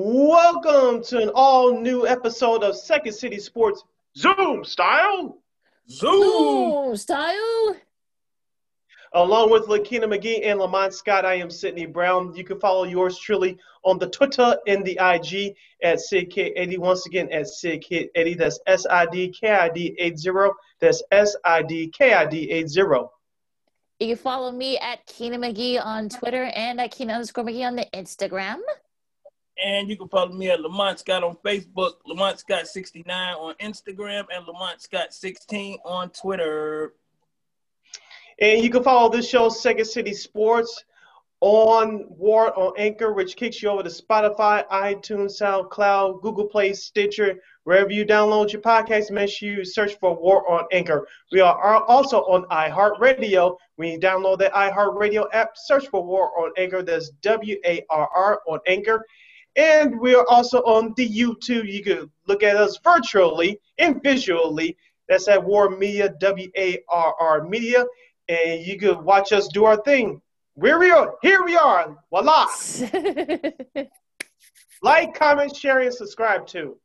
Welcome 0.00 1.02
to 1.06 1.18
an 1.18 1.30
all 1.34 1.76
new 1.76 2.06
episode 2.06 2.62
of 2.62 2.76
Second 2.76 3.14
City 3.14 3.40
Sports 3.40 3.82
Zoom 4.16 4.62
Style. 4.62 5.42
Zoom 5.90 6.94
Style. 6.94 7.74
Along 9.12 9.50
with 9.50 9.66
Lakina 9.66 10.06
McGee 10.06 10.46
and 10.46 10.60
Lamont 10.60 10.94
Scott, 10.94 11.24
I 11.24 11.34
am 11.34 11.50
Sydney 11.50 11.86
Brown. 11.86 12.32
You 12.36 12.44
can 12.44 12.60
follow 12.60 12.84
yours 12.84 13.18
truly 13.18 13.58
on 13.84 13.98
the 13.98 14.08
Twitter 14.08 14.56
and 14.68 14.84
the 14.84 14.92
IG 15.02 15.56
at 15.82 15.98
SidKid80. 15.98 16.78
Once 16.78 17.04
again, 17.06 17.28
at 17.32 17.46
SidKid80. 17.46 18.38
That's 18.38 18.60
S 18.68 18.86
I 18.88 19.04
D 19.06 19.34
K 19.40 19.50
I 19.50 19.68
D 19.68 19.96
80. 19.98 20.30
That's 20.78 21.02
S 21.10 21.34
I 21.44 21.62
D 21.62 21.88
K 21.88 22.14
I 22.14 22.24
D 22.24 22.48
80. 22.52 22.68
You 23.98 24.06
can 24.06 24.16
follow 24.16 24.52
me 24.52 24.78
at 24.78 25.04
Keena 25.06 25.38
McGee 25.38 25.84
on 25.84 26.08
Twitter 26.08 26.44
and 26.54 26.80
at 26.80 26.92
Keena 26.92 27.14
underscore 27.14 27.42
McGee 27.42 27.66
on 27.66 27.74
the 27.74 27.86
Instagram. 27.92 28.60
And 29.64 29.88
you 29.88 29.96
can 29.96 30.08
follow 30.08 30.32
me 30.32 30.50
at 30.50 30.60
Lamont 30.60 31.00
Scott 31.00 31.24
on 31.24 31.36
Facebook, 31.44 31.94
Lamont 32.06 32.38
Scott 32.38 32.66
69 32.66 33.34
on 33.34 33.54
Instagram, 33.54 34.24
and 34.34 34.46
Lamont 34.46 34.80
Scott 34.80 35.12
16 35.12 35.78
on 35.84 36.10
Twitter. 36.10 36.94
And 38.40 38.62
you 38.62 38.70
can 38.70 38.84
follow 38.84 39.10
this 39.10 39.28
show, 39.28 39.48
Second 39.48 39.86
City 39.86 40.14
Sports, 40.14 40.84
on 41.40 42.04
War 42.08 42.56
on 42.58 42.72
Anchor, 42.76 43.12
which 43.12 43.36
kicks 43.36 43.62
you 43.62 43.68
over 43.68 43.82
to 43.82 43.88
Spotify, 43.88 44.66
iTunes, 44.68 45.40
SoundCloud, 45.40 46.20
Google 46.22 46.46
Play, 46.46 46.72
Stitcher, 46.72 47.40
wherever 47.64 47.90
you 47.90 48.04
download 48.04 48.52
your 48.52 48.62
podcast. 48.62 49.10
Make 49.10 49.30
sure 49.30 49.48
you 49.48 49.64
search 49.64 49.94
for 49.98 50.16
War 50.16 50.50
on 50.50 50.66
Anchor. 50.72 51.06
We 51.30 51.40
are 51.40 51.84
also 51.84 52.22
on 52.22 52.44
iHeartRadio. 52.46 53.56
When 53.76 53.92
you 53.92 54.00
download 54.00 54.38
the 54.38 54.50
iHeartRadio 54.50 55.26
app, 55.32 55.56
search 55.56 55.86
for 55.88 56.04
War 56.04 56.30
on 56.40 56.52
Anchor. 56.56 56.82
That's 56.82 57.10
W 57.22 57.56
A 57.64 57.84
R 57.90 58.08
R 58.14 58.40
on 58.48 58.58
Anchor. 58.66 59.04
And 59.56 59.98
we 60.00 60.14
are 60.14 60.26
also 60.28 60.58
on 60.62 60.94
the 60.96 61.08
YouTube. 61.08 61.70
You 61.70 61.82
can 61.82 62.10
look 62.26 62.42
at 62.42 62.56
us 62.56 62.78
virtually 62.84 63.60
and 63.78 64.02
visually. 64.02 64.76
That's 65.08 65.26
at 65.28 65.42
War 65.42 65.70
Media, 65.70 66.14
W 66.20 66.48
A 66.56 66.78
R 66.88 67.14
R 67.18 67.44
Media. 67.44 67.84
And 68.28 68.60
you 68.64 68.78
can 68.78 69.04
watch 69.04 69.32
us 69.32 69.48
do 69.48 69.64
our 69.64 69.78
thing. 69.82 70.20
Where 70.54 70.78
we 70.78 70.90
are, 70.90 71.14
here 71.22 71.42
we 71.44 71.56
are. 71.56 71.96
Voila. 72.10 72.46
like, 74.82 75.14
comment, 75.14 75.54
share, 75.56 75.80
and 75.80 75.94
subscribe 75.94 76.46
too. 76.46 76.76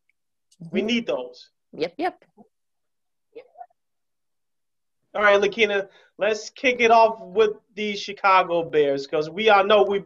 We 0.71 0.79
Mm-hmm. 0.79 0.87
need 0.87 1.07
those. 1.07 1.49
Yep, 1.73 1.93
yep. 1.97 2.23
All 5.15 5.21
right, 5.21 5.39
Lakina, 5.39 5.87
let's 6.17 6.49
kick 6.49 6.77
it 6.79 6.89
off 6.89 7.19
with 7.21 7.51
the 7.75 7.95
Chicago 7.95 8.63
Bears 8.63 9.05
because 9.05 9.29
we 9.29 9.49
all 9.49 9.63
know 9.63 9.83
we 9.83 10.03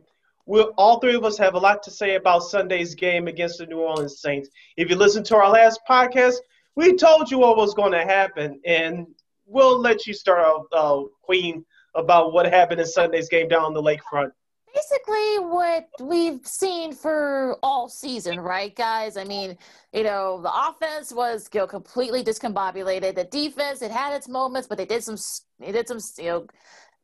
we 0.48 0.62
all 0.78 1.00
three 1.00 1.14
of 1.14 1.26
us 1.26 1.38
have 1.38 1.54
a 1.56 1.60
lot 1.60 1.84
to 1.84 1.92
say 1.92 2.16
about 2.16 2.42
Sunday's 2.42 2.96
game 2.96 3.28
against 3.28 3.60
the 3.60 3.66
New 3.66 3.80
Orleans 3.80 4.22
Saints. 4.22 4.50
If 4.78 4.90
you 4.90 4.96
listen 4.96 5.24
to 5.26 5.36
our 5.36 5.52
last 5.52 5.82
podcast, 5.88 6.36
we 6.76 6.96
told 6.96 7.30
you 7.30 7.40
what 7.40 7.58
was 7.58 7.74
going 7.74 7.92
to 7.92 8.04
happen, 8.04 8.62
and 8.66 9.08
we'll 9.46 9.78
let 9.80 10.08
you 10.08 10.14
start 10.14 10.40
off, 10.40 10.66
uh, 10.72 11.08
Queen, 11.22 11.66
about 11.96 12.32
what 12.32 12.46
happened 12.46 12.80
in 12.80 12.88
Sunday's 12.88 13.28
game 13.28 13.50
down 13.50 13.64
on 13.64 13.74
the 13.74 13.82
lakefront. 13.82 14.32
Basically, 14.74 15.40
what 15.40 15.88
we've 16.00 16.46
seen 16.46 16.94
for 16.94 17.58
all 17.64 17.90
season, 17.90 18.40
right, 18.40 18.76
guys? 18.76 19.18
I 19.18 19.24
mean, 19.24 19.58
you 19.92 20.04
know, 20.04 20.40
the 20.42 20.52
offense 20.54 21.12
was 21.12 21.50
you 21.54 21.62
know, 21.62 21.68
completely 21.68 22.24
discombobulated. 22.24 23.16
The 23.16 23.24
defense, 23.24 23.82
it 23.82 23.92
had 23.92 24.14
its 24.14 24.28
moments, 24.28 24.68
but 24.68 24.78
they 24.78 24.86
did 24.86 25.04
some, 25.04 25.18
they 25.60 25.72
did 25.72 25.88
some, 25.88 26.00
you 26.24 26.32
know, 26.32 26.48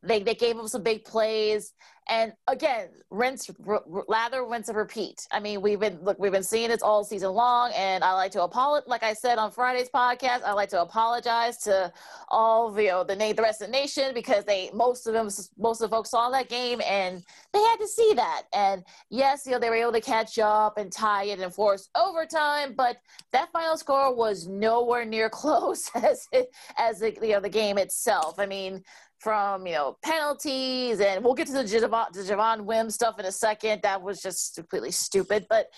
they, 0.04 0.22
they 0.22 0.34
gave 0.34 0.56
them 0.56 0.68
some 0.68 0.82
big 0.82 1.04
plays. 1.04 1.72
And 2.08 2.34
again, 2.48 2.88
rinse, 3.10 3.50
r- 3.66 3.82
lather, 4.08 4.44
rinse, 4.44 4.68
and 4.68 4.76
repeat. 4.76 5.26
I 5.30 5.40
mean, 5.40 5.62
we've 5.62 5.80
been 5.80 5.98
look, 6.02 6.18
we've 6.18 6.32
been 6.32 6.42
seeing 6.42 6.68
this 6.68 6.82
all 6.82 7.02
season 7.02 7.30
long, 7.30 7.72
and 7.74 8.04
I 8.04 8.12
like 8.12 8.30
to 8.32 8.42
apologize. 8.42 8.86
Like 8.86 9.02
I 9.02 9.14
said 9.14 9.38
on 9.38 9.50
Friday's 9.50 9.88
podcast, 9.88 10.42
I 10.44 10.52
like 10.52 10.68
to 10.70 10.82
apologize 10.82 11.56
to 11.62 11.90
all 12.28 12.70
the 12.70 12.82
you 12.82 12.88
know, 12.90 13.04
the 13.04 13.14
the 13.16 13.42
rest 13.42 13.62
of 13.62 13.68
the 13.68 13.72
nation 13.72 14.12
because 14.12 14.44
they 14.44 14.70
most 14.74 15.06
of 15.06 15.14
them 15.14 15.30
most 15.56 15.80
of 15.80 15.88
the 15.88 15.96
folks 15.96 16.10
saw 16.10 16.28
that 16.28 16.50
game 16.50 16.82
and 16.86 17.22
they 17.54 17.60
had 17.60 17.76
to 17.76 17.88
see 17.88 18.12
that. 18.16 18.42
And 18.52 18.84
yes, 19.08 19.46
you 19.46 19.52
know 19.52 19.58
they 19.58 19.70
were 19.70 19.76
able 19.76 19.92
to 19.92 20.02
catch 20.02 20.38
up 20.38 20.76
and 20.76 20.92
tie 20.92 21.24
it 21.24 21.40
and 21.40 21.54
force 21.54 21.88
overtime, 21.96 22.74
but 22.76 22.98
that 23.32 23.50
final 23.50 23.78
score 23.78 24.14
was 24.14 24.46
nowhere 24.46 25.06
near 25.06 25.30
close 25.30 25.90
as 25.94 26.28
it, 26.32 26.50
as 26.76 26.98
the, 26.98 27.14
you 27.22 27.32
know 27.32 27.40
the 27.40 27.48
game 27.48 27.78
itself. 27.78 28.38
I 28.38 28.44
mean 28.44 28.84
from 29.24 29.66
you 29.66 29.72
know 29.72 29.96
penalties, 30.02 31.00
and 31.00 31.24
we'll 31.24 31.34
get 31.34 31.46
to 31.46 31.54
the 31.54 31.64
Javon, 31.64 32.12
the 32.12 32.20
Javon 32.20 32.66
Wim 32.66 32.92
stuff 32.92 33.18
in 33.18 33.24
a 33.24 33.32
second. 33.32 33.80
That 33.82 34.02
was 34.02 34.20
just 34.20 34.54
completely 34.54 34.90
stupid. 34.90 35.46
But 35.48 35.70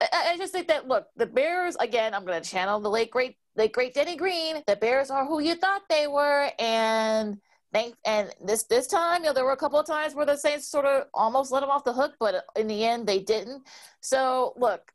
I, 0.00 0.32
I 0.34 0.36
just 0.36 0.52
think 0.52 0.68
that 0.68 0.86
look, 0.86 1.06
the 1.16 1.26
Bears 1.26 1.74
again. 1.80 2.12
I'm 2.12 2.26
going 2.26 2.40
to 2.40 2.48
channel 2.48 2.80
the 2.80 2.90
late 2.90 3.10
great, 3.10 3.36
late 3.56 3.72
great 3.72 3.94
Denny 3.94 4.14
Green. 4.14 4.62
The 4.66 4.76
Bears 4.76 5.10
are 5.10 5.24
who 5.24 5.40
you 5.40 5.54
thought 5.54 5.82
they 5.88 6.06
were, 6.06 6.50
and 6.58 7.38
thank 7.72 7.94
and 8.04 8.30
this 8.44 8.64
this 8.64 8.86
time, 8.86 9.22
you 9.22 9.30
know, 9.30 9.32
there 9.32 9.46
were 9.46 9.52
a 9.52 9.56
couple 9.56 9.80
of 9.80 9.86
times 9.86 10.14
where 10.14 10.26
the 10.26 10.36
Saints 10.36 10.68
sort 10.68 10.84
of 10.84 11.06
almost 11.14 11.50
let 11.50 11.60
them 11.60 11.70
off 11.70 11.82
the 11.82 11.94
hook, 11.94 12.12
but 12.20 12.44
in 12.56 12.68
the 12.68 12.84
end, 12.84 13.06
they 13.06 13.20
didn't. 13.20 13.66
So 14.00 14.52
look. 14.56 14.92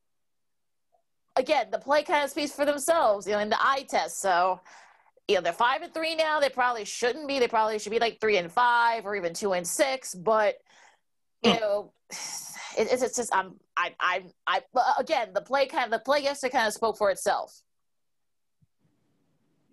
Again, 1.36 1.70
the 1.72 1.80
play 1.80 2.04
kind 2.04 2.24
of 2.24 2.30
speaks 2.30 2.52
for 2.52 2.64
themselves, 2.64 3.26
you 3.26 3.34
know, 3.34 3.40
in 3.40 3.50
the 3.50 3.58
eye 3.60 3.88
test. 3.90 4.22
So, 4.22 4.60
you 5.28 5.36
know 5.36 5.42
they're 5.42 5.54
five 5.54 5.82
and 5.82 5.94
three 5.94 6.16
now. 6.16 6.40
They 6.40 6.50
probably 6.50 6.86
shouldn't 6.86 7.28
be. 7.28 7.40
They 7.40 7.48
probably 7.48 7.80
should 7.80 7.92
be 7.92 8.00
like 8.00 8.20
three 8.20 8.38
and 8.38 8.52
five 8.52 9.06
or 9.06 9.16
even 9.16 9.34
two 9.34 9.54
and 9.54 9.66
six. 9.66 10.14
But 10.14 10.58
you 11.44 11.54
know, 11.60 11.94
it, 12.78 12.92
it's, 12.92 13.04
it's 13.04 13.16
just 13.16 13.34
I'm 13.34 13.56
I 13.78 13.94
I 14.00 14.24
I 14.48 14.62
again 15.00 15.30
the 15.34 15.42
play 15.42 15.68
kind 15.68 15.86
of 15.86 15.92
the 15.92 16.00
play 16.00 16.24
yesterday 16.24 16.52
kind 16.52 16.68
of 16.68 16.74
spoke 16.74 16.98
for 16.98 17.10
itself. 17.10 17.62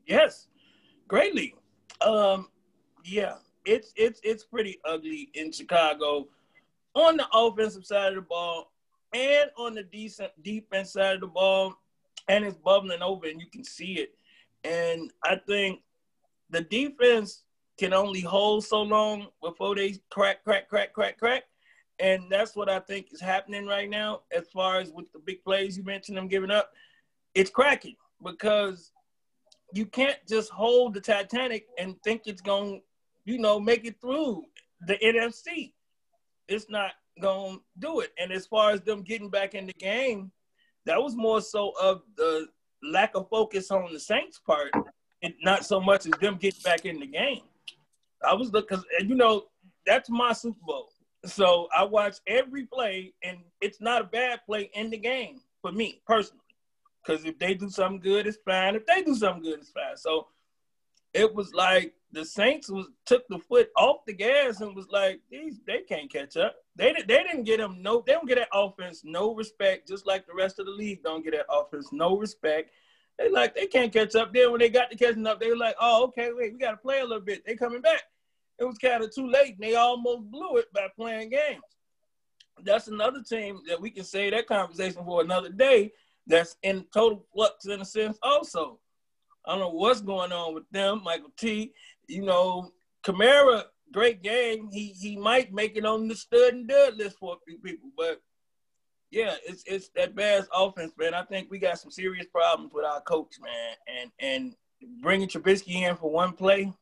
Yes, 0.07 0.49
greatly. 1.09 1.55
Um, 2.01 2.49
yeah, 3.05 3.35
it's 3.65 3.93
it's 3.97 4.21
it's 4.23 4.45
pretty 4.45 4.79
ugly 4.85 5.31
in 5.35 5.53
Chicago 5.53 6.29
on 6.95 7.17
the 7.17 7.27
offensive 7.33 7.87
side 7.87 8.09
of 8.09 8.15
the 8.17 8.23
ball 8.23 8.73
and 9.13 9.51
on 9.57 9.75
the 9.75 9.83
decent 9.83 10.31
defense 10.43 10.93
side 10.93 11.17
of 11.17 11.21
the 11.21 11.27
ball, 11.27 11.75
and 12.29 12.45
it's 12.45 12.57
bubbling 12.57 13.03
over, 13.03 13.27
and 13.27 13.41
you 13.41 13.47
can 13.53 13.65
see 13.65 13.95
it. 13.95 14.15
And 14.65 15.13
I 15.25 15.37
think 15.37 15.81
the 16.51 16.63
defense 16.63 17.45
can 17.79 17.93
only 17.95 18.21
hold 18.21 18.65
so 18.65 18.83
long 18.83 19.29
before 19.43 19.75
they 19.75 19.97
crack, 20.11 20.45
crack, 20.45 20.69
crack, 20.69 20.93
crack, 20.93 21.19
crack. 21.19 21.45
And 21.99 22.25
that's 22.31 22.57
what 22.57 22.69
I 22.69 22.81
think 22.81 23.09
is 23.13 23.21
happening 23.21 23.67
right 23.67 23.89
now, 23.89 24.23
as 24.35 24.49
far 24.49 24.81
as 24.81 24.91
with 24.91 25.13
the 25.13 25.19
big 25.19 25.45
plays 25.45 25.77
you 25.77 25.85
mentioned 25.85 26.17
them 26.17 26.29
giving 26.29 26.51
up. 26.51 26.73
It's 27.35 27.51
cracking 27.51 27.97
because 28.25 28.93
you 29.73 29.87
can't 29.87 30.19
just 30.29 30.51
hold 30.51 30.95
the 30.95 31.01
Titanic 31.01 31.67
and 31.79 31.95
think 32.03 32.23
it's 32.27 32.41
going 32.41 32.81
to, 32.81 33.33
you 33.33 33.39
know, 33.39 33.61
make 33.61 33.85
it 33.85 34.01
through 34.01 34.45
the 34.87 34.97
NFC. 34.97 35.73
It's 36.49 36.69
not 36.69 36.93
going 37.21 37.57
to 37.57 37.63
do 37.79 38.01
it. 38.01 38.13
And 38.19 38.33
as 38.33 38.47
far 38.47 38.73
as 38.73 38.81
them 38.81 39.03
getting 39.03 39.31
back 39.31 39.55
in 39.55 39.67
the 39.67 39.73
game, 39.75 40.33
that 40.87 41.01
was 41.01 41.15
more 41.15 41.41
so 41.41 41.73
of 41.81 42.03
the 42.17 42.49
lack 42.83 43.15
of 43.15 43.29
focus 43.29 43.71
on 43.71 43.93
the 43.93 44.01
Saints 44.01 44.39
part, 44.39 44.73
and 45.23 45.35
not 45.43 45.65
so 45.65 45.81
much 45.81 46.07
as 46.07 46.13
them 46.21 46.37
getting 46.37 46.63
back 46.63 46.85
in 46.87 47.01
the 47.01 47.07
game. 47.07 47.43
I 48.27 48.35
was 48.35 48.53
looking, 48.53 48.79
because, 48.79 48.85
you 49.07 49.15
know, 49.15 49.45
that's 49.87 50.09
my 50.11 50.33
Super 50.33 50.61
Bowl. 50.67 50.89
So 51.25 51.69
I 51.77 51.85
watch 51.85 52.17
every 52.27 52.67
play, 52.67 53.13
and 53.23 53.39
it's 53.61 53.81
not 53.81 54.03
a 54.03 54.05
bad 54.05 54.41
play 54.47 54.71
in 54.75 54.91
the 54.91 54.97
game 54.97 55.41
for 55.61 55.73
me 55.73 56.01
personally. 56.07 56.41
Because 57.05 57.25
if 57.25 57.39
they 57.39 57.55
do 57.55 57.69
something 57.69 58.01
good, 58.01 58.27
it's 58.27 58.39
fine. 58.45 58.75
If 58.75 58.87
they 58.87 59.03
do 59.03 59.15
something 59.15 59.43
good, 59.43 59.59
it's 59.59 59.71
fine. 59.71 59.97
So 59.97 60.29
it 61.13 61.35
was 61.35 61.53
like 61.55 61.95
the 62.13 62.25
Saints 62.25 62.69
was 62.69 62.87
took 63.07 63.27
the 63.29 63.39
foot 63.39 63.71
off 63.77 64.05
the 64.07 64.13
gas 64.13 64.61
and 64.61 64.75
was 64.75 64.89
like, 64.91 65.21
these 65.31 65.61
they 65.67 65.81
can't 65.81 66.13
catch 66.13 66.37
up. 66.37 66.57
They 66.77 66.93
didn't 66.93 67.09
they 67.09 67.23
didn't 67.23 67.45
get 67.45 67.59
them 67.59 67.77
no 67.81 68.03
they 68.07 68.13
don't 68.13 68.29
get 68.29 68.39
that 68.39 68.49
offense 68.53 69.03
no 69.05 69.35
respect, 69.35 69.89
just 69.89 70.07
like 70.07 70.27
the 70.27 70.35
rest 70.35 70.59
of 70.59 70.67
the 70.67 70.73
league 70.73 71.03
don't 71.03 71.25
get 71.25 71.35
that 71.35 71.47
offense 71.51 71.89
no 71.93 72.17
respect. 72.17 72.71
They 73.19 73.31
like 73.31 73.55
they 73.55 73.67
can't 73.67 73.93
catch 73.93 74.15
up. 74.15 74.33
Then 74.33 74.51
when 74.51 74.61
they 74.61 74.71
got 74.71 74.91
to 74.91 74.97
catching 74.97 75.27
up, 75.27 75.41
they 75.41 75.49
were 75.49 75.57
like, 75.57 75.77
oh 75.81 76.05
okay, 76.05 76.31
wait, 76.33 76.53
we 76.53 76.59
got 76.59 76.73
to 76.73 76.77
play 76.79 77.01
a 77.01 77.05
little 77.05 77.21
bit. 77.21 77.45
They 77.47 77.55
coming 77.55 77.83
back. 77.83 78.03
It 78.59 78.65
was 78.65 78.79
kind 78.79 79.03
of 79.03 79.15
too 79.15 79.29
late, 79.29 79.55
and 79.55 79.63
they 79.63 79.75
almost 79.75 80.31
blew 80.31 80.57
it 80.57 80.73
by 80.73 80.89
playing 80.95 81.31
games. 81.31 81.63
That's 82.63 82.89
another 82.89 83.23
team 83.23 83.61
that 83.69 83.81
we 83.81 83.91
can 83.91 84.05
say 84.05 84.29
that 84.29 84.47
conversation 84.47 85.03
for 85.05 85.23
another 85.23 85.49
day. 85.49 85.93
That's 86.27 86.57
in 86.63 86.85
total 86.93 87.25
flux 87.33 87.67
in 87.67 87.81
a 87.81 87.85
sense. 87.85 88.19
Also, 88.23 88.79
I 89.47 89.53
don't 89.53 89.61
know 89.61 89.71
what's 89.71 90.01
going 90.01 90.33
on 90.33 90.55
with 90.55 90.69
them. 90.71 91.03
Michael 91.03 91.33
T. 91.39 91.73
You 92.11 92.23
know, 92.23 92.73
Kamara, 93.05 93.65
great 93.93 94.23
game. 94.23 94.69
He 94.73 94.89
he 95.01 95.17
might 95.17 95.53
make 95.53 95.77
it 95.77 95.85
on 95.85 96.09
the 96.09 96.17
stud 96.17 96.55
and 96.55 96.69
dud 96.69 96.97
list 96.97 97.19
for 97.19 97.35
a 97.35 97.45
few 97.47 97.59
people, 97.59 97.91
but 97.97 98.21
yeah, 99.11 99.35
it's 99.47 99.63
it's 99.67 99.91
that 99.97 100.15
Bears 100.17 100.47
offense, 100.53 100.93
man. 100.99 101.15
I 101.15 101.23
think 101.23 101.51
we 101.51 101.59
got 101.59 101.79
some 101.79 101.91
serious 101.91 102.27
problems 102.27 102.73
with 102.73 102.85
our 102.85 103.01
coach, 103.03 103.35
man. 103.41 103.77
And 103.87 104.11
and 104.19 104.55
bringing 105.01 105.29
Trubisky 105.29 105.83
in 105.83 105.97
for 105.97 106.11
one 106.11 106.33
play, 106.33 106.73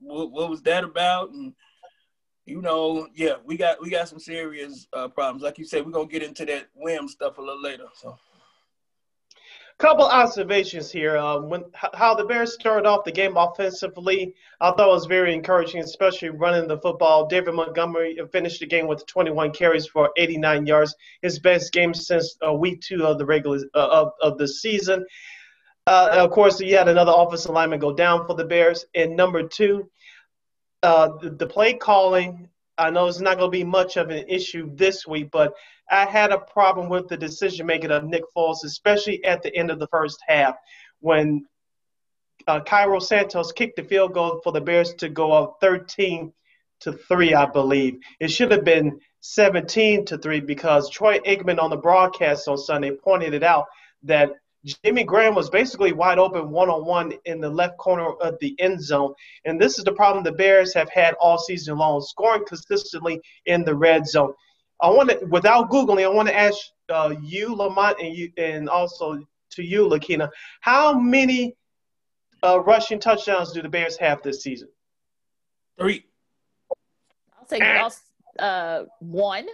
what, 0.00 0.30
what 0.30 0.50
was 0.50 0.62
that 0.62 0.84
about? 0.84 1.30
And 1.30 1.52
you 2.46 2.60
know, 2.60 3.08
yeah, 3.14 3.34
we 3.44 3.56
got 3.56 3.80
we 3.80 3.90
got 3.90 4.08
some 4.08 4.20
serious 4.20 4.86
uh, 4.92 5.08
problems. 5.08 5.42
Like 5.42 5.58
you 5.58 5.64
said, 5.64 5.84
we're 5.84 5.92
gonna 5.92 6.06
get 6.06 6.22
into 6.22 6.44
that 6.46 6.68
whim 6.74 7.08
stuff 7.08 7.38
a 7.38 7.40
little 7.40 7.62
later. 7.62 7.86
So 7.94 8.18
couple 9.78 10.04
observations 10.04 10.90
here. 10.90 11.16
Um, 11.16 11.48
when 11.48 11.64
how 11.74 12.14
the 12.14 12.24
Bears 12.24 12.54
started 12.54 12.86
off 12.86 13.04
the 13.04 13.12
game 13.12 13.36
offensively, 13.36 14.34
I 14.60 14.70
thought 14.70 14.88
was 14.88 15.06
very 15.06 15.34
encouraging, 15.34 15.80
especially 15.80 16.30
running 16.30 16.68
the 16.68 16.78
football. 16.78 17.26
David 17.26 17.54
Montgomery 17.54 18.18
finished 18.32 18.60
the 18.60 18.66
game 18.66 18.86
with 18.86 19.06
21 19.06 19.52
carries 19.52 19.86
for 19.86 20.10
89 20.16 20.66
yards, 20.66 20.94
his 21.22 21.38
best 21.38 21.72
game 21.72 21.92
since 21.94 22.36
uh, 22.46 22.52
week 22.52 22.80
two 22.80 23.04
of 23.04 23.18
the 23.18 23.26
regular 23.26 23.58
uh, 23.74 23.88
of, 23.88 24.12
of 24.20 24.38
the 24.38 24.48
season. 24.48 25.04
Uh, 25.86 26.08
of 26.12 26.30
course, 26.30 26.60
you 26.60 26.76
had 26.76 26.88
another 26.88 27.12
offensive 27.14 27.50
lineman 27.50 27.78
go 27.78 27.92
down 27.92 28.26
for 28.26 28.34
the 28.34 28.44
Bears. 28.44 28.86
And 28.94 29.16
number 29.16 29.46
two, 29.46 29.90
uh, 30.82 31.10
the, 31.20 31.30
the 31.30 31.46
play 31.46 31.74
calling. 31.74 32.48
I 32.76 32.90
know 32.90 33.06
it's 33.06 33.20
not 33.20 33.38
going 33.38 33.50
to 33.50 33.56
be 33.56 33.64
much 33.64 33.96
of 33.96 34.10
an 34.10 34.24
issue 34.28 34.70
this 34.74 35.06
week, 35.06 35.30
but 35.30 35.54
I 35.90 36.06
had 36.06 36.32
a 36.32 36.38
problem 36.38 36.88
with 36.88 37.08
the 37.08 37.16
decision 37.16 37.66
making 37.66 37.90
of 37.90 38.04
Nick 38.04 38.24
Foles, 38.36 38.64
especially 38.64 39.24
at 39.24 39.42
the 39.42 39.54
end 39.54 39.70
of 39.70 39.78
the 39.78 39.88
first 39.88 40.18
half 40.26 40.56
when 41.00 41.46
uh, 42.46 42.60
Cairo 42.60 42.98
Santos 42.98 43.52
kicked 43.52 43.76
the 43.76 43.84
field 43.84 44.14
goal 44.14 44.40
for 44.42 44.52
the 44.52 44.60
Bears 44.60 44.94
to 44.94 45.08
go 45.08 45.32
up 45.32 45.58
13 45.60 46.32
to 46.80 46.92
3, 46.92 47.34
I 47.34 47.46
believe. 47.46 47.98
It 48.20 48.28
should 48.28 48.50
have 48.50 48.64
been 48.64 49.00
17 49.20 50.04
to 50.06 50.18
3 50.18 50.40
because 50.40 50.90
Troy 50.90 51.18
Aikman 51.20 51.58
on 51.58 51.70
the 51.70 51.76
broadcast 51.76 52.48
on 52.48 52.58
Sunday 52.58 52.90
pointed 52.90 53.34
it 53.34 53.42
out 53.42 53.66
that 54.02 54.32
Jimmy 54.64 55.04
Graham 55.04 55.34
was 55.34 55.50
basically 55.50 55.92
wide 55.92 56.18
open 56.18 56.50
one 56.50 56.70
on 56.70 56.86
one 56.86 57.12
in 57.26 57.40
the 57.40 57.50
left 57.50 57.76
corner 57.76 58.12
of 58.14 58.38
the 58.40 58.58
end 58.58 58.82
zone. 58.82 59.12
And 59.44 59.60
this 59.60 59.78
is 59.78 59.84
the 59.84 59.92
problem 59.92 60.24
the 60.24 60.32
Bears 60.32 60.72
have 60.74 60.88
had 60.90 61.14
all 61.20 61.38
season 61.38 61.76
long, 61.76 62.00
scoring 62.00 62.44
consistently 62.46 63.20
in 63.46 63.64
the 63.64 63.74
red 63.74 64.06
zone. 64.06 64.32
I 64.80 64.88
want 64.88 65.10
to, 65.10 65.24
without 65.26 65.70
googling, 65.70 66.04
I 66.04 66.08
want 66.08 66.28
to 66.28 66.36
ask 66.36 66.58
uh, 66.88 67.14
you, 67.22 67.54
Lamont, 67.54 67.98
and 68.00 68.14
you, 68.14 68.32
and 68.36 68.68
also 68.68 69.18
to 69.50 69.62
you, 69.62 69.86
Lakina, 69.88 70.30
how 70.60 70.98
many 70.98 71.54
uh, 72.42 72.60
rushing 72.60 72.98
touchdowns 72.98 73.52
do 73.52 73.62
the 73.62 73.68
Bears 73.68 73.96
have 73.98 74.22
this 74.22 74.42
season? 74.42 74.68
Three. 75.78 76.04
I'll 77.38 77.48
say 77.48 77.60
uh, 78.38 78.84
one. 79.00 79.46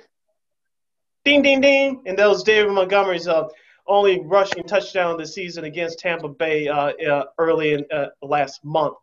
Ding, 1.24 1.42
ding, 1.42 1.60
ding. 1.60 2.02
And 2.06 2.18
that 2.18 2.28
was 2.28 2.42
David 2.42 2.72
Montgomery's 2.72 3.28
uh, 3.28 3.48
only 3.86 4.20
rushing 4.24 4.64
touchdown 4.64 5.16
this 5.18 5.34
season 5.34 5.64
against 5.64 5.98
Tampa 5.98 6.28
Bay 6.28 6.68
uh, 6.68 6.92
uh, 6.92 7.24
early 7.38 7.74
in 7.74 7.84
uh, 7.92 8.06
last 8.22 8.64
month 8.64 8.96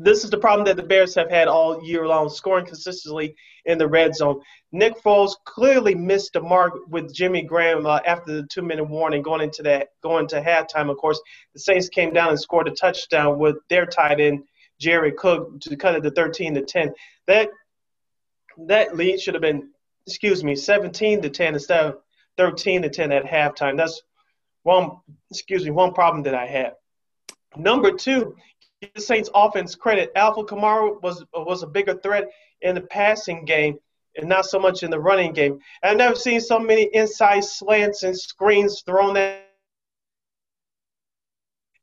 this 0.00 0.24
is 0.24 0.30
the 0.30 0.38
problem 0.38 0.64
that 0.66 0.76
the 0.76 0.82
Bears 0.82 1.14
have 1.14 1.30
had 1.30 1.48
all 1.48 1.84
year 1.84 2.06
long, 2.06 2.28
scoring 2.28 2.66
consistently 2.66 3.36
in 3.66 3.78
the 3.78 3.86
red 3.86 4.14
zone. 4.14 4.40
Nick 4.72 4.94
Foles 5.02 5.34
clearly 5.44 5.94
missed 5.94 6.32
the 6.32 6.40
mark 6.40 6.72
with 6.88 7.14
Jimmy 7.14 7.42
Graham 7.42 7.86
uh, 7.86 8.00
after 8.06 8.32
the 8.32 8.46
two-minute 8.46 8.84
warning 8.84 9.22
going 9.22 9.42
into 9.42 9.62
that 9.62 9.88
going 10.02 10.26
to 10.28 10.40
halftime. 10.40 10.90
Of 10.90 10.96
course, 10.96 11.20
the 11.52 11.60
Saints 11.60 11.88
came 11.88 12.12
down 12.12 12.30
and 12.30 12.40
scored 12.40 12.68
a 12.68 12.72
touchdown 12.72 13.38
with 13.38 13.56
their 13.68 13.86
tight 13.86 14.20
end 14.20 14.44
Jared 14.80 15.16
Cook 15.16 15.60
to 15.60 15.76
cut 15.76 15.94
it 15.94 16.02
to 16.02 16.10
13 16.10 16.54
to 16.54 16.62
10. 16.62 16.92
That 17.26 17.50
that 18.66 18.96
lead 18.96 19.20
should 19.20 19.34
have 19.34 19.42
been, 19.42 19.70
excuse 20.06 20.42
me, 20.44 20.54
17 20.54 21.22
to 21.22 21.30
10 21.30 21.54
instead 21.54 21.86
of 21.86 21.98
13 22.36 22.82
to 22.82 22.88
10 22.88 23.12
at 23.12 23.24
halftime. 23.24 23.76
That's 23.76 24.02
one, 24.62 24.98
excuse 25.30 25.64
me, 25.64 25.70
one 25.70 25.92
problem 25.92 26.22
that 26.24 26.34
I 26.34 26.46
had. 26.46 26.72
Number 27.56 27.92
two, 27.92 28.36
the 28.94 29.00
Saints 29.00 29.30
offense 29.34 29.74
credit. 29.74 30.10
Alvin 30.16 30.46
Kamara 30.46 31.00
was 31.02 31.24
was 31.32 31.62
a 31.62 31.66
bigger 31.66 31.94
threat 31.94 32.28
in 32.60 32.74
the 32.74 32.80
passing 32.80 33.44
game 33.44 33.78
and 34.16 34.28
not 34.28 34.46
so 34.46 34.58
much 34.58 34.82
in 34.82 34.90
the 34.90 34.98
running 34.98 35.32
game. 35.32 35.58
I've 35.82 35.96
never 35.96 36.14
seen 36.14 36.40
so 36.40 36.58
many 36.58 36.84
inside 36.92 37.44
slants 37.44 38.02
and 38.02 38.18
screens 38.18 38.82
thrown 38.84 39.16
at. 39.16 39.43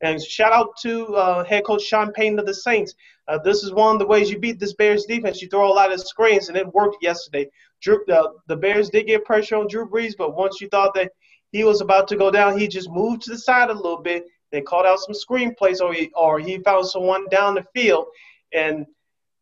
And 0.04 0.22
shout 0.22 0.52
out 0.52 0.76
to 0.82 1.16
uh, 1.16 1.44
head 1.44 1.64
coach 1.64 1.84
Sean 1.84 2.12
Payton 2.12 2.40
of 2.40 2.46
the 2.46 2.54
Saints. 2.54 2.96
Uh, 3.28 3.38
this 3.38 3.64
is 3.64 3.72
one 3.72 3.96
of 3.96 4.00
the 4.00 4.08
ways 4.08 4.32
you 4.32 4.40
beat 4.40 4.60
this 4.60 4.74
Bears 4.74 5.06
defense. 5.06 5.42
You 5.42 5.48
throw 5.48 5.72
a 5.72 5.74
lot 5.74 5.94
of 5.94 6.02
screens, 6.02 6.50
and 6.50 6.58
it 6.58 6.74
worked 6.74 6.98
yesterday. 7.02 7.48
Drew, 7.82 8.04
uh, 8.06 8.30
the 8.48 8.56
Bears 8.56 8.90
did 8.90 9.08
get 9.08 9.26
pressure 9.26 9.56
on 9.56 9.68
Drew 9.68 9.88
Brees, 9.88 10.14
but 10.18 10.36
once 10.36 10.60
you 10.60 10.68
thought 10.70 10.94
that 10.96 11.12
he 11.52 11.64
was 11.64 11.82
about 11.82 12.08
to 12.08 12.16
go 12.16 12.32
down, 12.32 12.58
he 12.58 12.68
just 12.68 12.90
moved 12.90 13.24
to 13.24 13.32
the 13.32 13.38
side 13.38 13.70
a 13.70 13.74
little 13.74 14.02
bit 14.02 14.26
they 14.52 14.62
called 14.62 14.86
out 14.86 15.00
some 15.00 15.16
screenplays, 15.16 15.80
or 15.82 15.94
he, 15.94 16.12
or 16.14 16.40
he 16.40 16.60
found 16.60 16.86
someone 16.88 17.28
down 17.30 17.56
the 17.56 17.66
field. 17.74 18.08
And 18.54 18.86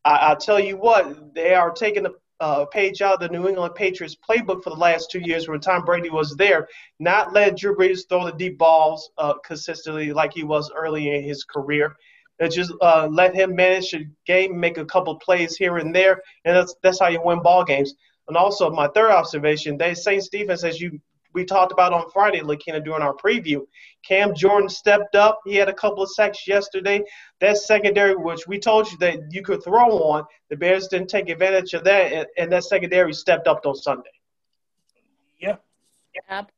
I, 0.06 0.32
I 0.32 0.36
tell 0.36 0.60
you 0.60 0.78
what, 0.78 1.34
they 1.34 1.54
are 1.56 1.72
taking 1.72 2.06
a 2.06 2.12
uh, 2.40 2.66
page 2.66 3.02
out 3.02 3.16
of 3.16 3.20
the 3.20 3.30
New 3.30 3.48
England 3.48 3.76
Patriots 3.76 4.16
playbook 4.16 4.64
for 4.64 4.70
the 4.70 4.76
last 4.76 5.12
two 5.12 5.20
years 5.20 5.48
when 5.48 5.60
Tom 5.60 5.84
Brady 5.84 6.10
was 6.10 6.36
there, 6.36 6.68
not 7.00 7.34
let 7.34 7.58
Drew 7.58 7.76
Brees 7.76 8.08
throw 8.08 8.26
the 8.26 8.32
deep 8.32 8.58
balls 8.58 9.10
uh, 9.18 9.34
consistently 9.46 10.14
like 10.14 10.34
he 10.34 10.44
was 10.44 10.72
early 10.76 11.16
in 11.16 11.24
his 11.24 11.44
career. 11.44 11.96
And 12.40 12.52
just 12.52 12.74
uh, 12.82 13.10
let 13.12 13.36
him 13.36 13.54
manage 13.54 13.92
the 13.92 14.08
game, 14.26 14.58
make 14.58 14.78
a 14.78 14.86
couple 14.86 15.16
plays 15.20 15.58
here 15.58 15.78
and 15.78 15.94
there, 15.94 16.22
and 16.46 16.56
that's 16.56 16.74
that's 16.82 17.00
how 17.00 17.10
you 17.10 17.22
win 17.22 17.42
ball 17.42 17.66
games. 17.66 17.96
And 18.30 18.38
also, 18.38 18.70
my 18.70 18.88
third 18.88 19.12
observation: 19.12 19.78
they 19.78 19.94
Saints 19.94 20.30
defense, 20.30 20.64
as 20.64 20.80
you 20.80 21.02
we 21.34 21.46
talked 21.46 21.72
about 21.72 21.94
on 21.94 22.10
Friday, 22.12 22.42
Lakina, 22.42 22.84
during 22.84 23.02
our 23.02 23.16
preview. 23.16 23.66
Cam 24.08 24.34
Jordan 24.34 24.70
stepped 24.70 25.16
up. 25.16 25.40
He 25.46 25.56
had 25.56 25.70
a 25.70 25.74
couple 25.74 26.02
of 26.02 26.10
sacks 26.12 26.48
yesterday. 26.48 27.04
That 27.40 27.58
secondary, 27.58 28.16
which 28.16 28.48
we 28.48 28.60
told 28.60 28.92
you 28.92 28.98
that 29.00 29.20
you 29.32 29.42
could 29.42 29.64
throw 29.64 29.90
on, 29.90 30.26
the 30.50 30.58
Bears 30.58 30.88
didn't 30.88 31.10
take 31.10 31.30
advantage 31.30 31.74
of 31.74 31.84
that, 31.84 32.12
and, 32.12 32.28
and 32.38 32.52
that 32.52 32.64
secondary 32.64 33.14
stepped 33.14 33.48
up 33.48 33.66
on 33.66 33.76
Sunday. 33.76 34.10
Yeah. 35.40 35.56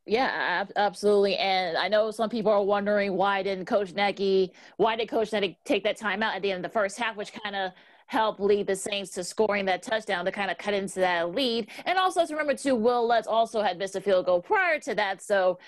Yeah, 0.06 0.66
absolutely. 0.76 1.38
And 1.38 1.78
I 1.78 1.88
know 1.88 2.12
some 2.12 2.30
people 2.30 2.52
are 2.52 2.64
wondering 2.64 3.14
why 3.14 3.44
didn't 3.44 3.66
Coach 3.66 3.94
Nagy, 3.94 4.54
why 4.78 4.96
did 4.96 5.10
Coach 5.10 5.32
Nagy 5.32 5.58
take 5.66 5.84
that 5.84 5.98
time 5.98 6.24
out 6.24 6.36
at 6.36 6.42
the 6.42 6.52
end 6.52 6.66
of 6.66 6.72
the 6.72 6.74
first 6.74 6.98
half, 6.98 7.16
which 7.16 7.32
kind 7.34 7.56
of 7.56 7.72
help 8.12 8.42
lead 8.42 8.68
the 8.68 8.76
Saints 8.76 9.12
to 9.12 9.24
scoring 9.24 9.64
that 9.64 9.82
touchdown 9.82 10.26
to 10.26 10.34
kind 10.34 10.52
of 10.52 10.58
cut 10.58 10.74
into 10.74 11.00
that 11.00 11.34
lead. 11.34 11.70
And 11.86 11.98
also 11.98 12.26
to 12.26 12.34
remember 12.34 12.54
too, 12.54 12.76
Will 12.76 13.08
Lutz 13.08 13.26
also 13.26 13.62
had 13.62 13.78
missed 13.78 13.96
a 13.96 14.02
field 14.02 14.26
goal 14.26 14.42
prior 14.42 14.82
to 14.82 14.94
that. 14.96 15.22
So, 15.22 15.60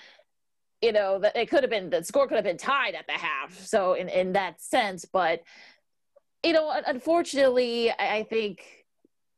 you 0.82 0.92
know, 0.92 1.18
that 1.20 1.34
it 1.34 1.48
could 1.48 1.62
have 1.62 1.70
been 1.70 1.88
the 1.88 2.04
score 2.04 2.28
could 2.28 2.34
have 2.34 2.44
been 2.44 2.58
tied 2.58 2.94
at 2.94 3.06
the 3.06 3.14
half. 3.14 3.58
So 3.58 3.94
in, 3.94 4.10
in 4.10 4.34
that 4.34 4.60
sense, 4.60 5.06
but 5.10 5.42
you 6.42 6.52
know, 6.52 6.70
unfortunately, 6.86 7.90
I 7.90 8.26
think 8.28 8.83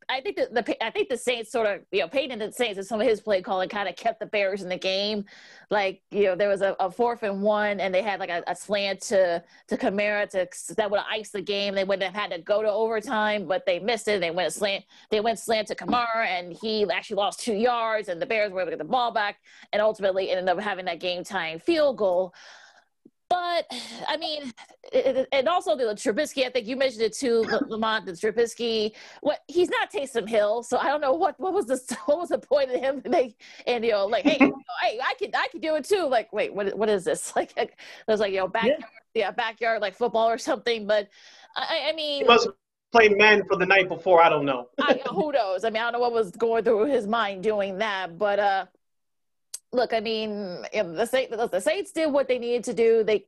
I 0.09 0.21
think 0.21 0.37
the, 0.37 0.49
the 0.53 0.85
I 0.85 0.91
think 0.91 1.09
the 1.09 1.17
Saints 1.17 1.51
sort 1.51 1.67
of 1.67 1.81
you 1.91 2.01
know 2.01 2.09
Payton 2.09 2.41
and 2.41 2.53
the 2.53 2.55
Saints 2.55 2.79
and 2.79 2.87
some 2.87 3.01
of 3.01 3.07
his 3.07 3.21
play 3.21 3.43
calling 3.43 3.69
kind 3.69 3.89
of 3.89 3.97
kept 3.97 4.21
the 4.21 4.27
Bears 4.27 4.63
in 4.63 4.69
the 4.69 4.79
game. 4.79 5.25
Like 5.69 6.03
you 6.11 6.25
know 6.25 6.37
there 6.37 6.49
was 6.49 6.63
a, 6.63 6.77
a 6.79 6.91
fourth 6.91 7.25
and 7.25 7.43
one 7.43 7.81
and 7.81 7.93
they 7.93 8.03
had 8.03 8.21
like 8.21 8.31
a, 8.31 8.45
a 8.47 8.55
slant 8.55 9.01
to 9.03 9.43
to 9.67 9.77
Kamara 9.77 10.29
to 10.31 10.75
that 10.75 10.91
would 10.91 11.01
have 11.01 11.09
iced 11.11 11.33
the 11.33 11.43
game. 11.43 11.75
They 11.75 11.85
wouldn't 11.85 12.05
have 12.05 12.15
had 12.15 12.31
to 12.31 12.41
go 12.41 12.63
to 12.63 12.71
overtime, 12.71 13.47
but 13.47 13.67
they 13.67 13.81
missed 13.81 14.07
it. 14.07 14.21
They 14.21 14.31
went 14.31 14.53
slant. 14.53 14.85
They 15.11 15.21
went 15.21 15.41
slant 15.41 15.69
to 15.69 15.75
Kamara 15.75 16.27
and 16.27 16.53
he 16.53 16.87
actually 16.89 17.17
lost 17.17 17.41
two 17.41 17.55
yards 17.55 18.09
and 18.09 18.23
the 18.23 18.27
Bears 18.27 18.53
were 18.53 18.61
able 18.61 18.71
to 18.71 18.77
get 18.77 18.85
the 18.85 18.91
ball 18.91 19.11
back 19.11 19.39
and 19.73 19.83
ultimately 19.83 20.31
ended 20.31 20.49
up 20.49 20.61
having 20.61 20.85
that 20.85 21.01
game 21.01 21.25
tying 21.25 21.59
field 21.59 21.99
goal. 21.99 22.33
But 23.29 23.67
I 24.09 24.17
mean, 24.17 24.53
it, 24.93 25.29
and 25.33 25.49
also 25.49 25.77
the 25.77 25.85
Trubisky. 25.85 26.47
I 26.47 26.51
think 26.51 26.67
you 26.67 26.77
mentioned 26.77 27.03
it 27.03 27.13
too, 27.13 27.45
Lamont. 27.69 28.07
The 28.07 28.13
Trubisky. 28.13 28.93
What 29.21 29.41
he's 29.49 29.69
not 29.69 29.93
Taysom 29.93 30.29
Hill, 30.29 30.63
so 30.63 30.79
I 30.79 30.89
don't 30.89 31.01
know 31.01 31.15
what 31.15 31.39
what 31.39 31.53
was 31.53 31.67
the 31.67 31.97
what 32.07 32.19
was 32.19 32.29
the 32.31 32.39
point 32.39 32.71
of 32.71 32.81
him? 32.81 33.03
Like, 33.05 33.37
and 33.67 33.85
you 33.85 33.93
know, 33.93 34.07
like, 34.07 34.25
hey, 34.25 34.39
you 34.41 34.49
know, 34.51 34.63
hey, 34.83 34.99
I 35.03 35.15
could 35.19 35.35
I 35.35 35.49
could 35.49 35.63
do 35.63 35.75
it 35.77 35.85
too. 35.85 36.07
Like, 36.07 36.33
wait, 36.33 36.55
what 36.55 36.77
what 36.77 36.89
is 36.89 37.05
this? 37.05 37.33
Like, 37.37 37.53
it 37.57 37.75
was 38.09 38.21
like 38.21 38.33
you 38.33 38.39
know, 38.39 38.49
backyard, 38.49 38.81
yeah. 39.15 39.27
yeah, 39.27 39.31
backyard 39.31 39.83
like 39.83 39.95
football 39.95 40.29
or 40.29 40.39
something. 40.39 40.87
But 40.87 41.09
I, 41.55 41.89
I 41.91 41.93
mean, 41.93 42.23
he 42.23 42.27
must 42.27 42.49
play 42.93 43.09
men 43.11 43.43
for 43.47 43.57
the 43.57 43.67
night 43.67 43.89
before. 43.89 44.23
I 44.23 44.31
don't 44.31 44.47
know. 44.47 44.69
I, 44.81 45.01
who 45.11 45.33
knows? 45.33 45.65
I 45.65 45.71
mean, 45.71 45.83
I 45.83 45.91
don't 45.91 45.95
know 45.95 45.99
what 45.99 46.13
was 46.13 46.31
going 46.31 46.65
through 46.65 46.87
his 46.87 47.07
mind 47.07 47.43
doing 47.43 47.77
that, 47.79 48.17
but 48.19 48.39
uh 48.39 48.67
look, 49.77 49.93
I 49.93 50.01
mean, 50.01 50.65
the 50.73 51.07
Saints, 51.07 51.37
the 51.37 51.61
Saints 51.61 51.93
did 51.93 52.13
what 52.13 52.27
they 52.27 52.39
needed 52.39 52.65
to 52.65 52.75
do. 52.75 53.05
They, 53.05 53.25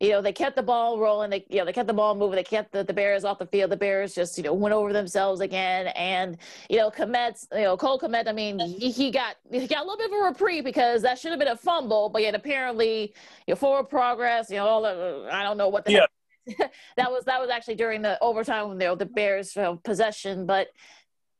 you 0.00 0.10
know, 0.10 0.22
they 0.22 0.32
kept 0.32 0.54
the 0.54 0.62
ball 0.62 0.98
rolling. 0.98 1.28
They, 1.28 1.44
you 1.48 1.58
know, 1.58 1.64
they 1.64 1.72
kept 1.72 1.88
the 1.88 1.92
ball 1.92 2.14
moving. 2.14 2.36
They 2.36 2.44
kept 2.44 2.72
the, 2.72 2.84
the 2.84 2.92
Bears 2.92 3.24
off 3.24 3.40
the 3.40 3.46
field. 3.46 3.72
The 3.72 3.76
Bears 3.76 4.14
just, 4.14 4.38
you 4.38 4.44
know, 4.44 4.54
went 4.54 4.72
over 4.72 4.92
themselves 4.92 5.40
again. 5.40 5.88
And, 5.88 6.38
you 6.70 6.78
know, 6.78 6.90
Kmet, 6.90 7.46
you 7.52 7.62
know, 7.62 7.76
Cole 7.76 7.98
Kmet, 7.98 8.28
I 8.28 8.32
mean, 8.32 8.60
he, 8.60 8.90
he 8.90 9.10
got 9.10 9.36
he 9.50 9.66
got 9.66 9.80
a 9.80 9.84
little 9.84 9.96
bit 9.96 10.12
of 10.12 10.12
a 10.12 10.24
reprieve 10.24 10.64
because 10.64 11.02
that 11.02 11.18
should 11.18 11.32
have 11.32 11.40
been 11.40 11.48
a 11.48 11.56
fumble, 11.56 12.08
but 12.08 12.22
yet 12.22 12.36
apparently, 12.36 13.12
you 13.46 13.52
know, 13.52 13.56
forward 13.56 13.88
progress, 13.88 14.50
you 14.50 14.56
know, 14.56 14.66
all 14.66 14.82
the, 14.82 15.28
I 15.32 15.42
don't 15.42 15.58
know 15.58 15.68
what 15.68 15.84
the 15.84 15.92
yeah. 15.92 16.06
that 16.96 17.10
was 17.10 17.24
that 17.24 17.40
was 17.40 17.50
actually 17.50 17.74
during 17.74 18.00
the 18.00 18.22
overtime 18.22 18.68
when 18.68 18.80
you 18.80 18.86
know, 18.86 18.94
the 18.94 19.04
Bears 19.04 19.54
you 19.56 19.62
know, 19.62 19.76
possession, 19.76 20.46
but 20.46 20.68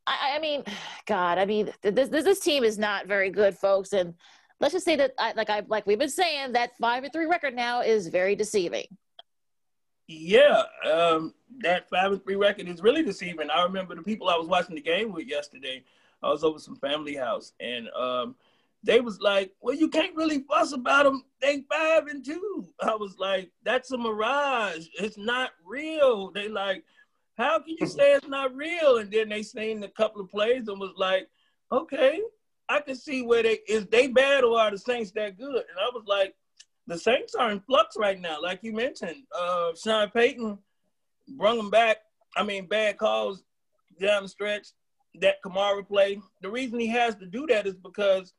I, 0.08 0.36
I 0.36 0.38
mean, 0.40 0.64
God, 1.06 1.38
I 1.38 1.44
mean, 1.44 1.70
this, 1.82 2.08
this 2.08 2.24
this 2.24 2.40
team 2.40 2.64
is 2.64 2.78
not 2.78 3.06
very 3.06 3.30
good, 3.30 3.56
folks, 3.56 3.92
and 3.92 4.14
let's 4.60 4.72
just 4.72 4.84
say 4.84 4.96
that 4.96 5.12
I, 5.18 5.32
like 5.32 5.50
I 5.50 5.62
like 5.68 5.86
we've 5.86 5.98
been 5.98 6.08
saying 6.08 6.52
that 6.52 6.76
five 6.78 7.04
and 7.04 7.12
three 7.12 7.26
record 7.26 7.54
now 7.54 7.80
is 7.80 8.08
very 8.08 8.34
deceiving. 8.34 8.86
Yeah, 10.06 10.62
um, 10.90 11.34
that 11.60 11.88
five 11.90 12.12
and 12.12 12.22
three 12.24 12.36
record 12.36 12.66
is 12.66 12.82
really 12.82 13.02
deceiving. 13.02 13.50
I 13.50 13.62
remember 13.62 13.94
the 13.94 14.02
people 14.02 14.28
I 14.28 14.36
was 14.36 14.48
watching 14.48 14.74
the 14.74 14.80
game 14.80 15.12
with 15.12 15.26
yesterday. 15.26 15.84
I 16.22 16.30
was 16.30 16.42
over 16.42 16.58
some 16.58 16.76
family 16.76 17.14
house, 17.14 17.52
and 17.60 17.88
um, 17.90 18.34
they 18.82 19.00
was 19.00 19.20
like, 19.20 19.52
"Well, 19.60 19.74
you 19.74 19.88
can't 19.88 20.16
really 20.16 20.44
fuss 20.48 20.72
about 20.72 21.04
them. 21.04 21.24
They 21.40 21.64
five 21.70 22.06
and 22.06 22.24
two. 22.24 22.66
I 22.80 22.94
was 22.94 23.18
like, 23.18 23.50
"That's 23.64 23.92
a 23.92 23.98
mirage. 23.98 24.86
It's 24.98 25.18
not 25.18 25.50
real." 25.64 26.30
They 26.30 26.48
like, 26.48 26.84
"How 27.36 27.58
can 27.60 27.76
you 27.78 27.86
say 27.86 28.14
it's 28.14 28.28
not 28.28 28.54
real?" 28.56 28.98
And 28.98 29.10
then 29.12 29.28
they 29.28 29.42
seen 29.42 29.82
a 29.84 29.88
couple 29.88 30.22
of 30.22 30.30
plays 30.30 30.68
and 30.68 30.80
was 30.80 30.94
like, 30.96 31.28
"Okay, 31.70 32.22
I 32.68 32.80
can 32.80 32.94
see 32.94 33.22
where 33.22 33.42
they 33.42 33.60
is 33.68 33.86
they 33.86 34.08
bad 34.08 34.44
or 34.44 34.58
are 34.58 34.70
the 34.70 34.78
Saints 34.78 35.10
that 35.12 35.38
good?" 35.38 35.56
And 35.56 35.78
I 35.80 35.90
was 35.92 36.04
like, 36.06 36.34
"The 36.86 36.98
Saints 36.98 37.34
are 37.34 37.50
in 37.50 37.60
flux 37.60 37.96
right 37.96 38.20
now, 38.20 38.40
like 38.40 38.62
you 38.62 38.72
mentioned. 38.72 39.24
Uh, 39.38 39.72
Sean 39.74 40.10
Payton 40.10 40.58
brung 41.36 41.56
them 41.56 41.70
back. 41.70 41.98
I 42.36 42.42
mean, 42.42 42.66
bad 42.66 42.98
calls 42.98 43.42
down 44.00 44.22
the 44.24 44.28
stretch. 44.28 44.68
That 45.20 45.42
Kamara 45.44 45.86
play. 45.86 46.20
The 46.42 46.50
reason 46.50 46.78
he 46.78 46.86
has 46.88 47.16
to 47.16 47.26
do 47.26 47.46
that 47.48 47.66
is 47.66 47.74
because 47.74 48.34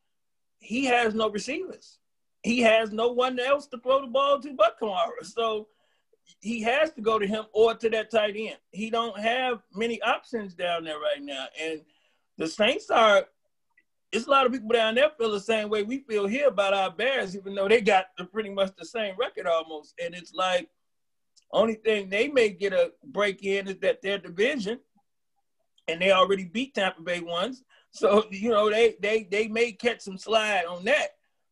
he 0.59 0.86
has 0.86 1.13
no 1.13 1.29
receivers. 1.29 2.00
He 2.43 2.62
has 2.62 2.91
no 2.91 3.09
one 3.09 3.39
else 3.39 3.67
to 3.67 3.79
throw 3.79 4.01
the 4.01 4.07
ball 4.07 4.39
to 4.39 4.53
but 4.53 4.79
Kamara. 4.79 5.24
So 5.24 5.67
he 6.39 6.62
has 6.62 6.91
to 6.91 7.01
go 7.01 7.19
to 7.19 7.27
him 7.27 7.45
or 7.53 7.74
to 7.75 7.89
that 7.89 8.12
tight 8.12 8.36
end. 8.38 8.57
He 8.71 8.89
don't 8.89 9.19
have 9.19 9.62
many 9.74 10.01
options 10.01 10.53
down 10.53 10.83
there 10.83 11.00
right 11.00 11.21
now. 11.21 11.48
And 11.62 11.81
the 12.38 12.48
Saints 12.48 12.89
are 12.89 13.25
it's 14.11 14.27
a 14.27 14.29
lot 14.29 14.45
of 14.45 14.51
people 14.51 14.69
down 14.69 14.95
there 14.95 15.11
feel 15.17 15.31
the 15.31 15.39
same 15.39 15.69
way 15.69 15.83
we 15.83 15.99
feel 15.99 16.25
here 16.25 16.47
about 16.47 16.73
our 16.73 16.91
Bears, 16.91 17.35
even 17.35 17.53
though 17.53 17.67
they 17.67 17.81
got 17.81 18.05
pretty 18.31 18.49
much 18.49 18.71
the 18.77 18.85
same 18.85 19.15
record 19.17 19.45
almost. 19.45 19.93
And 20.03 20.15
it's 20.15 20.33
like 20.33 20.67
only 21.51 21.75
thing 21.75 22.09
they 22.09 22.27
may 22.27 22.49
get 22.49 22.73
a 22.73 22.91
break 23.03 23.43
in 23.43 23.67
is 23.67 23.77
that 23.79 24.01
their 24.01 24.17
division, 24.17 24.79
and 25.87 26.01
they 26.01 26.11
already 26.11 26.45
beat 26.45 26.75
Tampa 26.75 27.01
Bay 27.01 27.19
once. 27.19 27.63
So 27.91 28.25
you 28.31 28.49
know 28.49 28.69
they 28.69 28.95
they 29.01 29.27
they 29.29 29.47
may 29.47 29.71
catch 29.71 30.01
some 30.01 30.17
slide 30.17 30.65
on 30.65 30.85
that. 30.85 31.09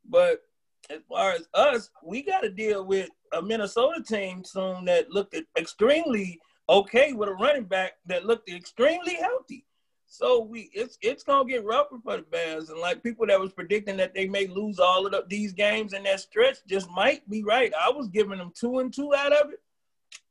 But 0.09 0.41
as 0.89 1.01
far 1.09 1.33
as 1.33 1.47
us, 1.53 1.89
we 2.03 2.23
got 2.23 2.41
to 2.41 2.49
deal 2.49 2.85
with 2.85 3.09
a 3.33 3.41
Minnesota 3.41 4.01
team 4.01 4.43
soon 4.43 4.85
that 4.85 5.11
looked 5.11 5.35
extremely 5.57 6.39
okay 6.69 7.13
with 7.13 7.29
a 7.29 7.33
running 7.33 7.65
back 7.65 7.93
that 8.05 8.25
looked 8.25 8.49
extremely 8.49 9.15
healthy. 9.15 9.65
So 10.09 10.39
we 10.41 10.71
it's 10.73 10.97
it's 11.01 11.21
gonna 11.21 11.47
get 11.47 11.65
rougher 11.65 11.97
for 12.01 12.15
the 12.17 12.23
Bears, 12.23 12.69
and 12.69 12.79
like 12.79 13.03
people 13.03 13.27
that 13.27 13.39
was 13.39 13.51
predicting 13.51 13.97
that 13.97 14.15
they 14.15 14.25
may 14.25 14.47
lose 14.47 14.79
all 14.79 15.05
of 15.05 15.11
the, 15.11 15.25
these 15.27 15.51
games 15.51 15.91
in 15.91 16.03
that 16.03 16.21
stretch 16.21 16.57
just 16.65 16.89
might 16.89 17.29
be 17.29 17.43
right. 17.43 17.73
I 17.79 17.89
was 17.89 18.07
giving 18.07 18.37
them 18.37 18.53
two 18.57 18.79
and 18.79 18.91
two 18.91 19.13
out 19.13 19.33
of 19.33 19.51
it, 19.51 19.59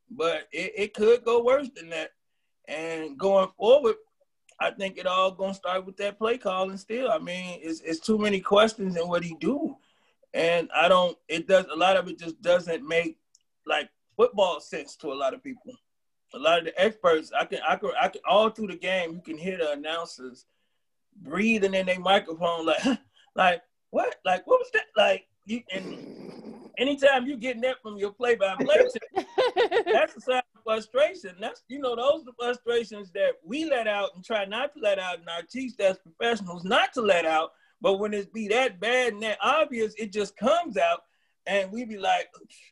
but 0.09 0.47
it, 0.51 0.73
it 0.75 0.93
could 0.95 1.23
go 1.23 1.43
worse 1.43 1.69
than 1.75 1.91
that. 1.91 2.09
And 2.67 3.17
going 3.19 3.49
forward, 3.55 3.95
I 4.59 4.71
think 4.71 4.97
it 4.97 5.05
all 5.05 5.31
gonna 5.31 5.53
start 5.53 5.85
with 5.85 5.95
that 5.97 6.17
play 6.17 6.39
calling. 6.39 6.77
Still, 6.77 7.11
I 7.11 7.19
mean, 7.19 7.59
it's 7.61 7.79
it's 7.81 7.99
too 7.99 8.17
many 8.17 8.41
questions 8.41 8.97
in 8.97 9.07
what 9.07 9.23
he 9.23 9.35
do, 9.39 9.77
and 10.33 10.69
I 10.75 10.87
don't. 10.87 11.15
It 11.27 11.47
does 11.47 11.65
a 11.71 11.77
lot 11.77 11.97
of 11.97 12.07
it 12.07 12.17
just 12.17 12.41
doesn't 12.41 12.85
make 12.85 13.19
like 13.67 13.89
football 14.17 14.59
sense 14.59 14.95
to 14.97 15.13
a 15.13 15.13
lot 15.13 15.35
of 15.35 15.43
people 15.43 15.75
a 16.33 16.39
lot 16.39 16.59
of 16.59 16.65
the 16.65 16.81
experts, 16.81 17.31
I 17.37 17.45
can, 17.45 17.59
I 17.67 17.75
can, 17.75 17.91
I 17.99 18.07
can, 18.09 18.21
all 18.27 18.49
through 18.49 18.67
the 18.67 18.77
game, 18.77 19.13
you 19.13 19.21
can 19.21 19.37
hear 19.37 19.57
the 19.57 19.71
announcers 19.71 20.45
breathing 21.21 21.73
in 21.73 21.85
their 21.85 21.99
microphone, 21.99 22.65
like, 22.65 22.83
like 23.35 23.61
what, 23.91 24.15
like 24.25 24.45
what 24.45 24.59
was 24.59 24.69
that, 24.73 24.85
like 24.95 25.25
you. 25.45 25.61
And 25.73 26.57
anytime 26.77 27.25
you 27.25 27.37
getting 27.37 27.61
that 27.61 27.81
from 27.81 27.97
your 27.97 28.11
play-by-play, 28.11 28.87
that's 29.85 30.15
a 30.15 30.21
sign 30.21 30.41
of 30.55 30.63
frustration. 30.63 31.35
That's 31.39 31.63
you 31.67 31.79
know 31.79 31.95
those 31.95 32.21
are 32.21 32.25
the 32.25 32.33
frustrations 32.39 33.11
that 33.13 33.33
we 33.43 33.65
let 33.65 33.87
out 33.87 34.11
and 34.15 34.23
try 34.23 34.45
not 34.45 34.73
to 34.73 34.79
let 34.81 34.99
out, 34.99 35.19
and 35.19 35.29
our 35.29 35.43
teach 35.43 35.73
as 35.79 35.97
professionals 35.97 36.63
not 36.63 36.93
to 36.93 37.01
let 37.01 37.25
out. 37.25 37.51
But 37.81 37.99
when 37.99 38.13
it's 38.13 38.27
be 38.27 38.47
that 38.49 38.79
bad 38.79 39.13
and 39.13 39.23
that 39.23 39.37
obvious, 39.41 39.93
it 39.97 40.11
just 40.11 40.35
comes 40.35 40.77
out 40.77 41.03
and 41.47 41.71
we 41.71 41.85
be 41.85 41.97
like, 41.97 42.27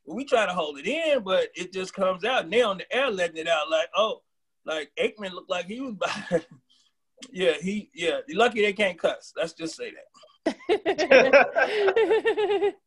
we 0.05 0.25
try 0.25 0.45
to 0.45 0.53
hold 0.53 0.77
it 0.77 0.87
in, 0.87 1.23
but 1.23 1.49
it 1.55 1.73
just 1.73 1.93
comes 1.93 2.23
out. 2.23 2.43
And 2.43 2.53
they 2.53 2.61
on 2.61 2.77
the 2.77 2.95
air 2.95 3.09
letting 3.09 3.37
it 3.37 3.47
out 3.47 3.69
like, 3.69 3.89
oh, 3.95 4.21
like 4.65 4.91
Aikman 4.99 5.31
looked 5.31 5.49
like 5.49 5.67
he 5.67 5.81
was 5.81 5.95
by. 5.95 6.11
yeah, 7.31 7.53
he 7.59 7.89
yeah. 7.93 8.19
Lucky 8.29 8.61
they 8.61 8.73
can't 8.73 8.99
cuss. 8.99 9.33
Let's 9.35 9.53
just 9.53 9.75
say 9.75 9.93
that. 10.45 12.73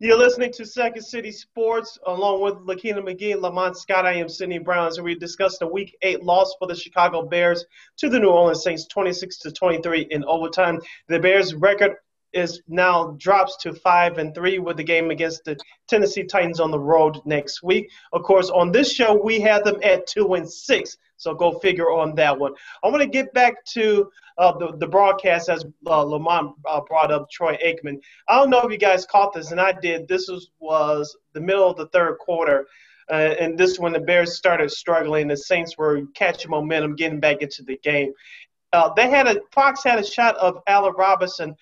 You're 0.00 0.18
listening 0.18 0.52
to 0.54 0.66
Second 0.66 1.02
City 1.02 1.30
Sports 1.30 1.98
along 2.06 2.42
with 2.42 2.54
Lakina 2.66 3.00
McGee, 3.00 3.40
Lamont 3.40 3.76
Scott. 3.76 4.04
I 4.04 4.14
am 4.14 4.28
Sydney 4.28 4.58
Brown. 4.58 4.92
So 4.92 5.04
we 5.04 5.14
discussed 5.14 5.60
the 5.60 5.68
Week 5.68 5.96
Eight 6.02 6.22
loss 6.22 6.52
for 6.58 6.66
the 6.66 6.74
Chicago 6.74 7.22
Bears 7.22 7.64
to 7.98 8.08
the 8.08 8.18
New 8.18 8.28
Orleans 8.28 8.64
Saints, 8.64 8.86
26 8.88 9.38
to 9.38 9.52
23 9.52 10.08
in 10.10 10.24
overtime. 10.24 10.80
The 11.08 11.20
Bears' 11.20 11.54
record 11.54 11.94
is 12.34 12.62
now 12.68 13.16
drops 13.18 13.56
to 13.58 13.72
five 13.72 14.18
and 14.18 14.34
three 14.34 14.58
with 14.58 14.76
the 14.76 14.84
game 14.84 15.10
against 15.10 15.44
the 15.44 15.56
Tennessee 15.88 16.24
Titans 16.24 16.60
on 16.60 16.70
the 16.70 16.78
road 16.78 17.20
next 17.24 17.62
week. 17.62 17.90
Of 18.12 18.22
course, 18.22 18.50
on 18.50 18.72
this 18.72 18.92
show 18.92 19.14
we 19.14 19.40
had 19.40 19.64
them 19.64 19.78
at 19.82 20.06
two 20.06 20.34
and 20.34 20.50
six, 20.50 20.98
so 21.16 21.34
go 21.34 21.58
figure 21.58 21.90
on 21.90 22.14
that 22.16 22.38
one. 22.38 22.52
I 22.82 22.88
want 22.88 23.02
to 23.02 23.08
get 23.08 23.32
back 23.32 23.64
to 23.66 24.10
uh, 24.38 24.58
the 24.58 24.76
the 24.76 24.88
broadcast 24.88 25.48
as 25.48 25.64
uh, 25.86 26.02
Lamont 26.02 26.54
uh, 26.68 26.80
brought 26.80 27.12
up 27.12 27.30
Troy 27.30 27.56
Aikman. 27.64 28.00
I 28.28 28.38
don't 28.38 28.50
know 28.50 28.60
if 28.62 28.72
you 28.72 28.78
guys 28.78 29.06
caught 29.06 29.32
this, 29.32 29.52
and 29.52 29.60
I 29.60 29.72
did. 29.72 30.08
This 30.08 30.28
was 30.28 30.50
was 30.58 31.16
the 31.32 31.40
middle 31.40 31.70
of 31.70 31.76
the 31.76 31.88
third 31.88 32.18
quarter. 32.18 32.66
Uh, 33.10 33.34
and 33.38 33.58
this 33.58 33.78
when 33.78 33.92
the 33.92 34.00
Bears 34.00 34.34
started 34.34 34.70
struggling, 34.70 35.28
the 35.28 35.36
Saints 35.36 35.76
were 35.76 36.02
catching 36.14 36.50
momentum, 36.50 36.96
getting 36.96 37.20
back 37.20 37.42
into 37.42 37.62
the 37.62 37.76
game. 37.82 38.12
Uh, 38.72 38.92
they 38.94 39.08
had 39.08 39.28
a 39.28 39.40
Fox 39.52 39.84
had 39.84 39.98
a 39.98 40.04
shot 40.04 40.36
of 40.36 40.58
Allen 40.66 40.94
Robinson 40.96 41.54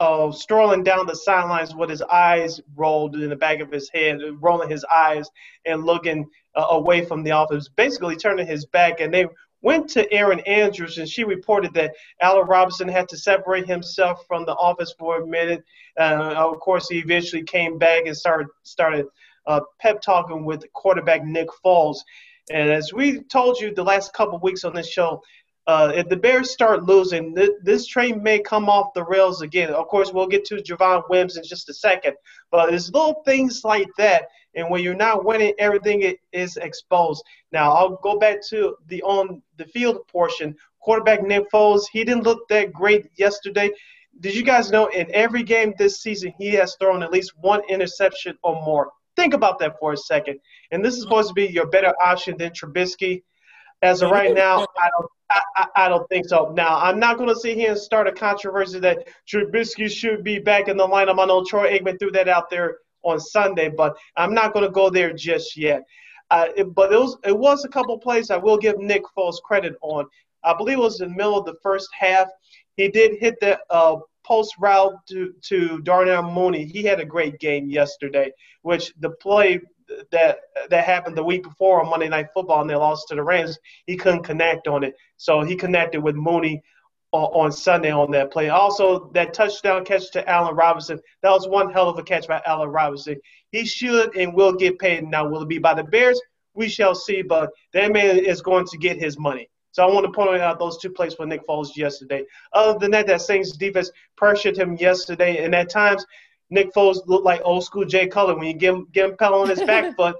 uh, 0.00 0.32
strolling 0.32 0.82
down 0.82 1.06
the 1.06 1.14
sidelines 1.14 1.74
with 1.74 1.90
his 1.90 2.02
eyes 2.02 2.60
rolled 2.74 3.14
in 3.14 3.28
the 3.28 3.36
back 3.36 3.60
of 3.60 3.70
his 3.70 3.90
head, 3.90 4.18
rolling 4.40 4.70
his 4.70 4.84
eyes 4.84 5.28
and 5.66 5.84
looking 5.84 6.26
uh, 6.56 6.66
away 6.70 7.04
from 7.04 7.22
the 7.22 7.30
office, 7.30 7.68
basically 7.68 8.16
turning 8.16 8.46
his 8.46 8.64
back. 8.66 9.00
And 9.00 9.12
they 9.12 9.26
went 9.60 9.90
to 9.90 10.10
Erin 10.10 10.40
Andrews, 10.40 10.96
and 10.96 11.08
she 11.08 11.22
reported 11.24 11.74
that 11.74 11.94
Allen 12.22 12.46
Robinson 12.46 12.88
had 12.88 13.10
to 13.10 13.18
separate 13.18 13.66
himself 13.66 14.24
from 14.26 14.46
the 14.46 14.54
office 14.54 14.94
for 14.98 15.20
a 15.20 15.26
minute. 15.26 15.62
Uh, 15.98 16.34
of 16.34 16.58
course, 16.60 16.88
he 16.88 16.98
eventually 16.98 17.42
came 17.42 17.76
back 17.76 18.06
and 18.06 18.16
started 18.16 18.48
started 18.62 19.06
uh, 19.46 19.60
pep 19.80 20.00
talking 20.00 20.46
with 20.46 20.64
quarterback 20.72 21.24
Nick 21.24 21.48
Foles. 21.62 21.98
And 22.50 22.70
as 22.70 22.92
we 22.92 23.20
told 23.24 23.60
you 23.60 23.72
the 23.72 23.84
last 23.84 24.12
couple 24.12 24.38
weeks 24.40 24.64
on 24.64 24.74
this 24.74 24.90
show, 24.90 25.22
uh, 25.66 25.92
if 25.94 26.08
the 26.08 26.16
Bears 26.16 26.50
start 26.50 26.84
losing, 26.84 27.34
th- 27.34 27.50
this 27.62 27.86
train 27.86 28.22
may 28.22 28.40
come 28.40 28.68
off 28.68 28.94
the 28.94 29.04
rails 29.04 29.42
again. 29.42 29.70
Of 29.70 29.88
course, 29.88 30.12
we'll 30.12 30.26
get 30.26 30.44
to 30.46 30.56
Javon 30.56 31.02
Wims 31.08 31.36
in 31.36 31.44
just 31.44 31.68
a 31.68 31.74
second, 31.74 32.14
but 32.50 32.72
it's 32.72 32.90
little 32.90 33.22
things 33.24 33.62
like 33.64 33.88
that. 33.98 34.24
And 34.56 34.68
when 34.70 34.82
you're 34.82 34.94
not 34.94 35.24
winning, 35.24 35.54
everything 35.58 36.14
is 36.32 36.56
exposed. 36.56 37.24
Now, 37.52 37.72
I'll 37.72 38.00
go 38.02 38.18
back 38.18 38.44
to 38.48 38.76
the 38.88 39.02
on 39.02 39.42
the 39.58 39.66
field 39.66 40.06
portion. 40.08 40.56
Quarterback 40.80 41.22
Nick 41.22 41.50
Foles, 41.52 41.84
he 41.92 42.04
didn't 42.04 42.24
look 42.24 42.48
that 42.48 42.72
great 42.72 43.10
yesterday. 43.16 43.70
Did 44.20 44.34
you 44.34 44.42
guys 44.42 44.70
know 44.70 44.88
in 44.88 45.06
every 45.14 45.42
game 45.42 45.74
this 45.78 46.02
season, 46.02 46.32
he 46.38 46.50
has 46.54 46.74
thrown 46.76 47.02
at 47.02 47.12
least 47.12 47.32
one 47.38 47.62
interception 47.68 48.36
or 48.42 48.54
more? 48.64 48.90
Think 49.16 49.34
about 49.34 49.58
that 49.60 49.78
for 49.78 49.92
a 49.92 49.96
second. 49.96 50.40
And 50.70 50.84
this 50.84 50.94
is 50.94 51.02
supposed 51.02 51.28
to 51.28 51.34
be 51.34 51.46
your 51.46 51.66
better 51.66 51.94
option 52.02 52.36
than 52.36 52.50
Trubisky. 52.50 53.22
As 53.82 54.02
of 54.02 54.10
right 54.10 54.34
now, 54.34 54.66
I 54.80 54.90
don't 54.90 55.10
I, 55.30 55.66
I, 55.76 55.88
don't 55.88 56.08
think 56.08 56.28
so. 56.28 56.52
Now, 56.56 56.80
I'm 56.80 56.98
not 56.98 57.16
going 57.16 57.28
to 57.28 57.36
sit 57.36 57.56
here 57.56 57.70
and 57.70 57.78
start 57.78 58.08
a 58.08 58.12
controversy 58.12 58.80
that 58.80 59.06
Trubisky 59.32 59.88
should 59.88 60.24
be 60.24 60.40
back 60.40 60.66
in 60.66 60.76
the 60.76 60.86
lineup. 60.86 61.20
I 61.20 61.26
know 61.26 61.44
Troy 61.44 61.78
Aikman 61.78 62.00
threw 62.00 62.10
that 62.10 62.28
out 62.28 62.50
there 62.50 62.78
on 63.02 63.20
Sunday, 63.20 63.68
but 63.68 63.96
I'm 64.16 64.34
not 64.34 64.52
going 64.52 64.64
to 64.64 64.72
go 64.72 64.90
there 64.90 65.12
just 65.12 65.56
yet. 65.56 65.84
Uh, 66.30 66.46
it, 66.56 66.74
but 66.74 66.92
it 66.92 66.98
was 66.98 67.16
it 67.24 67.36
was 67.36 67.64
a 67.64 67.68
couple 67.68 67.96
plays 67.98 68.30
I 68.30 68.36
will 68.36 68.56
give 68.56 68.78
Nick 68.78 69.02
Foles 69.16 69.40
credit 69.42 69.74
on. 69.82 70.06
I 70.44 70.54
believe 70.54 70.78
it 70.78 70.80
was 70.80 71.00
in 71.00 71.10
the 71.10 71.16
middle 71.16 71.38
of 71.38 71.44
the 71.44 71.56
first 71.62 71.88
half. 71.96 72.28
He 72.76 72.88
did 72.88 73.18
hit 73.20 73.38
the 73.40 73.58
uh, 73.70 73.96
post 74.24 74.54
route 74.58 74.94
to, 75.08 75.34
to 75.42 75.80
Darnell 75.82 76.22
Mooney. 76.22 76.64
He 76.64 76.82
had 76.82 77.00
a 77.00 77.04
great 77.04 77.38
game 77.40 77.68
yesterday, 77.68 78.30
which 78.62 78.92
the 79.00 79.10
play 79.10 79.60
that 80.12 80.38
that 80.70 80.84
happened 80.84 81.16
the 81.16 81.24
week 81.24 81.42
before 81.42 81.82
on 81.82 81.90
Monday 81.90 82.08
Night 82.08 82.28
Football 82.34 82.60
and 82.60 82.70
they 82.70 82.74
lost 82.74 83.08
to 83.08 83.14
the 83.14 83.22
Rams, 83.22 83.58
he 83.86 83.96
couldn't 83.96 84.24
connect 84.24 84.68
on 84.68 84.84
it. 84.84 84.94
So 85.16 85.42
he 85.42 85.56
connected 85.56 86.00
with 86.00 86.14
Mooney 86.14 86.62
on, 87.12 87.24
on 87.24 87.52
Sunday 87.52 87.90
on 87.90 88.10
that 88.12 88.30
play. 88.30 88.48
Also, 88.48 89.10
that 89.14 89.34
touchdown 89.34 89.84
catch 89.84 90.10
to 90.12 90.28
Allen 90.28 90.54
Robinson, 90.54 91.00
that 91.22 91.30
was 91.30 91.48
one 91.48 91.72
hell 91.72 91.88
of 91.88 91.98
a 91.98 92.02
catch 92.02 92.28
by 92.28 92.40
Allen 92.46 92.70
Robinson. 92.70 93.16
He 93.50 93.64
should 93.64 94.16
and 94.16 94.34
will 94.34 94.52
get 94.52 94.78
paid. 94.78 95.04
Now, 95.04 95.28
will 95.28 95.42
it 95.42 95.48
be 95.48 95.58
by 95.58 95.74
the 95.74 95.84
Bears? 95.84 96.20
We 96.54 96.68
shall 96.68 96.94
see, 96.94 97.22
but 97.22 97.50
that 97.72 97.92
man 97.92 98.18
is 98.18 98.42
going 98.42 98.66
to 98.66 98.78
get 98.78 98.98
his 98.98 99.18
money. 99.18 99.48
So 99.72 99.84
I 99.84 99.92
want 99.92 100.04
to 100.04 100.12
point 100.12 100.40
out 100.40 100.58
those 100.58 100.78
two 100.78 100.90
plays 100.90 101.14
for 101.14 101.26
Nick 101.26 101.46
Foles 101.46 101.76
yesterday. 101.76 102.24
Other 102.52 102.78
than 102.78 102.90
that, 102.90 103.06
that 103.06 103.20
Saints 103.20 103.56
defense 103.56 103.90
pressured 104.16 104.58
him 104.58 104.76
yesterday, 104.76 105.44
and 105.44 105.54
at 105.54 105.70
times 105.70 106.04
Nick 106.50 106.72
Foles 106.74 106.98
looked 107.06 107.24
like 107.24 107.40
old 107.44 107.64
school 107.64 107.84
Jay 107.84 108.06
Cutler 108.08 108.34
when 108.36 108.46
you 108.46 108.54
get 108.54 108.74
him, 108.74 108.88
get 108.92 109.08
him 109.08 109.16
pedal 109.16 109.40
on 109.40 109.48
his 109.48 109.62
back 109.62 109.96
foot. 109.96 110.16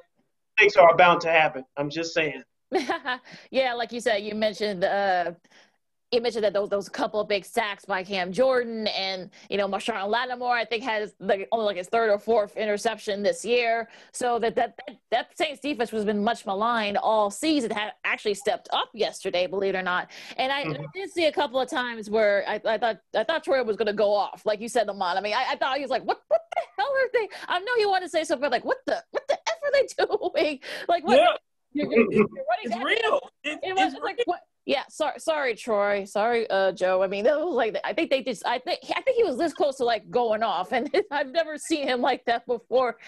things 0.59 0.77
are 0.77 0.97
bound 0.97 1.21
to 1.23 1.31
happen. 1.31 1.65
I'm 1.77 1.91
just 1.91 2.15
saying. 2.15 2.43
yeah, 3.51 3.75
like 3.75 3.93
you 3.93 4.01
said, 4.01 4.19
you 4.19 4.35
mentioned 4.35 4.85
uh, 4.85 5.33
you 6.13 6.21
mentioned 6.21 6.45
that 6.45 6.53
those 6.53 6.69
those 6.69 6.89
couple 6.89 7.21
of 7.21 7.29
big 7.29 7.45
sacks 7.45 7.85
by 7.85 8.03
Cam 8.03 8.33
Jordan 8.33 8.89
and 8.89 9.31
you 9.49 9.57
know 9.57 9.69
Marshon 9.69 10.09
Lattimore 10.09 10.57
I 10.57 10.65
think 10.65 10.83
has 10.83 11.15
like 11.21 11.49
only 11.53 11.67
like 11.67 11.77
his 11.77 11.87
third 11.87 12.11
or 12.11 12.19
fourth 12.19 12.57
interception 12.57 13.23
this 13.23 13.45
year. 13.45 13.89
So 14.13 14.39
that 14.41 14.57
that 14.57 14.77
that, 14.87 14.97
that 15.11 15.39
Saints 15.39 15.61
defense 15.61 15.91
has 15.91 16.05
been 16.05 16.23
much 16.25 16.47
maligned 16.47 16.97
all 16.97 17.31
season. 17.31 17.71
Had 17.71 17.93
actually 18.05 18.35
stepped 18.35 18.69
up 18.73 18.89
yesterday, 18.93 19.47
believe 19.47 19.75
it 19.75 19.79
or 19.79 19.83
not. 19.83 20.11
And 20.37 20.51
I, 20.51 20.65
mm-hmm. 20.65 20.83
I 20.83 20.87
did 20.93 21.11
see 21.11 21.27
a 21.27 21.33
couple 21.33 21.61
of 21.61 21.69
times 21.69 22.11
where 22.11 22.45
I, 22.49 22.61
I 22.65 22.79
thought 22.79 23.01
I 23.15 23.23
thought 23.23 23.45
Troy 23.45 23.63
was 23.63 23.77
going 23.77 23.87
to 23.87 23.93
go 23.93 24.13
off, 24.13 24.45
like 24.45 24.61
you 24.61 24.69
said, 24.69 24.89
Lamont. 24.89 25.17
I 25.17 25.21
mean, 25.21 25.35
I, 25.35 25.53
I, 25.53 25.57
thought 25.57 25.77
he 25.77 25.83
was 25.83 25.91
like, 25.91 26.05
what 26.05 26.21
what 26.27 26.41
the 26.55 26.63
hell 26.77 26.89
are 26.89 27.09
they? 27.13 27.29
I 27.47 27.61
know 27.61 27.73
you 27.79 27.89
want 27.89 28.03
to 28.03 28.11
say 28.11 28.25
something 28.25 28.51
like, 28.51 28.65
what 28.65 28.79
the 28.87 29.03
what 29.13 29.29
the 29.29 29.35
f 29.35 29.57
are 29.63 29.73
they 29.73 30.41
doing? 30.45 30.61
Like 30.89 31.05
what? 31.07 31.19
Yeah. 31.19 31.27
You're, 31.73 31.87
you're, 31.93 32.13
you're 32.13 32.27
it's 32.65 32.77
real. 32.79 33.21
It, 33.45 33.61
it 33.63 33.77
was 33.77 33.95
like 34.03 34.21
what 34.25 34.41
yeah, 34.67 34.83
sorry, 34.89 35.19
sorry, 35.19 35.55
Troy. 35.55 36.05
Sorry, 36.05 36.49
uh, 36.51 36.73
Joe. 36.73 37.03
I 37.03 37.07
mean, 37.07 37.25
that 37.25 37.39
was 37.39 37.55
like 37.55 37.77
I 37.83 37.95
think 37.95 38.11
they 38.11 38.23
just. 38.23 38.47
I 38.47 38.59
think 38.59 38.81
I 38.95 39.01
think 39.01 39.17
he 39.17 39.25
was 39.25 39.39
this 39.39 39.55
close 39.55 39.77
to 39.77 39.85
like 39.85 40.09
going 40.11 40.43
off, 40.43 40.73
and 40.73 40.91
I've 41.11 41.33
never 41.33 41.57
seen 41.57 41.89
him 41.89 42.03
like 42.03 42.25
that 42.27 42.47
before. 42.47 42.99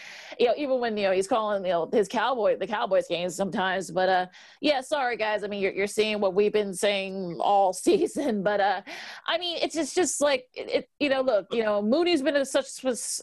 You 0.40 0.46
know, 0.46 0.54
even 0.56 0.80
when 0.80 0.96
you 0.96 1.04
know 1.04 1.12
he's 1.12 1.28
calling 1.28 1.64
you 1.64 1.70
know 1.70 1.90
his 1.92 2.08
Cowboy 2.08 2.56
the 2.56 2.66
Cowboys 2.66 3.06
games 3.06 3.36
sometimes. 3.36 3.90
But 3.90 4.08
uh, 4.08 4.26
yeah, 4.62 4.80
sorry 4.80 5.16
guys. 5.18 5.44
I 5.44 5.46
mean, 5.46 5.60
you're 5.60 5.72
you're 5.72 5.86
seeing 5.86 6.20
what 6.20 6.34
we've 6.34 6.52
been 6.52 6.72
saying 6.72 7.36
all 7.38 7.72
season. 7.74 8.42
But 8.42 8.60
uh, 8.60 8.80
I 9.26 9.36
mean, 9.36 9.58
it's 9.60 9.74
just 9.74 9.94
just 9.94 10.22
like 10.22 10.46
it. 10.54 10.70
it 10.70 10.90
you 11.00 11.10
know, 11.10 11.20
look, 11.20 11.48
you 11.52 11.62
know, 11.62 11.82
Mooney's 11.82 12.22
been 12.22 12.36
a, 12.36 12.46
such 12.46 12.66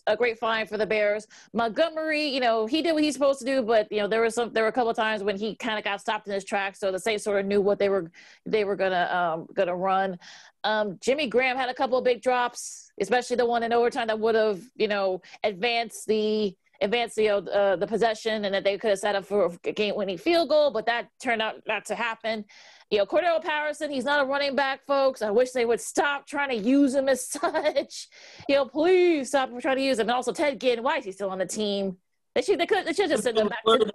a 0.05 0.15
great 0.15 0.37
find 0.37 0.69
for 0.69 0.77
the 0.77 0.85
Bears. 0.85 1.25
Montgomery, 1.53 2.27
you 2.27 2.41
know, 2.41 2.67
he 2.67 2.83
did 2.83 2.93
what 2.93 3.03
he's 3.03 3.15
supposed 3.15 3.39
to 3.39 3.45
do, 3.45 3.63
but 3.63 3.91
you 3.91 3.97
know, 3.97 4.07
there 4.07 4.21
was 4.21 4.35
some 4.35 4.53
there 4.53 4.63
were 4.63 4.69
a 4.69 4.73
couple 4.73 4.93
times 4.93 5.23
when 5.23 5.35
he 5.35 5.55
kind 5.55 5.79
of 5.79 5.83
got 5.83 5.99
stopped 5.99 6.27
in 6.27 6.33
his 6.33 6.43
tracks. 6.43 6.79
So 6.79 6.91
the 6.91 6.99
Saints 6.99 7.23
sort 7.23 7.39
of 7.39 7.45
knew 7.47 7.59
what 7.59 7.79
they 7.79 7.89
were 7.89 8.11
they 8.45 8.63
were 8.63 8.75
gonna 8.75 9.09
um, 9.11 9.47
gonna 9.53 9.75
run. 9.75 10.17
Um, 10.63 10.97
Jimmy 11.01 11.27
Graham 11.27 11.57
had 11.57 11.69
a 11.69 11.73
couple 11.73 11.97
of 11.97 12.03
big 12.03 12.21
drops, 12.21 12.91
especially 12.99 13.35
the 13.35 13.45
one 13.45 13.63
in 13.63 13.73
overtime 13.73 14.07
that 14.07 14.19
would 14.19 14.35
have 14.35 14.61
you 14.75 14.87
know 14.87 15.21
advanced 15.43 16.07
the 16.07 16.55
advanced 16.81 17.15
the 17.15 17.29
uh, 17.29 17.75
the 17.75 17.87
possession 17.87 18.45
and 18.45 18.53
that 18.53 18.63
they 18.63 18.77
could 18.77 18.89
have 18.89 18.99
set 18.99 19.15
up 19.15 19.25
for 19.25 19.51
a 19.65 19.71
game 19.71 19.95
winning 19.95 20.17
field 20.17 20.49
goal, 20.49 20.71
but 20.71 20.85
that 20.85 21.09
turned 21.21 21.41
out 21.41 21.55
not 21.67 21.85
to 21.85 21.95
happen. 21.95 22.45
You 22.89 22.99
know, 22.99 23.05
Cordarrelle 23.05 23.43
Patterson, 23.43 23.91
he's 23.91 24.05
not 24.05 24.23
a 24.23 24.25
running 24.25 24.55
back, 24.55 24.85
folks. 24.87 25.21
I 25.21 25.29
wish 25.29 25.51
they 25.51 25.65
would 25.65 25.79
stop 25.79 26.25
trying 26.25 26.49
to 26.49 26.55
use 26.55 26.95
him 26.95 27.07
as 27.07 27.27
such. 27.29 28.07
You 28.47 28.55
know, 28.55 28.65
please 28.65 29.29
stop 29.29 29.49
trying 29.59 29.77
to 29.77 29.83
use 29.83 29.99
him. 29.99 30.07
And 30.07 30.15
also 30.15 30.31
Ted 30.31 30.59
Ginn, 30.59 30.81
why 30.81 30.97
is 30.97 31.05
he 31.05 31.11
still 31.11 31.29
on 31.29 31.37
the 31.37 31.45
team? 31.45 31.97
They 32.35 32.41
should 32.41 32.59
they 32.59 32.65
could 32.65 32.85
they 32.85 32.93
should 32.93 33.09
just 33.09 33.23
send 33.23 33.37
him 33.37 33.47
back 33.47 33.63
to 33.65 33.77
the 33.77 33.91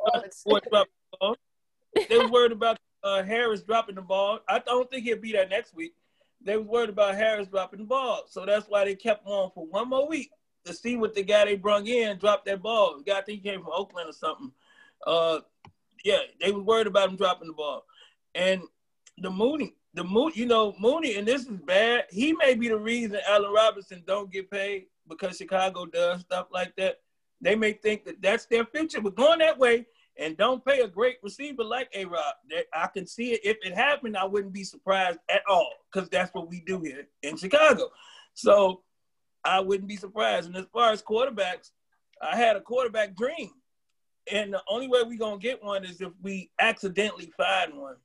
They 2.08 2.18
were 2.18 2.28
worried 2.28 2.52
about 2.52 2.78
uh, 3.04 3.22
Harris 3.22 3.62
dropping 3.62 3.94
the 3.94 4.02
ball. 4.02 4.40
I 4.48 4.58
don't 4.58 4.90
think 4.90 5.04
he'll 5.04 5.18
be 5.18 5.32
there 5.32 5.46
next 5.46 5.74
week. 5.74 5.94
They 6.42 6.56
was 6.56 6.66
worried 6.66 6.88
about 6.88 7.14
Harris 7.14 7.48
dropping 7.48 7.80
the 7.80 7.86
ball, 7.86 8.24
so 8.28 8.44
that's 8.44 8.66
why 8.68 8.84
they 8.84 8.94
kept 8.96 9.26
on 9.26 9.50
for 9.54 9.66
one 9.66 9.88
more 9.88 10.08
week 10.08 10.30
to 10.64 10.74
see 10.74 10.96
what 10.96 11.14
the 11.14 11.22
guy 11.22 11.44
they 11.44 11.56
brung 11.56 11.86
in 11.86 12.18
dropped 12.18 12.46
that 12.46 12.62
ball. 12.62 12.98
The 12.98 13.04
guy 13.04 13.18
I 13.18 13.22
think 13.22 13.42
he 13.42 13.48
came 13.50 13.62
from 13.62 13.72
Oakland 13.72 14.08
or 14.08 14.12
something. 14.12 14.50
Uh, 15.06 15.40
yeah, 16.04 16.18
they 16.40 16.50
was 16.50 16.64
worried 16.64 16.86
about 16.86 17.10
him 17.10 17.16
dropping 17.16 17.48
the 17.48 17.54
ball, 17.54 17.84
and 18.34 18.62
the 19.18 19.30
Mooney, 19.30 19.74
the 19.94 20.04
Mooney, 20.04 20.32
you 20.34 20.46
know 20.46 20.74
Mooney, 20.78 21.16
and 21.16 21.28
this 21.28 21.42
is 21.42 21.58
bad. 21.60 22.04
He 22.10 22.32
may 22.32 22.54
be 22.54 22.68
the 22.68 22.78
reason 22.78 23.18
Allen 23.28 23.52
Robinson 23.52 24.02
don't 24.06 24.30
get 24.30 24.50
paid 24.50 24.86
because 25.08 25.36
Chicago 25.36 25.86
does 25.86 26.22
stuff 26.22 26.48
like 26.52 26.74
that. 26.76 27.00
They 27.40 27.54
may 27.54 27.72
think 27.72 28.04
that 28.04 28.22
that's 28.22 28.46
their 28.46 28.64
future, 28.64 29.00
but 29.00 29.14
going 29.14 29.38
that 29.40 29.58
way, 29.58 29.86
and 30.16 30.36
don't 30.36 30.64
pay 30.64 30.80
a 30.80 30.88
great 30.88 31.16
receiver 31.22 31.64
like 31.64 31.88
A 31.94 32.04
Rob. 32.04 32.34
I 32.72 32.86
can 32.86 33.06
see 33.06 33.32
it. 33.32 33.40
If 33.44 33.56
it 33.64 33.74
happened, 33.74 34.16
I 34.16 34.24
wouldn't 34.24 34.52
be 34.52 34.64
surprised 34.64 35.18
at 35.28 35.42
all 35.48 35.72
because 35.92 36.08
that's 36.08 36.32
what 36.34 36.48
we 36.48 36.60
do 36.60 36.80
here 36.80 37.08
in 37.22 37.36
Chicago. 37.36 37.90
So 38.34 38.82
I 39.44 39.60
wouldn't 39.60 39.88
be 39.88 39.96
surprised. 39.96 40.46
And 40.46 40.56
as 40.56 40.66
far 40.72 40.92
as 40.92 41.02
quarterbacks, 41.02 41.70
I 42.22 42.36
had 42.36 42.56
a 42.56 42.60
quarterback 42.60 43.16
dream. 43.16 43.50
And 44.30 44.54
the 44.54 44.62
only 44.68 44.88
way 44.88 45.02
we're 45.02 45.18
going 45.18 45.38
to 45.38 45.42
get 45.42 45.62
one 45.62 45.84
is 45.84 46.00
if 46.00 46.12
we 46.22 46.50
accidentally 46.60 47.32
find 47.36 47.76
one. 47.76 47.96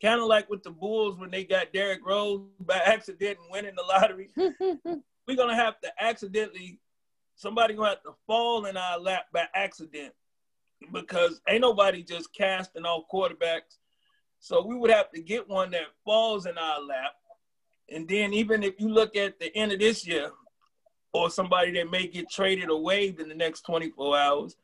Kind 0.00 0.20
of 0.20 0.26
like 0.26 0.48
with 0.48 0.62
the 0.62 0.70
Bulls 0.70 1.18
when 1.18 1.30
they 1.30 1.44
got 1.44 1.72
Derrick 1.72 2.00
Rose 2.04 2.42
by 2.60 2.76
accident 2.76 3.38
and 3.42 3.50
winning 3.50 3.74
the 3.76 3.82
lottery. 3.82 4.30
we're 4.36 5.36
going 5.36 5.48
to 5.48 5.54
have 5.54 5.80
to 5.80 5.92
accidentally, 6.00 6.80
somebody 7.34 7.74
going 7.74 7.90
to 7.90 7.96
have 7.96 8.02
to 8.04 8.14
fall 8.26 8.64
in 8.66 8.76
our 8.76 8.98
lap 8.98 9.26
by 9.32 9.46
accident 9.54 10.12
because 10.92 11.40
ain't 11.48 11.62
nobody 11.62 12.02
just 12.02 12.32
casting 12.34 12.84
off 12.84 13.04
quarterbacks. 13.12 13.78
So 14.40 14.64
we 14.64 14.76
would 14.76 14.90
have 14.90 15.10
to 15.12 15.20
get 15.20 15.48
one 15.48 15.70
that 15.72 15.86
falls 16.04 16.46
in 16.46 16.56
our 16.56 16.80
lap. 16.80 17.12
And 17.90 18.08
then 18.08 18.32
even 18.32 18.62
if 18.62 18.78
you 18.78 18.88
look 18.88 19.16
at 19.16 19.40
the 19.40 19.54
end 19.56 19.72
of 19.72 19.80
this 19.80 20.06
year, 20.06 20.30
or 21.12 21.30
somebody 21.30 21.72
that 21.72 21.90
may 21.90 22.06
get 22.06 22.30
traded 22.30 22.68
or 22.68 22.82
waived 22.82 23.20
in 23.20 23.28
the 23.28 23.34
next 23.34 23.62
24 23.62 24.18
hours, 24.18 24.56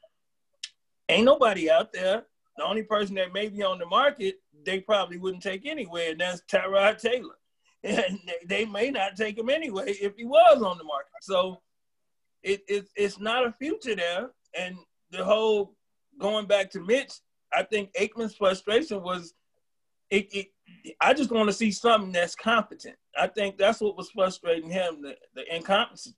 ain't 1.09 1.25
nobody 1.25 1.71
out 1.71 1.93
there. 1.93 2.25
The 2.57 2.65
only 2.65 2.83
person 2.83 3.15
that 3.17 3.33
may 3.33 3.49
be 3.49 3.63
on 3.63 3.79
the 3.79 3.87
market, 3.87 4.37
they 4.65 4.81
probably 4.81 5.19
wouldn't 5.19 5.43
take 5.43 5.67
anyway, 5.67 6.11
and 6.11 6.21
that's 6.21 6.43
Tyrod 6.51 7.01
Taylor. 7.01 7.35
And 7.87 8.19
they 8.47 8.65
may 8.65 8.91
not 8.91 9.15
take 9.15 9.37
him 9.37 9.51
anyway 9.51 9.91
if 10.01 10.17
he 10.17 10.25
was 10.25 10.63
on 10.63 10.79
the 10.79 10.85
market. 10.85 11.13
So 11.21 11.61
it, 12.43 12.63
it, 12.67 12.87
it's 12.97 13.19
not 13.21 13.47
a 13.47 13.53
future 13.53 13.95
there. 13.95 14.31
And 14.59 14.79
the 15.11 15.23
whole 15.23 15.74
going 16.19 16.47
back 16.47 16.71
to 16.71 16.81
Mitch, 16.81 17.13
I 17.53 17.63
think 17.63 17.93
Aikman's 17.95 18.35
frustration 18.35 19.03
was 19.03 19.35
it, 20.11 20.29
it 20.35 20.47
I 21.01 21.15
just 21.15 21.31
want 21.31 21.49
to 21.49 21.53
see 21.53 21.71
something 21.71 22.13
that's 22.13 22.35
competent. 22.35 22.97
I 23.17 23.27
think 23.27 23.59
that's 23.59 23.81
what 23.81 23.97
was 23.97 24.11
frustrating 24.11 24.71
him, 24.71 25.03
the, 25.03 25.17
the 25.35 25.55
incompetence. 25.55 26.15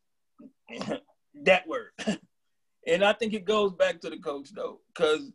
that 1.44 1.66
word. 1.68 1.90
and 2.87 3.04
I 3.04 3.12
think 3.12 3.35
it 3.35 3.44
goes 3.44 3.72
back 3.72 4.00
to 4.00 4.11
the 4.11 4.18
coach 4.18 4.50
though, 4.54 4.80
because 4.88 5.32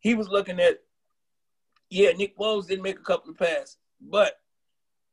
he 0.00 0.14
was 0.14 0.28
looking 0.28 0.60
at, 0.60 0.78
yeah, 1.90 2.10
Nick 2.12 2.36
Foles 2.36 2.66
didn't 2.66 2.82
make 2.82 2.98
a 2.98 3.02
couple 3.02 3.30
of 3.30 3.38
passes, 3.38 3.76
but 4.00 4.34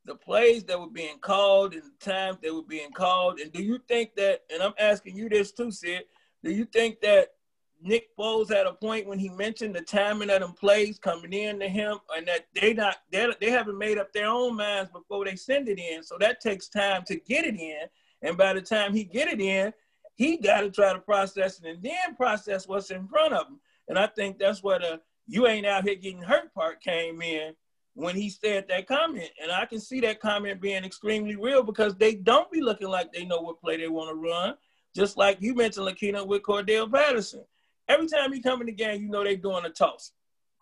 the 0.06 0.16
plays 0.16 0.64
that 0.66 0.80
were 0.80 0.90
being 0.90 1.20
called 1.20 1.74
and 1.74 1.84
the 1.84 2.06
times 2.06 2.38
they 2.42 2.52
were 2.52 2.64
being 2.64 2.92
called, 2.92 3.40
and 3.40 3.52
do 3.52 3.62
you 3.62 3.80
think 3.88 4.16
that, 4.16 4.42
and 4.52 4.64
I'm 4.64 4.74
asking 4.80 5.18
you 5.18 5.30
this 5.30 5.52
too, 5.52 5.72
Sid, 5.72 6.04
do 6.44 6.52
you 6.52 6.66
think 6.66 7.02
that 7.02 7.34
Nick 7.82 8.16
Foles 8.18 8.50
had 8.54 8.66
a 8.66 8.74
point 8.74 9.08
when 9.08 9.20
he 9.20 9.30
mentioned 9.30 9.74
the 9.74 9.82
timing 9.82 10.30
of 10.30 10.42
them 10.42 10.54
plays 10.54 11.00
coming 11.00 11.32
in 11.32 11.60
to 11.60 11.70
him, 11.70 11.98
and 12.16 12.28
that 12.28 12.48
they 12.54 12.74
not 12.74 12.98
they, 13.12 13.28
they 13.40 13.50
haven't 13.50 13.78
made 13.78 13.98
up 13.98 14.12
their 14.12 14.28
own 14.28 14.58
minds 14.58 14.92
before 14.92 15.26
they 15.26 15.36
send 15.36 15.70
it 15.70 15.80
in. 15.80 16.04
So 16.04 16.18
that 16.20 16.42
takes 16.42 16.68
time 16.68 17.04
to 17.08 17.16
get 17.16 17.46
it 17.46 17.56
in, 17.56 17.84
and 18.22 18.38
by 18.38 18.54
the 18.54 18.62
time 18.62 18.94
he 18.94 19.06
get 19.06 19.30
it 19.30 19.40
in, 19.40 19.74
he 20.16 20.38
got 20.38 20.62
to 20.62 20.72
try 20.72 20.92
to 20.92 21.00
process 21.00 21.60
it 21.60 21.70
and 21.70 21.82
then 21.82 22.16
process 22.18 22.68
what's 22.68 22.92
in 22.92 23.08
front 23.08 23.34
of 23.34 23.48
him. 23.48 23.60
And 23.88 23.98
I 23.98 24.08
think 24.08 24.40
that's 24.40 24.62
where 24.62 24.80
the 24.80 25.02
"you 25.28 25.48
ain't 25.48 25.66
out 25.66 25.86
here 25.86 25.96
getting 25.96 26.22
hurt" 26.22 26.54
part 26.54 26.82
came 26.82 27.22
in 27.22 27.54
when 27.94 28.16
he 28.16 28.30
said 28.30 28.68
that 28.68 28.88
comment. 28.88 29.30
And 29.42 29.52
I 29.54 29.66
can 29.66 29.80
see 29.80 30.02
that 30.02 30.20
comment 30.20 30.62
being 30.62 30.84
extremely 30.84 31.38
real 31.38 31.64
because 31.64 31.96
they 31.96 32.16
don't 32.16 32.52
be 32.52 32.62
looking 32.62 32.90
like 32.90 33.14
they 33.14 33.26
know 33.26 33.40
what 33.40 33.62
play 33.62 33.78
they 33.78 33.88
want 33.88 34.10
to 34.10 34.16
run. 34.16 34.56
Just 34.94 35.18
like 35.18 35.38
you 35.40 35.56
mentioned, 35.56 35.86
Lakina 35.86 36.26
with 36.26 36.42
Cordell 36.42 36.92
Patterson 36.92 37.46
Every 37.90 38.08
time 38.08 38.32
he 38.32 38.42
come 38.42 38.62
in 38.62 38.68
the 38.68 38.72
game, 38.72 39.02
you 39.02 39.10
know 39.10 39.24
they 39.24 39.36
doing 39.36 39.66
a 39.66 39.70
toss 39.70 40.12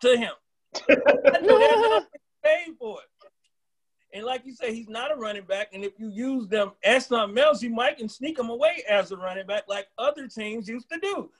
to 0.00 0.16
him. 0.16 0.32
paying 0.88 2.74
for 2.78 2.98
it. 3.00 3.08
And 4.14 4.24
like 4.24 4.46
you 4.46 4.54
say, 4.54 4.74
he's 4.74 4.88
not 4.88 5.12
a 5.12 5.16
running 5.16 5.44
back. 5.44 5.68
And 5.74 5.84
if 5.84 5.92
you 5.98 6.08
use 6.08 6.48
them 6.48 6.72
as 6.82 7.06
something 7.06 7.38
else, 7.38 7.62
you 7.62 7.70
might 7.70 7.98
can 7.98 8.08
sneak 8.08 8.38
them 8.38 8.48
away 8.48 8.82
as 8.88 9.12
a 9.12 9.16
running 9.16 9.46
back, 9.46 9.64
like 9.68 9.88
other 9.98 10.26
teams 10.26 10.66
used 10.66 10.88
to 10.90 10.98
do. 10.98 11.30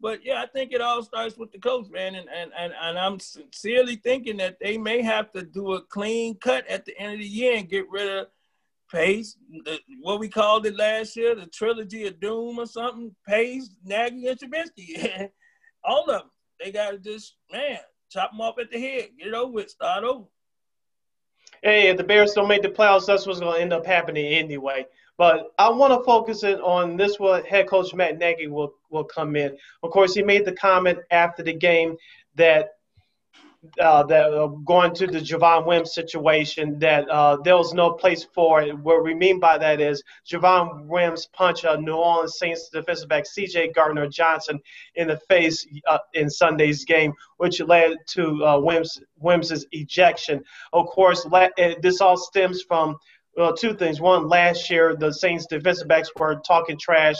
But 0.00 0.24
yeah, 0.24 0.42
I 0.42 0.46
think 0.46 0.72
it 0.72 0.80
all 0.80 1.02
starts 1.02 1.38
with 1.38 1.52
the 1.52 1.58
coach, 1.58 1.88
man. 1.88 2.16
And 2.16 2.28
and 2.28 2.50
and, 2.58 2.72
and 2.78 2.98
I'm 2.98 3.20
sincerely 3.20 3.96
thinking 3.96 4.36
that 4.38 4.58
they 4.60 4.76
may 4.76 5.02
have 5.02 5.32
to 5.32 5.42
do 5.42 5.74
a 5.74 5.82
clean 5.82 6.34
cut 6.34 6.66
at 6.66 6.84
the 6.84 6.98
end 6.98 7.14
of 7.14 7.20
the 7.20 7.26
year 7.26 7.56
and 7.56 7.68
get 7.68 7.88
rid 7.88 8.08
of 8.08 8.26
Pace, 8.90 9.36
the, 9.64 9.78
what 10.02 10.20
we 10.20 10.28
called 10.28 10.66
it 10.66 10.76
last 10.76 11.16
year, 11.16 11.34
the 11.34 11.46
trilogy 11.46 12.06
of 12.06 12.20
doom 12.20 12.58
or 12.58 12.66
something. 12.66 13.14
Pace, 13.26 13.70
Nagy, 13.84 14.26
and 14.28 14.38
Trubisky. 14.38 15.30
All 15.84 16.08
of 16.10 16.22
them. 16.22 16.30
They 16.62 16.72
got 16.72 16.92
to 16.92 16.98
just, 16.98 17.36
man, 17.52 17.78
chop 18.10 18.30
them 18.30 18.40
off 18.40 18.58
at 18.58 18.70
the 18.70 18.80
head. 18.80 19.08
Get 19.18 19.28
it 19.28 19.34
over 19.34 19.52
with. 19.52 19.70
Start 19.70 20.04
over. 20.04 20.26
Hey, 21.62 21.88
if 21.88 21.96
the 21.96 22.04
Bears 22.04 22.32
don't 22.32 22.48
make 22.48 22.62
the 22.62 22.68
playoffs, 22.68 23.06
that's 23.06 23.26
what's 23.26 23.40
going 23.40 23.56
to 23.56 23.60
end 23.60 23.72
up 23.72 23.86
happening 23.86 24.26
anyway. 24.26 24.86
But 25.18 25.52
I 25.58 25.70
want 25.70 25.92
to 25.92 26.04
focus 26.04 26.42
it 26.42 26.60
on 26.60 26.96
this. 26.96 27.18
What 27.18 27.46
head 27.46 27.68
coach 27.68 27.94
Matt 27.94 28.18
Nagy 28.18 28.48
will 28.48 28.74
will 28.90 29.04
come 29.04 29.34
in. 29.34 29.56
Of 29.82 29.90
course, 29.90 30.14
he 30.14 30.22
made 30.22 30.44
the 30.44 30.52
comment 30.52 30.98
after 31.10 31.42
the 31.42 31.54
game 31.54 31.96
that 32.34 32.75
uh, 33.80 34.02
that 34.04 34.32
uh, 34.32 34.46
going 34.46 34.94
to 34.94 35.06
the 35.06 35.20
Javon 35.20 35.66
Wims 35.66 35.94
situation 35.94 36.78
that 36.78 37.08
uh, 37.08 37.36
there 37.44 37.56
was 37.56 37.74
no 37.74 37.92
place 37.92 38.24
for 38.34 38.62
it. 38.62 38.78
What 38.78 39.04
we 39.04 39.14
mean 39.14 39.40
by 39.40 39.58
that 39.58 39.80
is 39.80 40.02
Javon 40.30 40.86
Wims 40.86 41.26
punched 41.32 41.64
a 41.64 41.80
New 41.80 41.94
Orleans 41.94 42.38
Saints 42.38 42.68
defensive 42.68 43.08
back 43.08 43.26
C.J. 43.26 43.72
Gardner 43.72 44.08
Johnson 44.08 44.60
in 44.94 45.08
the 45.08 45.16
face 45.28 45.66
uh, 45.88 45.98
in 46.14 46.30
Sunday's 46.30 46.84
game, 46.84 47.12
which 47.38 47.60
led 47.60 47.96
to 48.08 48.44
uh, 48.44 48.58
Wims 48.58 49.00
Wims's 49.18 49.66
ejection. 49.72 50.42
Of 50.72 50.86
course, 50.86 51.26
la- 51.26 51.48
this 51.80 52.00
all 52.00 52.16
stems 52.16 52.62
from 52.62 52.96
well, 53.36 53.54
two 53.54 53.74
things. 53.74 54.00
One, 54.00 54.28
last 54.28 54.70
year 54.70 54.96
the 54.96 55.12
Saints 55.12 55.46
defensive 55.46 55.88
backs 55.88 56.10
were 56.18 56.36
talking 56.36 56.78
trash 56.78 57.16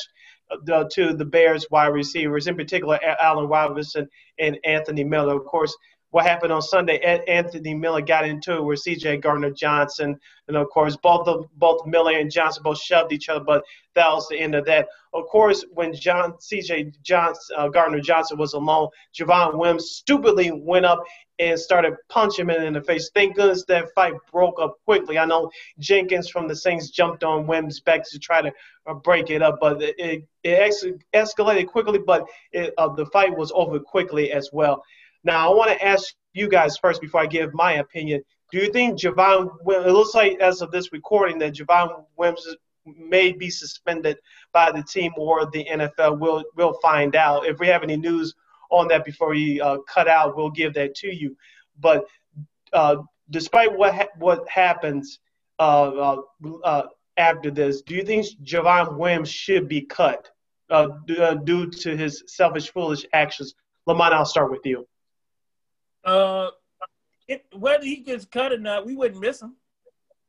the, 0.65 0.89
to 0.93 1.13
the 1.15 1.25
Bears 1.25 1.67
wide 1.71 1.89
receivers, 1.89 2.47
in 2.47 2.57
particular 2.57 2.99
Allen 3.21 3.47
Robinson 3.49 4.09
and 4.39 4.59
Anthony 4.65 5.05
Miller. 5.05 5.37
Of 5.37 5.45
course, 5.45 5.77
what 6.11 6.25
happened 6.25 6.53
on 6.53 6.63
Sunday, 6.63 6.99
Anthony 7.27 7.75
Miller 7.75 8.01
got 8.01 8.27
into 8.27 8.57
it 8.57 8.65
with 8.65 8.79
C.J. 8.79 9.19
Gardner 9.19 9.51
Johnson, 9.51 10.19
and 10.49 10.57
of 10.57 10.69
course, 10.71 10.97
both 10.97 11.27
of, 11.27 11.47
both 11.57 11.85
Miller 11.87 12.17
and 12.17 12.31
Johnson 12.31 12.63
both 12.63 12.81
shoved 12.81 13.13
each 13.13 13.29
other, 13.29 13.45
but 13.45 13.65
that 13.95 14.09
was 14.11 14.29
the 14.29 14.39
end 14.39 14.55
of 14.55 14.65
that. 14.67 14.89
Of 15.13 15.27
course, 15.27 15.65
when 15.73 15.95
John 15.95 16.41
C.J. 16.41 16.93
Johnson, 17.03 17.57
uh, 17.59 17.69
Gardner 17.69 18.01
Johnson 18.01 18.39
was 18.39 18.53
alone, 18.53 18.89
Javon 19.19 19.59
Wims 19.59 19.91
stupidly 19.91 20.53
went 20.53 20.87
up 20.87 21.03
and 21.39 21.59
started 21.59 21.95
punching 22.09 22.49
him 22.49 22.51
in 22.51 22.73
the 22.75 22.83
face. 22.83 23.11
Thank 23.15 23.37
goodness 23.37 23.65
that 23.67 23.93
fight 23.95 24.15
broke 24.33 24.61
up 24.61 24.77
quickly. 24.85 25.19
I 25.19 25.27
know 25.27 25.51
Jenkins 25.79 26.31
from 26.31 26.49
the 26.49 26.57
Saints 26.57 26.91
jumped 26.91 27.25
on 27.25 27.47
Wims' 27.47 27.81
back 27.81 28.09
to 28.09 28.19
try 28.19 28.43
to 28.43 28.53
uh, 28.87 28.95
break 28.95 29.31
it 29.31 29.43
up, 29.43 29.59
but 29.61 29.83
it, 29.83 29.95
it, 29.99 30.25
it 30.45 31.03
escalated 31.15 31.67
quickly, 31.67 31.99
but 31.99 32.25
it, 32.53 32.73
uh, 32.79 32.89
the 32.89 33.07
fight 33.07 33.37
was 33.37 33.53
over 33.55 33.79
quickly 33.79 34.33
as 34.33 34.51
well. 34.53 34.83
Now, 35.27 35.51
I 35.51 35.55
want 35.57 35.73
to 35.73 35.85
ask 35.85 36.15
you 36.35 36.49
guys 36.49 36.79
first 36.79 37.01
before 37.01 37.21
I 37.21 37.27
give 37.27 37.53
my 37.53 37.75
opinion. 37.75 38.23
Do 38.53 38.59
you 38.59 38.73
think 38.73 39.01
Javon, 39.01 39.51
it 39.67 39.93
looks 39.93 40.15
like 40.15 40.39
as 40.39 40.63
of 40.63 40.71
this 40.71 40.93
recording 40.93 41.37
that 41.41 41.53
Javon 41.53 42.05
Wims 42.17 42.47
may 42.87 43.33
be 43.33 43.51
suspended 43.51 44.19
by 44.53 44.71
the 44.71 44.85
team 44.85 45.11
or 45.17 45.51
the 45.51 45.67
NFL? 45.69 46.21
We'll, 46.21 46.45
we'll 46.55 46.79
find 46.81 47.17
out. 47.17 47.45
If 47.45 47.59
we 47.59 47.67
have 47.67 47.83
any 47.83 47.97
news 47.97 48.37
on 48.71 48.87
that 48.87 49.05
before 49.05 49.35
you 49.35 49.61
uh, 49.65 49.79
cut 49.93 50.07
out, 50.07 50.37
we'll 50.37 50.53
give 50.53 50.75
that 50.75 50.95
to 50.95 51.13
you. 51.13 51.37
But 51.81 52.05
uh, 52.73 52.99
despite 53.29 53.77
what 53.77 53.97
ha- 53.97 54.15
what 54.19 54.49
happens 54.49 55.19
uh, 55.59 55.63
uh, 56.43 56.51
uh 56.63 56.83
after 57.17 57.51
this, 57.51 57.83
do 57.83 57.97
you 57.97 58.05
think 58.05 58.27
Javon 58.45 58.97
Wims 58.97 59.29
should 59.29 59.67
be 59.67 59.81
cut 59.81 60.31
uh, 60.71 60.87
due 61.07 61.69
to 61.69 61.97
his 61.97 62.23
selfish, 62.29 62.71
foolish 62.71 63.05
actions? 63.13 63.57
Lamont, 63.87 64.15
I'll 64.15 64.25
start 64.25 64.53
with 64.53 64.65
you. 64.65 64.87
Uh, 66.07 66.51
it, 67.29 67.45
whether 67.53 67.85
he 67.85 67.97
gets 67.97 68.25
cut 68.25 68.53
or 68.53 68.59
not, 68.59 68.87
we 68.87 68.95
wouldn't 68.95 69.21
miss 69.21 69.43
him. 69.43 69.57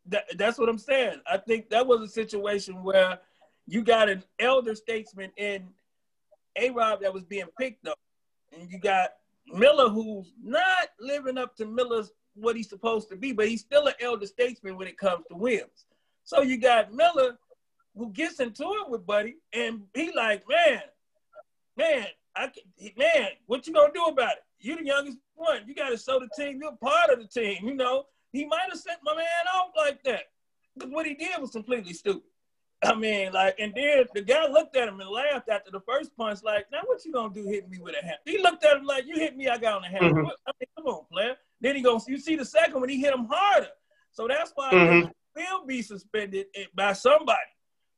That, 0.08 0.26
that's 0.38 0.58
what 0.58 0.70
I'm 0.70 0.80
saying. 0.80 1.22
I 1.32 1.38
think 1.38 1.70
that 1.70 1.86
was 1.86 2.02
a 2.02 2.08
situation 2.08 2.84
where 2.84 3.20
you 3.68 3.84
got 3.84 4.10
an 4.10 4.24
elder 4.40 4.74
statesman 4.74 5.32
in 5.38 5.68
A 6.56 6.72
Rob 6.72 7.02
that 7.02 7.14
was 7.14 7.24
being 7.24 7.46
picked 7.60 7.88
up, 7.88 8.00
and 8.52 8.72
you 8.72 8.80
got 8.80 9.12
Miller 9.48 9.90
who's 9.90 10.34
not 10.44 10.88
living 11.00 11.38
up 11.38 11.56
to 11.58 11.66
Miller's 11.66 12.12
what 12.34 12.56
he's 12.56 12.70
supposed 12.70 13.10
to 13.10 13.16
be, 13.16 13.32
but 13.32 13.48
he's 13.48 13.62
still 13.62 13.88
an 13.88 13.94
elder 14.00 14.26
statesman 14.26 14.78
when 14.78 14.88
it 14.88 14.98
comes 14.98 15.26
to 15.28 15.36
Wims. 15.36 15.86
So 16.24 16.42
you 16.42 16.58
got 16.58 16.94
Miller 16.94 17.38
who 17.96 18.12
gets 18.12 18.40
into 18.40 18.64
it 18.64 18.90
with 18.90 19.06
Buddy, 19.06 19.38
and 19.54 19.82
he 19.94 20.12
like, 20.16 20.44
man, 20.48 20.82
man, 21.76 22.06
I 22.36 22.48
can, 22.48 22.92
man, 22.98 23.30
what 23.48 23.66
you 23.68 23.74
gonna 23.74 23.92
do 23.94 24.06
about 24.06 24.34
it? 24.34 24.44
You 24.60 24.78
the 24.78 24.86
youngest 24.86 25.18
one. 25.36 25.62
You 25.68 25.76
got 25.76 25.90
to 25.90 25.98
show 25.98 26.20
the 26.20 26.30
team 26.36 26.60
you're 26.62 26.76
part 26.78 27.12
of 27.12 27.20
the 27.20 27.28
team. 27.28 27.68
You 27.68 27.76
know, 27.76 28.06
he 28.32 28.46
might 28.46 28.70
have 28.70 28.80
sent 28.80 29.00
my 29.04 29.16
man 29.16 29.26
off 29.56 29.70
like 29.76 30.04
that 30.04 30.24
because 30.76 30.92
what 30.92 31.06
he 31.06 31.14
did 31.14 31.40
was 31.40 31.52
completely 31.52 31.94
stupid. 31.94 32.24
I 32.84 32.94
mean, 32.94 33.34
like, 33.34 33.56
and 33.60 33.74
then 33.76 34.06
the 34.14 34.22
guy 34.22 34.48
looked 34.48 34.76
at 34.76 34.88
him 34.88 35.00
and 35.00 35.10
laughed 35.10 35.50
after 35.50 35.72
the 35.72 35.80
first 35.82 36.16
punch, 36.16 36.40
like, 36.44 36.68
now 36.72 36.82
what 36.86 37.04
you 37.04 37.12
gonna 37.12 37.34
do 37.34 37.44
hitting 37.44 37.72
me 37.72 37.80
with 37.80 37.96
a 38.00 38.06
hand? 38.06 38.18
He 38.24 38.38
looked 38.38 38.64
at 38.64 38.78
him 38.78 38.86
like, 38.86 39.08
you 39.08 39.16
hit 39.16 39.36
me, 39.36 39.48
I 39.48 39.58
got 39.58 39.78
on 39.78 39.82
the 39.82 39.88
hand. 39.88 40.16
Mm-hmm. 40.16 40.28
I 40.28 40.52
mean, 40.60 40.68
come 40.78 40.86
on, 40.86 41.06
player. 41.12 41.36
Then 41.60 41.76
he 41.76 41.82
goes, 41.82 42.08
you 42.08 42.20
see 42.20 42.36
the 42.36 42.46
second 42.46 42.80
one, 42.80 42.90
he 42.90 43.02
hit 43.02 43.16
him 43.16 43.28
harder. 43.30 43.70
So 44.12 44.28
that's 44.28 44.52
why 44.54 44.72
mm-hmm. 44.72 45.08
he 45.36 45.46
will 45.52 45.66
be 45.66 45.82
suspended 45.82 46.48
by 46.76 46.94
somebody. 46.94 47.40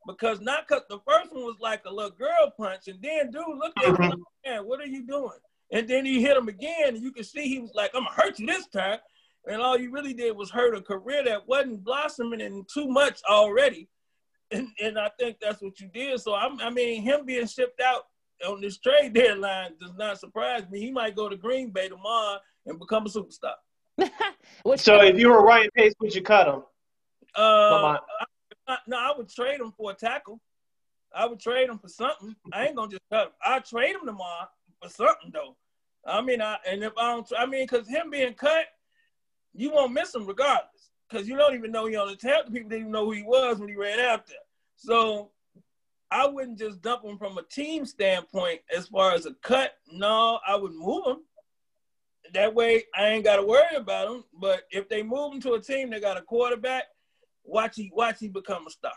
Because 0.08 0.40
not 0.40 0.66
because 0.66 0.84
the 0.90 1.00
first 1.06 1.34
one 1.34 1.44
was 1.44 1.58
like 1.60 1.84
a 1.86 1.94
little 1.94 2.12
girl 2.12 2.54
punch, 2.58 2.88
and 2.88 3.02
then 3.02 3.32
dude 3.32 3.44
looked 3.58 3.78
at 3.80 3.90
him 3.90 3.96
mm-hmm. 3.96 4.04
like, 4.04 4.20
man, 4.46 4.62
what 4.66 4.80
are 4.80 4.88
you 4.88 5.06
doing? 5.06 5.38
And 5.72 5.88
then 5.88 6.06
he 6.06 6.22
hit 6.22 6.36
him 6.36 6.48
again, 6.48 6.96
and 6.96 7.04
you 7.04 7.12
can 7.12 7.24
see 7.24 7.48
he 7.48 7.60
was 7.60 7.72
like, 7.76 7.92
I'm 7.94 8.04
gonna 8.04 8.16
hurt 8.16 8.40
you 8.40 8.48
this 8.48 8.68
time. 8.68 9.00
And 9.48 9.62
all 9.62 9.78
you 9.78 9.92
really 9.92 10.14
did 10.14 10.36
was 10.36 10.50
hurt 10.50 10.76
a 10.76 10.82
career 10.82 11.24
that 11.26 11.48
wasn't 11.48 11.84
blossoming 11.84 12.42
in 12.42 12.66
too 12.72 12.88
much 12.88 13.22
already. 13.30 13.88
And, 14.52 14.68
and 14.82 14.98
I 14.98 15.10
think 15.20 15.38
that's 15.40 15.62
what 15.62 15.80
you 15.80 15.90
did. 15.94 16.20
So 16.20 16.34
I'm, 16.34 16.60
I 16.60 16.70
mean, 16.70 17.04
him 17.04 17.26
being 17.26 17.48
shipped 17.48 17.82
out 17.82 18.08
on 18.48 18.62
this 18.62 18.78
trade 18.80 19.14
deadline 19.14 19.72
does 19.80 19.94
not 19.96 20.20
surprise 20.20 20.64
me. 20.70 20.80
He 20.80 20.92
might 20.92 21.16
go 21.16 21.30
to 21.30 21.38
Green 21.38 21.70
Bay 21.70 21.88
tomorrow 21.88 22.40
and 22.66 22.80
become 22.80 23.06
a 23.06 23.10
superstar. 23.10 23.54
so 24.78 25.02
if 25.02 25.20
you 25.20 25.30
were 25.30 25.44
Ryan 25.44 25.70
Pace, 25.76 25.94
would 26.00 26.16
you 26.16 26.22
cut 26.22 26.48
him? 26.48 26.64
Uh, 27.36 27.98
I, 28.68 28.78
no, 28.88 28.98
I 28.98 29.14
would 29.16 29.30
trade 29.30 29.60
him 29.60 29.72
for 29.78 29.92
a 29.92 29.94
tackle. 29.94 30.40
I 31.14 31.26
would 31.26 31.40
trade 31.40 31.70
him 31.70 31.80
for 31.80 31.90
something. 31.90 32.36
I 32.54 32.68
ain't 32.68 32.76
gonna 32.76 32.92
just 32.92 33.04
cut 33.12 33.28
him. 33.28 33.34
I 33.44 33.60
trade 33.60 33.96
him 33.96 34.06
tomorrow 34.06 34.48
for 34.82 34.90
something 34.90 35.32
though. 35.34 35.56
I 36.06 36.22
mean, 36.22 36.42
I 36.42 36.58
and 36.68 36.84
if 36.84 36.94
I 36.98 37.14
don't, 37.14 37.32
I 37.38 37.46
mean, 37.46 37.66
because 37.66 37.88
him 37.88 38.10
being 38.10 38.34
cut, 38.34 38.66
you 39.54 39.72
won't 39.72 39.94
miss 39.94 40.14
him 40.16 40.26
regardless, 40.26 40.92
because 41.10 41.28
you 41.28 41.38
don't 41.38 41.56
even 41.56 41.72
know 41.72 41.86
he 41.86 41.96
on 41.96 42.08
the 42.08 42.16
tap. 42.16 42.46
People 42.46 42.70
didn't 42.70 42.82
even 42.82 42.92
know 42.92 43.06
who 43.06 43.12
he 43.12 43.24
was 43.24 43.60
when 43.60 43.70
he 43.70 43.76
ran 43.76 44.00
out 44.00 44.28
there. 44.28 44.38
So 44.76 45.32
I 46.12 46.28
wouldn't 46.28 46.58
just 46.58 46.82
dump 46.82 47.04
him 47.04 47.18
from 47.18 47.38
a 47.38 47.44
team 47.44 47.86
standpoint 47.86 48.62
as 48.76 48.88
far 48.88 49.14
as 49.14 49.26
a 49.26 49.34
cut. 49.44 49.74
No, 49.92 50.40
I 50.48 50.56
would 50.56 50.74
move 50.74 51.06
him. 51.06 51.18
That 52.34 52.54
way, 52.54 52.84
I 52.96 53.08
ain't 53.08 53.24
got 53.24 53.38
to 53.38 53.44
worry 53.44 53.76
about 53.76 54.08
him. 54.08 54.24
But 54.40 54.64
if 54.72 54.88
they 54.90 55.04
move 55.04 55.34
him 55.34 55.42
to 55.42 55.54
a 55.54 55.62
team 55.62 55.90
that 55.92 56.02
got 56.02 56.18
a 56.18 56.22
quarterback, 56.22 56.84
watch 57.44 57.76
he 57.76 57.92
watch 57.94 58.18
he 58.20 58.28
become 58.28 58.68
a 58.68 58.70
star. 58.70 58.94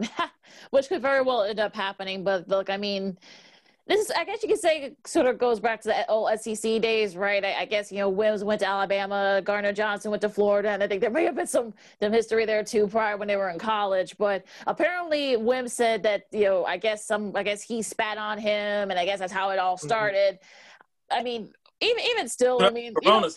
Which 0.70 0.88
could 0.88 1.02
very 1.02 1.22
well 1.22 1.42
end 1.42 1.60
up 1.60 1.74
happening. 1.74 2.24
But 2.24 2.48
look, 2.48 2.70
I 2.70 2.76
mean, 2.76 3.18
this 3.92 4.06
is, 4.06 4.10
I 4.16 4.24
guess 4.24 4.42
you 4.42 4.48
could 4.48 4.58
say, 4.58 4.82
it 4.82 4.96
sort 5.06 5.26
of 5.26 5.38
goes 5.38 5.60
back 5.60 5.82
to 5.82 5.88
the 5.88 6.08
old 6.08 6.30
SEC 6.40 6.80
days, 6.80 7.16
right? 7.16 7.44
I, 7.44 7.60
I, 7.60 7.64
guess 7.66 7.92
you 7.92 7.98
know 7.98 8.08
Wims 8.08 8.42
went 8.42 8.60
to 8.60 8.66
Alabama, 8.66 9.42
Gardner 9.44 9.72
Johnson 9.72 10.10
went 10.10 10.22
to 10.22 10.28
Florida, 10.28 10.70
and 10.70 10.82
I 10.82 10.88
think 10.88 11.00
there 11.00 11.10
may 11.10 11.24
have 11.24 11.34
been 11.34 11.46
some 11.46 11.74
some 12.00 12.12
history 12.12 12.46
there 12.46 12.64
too 12.64 12.86
prior 12.86 13.16
when 13.16 13.28
they 13.28 13.36
were 13.36 13.50
in 13.50 13.58
college. 13.58 14.16
But 14.16 14.44
apparently, 14.66 15.36
Wims 15.36 15.72
said 15.72 16.02
that 16.04 16.26
you 16.32 16.44
know, 16.44 16.64
I 16.64 16.76
guess 16.78 17.04
some, 17.04 17.32
I 17.36 17.42
guess 17.42 17.62
he 17.62 17.82
spat 17.82 18.18
on 18.18 18.38
him, 18.38 18.90
and 18.90 18.98
I 18.98 19.04
guess 19.04 19.18
that's 19.18 19.32
how 19.32 19.50
it 19.50 19.58
all 19.58 19.76
mm-hmm. 19.76 19.86
started. 19.86 20.34
Mm-hmm. 20.34 21.20
I 21.20 21.22
mean, 21.22 21.52
even 21.80 22.02
even 22.04 22.28
still, 22.28 22.62
I 22.62 22.70
mean, 22.70 22.94
you 23.02 23.08
know, 23.08 23.28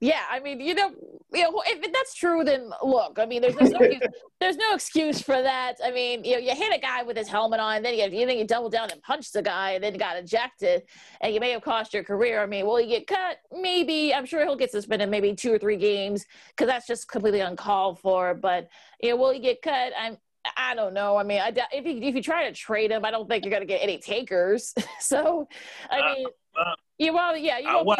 yeah, 0.00 0.22
I 0.30 0.38
mean, 0.38 0.60
you 0.60 0.74
know, 0.74 0.92
you 1.32 1.42
know, 1.42 1.62
if 1.66 1.92
that's 1.92 2.14
true, 2.14 2.44
then 2.44 2.70
look, 2.84 3.18
I 3.18 3.26
mean, 3.26 3.42
there's, 3.42 3.56
there's 3.56 3.70
no 3.70 3.80
there's 4.40 4.56
no 4.56 4.74
excuse 4.74 5.20
for 5.20 5.42
that. 5.42 5.74
I 5.84 5.90
mean, 5.90 6.24
you 6.24 6.34
know, 6.34 6.38
you 6.38 6.54
hit 6.54 6.72
a 6.72 6.78
guy 6.78 7.02
with 7.02 7.16
his 7.16 7.28
helmet 7.28 7.58
on, 7.58 7.82
then 7.82 7.94
you 7.94 8.04
you 8.04 8.26
then 8.26 8.38
you 8.38 8.46
double 8.46 8.70
down 8.70 8.90
and 8.92 9.02
punch 9.02 9.32
the 9.32 9.42
guy, 9.42 9.72
and 9.72 9.82
then 9.82 9.96
got 9.96 10.16
ejected, 10.16 10.84
and 11.20 11.34
you 11.34 11.40
may 11.40 11.50
have 11.50 11.62
cost 11.62 11.92
your 11.92 12.04
career. 12.04 12.40
I 12.42 12.46
mean, 12.46 12.64
will 12.64 12.76
he 12.76 12.86
get 12.86 13.08
cut? 13.08 13.38
Maybe. 13.52 14.14
I'm 14.14 14.24
sure 14.24 14.44
he'll 14.44 14.56
get 14.56 14.70
suspended, 14.70 15.10
maybe 15.10 15.34
two 15.34 15.52
or 15.52 15.58
three 15.58 15.76
games, 15.76 16.24
because 16.50 16.68
that's 16.68 16.86
just 16.86 17.08
completely 17.08 17.40
uncalled 17.40 17.98
for. 17.98 18.34
But 18.34 18.68
you 19.02 19.10
know, 19.10 19.16
will 19.16 19.32
he 19.32 19.40
get 19.40 19.62
cut? 19.62 19.92
I'm 19.98 20.16
I 20.56 20.76
don't 20.76 20.94
know. 20.94 21.16
I 21.16 21.24
mean, 21.24 21.40
I, 21.40 21.52
if 21.72 21.84
you 21.84 22.00
if 22.00 22.14
you 22.14 22.22
try 22.22 22.48
to 22.48 22.54
trade 22.54 22.92
him, 22.92 23.04
I 23.04 23.10
don't 23.10 23.28
think 23.28 23.44
you're 23.44 23.50
going 23.50 23.62
to 23.62 23.66
get 23.66 23.82
any 23.82 23.98
takers. 23.98 24.74
so, 25.00 25.48
I 25.90 25.98
uh, 25.98 26.14
mean, 26.14 26.26
uh, 26.56 26.60
uh, 26.60 26.74
you 26.98 27.12
well, 27.12 27.36
yeah, 27.36 27.58
you 27.58 27.68
won't 27.84 27.98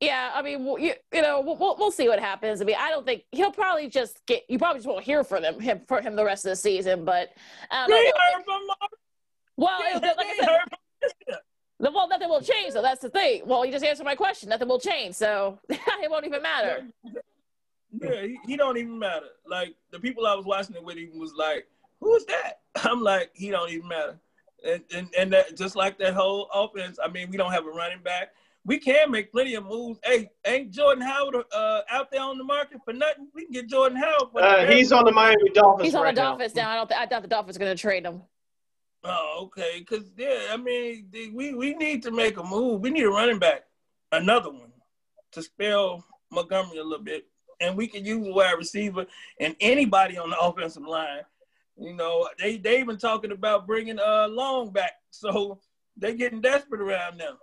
yeah, 0.00 0.32
I 0.34 0.42
mean, 0.42 0.64
you, 0.66 0.92
you 1.12 1.22
know, 1.22 1.40
we'll, 1.40 1.76
we'll 1.78 1.90
see 1.90 2.08
what 2.08 2.18
happens. 2.18 2.60
I 2.60 2.64
mean, 2.64 2.76
I 2.78 2.90
don't 2.90 3.06
think 3.06 3.22
he'll 3.32 3.52
probably 3.52 3.88
just 3.88 4.20
get. 4.26 4.42
You 4.48 4.58
probably 4.58 4.78
just 4.78 4.88
won't 4.88 5.04
hear 5.04 5.24
from 5.24 5.44
him, 5.44 5.60
him 5.60 5.82
for 5.86 6.00
him 6.00 6.16
the 6.16 6.24
rest 6.24 6.44
of 6.44 6.50
the 6.50 6.56
season. 6.56 7.04
But 7.04 7.30
um, 7.70 7.88
know. 7.88 7.96
Heard 7.96 8.44
from 8.44 8.60
well, 9.56 9.78
yeah, 9.80 9.98
like 9.98 10.16
I 10.18 10.36
said, 10.40 11.38
the, 11.78 11.90
well, 11.90 12.08
nothing 12.08 12.28
will 12.28 12.40
change. 12.40 12.72
So 12.72 12.82
that's 12.82 13.00
the 13.00 13.08
thing. 13.08 13.42
Well, 13.46 13.64
you 13.64 13.72
just 13.72 13.84
answered 13.84 14.04
my 14.04 14.16
question. 14.16 14.48
Nothing 14.48 14.68
will 14.68 14.80
change. 14.80 15.14
So 15.14 15.58
it 15.68 16.10
won't 16.10 16.26
even 16.26 16.42
matter. 16.42 16.86
Yeah, 18.00 18.22
he, 18.22 18.38
he, 18.46 18.56
don't 18.56 18.76
even 18.76 18.98
matter. 18.98 19.26
Like 19.46 19.74
the 19.92 20.00
people 20.00 20.26
I 20.26 20.34
was 20.34 20.44
watching 20.44 20.74
it 20.74 20.82
with 20.82 20.96
him 20.96 21.18
was 21.18 21.34
like, 21.34 21.66
"Who 22.00 22.14
is 22.16 22.26
that?" 22.26 22.60
I'm 22.84 23.00
like, 23.00 23.30
"He 23.34 23.50
don't 23.50 23.70
even 23.70 23.88
matter." 23.88 24.18
And 24.66 24.82
and 24.92 25.08
and 25.16 25.32
that, 25.32 25.56
just 25.56 25.76
like 25.76 25.98
that 25.98 26.14
whole 26.14 26.48
offense. 26.52 26.98
I 27.02 27.08
mean, 27.08 27.30
we 27.30 27.36
don't 27.36 27.52
have 27.52 27.66
a 27.66 27.70
running 27.70 28.02
back 28.02 28.32
we 28.66 28.78
can 28.78 29.10
make 29.10 29.30
plenty 29.30 29.54
of 29.54 29.64
moves. 29.64 29.98
Hey, 30.04 30.30
ain't 30.46 30.70
Jordan 30.70 31.02
Howard 31.02 31.44
uh, 31.52 31.80
out 31.90 32.10
there 32.10 32.22
on 32.22 32.38
the 32.38 32.44
market 32.44 32.80
for 32.84 32.92
nothing? 32.92 33.28
We 33.34 33.44
can 33.44 33.52
get 33.52 33.68
Jordan 33.68 33.98
Howard. 33.98 34.30
Uh, 34.36 34.66
he's 34.66 34.90
on 34.90 35.04
the 35.04 35.12
Miami 35.12 35.50
Dolphins. 35.50 35.86
He's 35.86 35.94
on 35.94 36.02
right 36.02 36.14
the 36.14 36.20
Dolphins 36.22 36.54
now. 36.54 36.62
now. 36.62 36.70
I 36.70 36.76
don't. 36.76 36.88
Th- 36.88 37.00
I 37.00 37.06
thought 37.06 37.22
the 37.22 37.28
Dolphins 37.28 37.58
were 37.58 37.64
going 37.64 37.76
to 37.76 37.80
trade 37.80 38.06
him. 38.06 38.22
Oh, 39.04 39.40
okay. 39.42 39.80
Because 39.80 40.10
yeah, 40.16 40.46
I 40.50 40.56
mean, 40.56 41.08
we 41.34 41.54
we 41.54 41.74
need 41.74 42.02
to 42.04 42.10
make 42.10 42.38
a 42.38 42.42
move. 42.42 42.80
We 42.80 42.90
need 42.90 43.04
a 43.04 43.10
running 43.10 43.38
back, 43.38 43.64
another 44.12 44.50
one, 44.50 44.72
to 45.32 45.42
spell 45.42 46.04
Montgomery 46.32 46.78
a 46.78 46.84
little 46.84 47.04
bit, 47.04 47.26
and 47.60 47.76
we 47.76 47.86
can 47.86 48.04
use 48.04 48.26
a 48.26 48.32
wide 48.32 48.56
receiver 48.56 49.04
and 49.40 49.54
anybody 49.60 50.16
on 50.16 50.30
the 50.30 50.38
offensive 50.38 50.84
line. 50.84 51.22
You 51.76 51.94
know, 51.94 52.28
they 52.38 52.56
they 52.56 52.80
even 52.80 52.96
talking 52.96 53.32
about 53.32 53.66
bringing 53.66 53.98
uh 53.98 54.28
Long 54.28 54.70
back, 54.70 54.92
so 55.10 55.60
they're 55.98 56.14
getting 56.14 56.40
desperate 56.40 56.80
around 56.80 57.18
now. 57.18 57.36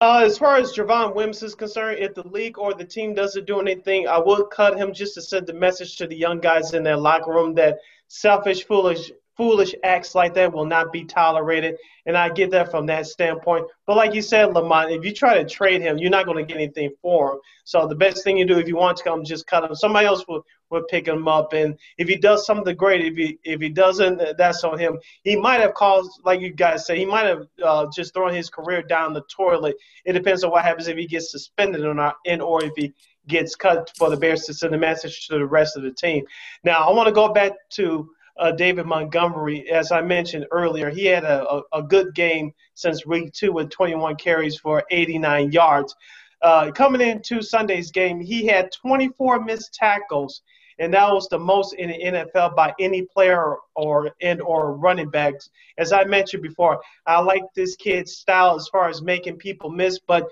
Uh, 0.00 0.22
as 0.26 0.36
far 0.36 0.56
as 0.56 0.74
Javon 0.74 1.14
Wims 1.14 1.42
is 1.42 1.54
concerned, 1.54 1.98
if 2.00 2.14
the 2.14 2.26
league 2.28 2.58
or 2.58 2.74
the 2.74 2.84
team 2.84 3.14
doesn't 3.14 3.46
do 3.46 3.60
anything, 3.60 4.06
I 4.06 4.18
will 4.18 4.44
cut 4.44 4.76
him 4.76 4.92
just 4.92 5.14
to 5.14 5.22
send 5.22 5.46
the 5.46 5.54
message 5.54 5.96
to 5.96 6.06
the 6.06 6.16
young 6.16 6.38
guys 6.38 6.74
in 6.74 6.82
their 6.82 6.98
locker 6.98 7.30
room 7.30 7.54
that 7.54 7.78
selfish, 8.08 8.66
foolish 8.66 9.10
foolish 9.36 9.74
acts 9.84 10.14
like 10.14 10.34
that 10.34 10.52
will 10.52 10.64
not 10.64 10.92
be 10.92 11.04
tolerated. 11.04 11.76
And 12.06 12.16
I 12.16 12.28
get 12.30 12.50
that 12.52 12.70
from 12.70 12.86
that 12.86 13.06
standpoint. 13.06 13.66
But 13.86 13.96
like 13.96 14.14
you 14.14 14.22
said, 14.22 14.54
Lamont, 14.54 14.92
if 14.92 15.04
you 15.04 15.12
try 15.12 15.34
to 15.34 15.48
trade 15.48 15.82
him, 15.82 15.98
you're 15.98 16.10
not 16.10 16.24
going 16.24 16.38
to 16.38 16.44
get 16.44 16.60
anything 16.60 16.90
for 17.02 17.32
him. 17.32 17.38
So 17.64 17.86
the 17.86 17.94
best 17.94 18.24
thing 18.24 18.38
you 18.38 18.46
do 18.46 18.58
if 18.58 18.68
you 18.68 18.76
want 18.76 18.96
to 18.98 19.04
come, 19.04 19.24
just 19.24 19.46
cut 19.46 19.64
him. 19.64 19.74
Somebody 19.74 20.06
else 20.06 20.24
will, 20.26 20.44
will 20.70 20.84
pick 20.84 21.06
him 21.06 21.28
up. 21.28 21.52
And 21.52 21.76
if 21.98 22.08
he 22.08 22.16
does 22.16 22.46
something 22.46 22.76
great, 22.76 23.04
if 23.04 23.16
he 23.16 23.38
if 23.44 23.60
he 23.60 23.68
doesn't, 23.68 24.22
that's 24.38 24.64
on 24.64 24.78
him. 24.78 24.98
He 25.22 25.36
might 25.36 25.60
have 25.60 25.74
caused, 25.74 26.10
like 26.24 26.40
you 26.40 26.52
guys 26.52 26.86
say, 26.86 26.98
he 26.98 27.04
might 27.04 27.26
have 27.26 27.42
uh, 27.62 27.86
just 27.94 28.14
thrown 28.14 28.32
his 28.32 28.48
career 28.48 28.82
down 28.82 29.12
the 29.12 29.22
toilet. 29.34 29.76
It 30.04 30.12
depends 30.12 30.44
on 30.44 30.50
what 30.50 30.64
happens 30.64 30.88
if 30.88 30.96
he 30.96 31.06
gets 31.06 31.30
suspended 31.30 31.84
or 31.84 31.94
not, 31.94 32.16
and 32.24 32.40
or 32.40 32.64
if 32.64 32.72
he 32.76 32.92
gets 33.26 33.56
cut 33.56 33.90
for 33.98 34.08
the 34.08 34.16
Bears 34.16 34.44
to 34.44 34.54
send 34.54 34.74
a 34.74 34.78
message 34.78 35.26
to 35.26 35.34
the 35.34 35.46
rest 35.46 35.76
of 35.76 35.82
the 35.82 35.90
team. 35.90 36.24
Now 36.62 36.88
I 36.88 36.92
want 36.92 37.08
to 37.08 37.12
go 37.12 37.32
back 37.32 37.52
to 37.70 38.08
uh, 38.38 38.52
David 38.52 38.86
Montgomery, 38.86 39.70
as 39.70 39.92
I 39.92 40.02
mentioned 40.02 40.46
earlier, 40.50 40.90
he 40.90 41.06
had 41.06 41.24
a, 41.24 41.48
a, 41.48 41.62
a, 41.74 41.82
good 41.82 42.14
game 42.14 42.52
since 42.74 43.06
week 43.06 43.32
two 43.32 43.52
with 43.52 43.70
21 43.70 44.16
carries 44.16 44.56
for 44.56 44.84
89 44.90 45.52
yards. 45.52 45.94
Uh, 46.42 46.70
coming 46.70 47.00
into 47.00 47.40
Sunday's 47.40 47.90
game, 47.90 48.20
he 48.20 48.46
had 48.46 48.70
24 48.72 49.40
missed 49.40 49.72
tackles, 49.72 50.42
and 50.78 50.92
that 50.92 51.10
was 51.10 51.28
the 51.28 51.38
most 51.38 51.74
in 51.74 51.88
the 51.88 51.98
NFL 52.04 52.54
by 52.54 52.74
any 52.78 53.02
player 53.02 53.56
or 53.74 54.12
and 54.20 54.42
or 54.42 54.76
running 54.76 55.08
backs. 55.08 55.48
As 55.78 55.92
I 55.92 56.04
mentioned 56.04 56.42
before, 56.42 56.80
I 57.06 57.20
like 57.20 57.42
this 57.54 57.74
kid's 57.76 58.16
style 58.16 58.56
as 58.56 58.68
far 58.68 58.90
as 58.90 59.00
making 59.00 59.38
people 59.38 59.70
miss, 59.70 59.98
but 59.98 60.28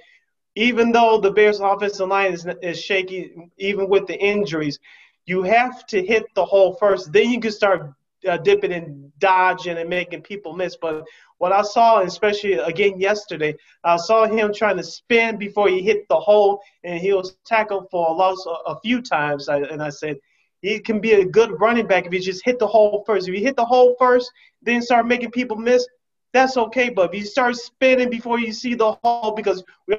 even 0.57 0.93
though 0.93 1.19
the 1.19 1.33
Bears' 1.33 1.61
offensive 1.61 2.09
line 2.09 2.33
is, 2.33 2.47
is 2.63 2.81
shaky, 2.81 3.35
even 3.59 3.89
with 3.89 4.07
the 4.07 4.17
injuries, 4.17 4.79
you 5.27 5.43
have 5.43 5.87
to 5.87 6.05
hit 6.05 6.25
the 6.35 6.45
hole 6.45 6.75
first. 6.75 7.13
Then 7.13 7.31
you 7.31 7.41
can 7.41 7.53
start 7.53 7.93
uh, 8.29 8.37
dipping 8.39 8.73
and 8.73 9.11
dodging 9.19 9.79
and 9.79 9.89
making 9.89 10.23
people 10.23 10.55
miss. 10.55 10.77
But 10.77 11.05
what 11.39 11.53
I 11.53 11.63
saw, 11.63 12.01
especially 12.01 12.55
again 12.55 13.01
yesterday, 13.01 13.55
I 13.83 13.97
saw 13.97 14.27
him 14.27 14.53
trying 14.53 14.77
to 14.77 14.85
spin 14.85 15.37
before 15.37 15.69
he 15.69 15.83
hit 15.83 16.07
the 16.09 16.17
hole, 16.19 16.61
and 16.85 16.99
he 17.01 17.13
was 17.13 17.37
tackled 17.45 17.89
for 17.91 18.09
a 18.09 18.13
loss 18.13 18.45
a, 18.47 18.73
a 18.73 18.81
few 18.81 19.03
times. 19.03 19.49
I, 19.49 19.59
and 19.59 19.83
I 19.83 19.91
said, 19.91 20.17
he 20.63 20.79
can 20.79 21.01
be 21.01 21.13
a 21.13 21.25
good 21.25 21.61
running 21.61 21.87
back 21.87 22.07
if 22.07 22.13
he 22.13 22.21
just 22.21 22.45
hit 22.45 22.59
the 22.59 22.67
hole 22.67 23.03
first. 23.07 23.29
If 23.29 23.35
you 23.35 23.43
hit 23.43 23.57
the 23.57 23.65
hole 23.65 23.95
first, 23.99 24.31
then 24.63 24.81
start 24.81 25.07
making 25.07 25.31
people 25.31 25.57
miss, 25.57 25.87
that's 26.33 26.57
okay. 26.57 26.89
But 26.89 27.13
if 27.13 27.21
you 27.21 27.27
start 27.27 27.57
spinning 27.57 28.09
before 28.09 28.39
you 28.39 28.53
see 28.53 28.75
the 28.75 28.93
hole, 29.05 29.33
because 29.33 29.63
we 29.87 29.99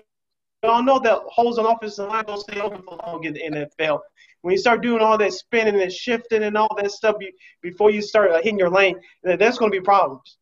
all 0.65 0.83
know 0.83 0.99
that 0.99 1.19
holes 1.27 1.57
on 1.57 1.65
offensive 1.65 2.07
line 2.07 2.25
don't 2.25 2.39
stay 2.39 2.59
open 2.59 2.81
for 2.83 2.97
long 3.05 3.23
in 3.23 3.33
the 3.33 3.41
NFL 3.41 3.99
when 4.45 4.51
you 4.51 4.59
start 4.59 4.83
doing 4.83 5.01
all 5.01 5.17
that 5.17 5.33
spinning 5.33 5.81
and 5.81 5.91
shifting 5.91 6.43
and 6.43 6.55
all 6.55 6.69
that 6.77 6.91
stuff 6.91 7.15
you, 7.19 7.31
before 7.63 7.89
you 7.89 7.99
start 7.99 8.29
uh, 8.29 8.35
hitting 8.35 8.59
your 8.59 8.69
lane, 8.69 8.95
that's 9.23 9.57
going 9.57 9.71
to 9.71 9.75
be 9.75 9.83
problems. 9.83 10.37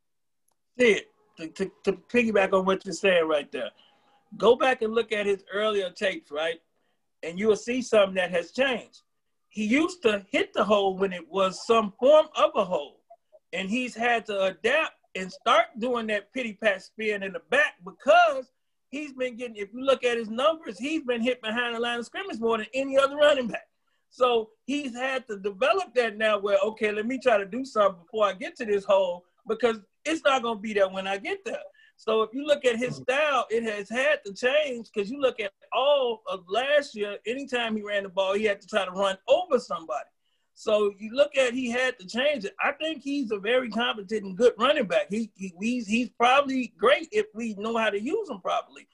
See. 0.77 1.03
To, 1.37 1.47
to, 1.47 1.71
to 1.85 1.93
piggyback 1.93 2.51
on 2.51 2.65
what 2.65 2.85
you're 2.85 2.93
saying 2.93 3.27
right 3.29 3.49
there, 3.51 3.71
go 4.37 4.57
back 4.57 4.81
and 4.81 4.93
look 4.93 5.13
at 5.13 5.25
his 5.25 5.45
earlier 5.51 5.89
tapes, 5.89 6.29
right? 6.31 6.59
And 7.23 7.39
you 7.39 7.47
will 7.47 7.55
see 7.55 7.81
something 7.81 8.15
that 8.15 8.29
has 8.29 8.51
changed. 8.51 9.01
He 9.47 9.63
used 9.63 10.03
to 10.03 10.25
hit 10.29 10.53
the 10.53 10.65
hole 10.65 10.97
when 10.97 11.13
it 11.13 11.27
was 11.29 11.65
some 11.65 11.93
form 11.97 12.27
of 12.35 12.51
a 12.55 12.65
hole, 12.65 12.99
and 13.53 13.69
he's 13.69 13.95
had 13.95 14.25
to 14.25 14.43
adapt 14.43 14.95
and 15.15 15.31
start 15.31 15.67
doing 15.79 16.07
that 16.07 16.31
pity 16.33 16.57
pat 16.61 16.83
spin 16.83 17.23
in 17.23 17.31
the 17.31 17.41
back 17.49 17.75
because 17.85 18.51
he's 18.93 19.11
been 19.13 19.35
getting. 19.35 19.55
If 19.55 19.73
you 19.73 19.83
look 19.83 20.03
at 20.03 20.17
his 20.17 20.29
numbers, 20.29 20.77
he's 20.77 21.03
been 21.03 21.21
hit 21.21 21.41
behind 21.41 21.75
the 21.75 21.79
line 21.79 21.99
of 21.99 22.05
scrimmage 22.05 22.39
more 22.39 22.57
than 22.57 22.67
any 22.73 22.97
other 22.97 23.15
running 23.15 23.47
back. 23.47 23.67
So 24.11 24.51
he's 24.65 24.95
had 24.95 25.25
to 25.27 25.39
develop 25.39 25.95
that 25.95 26.17
now 26.17 26.37
where, 26.37 26.59
okay, 26.63 26.91
let 26.91 27.07
me 27.07 27.17
try 27.17 27.39
to 27.39 27.45
do 27.45 27.65
something 27.65 28.03
before 28.03 28.25
I 28.25 28.33
get 28.33 28.55
to 28.57 28.65
this 28.65 28.85
hole 28.85 29.25
because 29.47 29.79
it's 30.05 30.23
not 30.23 30.43
going 30.43 30.57
to 30.57 30.61
be 30.61 30.73
there 30.73 30.87
when 30.87 31.07
I 31.07 31.17
get 31.17 31.39
there. 31.43 31.57
So 31.97 32.21
if 32.21 32.29
you 32.33 32.45
look 32.45 32.65
at 32.65 32.77
his 32.77 32.99
mm-hmm. 32.99 33.11
style, 33.11 33.45
it 33.49 33.63
has 33.63 33.89
had 33.89 34.19
to 34.25 34.33
change 34.33 34.89
because 34.93 35.09
you 35.09 35.19
look 35.19 35.39
at 35.39 35.51
all 35.73 36.21
of 36.27 36.43
last 36.47 36.95
year, 36.95 37.17
anytime 37.25 37.75
he 37.75 37.81
ran 37.81 38.03
the 38.03 38.09
ball, 38.09 38.35
he 38.35 38.43
had 38.43 38.61
to 38.61 38.67
try 38.67 38.85
to 38.85 38.91
run 38.91 39.17
over 39.27 39.57
somebody. 39.57 40.05
So 40.55 40.93
you 40.99 41.13
look 41.13 41.35
at 41.35 41.53
he 41.53 41.69
had 41.69 41.97
to 41.99 42.07
change 42.07 42.45
it. 42.45 42.53
I 42.63 42.73
think 42.73 43.01
he's 43.01 43.31
a 43.31 43.39
very 43.39 43.69
competent 43.69 44.23
and 44.23 44.37
good 44.37 44.53
running 44.57 44.85
back. 44.85 45.07
He, 45.09 45.31
he 45.35 45.53
he's, 45.59 45.87
he's 45.87 46.09
probably 46.09 46.73
great 46.77 47.07
if 47.11 47.25
we 47.33 47.55
know 47.55 47.75
how 47.77 47.89
to 47.89 47.99
use 47.99 48.29
him 48.29 48.39
properly. 48.39 48.87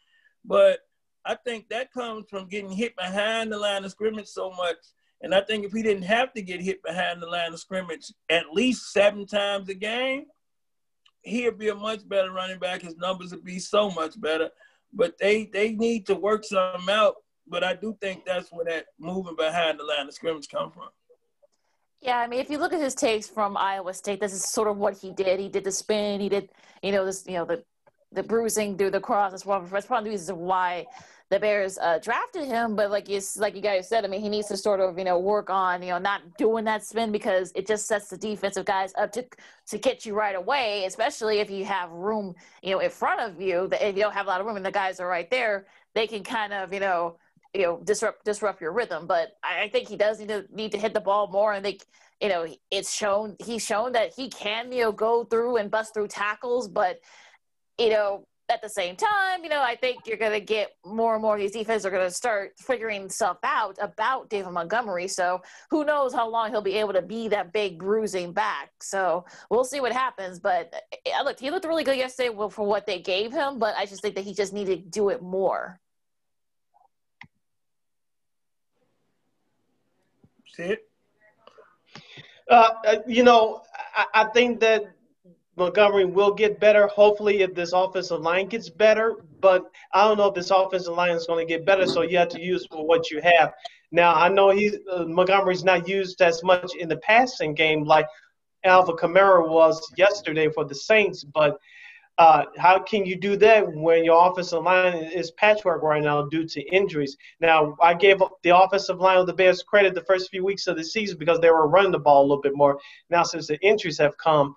But 0.45 0.79
I 1.25 1.35
think 1.35 1.69
that 1.69 1.91
comes 1.91 2.25
from 2.29 2.47
getting 2.47 2.71
hit 2.71 2.95
behind 2.95 3.51
the 3.51 3.57
line 3.57 3.83
of 3.83 3.91
scrimmage 3.91 4.27
so 4.27 4.51
much 4.51 4.77
and 5.21 5.35
I 5.35 5.41
think 5.41 5.65
if 5.65 5.73
he 5.73 5.83
didn't 5.83 6.03
have 6.03 6.33
to 6.33 6.41
get 6.41 6.61
hit 6.61 6.81
behind 6.81 7.21
the 7.21 7.27
line 7.27 7.53
of 7.53 7.59
scrimmage 7.59 8.11
at 8.29 8.53
least 8.53 8.93
seven 8.93 9.25
times 9.25 9.67
a 9.69 9.73
game, 9.73 10.25
he'd 11.23 11.57
be 11.57 11.69
a 11.69 11.75
much 11.75 12.07
better 12.07 12.31
running 12.31 12.59
back. 12.59 12.81
His 12.81 12.95
numbers 12.95 13.31
would 13.31 13.43
be 13.43 13.59
so 13.59 13.91
much 13.91 14.19
better. 14.19 14.49
But 14.93 15.17
they 15.19 15.45
they 15.45 15.73
need 15.73 16.07
to 16.07 16.15
work 16.15 16.45
something 16.45 16.89
out. 16.89 17.15
But 17.47 17.63
I 17.63 17.73
do 17.75 17.97
think 17.99 18.25
that's 18.25 18.51
where 18.51 18.65
that 18.65 18.87
moving 18.97 19.35
behind 19.35 19.79
the 19.79 19.83
line 19.83 20.07
of 20.07 20.13
scrimmage 20.13 20.47
come 20.47 20.71
from. 20.71 20.89
Yeah, 22.01 22.17
I 22.19 22.27
mean, 22.27 22.39
if 22.39 22.49
you 22.49 22.57
look 22.59 22.73
at 22.73 22.79
his 22.79 22.95
takes 22.95 23.27
from 23.27 23.57
Iowa 23.57 23.93
State, 23.93 24.21
this 24.21 24.33
is 24.33 24.43
sort 24.45 24.69
of 24.69 24.77
what 24.77 24.97
he 24.97 25.11
did. 25.11 25.39
He 25.39 25.49
did 25.49 25.65
the 25.65 25.71
spin. 25.71 26.21
He 26.21 26.29
did, 26.29 26.49
you 26.81 26.91
know, 26.91 27.05
this, 27.05 27.25
you 27.27 27.33
know, 27.33 27.45
the 27.45 27.63
the 28.11 28.23
bruising 28.23 28.77
through 28.77 28.91
the 28.91 29.01
cross. 29.01 29.31
That's 29.31 29.45
one. 29.45 29.61
Of 29.63 30.03
the 30.03 30.09
reasons 30.09 30.37
why 30.39 30.87
the 31.29 31.39
Bears 31.39 31.77
uh, 31.77 31.99
drafted 31.99 32.45
him, 32.47 32.75
but 32.75 32.89
like 32.89 33.07
you 33.09 33.21
like 33.37 33.55
you 33.55 33.61
guys 33.61 33.87
said, 33.89 34.05
I 34.05 34.07
mean, 34.07 34.21
he 34.21 34.29
needs 34.29 34.47
to 34.47 34.57
sort 34.57 34.79
of 34.79 34.97
you 34.97 35.03
know 35.03 35.19
work 35.19 35.49
on 35.49 35.83
you 35.83 35.89
know 35.89 35.99
not 35.99 36.21
doing 36.37 36.63
that 36.65 36.83
spin 36.85 37.11
because 37.11 37.51
it 37.53 37.67
just 37.67 37.85
sets 37.85 38.09
the 38.09 38.17
defensive 38.17 38.65
guys 38.65 38.93
up 38.97 39.11
to 39.13 39.25
to 39.67 39.77
get 39.77 40.05
you 40.05 40.15
right 40.15 40.35
away, 40.35 40.85
especially 40.85 41.39
if 41.39 41.51
you 41.51 41.65
have 41.65 41.91
room 41.91 42.33
you 42.63 42.71
know 42.71 42.79
in 42.79 42.89
front 42.89 43.19
of 43.21 43.41
you. 43.41 43.69
If 43.73 43.95
you 43.95 44.03
don't 44.03 44.13
have 44.13 44.25
a 44.25 44.29
lot 44.29 44.39
of 44.41 44.47
room 44.47 44.55
and 44.55 44.65
the 44.65 44.71
guys 44.71 44.99
are 45.01 45.07
right 45.07 45.29
there, 45.29 45.67
they 45.93 46.07
can 46.07 46.23
kind 46.23 46.53
of 46.53 46.73
you 46.73 46.79
know 46.79 47.17
you 47.53 47.61
know 47.61 47.81
disrupt 47.83 48.25
disrupt 48.25 48.61
your 48.61 48.71
rhythm. 48.71 49.07
But 49.07 49.37
I, 49.43 49.69
think 49.69 49.87
he 49.87 49.97
does 49.97 50.19
need 50.19 50.29
to 50.29 50.45
need 50.51 50.71
to 50.71 50.77
hit 50.77 50.93
the 50.93 51.01
ball 51.01 51.27
more, 51.27 51.53
and 51.53 51.63
they 51.63 51.79
you 52.21 52.29
know 52.29 52.47
it's 52.71 52.93
shown 52.93 53.35
he's 53.43 53.65
shown 53.65 53.91
that 53.93 54.13
he 54.15 54.29
can 54.29 54.71
you 54.71 54.83
know 54.83 54.91
go 54.91 55.23
through 55.23 55.57
and 55.57 55.71
bust 55.71 55.93
through 55.93 56.07
tackles, 56.07 56.67
but 56.67 56.99
you 57.77 57.89
know 57.89 58.25
at 58.49 58.61
the 58.61 58.69
same 58.69 58.95
time, 58.95 59.43
you 59.43 59.49
know, 59.49 59.61
I 59.61 59.75
think 59.75 60.07
you're 60.07 60.17
going 60.17 60.31
to 60.31 60.39
get 60.39 60.71
more 60.85 61.13
and 61.13 61.21
more 61.21 61.35
of 61.35 61.41
these 61.41 61.51
defenses 61.51 61.85
are 61.85 61.91
going 61.91 62.07
to 62.07 62.13
start 62.13 62.53
figuring 62.57 63.09
stuff 63.09 63.37
out 63.43 63.77
about 63.79 64.29
David 64.29 64.51
Montgomery. 64.51 65.07
So 65.07 65.41
who 65.69 65.85
knows 65.85 66.13
how 66.13 66.27
long 66.29 66.49
he'll 66.49 66.61
be 66.61 66.73
able 66.73 66.93
to 66.93 67.01
be 67.01 67.27
that 67.29 67.53
big 67.53 67.79
bruising 67.79 68.33
back. 68.33 68.71
So 68.81 69.25
we'll 69.49 69.63
see 69.63 69.79
what 69.79 69.91
happens. 69.91 70.39
But 70.39 70.73
eh, 71.05 71.11
I 71.15 71.21
looked, 71.21 71.39
he 71.39 71.51
looked 71.51 71.65
really 71.65 71.83
good 71.83 71.97
yesterday 71.97 72.35
for 72.49 72.65
what 72.65 72.85
they 72.85 72.99
gave 72.99 73.31
him, 73.31 73.59
but 73.59 73.75
I 73.77 73.85
just 73.85 74.01
think 74.01 74.15
that 74.15 74.23
he 74.23 74.33
just 74.33 74.53
needed 74.53 74.83
to 74.83 74.89
do 74.89 75.09
it 75.09 75.21
more. 75.21 75.79
See 80.55 80.63
it? 80.63 80.79
Uh, 82.49 82.71
uh, 82.85 82.95
you 83.07 83.23
know, 83.23 83.61
I, 83.95 84.05
I 84.13 84.23
think 84.25 84.59
that 84.61 84.83
Montgomery 85.55 86.05
will 86.05 86.33
get 86.33 86.59
better. 86.59 86.87
Hopefully, 86.87 87.41
if 87.41 87.53
this 87.53 87.73
offensive 87.73 88.21
line 88.21 88.47
gets 88.47 88.69
better, 88.69 89.17
but 89.39 89.65
I 89.93 90.07
don't 90.07 90.17
know 90.17 90.27
if 90.27 90.35
this 90.35 90.51
offensive 90.51 90.95
line 90.95 91.11
is 91.11 91.27
going 91.27 91.45
to 91.45 91.53
get 91.53 91.65
better. 91.65 91.85
So 91.85 92.01
you 92.01 92.17
have 92.17 92.29
to 92.29 92.41
use 92.41 92.65
for 92.65 92.85
what 92.85 93.11
you 93.11 93.21
have. 93.21 93.53
Now 93.91 94.15
I 94.15 94.29
know 94.29 94.49
he 94.49 94.77
uh, 94.91 95.05
Montgomery's 95.05 95.63
not 95.63 95.87
used 95.87 96.21
as 96.21 96.43
much 96.43 96.75
in 96.75 96.87
the 96.87 96.97
passing 96.97 97.53
game 97.53 97.83
like 97.83 98.07
Alvin 98.63 98.95
Kamara 98.95 99.47
was 99.47 99.81
yesterday 99.97 100.49
for 100.49 100.65
the 100.65 100.75
Saints, 100.75 101.23
but 101.23 101.57
uh, 102.19 102.43
how 102.57 102.77
can 102.77 103.05
you 103.05 103.15
do 103.15 103.37
that 103.37 103.65
when 103.73 104.03
your 104.03 104.29
offensive 104.29 104.61
line 104.61 104.93
is 104.93 105.31
patchwork 105.31 105.81
right 105.81 106.03
now 106.03 106.23
due 106.23 106.45
to 106.45 106.61
injuries? 106.63 107.15
Now, 107.39 107.77
I 107.81 107.93
gave 107.93 108.21
the 108.43 108.55
offensive 108.55 108.99
line 108.99 109.17
of 109.17 109.25
the 109.25 109.33
Bears 109.33 109.63
credit 109.63 109.95
the 109.95 110.03
first 110.03 110.29
few 110.29 110.43
weeks 110.43 110.67
of 110.67 110.75
the 110.75 110.83
season 110.83 111.17
because 111.17 111.39
they 111.39 111.49
were 111.49 111.69
running 111.69 111.93
the 111.93 111.99
ball 111.99 112.21
a 112.21 112.27
little 112.27 112.41
bit 112.41 112.57
more. 112.57 112.77
Now, 113.09 113.23
since 113.23 113.47
the 113.47 113.57
injuries 113.65 113.97
have 113.99 114.17
come, 114.17 114.53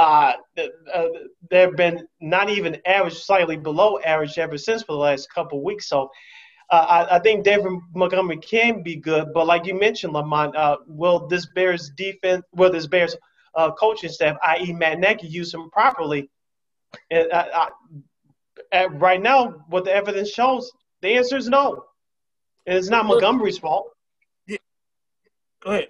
uh, 0.00 0.32
uh, 0.92 1.04
they've 1.48 1.76
been 1.76 2.04
not 2.20 2.50
even 2.50 2.80
average, 2.84 3.14
slightly 3.14 3.56
below 3.56 4.00
average 4.00 4.36
ever 4.36 4.58
since 4.58 4.82
for 4.82 4.94
the 4.94 4.98
last 4.98 5.32
couple 5.32 5.62
weeks. 5.62 5.88
So 5.88 6.10
uh, 6.70 7.06
I, 7.10 7.16
I, 7.16 7.18
think 7.20 7.44
David 7.44 7.72
Montgomery 7.94 8.38
can 8.38 8.82
be 8.82 8.96
good, 8.96 9.32
but 9.32 9.46
like 9.46 9.66
you 9.66 9.78
mentioned, 9.78 10.14
Lamont, 10.14 10.56
uh, 10.56 10.78
will 10.88 11.28
this 11.28 11.46
Bears 11.46 11.92
defense, 11.96 12.44
will 12.56 12.72
this 12.72 12.88
Bears 12.88 13.14
uh, 13.54 13.70
coaching 13.72 14.10
staff, 14.10 14.36
i.e., 14.44 14.72
Matt 14.72 14.98
Nagy, 14.98 15.28
use 15.28 15.54
him 15.54 15.70
properly? 15.70 16.28
And, 17.10 17.30
uh, 17.32 18.88
right 18.92 19.20
now, 19.20 19.64
what 19.68 19.84
the 19.84 19.94
evidence 19.94 20.30
shows, 20.30 20.70
The 21.02 21.14
answer 21.14 21.36
is 21.36 21.48
no. 21.48 21.84
And 22.66 22.76
it's 22.76 22.88
not 22.88 23.06
Montgomery's 23.06 23.58
fault. 23.58 23.90
Yeah. 24.46 24.58
Go 25.60 25.70
ahead. 25.70 25.88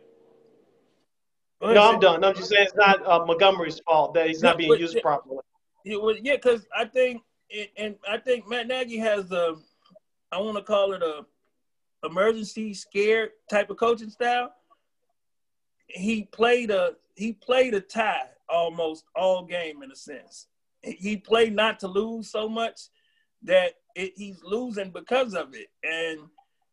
Go 1.61 1.67
ahead 1.67 1.75
no, 1.77 1.93
I'm 1.93 2.01
done. 2.01 2.23
I'm 2.25 2.35
just 2.35 2.51
saying 2.51 2.67
it's 2.67 2.77
not 2.77 3.05
uh, 3.07 3.25
Montgomery's 3.25 3.81
fault 3.81 4.15
that 4.15 4.29
he's 4.29 4.43
not 4.43 4.59
being 4.59 4.71
but, 4.71 4.79
used 4.79 4.95
yeah, 4.95 5.03
properly. 5.03 5.39
Yeah, 5.85 6.37
because 6.37 6.67
I 6.77 6.85
think, 6.85 7.23
and 7.77 7.97
I 8.09 8.19
think 8.19 8.47
Matt 8.49 8.69
Nagy 8.69 8.99
has 8.99 9.33
a, 9.33 9.57
I 10.31 10.39
want 10.39 10.57
to 10.57 10.63
call 10.63 10.93
it 10.93 11.03
a 11.03 11.25
emergency 12.05 12.75
scared 12.75 13.31
type 13.51 13.71
of 13.71 13.77
coaching 13.77 14.11
style. 14.11 14.53
He 15.89 16.25
played 16.25 16.71
a 16.71 16.93
he 17.17 17.33
played 17.33 17.75
a 17.75 17.81
tie 17.81 18.29
almost 18.49 19.05
all 19.17 19.45
game 19.45 19.83
in 19.83 19.91
a 19.91 19.97
sense. 19.97 20.47
He 20.99 21.17
played 21.17 21.55
not 21.55 21.81
to 21.81 21.89
lose 21.89 22.31
so 22.31 22.49
much 22.49 22.81
that 23.43 23.75
it, 23.95 24.13
he's 24.17 24.43
losing 24.43 24.91
because 24.91 25.35
of 25.35 25.55
it. 25.55 25.69
And 25.83 26.21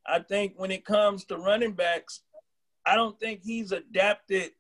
I 0.08 0.20
think 0.20 0.54
when 0.58 0.72
it 0.72 0.86
comes 0.86 1.26
to 1.26 1.38
running 1.38 1.74
backs, 1.74 2.22
I 2.86 2.96
don't 2.96 3.20
think 3.20 3.42
he's 3.44 3.72
adapted 3.72 4.52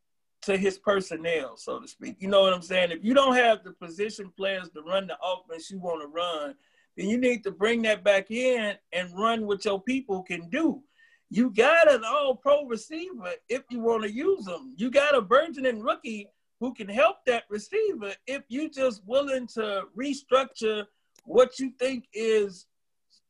to 0.44 0.58
his 0.58 0.78
personnel, 0.78 1.58
so 1.58 1.80
to 1.80 1.88
speak. 1.88 2.18
You 2.20 2.28
know 2.28 2.42
what 2.42 2.54
I'm 2.54 2.62
saying? 2.62 2.92
If 2.92 3.04
you 3.04 3.14
don't 3.14 3.36
have 3.36 3.64
the 3.64 3.72
position 3.72 4.32
players 4.36 4.70
to 4.70 4.82
run 4.82 5.08
the 5.08 5.18
offense 5.24 5.70
you 5.70 5.80
want 5.80 6.02
to 6.02 6.08
run, 6.08 6.56
then 6.98 7.10
you 7.10 7.18
need 7.18 7.44
to 7.44 7.52
bring 7.52 7.82
that 7.84 8.04
back 8.04 8.32
in 8.32 8.76
and 8.94 9.18
run 9.18 9.46
what 9.46 9.66
your 9.66 9.82
people 9.82 10.24
can 10.24 10.50
do. 10.50 10.82
You 11.30 11.50
got 11.50 11.92
an 11.92 12.04
all 12.06 12.36
pro 12.36 12.66
receiver 12.66 13.32
if 13.50 13.64
you 13.70 13.80
want 13.80 14.04
to 14.04 14.12
use 14.12 14.46
them. 14.46 14.74
You 14.78 14.92
got 14.92 15.18
a 15.18 15.22
burgeoning 15.22 15.82
rookie 15.82 16.30
who 16.60 16.74
can 16.74 16.88
help 16.88 17.18
that 17.26 17.44
receiver 17.50 18.14
if 18.28 18.44
you 18.48 18.70
just 18.70 19.02
willing 19.06 19.48
to 19.48 19.84
restructure 19.98 20.86
what 21.26 21.60
you 21.60 21.72
think 21.80 22.06
is 22.14 22.68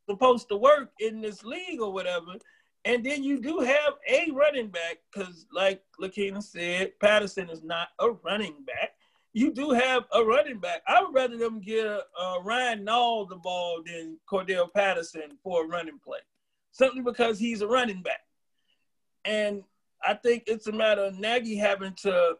supposed 0.07 0.47
to 0.49 0.57
work 0.57 0.91
in 0.99 1.21
this 1.21 1.43
league 1.43 1.81
or 1.81 1.91
whatever. 1.91 2.33
And 2.83 3.03
then 3.03 3.23
you 3.23 3.41
do 3.41 3.59
have 3.59 3.93
a 4.07 4.29
running 4.31 4.67
back, 4.67 4.97
because 5.11 5.47
like 5.51 5.81
Lakina 5.99 6.43
said, 6.43 6.91
Patterson 6.99 7.49
is 7.49 7.63
not 7.63 7.87
a 7.99 8.11
running 8.11 8.63
back. 8.65 8.91
You 9.33 9.51
do 9.51 9.71
have 9.71 10.05
a 10.13 10.23
running 10.23 10.59
back. 10.59 10.81
I 10.87 11.01
would 11.01 11.13
rather 11.13 11.35
them 11.37 11.59
give 11.59 11.99
uh, 12.17 12.37
Ryan 12.43 12.85
Nall 12.85 13.27
the 13.27 13.37
ball 13.37 13.81
than 13.83 14.17
Cordell 14.31 14.71
Patterson 14.71 15.37
for 15.43 15.65
a 15.65 15.67
running 15.67 15.99
play, 16.01 16.19
simply 16.71 17.01
because 17.01 17.39
he's 17.39 17.61
a 17.61 17.67
running 17.67 18.03
back. 18.03 18.21
And 19.25 19.63
I 20.03 20.13
think 20.13 20.43
it's 20.45 20.67
a 20.67 20.71
matter 20.71 21.05
of 21.05 21.17
Nagy 21.17 21.55
having 21.55 21.93
to 22.03 22.35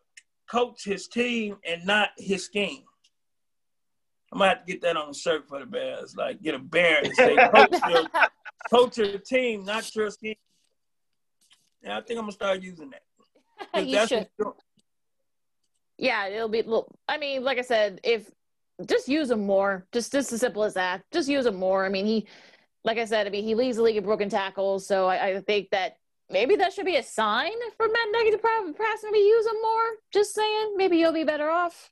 coach 0.50 0.84
his 0.84 1.08
team 1.08 1.58
and 1.68 1.86
not 1.86 2.10
his 2.18 2.46
scheme. 2.46 2.84
I 4.34 4.38
might 4.38 4.50
have 4.50 4.66
to 4.66 4.72
get 4.72 4.82
that 4.82 4.98
on 4.98 5.10
a 5.10 5.14
shirt 5.14 5.48
for 5.48 5.60
the 5.60 5.66
Bears. 5.66 6.16
Like 6.16 6.42
get 6.42 6.56
a 6.56 6.60
bear 6.60 7.02
and 7.04 7.14
say 7.16 7.36
coach 7.36 7.80
your, 7.88 8.04
coach 8.70 8.98
your 8.98 9.18
team, 9.20 9.66
not 9.66 9.94
your 9.96 10.10
scheme. 10.12 10.36
Yeah, 11.84 11.98
I 11.98 12.02
think 12.02 12.18
I'm 12.18 12.24
gonna 12.24 12.32
start 12.32 12.62
using 12.62 12.92
that. 12.92 13.84
you 13.86 14.08
should. 14.08 14.28
Yeah, 15.98 16.28
it'll 16.28 16.50
be. 16.50 16.64
I 17.08 17.18
mean, 17.18 17.44
like 17.44 17.58
I 17.58 17.62
said, 17.62 18.02
if 18.04 18.30
just 18.86 19.08
use 19.08 19.32
him 19.32 19.46
more, 19.46 19.86
just 19.94 20.12
just 20.12 20.34
as 20.34 20.42
simple 20.42 20.64
as 20.64 20.74
that. 20.74 21.04
Just 21.12 21.30
use 21.30 21.46
him 21.46 21.56
more. 21.56 21.86
I 21.86 21.90
mean, 21.90 22.06
he, 22.06 22.28
like 22.84 22.98
I 22.98 23.06
said, 23.06 23.28
I 23.28 23.30
mean, 23.30 23.46
he 23.46 23.56
leads 23.56 23.78
the 23.78 23.84
league 23.84 23.96
in 23.96 24.04
broken 24.04 24.30
tackles, 24.30 24.86
so 24.86 25.08
I, 25.08 25.28
I 25.28 25.40
think 25.42 25.70
that 25.70 25.98
maybe 26.30 26.56
that 26.56 26.74
should 26.74 26.86
be 26.86 26.98
a 26.98 27.04
sign 27.04 27.54
for 27.78 27.88
Matt 27.88 28.32
to 28.32 28.74
perhaps 28.76 29.04
maybe 29.04 29.20
use 29.20 29.46
him 29.46 29.62
more. 29.62 29.90
Just 30.12 30.34
saying, 30.34 30.74
maybe 30.76 30.98
you'll 30.98 31.14
be 31.14 31.24
better 31.24 31.50
off. 31.50 31.92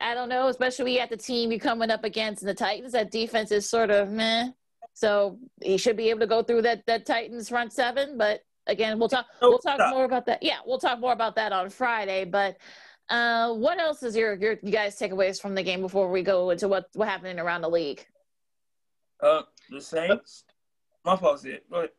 I 0.00 0.14
don't 0.14 0.28
know, 0.28 0.48
especially 0.48 0.98
at 0.98 1.10
the 1.10 1.16
team 1.16 1.50
you're 1.50 1.60
coming 1.60 1.90
up 1.90 2.04
against 2.04 2.42
in 2.42 2.48
the 2.48 2.54
Titans. 2.54 2.92
That 2.92 3.10
defense 3.10 3.52
is 3.52 3.68
sort 3.68 3.90
of 3.90 4.10
meh. 4.10 4.48
So 4.94 5.38
he 5.62 5.76
should 5.76 5.96
be 5.96 6.10
able 6.10 6.20
to 6.20 6.26
go 6.26 6.42
through 6.42 6.62
that 6.62 6.84
that 6.86 7.06
Titans 7.06 7.48
front 7.48 7.72
seven. 7.72 8.16
But 8.16 8.40
again, 8.66 8.98
we'll 8.98 9.08
talk 9.08 9.26
we'll 9.42 9.58
talk 9.58 9.78
more 9.90 10.04
about 10.04 10.26
that. 10.26 10.42
Yeah, 10.42 10.58
we'll 10.66 10.78
talk 10.78 11.00
more 11.00 11.12
about 11.12 11.36
that 11.36 11.52
on 11.52 11.68
Friday. 11.68 12.24
But 12.24 12.56
uh, 13.10 13.52
what 13.54 13.78
else 13.78 14.02
is 14.02 14.16
your 14.16 14.34
your 14.34 14.56
you 14.62 14.72
guys 14.72 14.98
takeaways 14.98 15.40
from 15.40 15.54
the 15.54 15.62
game 15.62 15.82
before 15.82 16.10
we 16.10 16.22
go 16.22 16.50
into 16.50 16.66
what 16.68 16.86
what 16.94 17.08
happening 17.08 17.38
around 17.38 17.60
the 17.60 17.70
league? 17.70 18.04
Uh, 19.22 19.42
the 19.68 19.80
Saints. 19.80 20.44
My 21.04 21.16
fault. 21.16 21.44
It. 21.44 21.68
Go 21.70 21.78
ahead. 21.78 21.90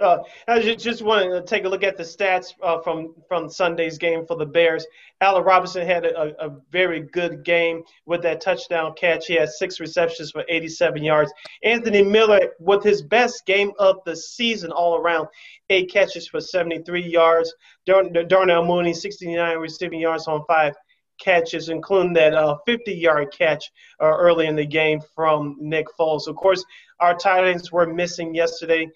Uh, 0.00 0.18
I 0.46 0.60
just, 0.76 1.02
want 1.02 1.32
to 1.32 1.42
take 1.42 1.64
a 1.64 1.68
look 1.68 1.82
at 1.82 1.96
the 1.96 2.04
stats 2.04 2.54
uh, 2.62 2.80
from 2.82 3.14
from 3.26 3.48
Sunday's 3.48 3.98
game 3.98 4.24
for 4.26 4.36
the 4.36 4.46
Bears. 4.46 4.86
Allen 5.20 5.42
Robinson 5.42 5.84
had 5.84 6.06
a, 6.06 6.46
a, 6.46 6.56
very 6.70 7.00
good 7.00 7.44
game 7.44 7.82
with 8.06 8.22
that 8.22 8.40
touchdown 8.40 8.94
catch. 8.96 9.26
He 9.26 9.34
had 9.34 9.48
six 9.48 9.80
receptions 9.80 10.30
for 10.30 10.44
87 10.48 11.02
yards. 11.02 11.32
Anthony 11.64 12.02
Miller 12.02 12.52
with 12.60 12.84
his 12.84 13.02
best 13.02 13.44
game 13.44 13.72
of 13.80 13.96
the 14.06 14.14
season 14.14 14.70
all 14.70 14.96
around, 14.96 15.26
eight 15.68 15.90
catches 15.90 16.28
for 16.28 16.40
73 16.40 17.04
yards. 17.04 17.52
Darnell 17.84 18.64
Mooney 18.64 18.94
69 18.94 19.58
receiving 19.58 19.98
yards 19.98 20.28
on 20.28 20.44
five 20.46 20.74
catches, 21.18 21.68
including 21.68 22.12
that 22.12 22.32
50-yard 22.32 23.26
uh, 23.26 23.36
catch 23.36 23.70
uh, 24.00 24.06
early 24.06 24.46
in 24.46 24.56
the 24.56 24.64
game 24.64 25.00
from 25.14 25.56
Nick 25.58 25.86
Foles. 25.98 26.28
Of 26.28 26.36
course, 26.36 26.64
our 27.00 27.16
tight 27.16 27.44
ends 27.48 27.72
were 27.72 27.92
missing 27.92 28.34
yesterday 28.34 28.88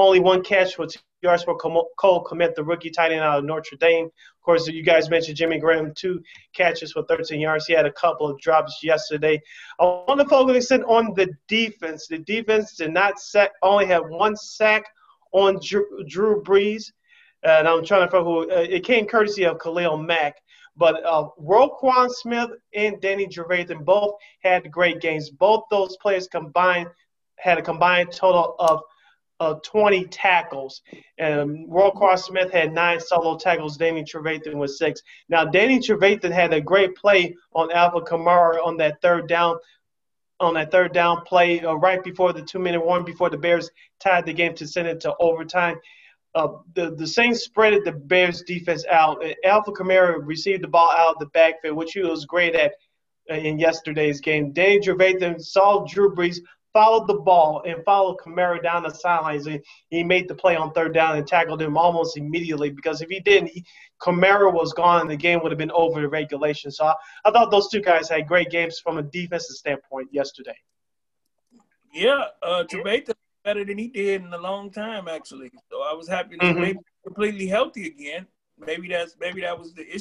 only 0.00 0.20
one 0.20 0.42
catch 0.42 0.74
for 0.74 0.86
two 0.86 1.00
yards 1.22 1.42
for 1.42 1.56
Cole 1.56 1.90
Kmet, 1.98 2.54
the 2.54 2.64
rookie 2.64 2.90
tight 2.90 3.12
end 3.12 3.20
out 3.20 3.38
of 3.38 3.44
Notre 3.44 3.76
Dame. 3.76 4.06
Of 4.06 4.42
course, 4.42 4.66
you 4.66 4.82
guys 4.82 5.10
mentioned 5.10 5.36
Jimmy 5.36 5.58
Graham, 5.58 5.92
two 5.94 6.22
catches 6.54 6.92
for 6.92 7.04
13 7.04 7.40
yards. 7.40 7.66
He 7.66 7.74
had 7.74 7.86
a 7.86 7.92
couple 7.92 8.28
of 8.28 8.38
drops 8.40 8.80
yesterday. 8.82 9.40
I 9.78 9.84
want 9.84 10.20
to 10.20 10.26
focus 10.26 10.70
in 10.70 10.82
on 10.84 11.14
the 11.14 11.28
defense. 11.48 12.06
The 12.06 12.18
defense 12.18 12.76
did 12.76 12.92
not 12.92 13.20
sack, 13.20 13.50
only 13.62 13.86
have 13.86 14.08
one 14.08 14.36
sack 14.36 14.84
on 15.32 15.58
Drew, 15.62 15.86
Drew 16.08 16.42
Brees. 16.42 16.92
And 17.42 17.66
I'm 17.68 17.84
trying 17.84 18.06
to 18.06 18.10
figure 18.10 18.24
who 18.24 18.50
uh, 18.50 18.66
it 18.68 18.84
came 18.84 19.06
courtesy 19.06 19.44
of 19.44 19.58
Khalil 19.58 19.96
Mack. 19.96 20.36
But 20.76 21.04
uh, 21.04 21.28
Roquan 21.40 22.10
Smith 22.10 22.50
and 22.74 23.00
Danny 23.00 23.26
Trevathan 23.26 23.84
both 23.84 24.14
had 24.42 24.70
great 24.70 25.00
games. 25.00 25.30
Both 25.30 25.64
those 25.70 25.96
players 25.98 26.26
combined 26.28 26.88
had 27.36 27.58
a 27.58 27.62
combined 27.62 28.12
total 28.12 28.54
of 28.58 28.80
uh, 29.40 29.54
20 29.64 30.04
tackles. 30.06 30.82
And 31.18 31.66
World 31.66 31.94
Cross 31.94 32.26
Smith 32.26 32.52
had 32.52 32.72
nine 32.72 33.00
solo 33.00 33.36
tackles. 33.36 33.76
Danny 33.76 34.04
Trevathan 34.04 34.54
was 34.54 34.78
six. 34.78 35.02
Now, 35.28 35.44
Danny 35.44 35.78
Trevathan 35.80 36.30
had 36.30 36.52
a 36.52 36.60
great 36.60 36.94
play 36.94 37.34
on 37.54 37.72
Alvin 37.72 38.02
Kamara 38.02 38.64
on 38.64 38.76
that 38.76 39.00
third 39.00 39.28
down. 39.28 39.56
On 40.38 40.54
that 40.54 40.70
third 40.70 40.94
down 40.94 41.20
play, 41.26 41.60
uh, 41.60 41.74
right 41.74 42.02
before 42.02 42.32
the 42.32 42.40
two-minute 42.40 42.82
warning, 42.82 43.04
before 43.04 43.28
the 43.28 43.36
Bears 43.36 43.68
tied 44.02 44.24
the 44.24 44.32
game 44.32 44.54
to 44.54 44.66
send 44.66 44.88
it 44.88 44.98
to 45.00 45.14
overtime, 45.20 45.76
uh, 46.34 46.48
the 46.74 46.94
the 46.94 47.06
Saints 47.06 47.46
spreaded 47.46 47.84
the 47.84 47.92
Bears 47.92 48.40
defense 48.40 48.86
out. 48.90 49.22
Alvin 49.44 49.74
Kamara 49.74 50.18
received 50.24 50.62
the 50.62 50.68
ball 50.68 50.90
out 50.92 51.12
of 51.12 51.18
the 51.18 51.26
backfield, 51.26 51.76
which 51.76 51.92
he 51.92 52.00
was 52.00 52.24
great 52.24 52.54
at 52.54 52.72
uh, 53.30 53.34
in 53.34 53.58
yesterday's 53.58 54.20
game. 54.22 54.52
Danny 54.52 54.80
Trevathan 54.80 55.42
saw 55.42 55.84
Drew 55.86 56.14
Brees 56.14 56.38
followed 56.72 57.06
the 57.06 57.14
ball 57.14 57.62
and 57.66 57.84
followed 57.84 58.18
Kamara 58.18 58.62
down 58.62 58.82
the 58.82 58.90
sidelines. 58.90 59.46
And 59.46 59.62
he 59.88 60.02
made 60.02 60.28
the 60.28 60.34
play 60.34 60.56
on 60.56 60.72
third 60.72 60.94
down 60.94 61.16
and 61.16 61.26
tackled 61.26 61.62
him 61.62 61.76
almost 61.76 62.16
immediately 62.16 62.70
because 62.70 63.00
if 63.00 63.08
he 63.08 63.20
didn't, 63.20 63.48
he, 63.48 63.64
Kamara 64.00 64.52
was 64.52 64.72
gone 64.72 65.02
and 65.02 65.10
the 65.10 65.16
game 65.16 65.40
would 65.42 65.52
have 65.52 65.58
been 65.58 65.72
over 65.72 66.00
the 66.00 66.08
regulation. 66.08 66.70
So 66.70 66.86
I, 66.86 66.94
I 67.24 67.30
thought 67.30 67.50
those 67.50 67.68
two 67.68 67.80
guys 67.80 68.08
had 68.08 68.26
great 68.26 68.50
games 68.50 68.78
from 68.78 68.98
a 68.98 69.02
defensive 69.02 69.56
standpoint 69.56 70.08
yesterday. 70.12 70.56
Yeah, 71.92 72.24
uh, 72.42 72.64
Trevathan 72.70 73.14
better 73.44 73.64
than 73.64 73.78
he 73.78 73.88
did 73.88 74.22
in 74.22 74.32
a 74.32 74.38
long 74.38 74.70
time, 74.70 75.08
actually. 75.08 75.50
So 75.70 75.82
I 75.82 75.92
was 75.92 76.08
happy 76.08 76.36
to 76.36 76.44
mm-hmm. 76.44 76.78
completely 77.04 77.46
healthy 77.46 77.86
again. 77.86 78.26
Maybe 78.58 78.88
that's 78.88 79.16
maybe 79.18 79.40
that 79.40 79.58
was 79.58 79.72
the 79.72 79.88
issue 79.88 80.00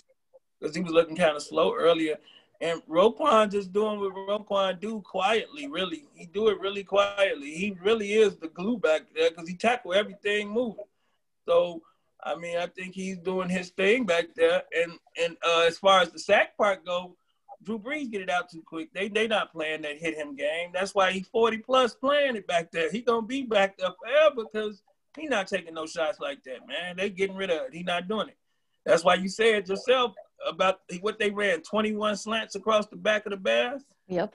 because 0.60 0.75
he 0.75 0.82
was 0.82 0.91
looking 0.91 1.15
kind 1.15 1.36
of 1.36 1.41
slow 1.41 1.73
earlier. 1.73 2.17
And 2.62 2.82
Roquan 2.89 3.52
just 3.52 3.72
doing 3.72 4.00
what 4.00 4.13
Roquan 4.13 4.80
do 4.82 5.02
quietly, 5.02 5.67
really. 5.67 6.06
He 6.13 6.26
do 6.26 6.50
it 6.50 6.60
really 6.60 6.84
quietly. 6.84 7.52
He 7.52 7.76
really 7.82 8.13
is 8.13 8.36
the 8.36 8.50
glue 8.50 8.78
back 8.78 9.04
there 9.15 9.30
because 9.30 9.48
he 9.48 9.56
tackle 9.56 9.93
everything 9.93 10.50
moving. 10.50 10.84
So, 11.48 11.82
I 12.22 12.36
mean, 12.36 12.58
I 12.58 12.67
think 12.67 12.95
he's 12.95 13.17
doing 13.17 13.48
his 13.48 13.69
thing 13.69 14.06
back 14.06 14.36
there. 14.36 14.64
And 14.76 14.91
and 15.22 15.38
uh, 15.45 15.64
as 15.68 15.78
far 15.78 16.01
as 16.01 16.12
the 16.12 16.20
sack 16.20 16.57
part 16.57 16.86
go, 16.86 17.16
Drew 17.64 17.80
Brees 17.80 18.12
get 18.12 18.22
it 18.22 18.30
out 18.30 18.49
too 18.49 18.64
quick. 18.66 18.93
They 18.93 19.07
they 19.07 19.28
not 19.28 19.53
playing 19.53 19.84
that 19.84 19.97
hit 19.97 20.16
him 20.16 20.36
game. 20.36 20.72
That's 20.74 20.93
why 20.93 21.12
he's 21.12 21.28
40 21.28 21.60
plus 21.60 21.95
playing 21.95 22.36
it 22.36 22.45
back 22.45 22.72
there. 22.72 22.91
He 22.91 23.01
gonna 23.01 23.26
be 23.26 23.43
back 23.43 23.78
there 23.78 23.91
forever 24.03 24.47
because 24.51 24.82
he 25.18 25.28
not 25.28 25.47
taking 25.47 25.74
no 25.74 25.86
shots 25.86 26.20
like 26.20 26.43
that, 26.43 26.68
man. 26.68 26.97
They 26.97 27.10
getting 27.10 27.38
rid 27.38 27.51
of 27.51 27.68
it. 27.68 27.74
He 27.74 27.84
not 27.84 28.10
doing 28.10 28.28
it. 28.28 28.38
That's 28.86 29.03
why 29.03 29.16
you 29.16 29.30
said 29.30 29.68
yourself 29.68 30.14
about 30.48 30.80
what 31.02 31.20
they 31.20 31.30
ran 31.30 31.62
21 31.62 32.16
slants 32.16 32.56
across 32.56 32.88
the 32.88 32.96
back 32.96 33.26
of 33.26 33.32
the 33.32 33.38
Bears. 33.38 33.84
Yep. 34.08 34.34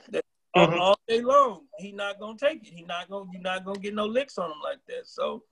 mm-hmm. 0.69 0.81
all 0.81 0.99
day 1.09 1.21
long. 1.21 1.63
He 1.79 1.93
not 1.93 2.21
gonna 2.21 2.39
take 2.39 2.67
it. 2.67 2.73
He 2.73 2.83
not 2.83 3.09
gonna 3.09 3.31
you're 3.33 3.43
not 3.43 3.65
gonna 3.65 3.79
get 3.79 3.95
no 3.95 4.07
licks 4.07 4.39
on 4.39 4.51
him 4.51 4.59
like 4.63 4.79
that. 4.89 5.07
So 5.07 5.43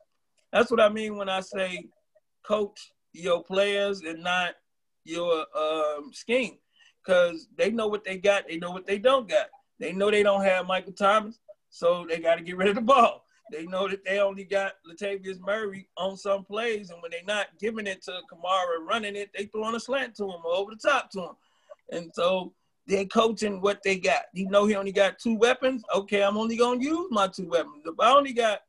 that's 0.53 0.71
what 0.71 0.81
I 0.81 0.89
mean 0.89 1.17
when 1.17 1.29
I 1.29 1.41
say 1.41 1.89
coach 2.47 2.93
your 3.13 3.43
players 3.43 4.01
and 4.01 4.23
not 4.23 4.55
your 5.05 5.45
um, 5.57 6.11
scheme. 6.13 6.59
Cause 7.05 7.49
they 7.57 7.71
know 7.71 7.89
what 7.89 8.05
they 8.05 8.17
got, 8.17 8.45
they 8.49 8.59
know 8.59 8.71
what 8.71 8.87
they 8.87 8.99
don't 8.99 9.29
got. 9.29 9.47
They 9.81 9.93
know 9.93 10.11
they 10.11 10.23
don't 10.23 10.45
have 10.45 10.67
Michael 10.67 10.93
Thomas, 10.93 11.41
so 11.71 12.07
they 12.09 12.21
got 12.21 12.37
to 12.37 12.43
get 12.43 12.57
rid 12.57 12.69
of 12.69 12.77
the 12.77 12.81
ball. 12.81 13.25
They 13.51 13.67
know 13.67 13.89
that 13.89 14.05
they 14.05 14.21
only 14.21 14.45
got 14.45 14.75
Latavius 14.89 15.41
Murray 15.41 15.89
on 15.97 16.17
some 16.17 16.45
plays, 16.45 16.91
and 16.91 17.03
when 17.03 17.11
they're 17.11 17.21
not 17.27 17.49
giving 17.61 17.87
it 17.87 18.03
to 18.05 18.21
Kamara 18.33 18.87
running 18.87 19.17
it, 19.17 19.31
they 19.37 19.47
throwing 19.47 19.75
a 19.75 19.81
slant 19.81 20.15
to 20.17 20.25
him 20.25 20.41
or 20.45 20.55
over 20.55 20.71
the 20.73 20.89
top 20.89 21.11
to 21.11 21.21
him. 21.21 21.35
And 21.91 22.11
so 22.15 22.55
they're 22.87 23.07
coaching 23.07 23.61
what 23.61 23.83
they 23.83 23.99
got. 23.99 24.23
You 24.33 24.49
know 24.49 24.67
he 24.67 24.75
only 24.75 24.93
got 24.93 25.19
two 25.19 25.37
weapons. 25.37 25.83
Okay, 25.95 26.23
I'm 26.23 26.37
only 26.37 26.57
gonna 26.57 26.83
use 26.83 27.09
my 27.11 27.29
two 27.29 27.49
weapons. 27.49 27.83
If 27.85 27.95
I 28.01 28.13
only 28.13 28.33
got 28.33 28.61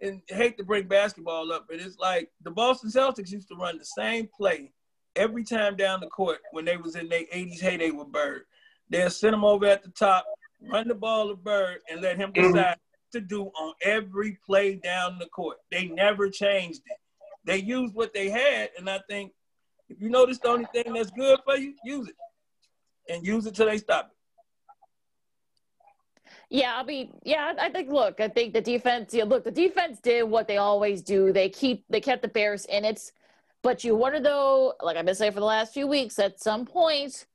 and 0.00 0.22
I 0.30 0.34
hate 0.34 0.58
to 0.58 0.64
bring 0.64 0.86
basketball 0.86 1.52
up, 1.52 1.66
but 1.68 1.80
it's 1.80 1.98
like 1.98 2.30
the 2.42 2.50
Boston 2.50 2.90
Celtics 2.90 3.30
used 3.30 3.48
to 3.48 3.56
run 3.56 3.78
the 3.78 3.84
same 3.84 4.28
play 4.36 4.72
every 5.16 5.44
time 5.44 5.76
down 5.76 6.00
the 6.00 6.06
court 6.06 6.38
when 6.52 6.64
they 6.64 6.76
was 6.76 6.94
in 6.94 7.08
their 7.08 7.24
80s 7.34 7.60
heyday 7.60 7.90
with 7.90 8.12
Bird. 8.12 8.42
They'll 8.90 9.10
send 9.10 9.34
him 9.34 9.44
over 9.44 9.66
at 9.66 9.82
the 9.82 9.90
top, 9.90 10.24
run 10.70 10.88
the 10.88 10.94
ball 10.94 11.28
to 11.28 11.34
Bird, 11.34 11.78
and 11.90 12.00
let 12.00 12.16
him 12.16 12.32
mm-hmm. 12.32 12.52
decide. 12.52 12.76
To 13.12 13.20
do 13.20 13.44
on 13.46 13.74
every 13.82 14.38
play 14.44 14.74
down 14.76 15.18
the 15.18 15.26
court. 15.26 15.58
They 15.70 15.86
never 15.86 16.28
changed 16.28 16.82
it. 16.86 16.98
They 17.44 17.58
used 17.58 17.94
what 17.94 18.12
they 18.12 18.28
had, 18.28 18.70
and 18.76 18.88
I 18.90 19.00
think 19.08 19.32
if 19.88 20.00
you 20.00 20.10
notice 20.10 20.38
the 20.38 20.48
only 20.48 20.66
thing 20.72 20.92
that's 20.92 21.10
good 21.10 21.38
for 21.44 21.56
you, 21.56 21.74
use 21.84 22.08
it 22.08 22.16
and 23.08 23.26
use 23.26 23.46
it 23.46 23.54
till 23.54 23.66
they 23.66 23.78
stop 23.78 24.10
it. 24.10 24.18
Yeah, 26.50 26.76
I 26.76 26.82
mean, 26.82 27.12
yeah, 27.24 27.54
I 27.58 27.70
think. 27.70 27.90
Look, 27.90 28.20
I 28.20 28.28
think 28.28 28.54
the 28.54 28.60
defense. 28.60 29.12
Yeah, 29.12 29.24
look, 29.24 29.44
the 29.44 29.50
defense 29.50 29.98
did 30.00 30.24
what 30.24 30.48
they 30.48 30.56
always 30.56 31.02
do. 31.02 31.32
They 31.32 31.48
keep, 31.48 31.84
they 31.88 32.00
kept 32.00 32.22
the 32.22 32.28
Bears 32.28 32.64
in 32.66 32.84
it. 32.84 33.12
But 33.62 33.84
you 33.84 33.96
wonder 33.96 34.20
though, 34.20 34.74
like 34.82 34.96
I've 34.96 35.04
been 35.04 35.14
saying 35.14 35.32
for 35.32 35.40
the 35.40 35.46
last 35.46 35.74
few 35.74 35.86
weeks, 35.86 36.18
at 36.18 36.40
some 36.40 36.64
point 36.64 37.26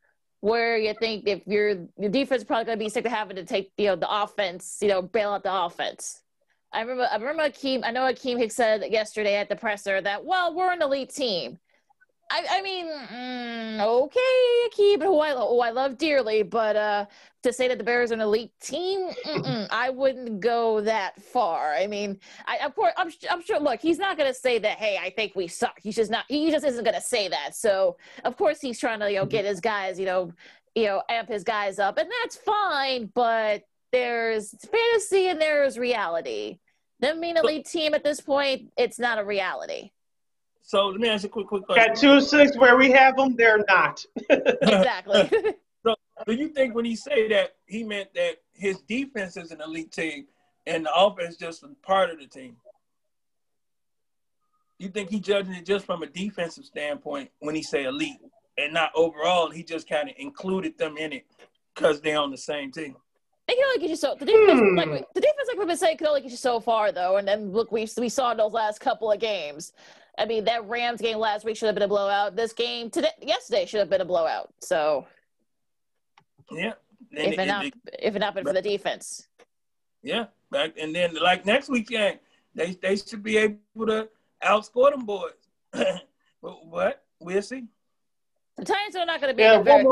where 0.44 0.78
you 0.78 0.94
think 0.94 1.26
if 1.26 1.41
your 1.48 1.70
your 1.98 2.12
defense 2.12 2.41
is 2.41 2.46
probably 2.46 2.66
going 2.66 2.78
to 2.78 2.84
be 2.84 2.89
sick 2.89 3.06
of 3.06 3.14
having 3.14 3.38
to 3.38 3.46
take 3.46 3.72
you 3.78 3.86
know 3.86 3.96
the 3.96 4.14
offense, 4.14 4.80
you 4.82 4.89
know, 4.89 5.02
bail 5.02 5.32
out 5.32 5.44
the 5.44 5.64
offense. 5.64 6.22
I 6.74 6.82
remember, 6.82 7.08
I 7.10 7.16
remember 7.16 7.44
Akiem. 7.44 7.80
I 7.86 7.91
know 7.91 8.02
Akiem 8.02 8.38
Hicks 8.38 8.56
said 8.56 8.84
yesterday 8.91 9.36
at 9.36 9.48
the 9.48 9.56
presser 9.56 10.02
that, 10.02 10.26
well, 10.26 10.54
we're 10.54 10.74
an 10.74 10.82
elite 10.82 11.14
team. 11.14 11.60
I, 12.34 12.46
I 12.50 12.62
mean, 12.64 12.88
mm, 12.88 13.80
okay, 13.80 14.68
Akiem, 14.68 15.04
who 15.04 15.20
I, 15.20 15.34
who 15.34 15.60
I 15.60 15.70
love 15.70 16.00
dearly, 16.00 16.42
but 16.42 16.76
uh, 16.76 17.06
to 17.44 17.54
say 17.54 17.68
that 17.68 17.78
the 17.78 17.84
Bears 17.84 18.10
are 18.10 18.16
an 18.16 18.22
elite 18.22 18.52
team, 18.60 19.12
I 19.70 19.92
wouldn't 19.92 20.40
go 20.40 20.82
that 20.82 21.22
far. 21.22 21.76
I 21.76 21.86
mean, 21.86 22.20
I, 22.48 22.58
of 22.66 22.74
course, 22.74 22.92
I'm, 22.98 23.12
I'm 23.30 23.44
sure. 23.44 23.60
Look, 23.60 23.80
he's 23.80 24.00
not 24.00 24.18
going 24.18 24.34
to 24.34 24.38
say 24.38 24.58
that. 24.58 24.80
Hey, 24.80 24.98
I 25.00 25.12
think 25.12 25.34
we 25.36 25.48
suck. 25.48 25.78
He's 25.80 25.96
just 25.96 26.10
not. 26.10 26.26
He 26.28 26.50
just 26.50 26.66
isn't 26.66 26.84
going 26.84 26.96
to 26.96 27.02
say 27.02 27.28
that. 27.28 27.56
So, 27.56 27.98
of 28.24 28.36
course, 28.36 28.60
he's 28.60 28.80
trying 28.80 29.00
to 29.02 29.12
you 29.12 29.20
know 29.20 29.28
get 29.28 29.46
his 29.46 29.62
guys, 29.62 30.00
you 30.00 30.08
know, 30.08 30.34
you 30.74 30.86
know, 30.86 31.04
amp 31.10 31.30
his 31.30 31.44
guys 31.44 31.78
up, 31.78 32.00
and 32.00 32.10
that's 32.24 32.36
fine. 32.36 33.12
But 33.14 33.62
there's 33.92 34.56
fantasy 34.72 35.28
and 35.28 35.40
there's 35.40 35.78
reality. 35.78 36.58
Them 37.00 37.22
being 37.22 37.38
elite 37.38 37.68
team 37.68 37.94
at 37.94 38.04
this 38.04 38.22
point, 38.22 38.72
it's 38.76 38.98
not 38.98 39.20
a 39.20 39.24
reality. 39.24 39.92
So 40.66 40.88
let 40.88 40.99
me 40.99 41.09
ask 41.09 41.24
you 41.24 41.30
a 41.30 41.32
quick, 41.32 41.47
quick 41.47 41.66
question. 41.66 41.88
Got 41.88 41.97
two 41.97 42.22
six 42.22 42.57
where 42.57 42.78
we 42.78 42.89
have 42.91 43.18
them, 43.18 43.36
they're 43.36 43.64
not. 43.68 44.03
exactly. 44.30 45.30
so 45.86 45.95
do 46.26 46.34
you 46.34 46.47
think 46.47 46.74
when 46.74 46.86
he 46.86 46.95
say 46.95 47.28
that 47.28 47.55
he 47.68 47.84
meant 47.84 48.14
that 48.16 48.38
his 48.53 48.80
defense 48.88 49.36
is 49.36 49.51
an 49.51 49.61
elite 49.61 49.91
team 49.91 50.26
and 50.66 50.86
the 50.86 50.95
offense 50.95 51.36
just 51.36 51.64
a 51.64 51.68
part 51.86 52.09
of 52.09 52.20
the 52.20 52.28
team? 52.28 52.55
You 54.80 54.88
think 54.88 55.09
he 55.09 55.20
judging 55.20 55.53
it 55.53 55.66
just 55.66 55.86
from 55.86 56.01
a 56.01 56.07
defensive 56.07 56.66
standpoint 56.66 57.30
when 57.39 57.55
he 57.55 57.61
say 57.61 57.84
elite 57.84 58.20
and 58.57 58.74
not 58.74 58.91
overall? 58.95 59.49
He 59.49 59.64
just 59.64 59.88
kind 59.88 60.09
of 60.09 60.16
included 60.18 60.78
them 60.78 60.97
in 60.97 61.11
it 61.11 61.26
because 61.76 61.99
they're 61.99 62.20
on 62.20 62.32
the 62.32 62.38
same 62.38 62.72
team. 62.72 62.95
They 63.49 63.55
can 63.55 63.64
only 63.66 63.80
get 63.80 63.89
you 63.89 63.95
so 63.97 64.16
the 64.18 64.26
defense, 64.26 64.61
hmm. 64.61 64.78
like 64.78 65.14
the 65.14 65.20
defense, 65.20 65.47
like 65.49 65.57
we've 65.57 65.68
been 65.68 65.76
saying, 65.76 65.97
can 65.97 66.07
only 66.07 66.22
get 66.22 66.32
you 66.32 66.38
so 66.38 66.61
far 66.61 66.93
though. 66.93 67.18
And 67.18 67.28
then 67.28 67.51
look, 67.51 67.74
we 67.74 67.86
we 67.97 68.07
saw 68.07 68.32
in 68.32 68.38
those 68.38 68.53
last 68.53 68.80
couple 68.80 69.11
of 69.11 69.20
games. 69.20 69.74
I 70.18 70.26
mean, 70.26 70.45
that 70.45 70.68
Rams 70.68 71.01
game 71.01 71.18
last 71.18 71.43
week 71.43 71.57
should 71.57 71.66
have 71.66 71.76
been 71.76 71.84
a 71.84 71.88
blowout. 71.88 72.36
This 72.36 72.53
game 72.53 72.89
today, 72.89 73.09
yesterday, 73.22 73.66
should 73.66 73.80
have 73.80 73.89
been 73.89 74.01
a 74.01 74.05
blowout. 74.05 74.53
So, 74.61 75.07
yeah, 76.51 76.74
if 77.11 77.39
it, 77.39 77.45
not, 77.45 77.66
if 77.99 78.16
it 78.16 78.20
not 78.20 78.36
been 78.36 78.45
for 78.45 78.53
the 78.53 78.61
defense. 78.61 79.28
Yeah, 80.03 80.26
back 80.51 80.74
and 80.80 80.93
then 80.93 81.16
like 81.16 81.45
next 81.45 81.70
weekend, 81.70 82.20
they 82.53 82.78
they 82.82 82.95
should 82.95 83.24
be 83.24 83.38
able 83.38 83.88
to 83.88 84.09
outscore 84.43 84.91
them 84.91 85.05
boys. 85.05 85.32
what 86.41 87.03
we'll 87.20 87.41
see. 87.41 87.64
The 88.57 88.66
Titans 88.66 88.95
are 88.95 89.05
not 89.05 89.20
going 89.20 89.32
to 89.32 89.36
be. 89.36 89.43
Yeah, 89.43 89.59
in 89.59 89.64
very, 89.64 89.86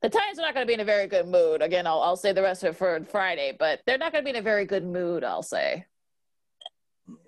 the 0.00 0.08
Titans 0.08 0.38
are 0.38 0.42
not 0.42 0.54
going 0.54 0.64
to 0.64 0.68
be 0.68 0.74
in 0.74 0.80
a 0.80 0.84
very 0.84 1.06
good 1.06 1.26
mood. 1.26 1.60
Again, 1.60 1.86
I'll 1.86 2.00
I'll 2.00 2.16
say 2.16 2.32
the 2.32 2.42
rest 2.42 2.62
of 2.62 2.70
it 2.70 2.78
for 2.78 3.04
Friday, 3.04 3.54
but 3.58 3.80
they're 3.84 3.98
not 3.98 4.12
going 4.12 4.24
to 4.24 4.24
be 4.24 4.36
in 4.36 4.40
a 4.40 4.42
very 4.42 4.64
good 4.64 4.84
mood. 4.84 5.24
I'll 5.24 5.42
say. 5.42 5.84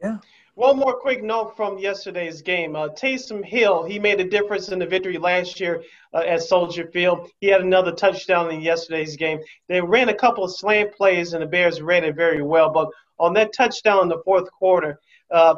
Yeah. 0.03 0.19
One 0.61 0.77
more 0.77 0.93
quick 0.93 1.23
note 1.23 1.57
from 1.57 1.79
yesterday's 1.79 2.43
game. 2.43 2.77
Uh, 2.77 2.89
Taysom 2.89 3.43
Hill, 3.43 3.83
he 3.83 3.99
made 3.99 4.21
a 4.21 4.29
difference 4.29 4.69
in 4.69 4.79
the 4.79 4.85
victory 4.85 5.17
last 5.17 5.59
year 5.59 5.83
uh, 6.13 6.19
at 6.19 6.43
Soldier 6.43 6.87
Field. 6.93 7.31
He 7.41 7.47
had 7.47 7.63
another 7.63 7.93
touchdown 7.93 8.51
in 8.51 8.61
yesterday's 8.61 9.17
game. 9.17 9.41
They 9.69 9.81
ran 9.81 10.11
a 10.11 10.15
couple 10.15 10.45
of 10.45 10.55
slant 10.55 10.95
plays, 10.95 11.33
and 11.33 11.43
the 11.43 11.47
Bears 11.47 11.81
ran 11.81 12.05
it 12.05 12.15
very 12.15 12.43
well. 12.43 12.69
But 12.69 12.91
on 13.19 13.33
that 13.35 13.55
touchdown 13.55 14.03
in 14.03 14.09
the 14.11 14.21
fourth 14.23 14.53
quarter, 14.53 15.01
uh, 15.31 15.55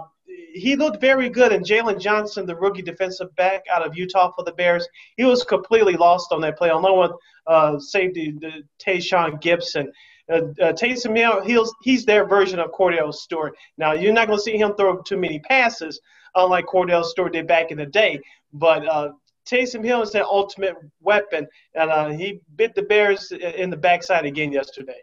he 0.55 0.77
looked 0.77 1.01
very 1.01 1.29
good. 1.29 1.53
And 1.53 1.67
Jaylon 1.67 2.01
Johnson, 2.01 2.47
the 2.47 2.55
rookie 2.55 2.83
defensive 2.83 3.35
back 3.35 3.65
out 3.69 3.85
of 3.85 3.97
Utah 3.97 4.31
for 4.31 4.45
the 4.45 4.53
Bears, 4.53 4.87
he 5.17 5.25
was 5.25 5.43
completely 5.43 5.95
lost 5.95 6.31
on 6.31 6.41
that 6.43 6.57
play. 6.57 6.69
Along 6.69 7.01
with 7.01 7.13
uh, 7.49 7.77
safety 7.81 8.37
the 8.41 8.63
Tashaun 8.79 9.43
Gipson. 9.43 9.89
Uh, 10.31 10.37
uh, 10.63 10.73
Taysom 10.73 11.17
Hill, 11.17 11.45
he's, 11.45 11.73
he's 11.83 12.05
their 12.05 12.27
version 12.27 12.59
of 12.59 12.71
Kordell 12.73 13.13
Stewart. 13.13 13.55
Now, 13.77 13.93
you're 13.93 14.13
not 14.13 14.29
going 14.29 14.39
to 14.39 14.43
see 14.43 14.57
him 14.57 14.75
throw 14.75 15.01
too 15.03 15.17
many 15.17 15.41
passes, 15.41 16.01
unlike 16.35 16.67
Kordell 16.67 17.05
Stewart 17.05 17.33
did 17.33 17.47
back 17.47 17.71
in 17.71 17.79
the 17.79 17.87
day. 17.87 18.21
But 18.53 18.87
uh, 18.87 19.13
Taysom 19.47 19.85
Hill 19.85 20.03
is 20.03 20.13
their 20.13 20.25
ultimate 20.25 20.77
weapon, 21.01 21.47
and 21.75 21.91
uh, 21.91 22.09
he 22.09 22.41
bit 22.57 22.75
the 22.75 22.83
Bears 22.83 23.33
in 23.33 23.71
the 23.71 23.77
backside 23.77 24.25
again 24.25 24.53
yesterday. 24.53 25.01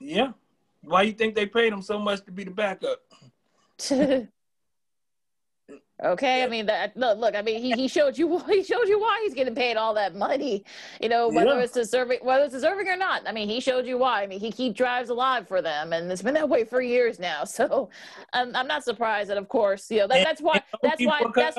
Yeah. 0.00 0.32
Why 0.82 1.02
you 1.02 1.12
think 1.12 1.34
they 1.34 1.46
paid 1.46 1.72
him 1.72 1.82
so 1.82 1.98
much 1.98 2.24
to 2.24 2.32
be 2.32 2.44
the 2.44 2.50
backup? 2.50 3.00
Okay, 6.02 6.42
I 6.42 6.48
mean 6.48 6.66
that. 6.66 6.96
Look, 6.96 7.18
look. 7.18 7.36
I 7.36 7.42
mean, 7.42 7.62
he, 7.62 7.70
he 7.72 7.86
showed 7.86 8.18
you 8.18 8.38
he 8.48 8.64
showed 8.64 8.88
you 8.88 8.98
why 8.98 9.20
he's 9.22 9.34
getting 9.34 9.54
paid 9.54 9.76
all 9.76 9.94
that 9.94 10.16
money. 10.16 10.64
You 11.00 11.08
know, 11.08 11.28
whether 11.28 11.50
yeah. 11.50 11.60
it's 11.60 11.72
deserving 11.72 12.18
whether 12.22 12.44
it's 12.44 12.52
deserving 12.52 12.88
or 12.88 12.96
not. 12.96 13.22
I 13.28 13.32
mean, 13.32 13.48
he 13.48 13.60
showed 13.60 13.86
you 13.86 13.98
why. 13.98 14.22
I 14.22 14.26
mean, 14.26 14.40
he 14.40 14.50
he 14.50 14.70
drives 14.70 15.08
alive 15.08 15.46
for 15.46 15.62
them, 15.62 15.92
and 15.92 16.10
it's 16.10 16.22
been 16.22 16.34
that 16.34 16.48
way 16.48 16.64
for 16.64 16.80
years 16.80 17.18
now. 17.18 17.44
So, 17.54 17.88
I'm 18.32 18.54
I'm 18.56 18.66
not 18.66 18.82
surprised 18.82 19.30
that, 19.30 19.38
of 19.38 19.48
course, 19.48 19.88
you 19.88 19.98
know 19.98 20.08
that, 20.08 20.24
that's 20.24 20.42
why 20.42 20.60
that's 20.82 21.00
why 21.04 21.22
that's. 21.34 21.56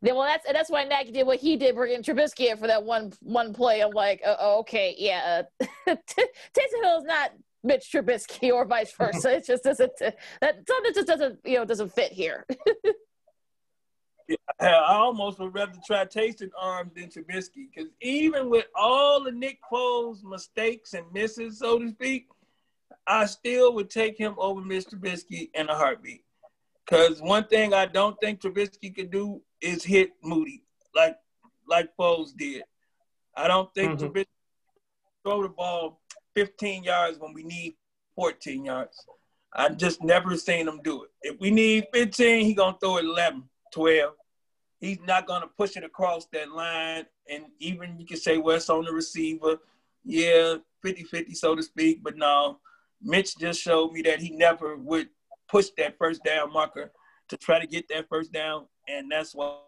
Then, 0.00 0.14
well, 0.14 0.24
that's 0.24 0.46
that's 0.52 0.70
why 0.70 0.84
Nagy 0.84 1.12
did 1.12 1.26
what 1.26 1.38
he 1.38 1.56
did, 1.56 1.74
bringing 1.74 2.02
Trubisky 2.02 2.50
in 2.50 2.58
for 2.58 2.66
that 2.66 2.84
one 2.84 3.14
one 3.20 3.54
play. 3.54 3.80
I'm 3.80 3.92
like, 3.92 4.20
oh, 4.26 4.58
okay, 4.60 4.94
yeah, 4.98 5.42
uh, 5.60 5.66
Taysom 5.88 6.82
Hill 6.82 6.98
is 6.98 7.04
not 7.04 7.30
Mitch 7.64 7.90
Trubisky 7.90 8.52
or 8.52 8.66
vice 8.66 8.92
versa. 8.92 9.36
it 9.36 9.46
just 9.46 9.64
doesn't 9.64 9.92
that 9.98 10.68
something 10.68 10.94
just 10.94 11.06
doesn't 11.06 11.38
you 11.44 11.56
know 11.56 11.64
doesn't 11.64 11.92
fit 11.92 12.12
here. 12.12 12.44
I 14.60 14.94
almost 14.94 15.38
would 15.38 15.54
rather 15.54 15.78
try 15.86 16.04
tasting 16.04 16.50
arm 16.60 16.90
than 16.94 17.06
Trubisky 17.06 17.68
because 17.74 17.90
even 18.00 18.50
with 18.50 18.66
all 18.74 19.22
the 19.22 19.32
Nick 19.32 19.58
Foles 19.72 20.22
mistakes 20.24 20.94
and 20.94 21.10
misses, 21.12 21.60
so 21.60 21.78
to 21.78 21.88
speak, 21.90 22.28
I 23.06 23.26
still 23.26 23.72
would 23.74 23.88
take 23.88 24.18
him 24.18 24.34
over 24.36 24.60
Mr. 24.60 24.94
Trubisky 24.94 25.50
in 25.54 25.68
a 25.68 25.74
heartbeat. 25.74 26.24
Because 26.84 27.20
one 27.20 27.44
thing 27.44 27.72
I 27.72 27.86
don't 27.86 28.18
think 28.20 28.40
Trubisky 28.40 28.94
could 28.94 29.10
do 29.10 29.40
is 29.60 29.84
hit 29.84 30.12
Mooney 30.22 30.62
like 30.94 31.16
like 31.68 31.90
Foles 31.98 32.36
did. 32.36 32.64
I 33.36 33.46
don't 33.46 33.72
think 33.74 33.98
mm-hmm. 33.98 34.06
Trubisky 34.06 34.26
throw 35.24 35.42
the 35.42 35.48
ball 35.48 36.00
15 36.34 36.84
yards 36.84 37.18
when 37.18 37.32
we 37.32 37.44
need 37.44 37.76
14 38.16 38.64
yards. 38.64 38.96
I've 39.52 39.76
just 39.76 40.02
never 40.02 40.36
seen 40.36 40.68
him 40.68 40.80
do 40.82 41.04
it. 41.04 41.10
If 41.22 41.40
we 41.40 41.50
need 41.50 41.86
15, 41.92 42.44
he 42.44 42.54
gonna 42.54 42.76
throw 42.80 42.98
it 42.98 43.04
11. 43.04 43.44
12. 43.72 44.14
He's 44.80 45.00
not 45.00 45.26
going 45.26 45.42
to 45.42 45.48
push 45.48 45.76
it 45.76 45.84
across 45.84 46.26
that 46.32 46.52
line. 46.52 47.06
And 47.30 47.46
even 47.58 47.98
you 47.98 48.06
can 48.06 48.16
say, 48.16 48.38
well, 48.38 48.56
it's 48.56 48.70
on 48.70 48.84
the 48.84 48.92
receiver. 48.92 49.58
Yeah, 50.04 50.56
50 50.82 51.04
50, 51.04 51.34
so 51.34 51.54
to 51.54 51.62
speak. 51.62 52.02
But 52.02 52.16
no, 52.16 52.60
Mitch 53.02 53.36
just 53.38 53.60
showed 53.60 53.92
me 53.92 54.02
that 54.02 54.20
he 54.20 54.30
never 54.30 54.76
would 54.76 55.08
push 55.48 55.68
that 55.76 55.98
first 55.98 56.22
down 56.24 56.52
marker 56.52 56.92
to 57.28 57.36
try 57.36 57.58
to 57.58 57.66
get 57.66 57.88
that 57.88 58.08
first 58.08 58.32
down. 58.32 58.66
And 58.88 59.10
that's 59.10 59.34
why 59.34 59.58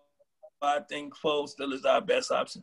I 0.63 0.81
think 0.89 1.15
Foles 1.17 1.51
still 1.51 1.73
is 1.73 1.85
our 1.85 2.01
best 2.01 2.31
option. 2.31 2.63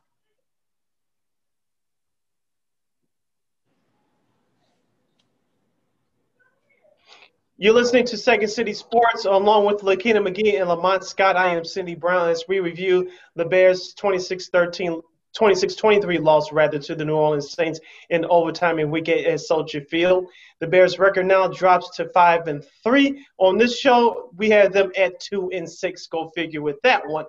You're 7.59 7.73
listening 7.73 8.05
to 8.05 8.17
Second 8.17 8.49
City 8.49 8.71
Sports 8.71 9.25
along 9.25 9.65
with 9.65 9.81
Lakina 9.81 10.21
McGee 10.21 10.59
and 10.59 10.69
Lamont 10.69 11.03
Scott. 11.03 11.35
I 11.35 11.55
am 11.55 11.65
Sydney 11.65 11.95
Brown 11.95 12.29
as 12.29 12.43
we 12.47 12.59
review 12.59 13.09
the 13.35 13.45
Bears 13.45 13.95
26 13.95 14.49
13 14.49 15.01
26-23 15.35 16.23
loss 16.23 16.51
rather 16.51 16.77
to 16.77 16.93
the 16.93 17.03
New 17.03 17.15
Orleans 17.15 17.51
Saints 17.51 17.79
in 18.11 18.25
overtime 18.25 18.77
in 18.77 18.91
Week 18.91 19.09
8 19.09 19.25
at 19.25 19.39
Soldier 19.39 19.81
Field. 19.81 20.27
The 20.59 20.67
Bears' 20.67 20.99
record 20.99 21.25
now 21.25 21.47
drops 21.47 21.95
to 21.97 22.07
five 22.09 22.47
and 22.47 22.63
three. 22.83 23.25
On 23.39 23.57
this 23.57 23.79
show, 23.79 24.29
we 24.37 24.51
had 24.51 24.71
them 24.71 24.91
at 24.95 25.19
two 25.19 25.49
and 25.51 25.67
six. 25.67 26.05
Go 26.05 26.29
figure 26.35 26.61
with 26.61 26.79
that 26.83 27.07
one. 27.07 27.25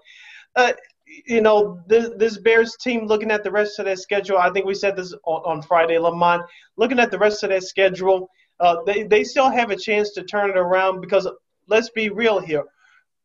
Uh, 0.57 0.74
you 1.24 1.41
know, 1.41 1.81
this, 1.87 2.11
this, 2.18 2.37
Bears 2.37 2.76
team 2.76 3.07
looking 3.07 3.31
at 3.31 3.45
the 3.45 3.51
rest 3.51 3.79
of 3.79 3.87
their 3.87 3.97
schedule. 3.97 4.37
I 4.37 4.51
think 4.51 4.66
we 4.66 4.74
said 4.74 4.95
this 4.95 5.14
on, 5.24 5.59
on 5.59 5.62
Friday, 5.62 5.99
Lamont. 5.99 6.43
Looking 6.76 6.99
at 6.99 7.11
the 7.11 7.18
rest 7.18 7.43
of 7.45 7.49
their 7.49 7.62
schedule, 7.62 8.29
uh, 8.61 8.77
they 8.87 9.05
they 9.05 9.25
still 9.25 9.51
have 9.51 9.71
a 9.71 9.77
chance 9.77 10.13
to 10.13 10.23
turn 10.23 10.51
it 10.51 10.57
around 10.57 11.01
because 11.01 11.29
let's 11.69 11.91
be 11.91 12.09
real 12.09 12.39
here 12.39 12.65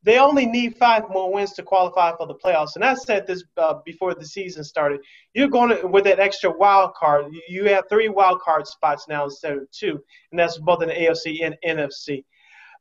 they 0.04 0.20
only 0.20 0.46
need 0.46 0.76
five 0.76 1.10
more 1.10 1.32
wins 1.32 1.54
to 1.54 1.64
qualify 1.64 2.12
for 2.18 2.28
the 2.28 2.36
playoffs. 2.36 2.76
And 2.76 2.84
I 2.84 2.94
said 2.94 3.26
this 3.26 3.44
uh, 3.58 3.76
before 3.86 4.14
the 4.14 4.26
season 4.26 4.64
started. 4.64 5.00
You're 5.34 5.48
going 5.48 5.78
to, 5.78 5.88
with 5.88 6.04
that 6.04 6.20
extra 6.20 6.52
wild 6.52 6.94
card. 6.96 7.34
You 7.48 7.66
have 7.70 7.86
three 7.90 8.10
wild 8.10 8.42
card 8.42 8.68
spots 8.68 9.08
now 9.08 9.26
instead 9.26 9.54
of 9.54 9.72
two, 9.72 10.04
and 10.32 10.40
that's 10.40 10.58
both 10.60 10.84
in 10.84 10.90
the 10.90 10.96
AFC 10.96 11.44
and 11.44 11.56
NFC. 11.66 12.26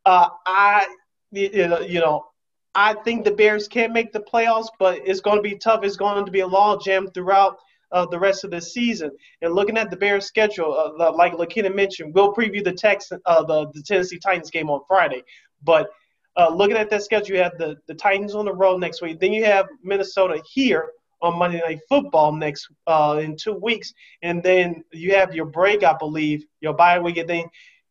Uh, 0.04 0.28
I, 0.46 0.88
you 1.30 2.00
know, 2.00 2.26
I 2.74 2.94
think 2.94 3.24
the 3.24 3.30
Bears 3.30 3.68
can 3.68 3.92
make 3.92 4.12
the 4.12 4.20
playoffs, 4.20 4.68
but 4.78 5.00
it's 5.04 5.20
going 5.20 5.36
to 5.36 5.42
be 5.42 5.56
tough. 5.56 5.84
It's 5.84 5.96
going 5.96 6.24
to 6.24 6.32
be 6.32 6.40
a 6.40 6.46
log 6.46 6.82
jam 6.82 7.08
throughout 7.14 7.58
the 8.06 8.18
rest 8.18 8.44
of 8.44 8.50
the 8.50 8.60
season. 8.60 9.10
And 9.42 9.54
looking 9.54 9.78
at 9.78 9.90
the 9.90 9.96
Bears' 9.96 10.26
schedule, 10.26 10.94
uh, 10.98 11.12
like 11.12 11.34
Lakina 11.34 11.70
mentioned, 11.70 12.14
we'll 12.14 12.34
preview 12.34 12.64
the 12.64 12.72
Texan, 12.72 13.20
uh, 13.26 13.44
the, 13.44 13.70
the 13.72 13.82
Tennessee 13.82 14.18
Titans 14.18 14.50
game 14.50 14.70
on 14.70 14.80
Friday. 14.88 15.22
But 15.62 15.90
uh, 16.36 16.48
looking 16.48 16.76
at 16.76 16.90
that 16.90 17.02
schedule, 17.02 17.36
you 17.36 17.42
have 17.42 17.58
the, 17.58 17.76
the 17.86 17.94
Titans 17.94 18.34
on 18.34 18.46
the 18.46 18.54
road 18.54 18.78
next 18.78 19.02
week. 19.02 19.20
Then 19.20 19.32
you 19.32 19.44
have 19.44 19.68
Minnesota 19.82 20.42
here 20.50 20.90
on 21.20 21.38
Monday 21.38 21.60
Night 21.60 21.80
Football 21.88 22.32
next 22.32 22.68
uh, 22.86 23.20
in 23.22 23.36
two 23.36 23.54
weeks, 23.54 23.92
and 24.22 24.42
then 24.42 24.82
you 24.92 25.14
have 25.14 25.34
your 25.34 25.44
break, 25.44 25.84
I 25.84 25.94
believe, 25.98 26.44
your 26.60 26.72
bye 26.74 26.98
week, 26.98 27.18
and 27.18 27.28
then 27.28 27.44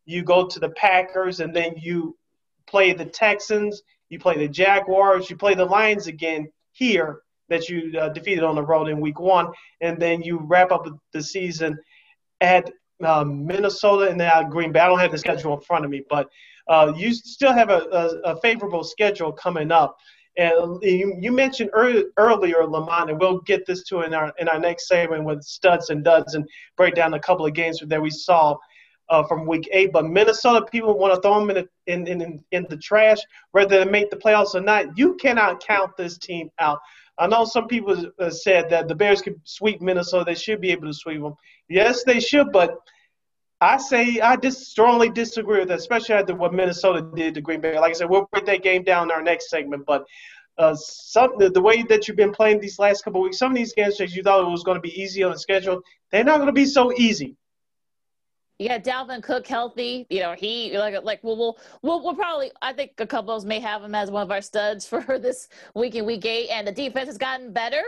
you 0.06 0.24
go 0.24 0.47
to 0.47 0.60
the 0.60 0.70
Packers, 0.72 1.39
and 1.39 1.56
then 1.56 1.76
you 1.78 2.18
play 2.68 2.91
the 2.91 3.06
Texans, 3.06 3.84
you 4.10 4.20
play 4.20 4.38
the 4.38 4.47
Jaguars, 4.47 5.30
you 5.30 5.38
play 5.38 5.54
the 5.54 5.64
Lions 5.64 6.08
again 6.08 6.52
here 6.74 7.22
that 7.52 7.70
you 7.70 7.99
uh, 7.99 8.10
defeated 8.10 8.43
on 8.43 8.56
the 8.56 8.64
road 8.64 8.88
in 8.88 8.99
Week 8.99 9.20
One, 9.20 9.52
and 9.82 9.99
then 9.99 10.24
you 10.24 10.39
wrap 10.39 10.72
up 10.72 10.88
the 11.14 11.22
season 11.22 11.78
at 12.39 12.72
um, 13.04 13.45
Minnesota 13.45 14.10
and 14.10 14.20
then 14.20 14.49
Green 14.49 14.72
Bay. 14.72 14.80
I 14.80 14.88
don't 14.88 14.99
have 14.99 15.12
the 15.12 15.18
schedule 15.18 15.54
in 15.54 15.62
front 15.62 15.86
of 15.86 15.91
me, 15.91 16.04
but 16.10 16.30
uh, 16.68 16.93
you 16.95 17.14
still 17.14 17.54
have 17.54 17.70
a, 17.70 17.82
a, 17.91 18.32
a, 18.32 18.41
favorable 18.41 18.84
schedule 18.84 19.32
coming 19.32 19.72
up. 19.72 19.97
And 20.38 20.82
you, 20.82 21.18
you 21.20 21.32
mentioned 21.32 21.72
early, 21.74 22.06
earlier, 22.18 22.66
Lamont, 22.66 23.10
and 23.10 23.20
we'll 23.20 23.41
get 23.41 23.66
this 23.66 23.84
to 23.86 24.02
in 24.02 24.14
our 24.14 24.32
in 24.39 24.47
our 24.47 24.60
next 24.60 24.88
segment 24.88 25.26
with 25.26 25.43
studs 25.43 25.89
and 25.89 26.06
duds 26.06 26.36
and 26.36 26.47
break 26.78 26.95
down 26.95 27.14
a 27.14 27.20
couple 27.20 27.45
of 27.45 27.54
games 27.54 27.84
that 27.86 28.02
we 28.02 28.10
saw 28.10 28.56
uh, 29.10 29.24
from 29.24 29.45
Week 29.45 29.68
Eight. 29.74 29.91
But 29.91 30.06
Minnesota, 30.06 30.66
people 30.66 30.97
want 30.97 31.14
to 31.14 31.22
throw 31.22 31.45
them 31.45 31.68
in, 31.86 32.08
in, 32.08 32.22
in 32.22 32.43
in 32.52 32.66
the 32.70 32.78
trash, 32.78 33.18
whether 33.52 33.84
they 33.84 33.91
make 33.91 34.10
the 34.10 34.16
playoffs 34.16 34.56
or 34.56 34.62
not. 34.62 34.97
You 34.97 35.16
cannot 35.16 35.62
count 35.62 35.97
this 35.97 36.18
team 36.18 36.49
out. 36.60 36.80
I 37.18 37.28
know 37.28 37.45
some 37.45 37.68
people 37.68 38.12
said 38.30 38.70
that 38.70 38.88
the 38.88 38.95
Bears 38.95 39.22
could 39.22 39.39
sweep 39.43 39.82
Minnesota. 39.82 40.26
They 40.26 40.36
should 40.36 40.62
be 40.62 40.72
able 40.72 40.88
to 40.88 40.93
sweep 40.93 41.22
them. 41.22 41.36
Yes, 41.70 42.03
they 42.03 42.20
should, 42.20 42.51
but 42.51 42.78
I 43.59 43.78
say 43.78 44.20
I 44.20 44.38
just 44.38 44.72
strongly 44.72 45.09
disagree 45.09 45.59
with 45.59 45.68
that, 45.68 45.80
especially 45.80 46.16
after 46.16 46.34
what 46.34 46.53
Minnesota 46.53 47.07
did 47.16 47.36
to 47.36 47.41
Green 47.41 47.62
Bay. 47.62 47.78
Like 47.78 47.91
I 47.91 47.93
said, 47.93 48.09
we'll 48.09 48.28
break 48.32 48.45
that 48.45 48.64
game 48.64 48.84
down 48.84 49.07
in 49.07 49.12
our 49.12 49.22
next 49.22 49.49
segment. 49.49 49.86
But 49.86 50.03
uh, 50.57 50.76
some 50.76 51.34
the, 51.38 51.49
the, 51.49 51.62
way 51.62 51.84
that 51.84 52.07
you've 52.07 52.18
been 52.18 52.32
playing 52.32 52.59
these 52.59 52.80
last 52.80 53.03
couple 53.03 53.22
weeks, 53.22 53.38
some 53.38 53.51
of 53.51 53.57
these 53.57 53.74
games 53.74 53.97
that 53.97 54.12
you 54.12 54.24
thought 54.24 54.45
it 54.45 54.49
was 54.49 54.64
going 54.64 54.78
to 54.78 54.82
be 54.82 54.99
easy 54.99 55.24
on 55.24 55.32
the 55.32 55.39
schedule, 55.39 55.82
they're 56.12 56.24
not 56.24 56.38
going 56.38 56.47
to 56.47 56.53
be 56.53 56.66
so 56.66 56.91
easy. 56.93 57.36
You 58.62 58.70
got 58.70 58.84
Dalvin 58.84 59.24
Cook 59.24 59.47
healthy. 59.47 60.05
You 60.12 60.20
know, 60.20 60.36
he 60.38 60.78
like 60.78 61.03
like 61.03 61.24
we'll 61.24 61.36
we'll 61.36 61.57
we'll, 61.82 62.03
we'll 62.03 62.14
probably 62.14 62.51
I 62.62 62.74
think 62.74 62.91
a 62.99 63.07
couple 63.07 63.34
of 63.34 63.38
us 63.38 63.43
may 63.43 63.59
have 63.59 63.84
him 63.84 63.95
as 63.95 64.12
one 64.12 64.22
of 64.22 64.30
our 64.30 64.41
studs 64.41 64.88
for 64.88 65.18
this 65.18 65.49
week 65.74 65.95
in 65.95 66.05
week 66.05 66.26
eight, 66.26 66.49
and 66.49 66.68
the 66.68 66.72
defense 66.72 67.07
has 67.07 67.18
gotten 67.18 67.51
better 67.51 67.82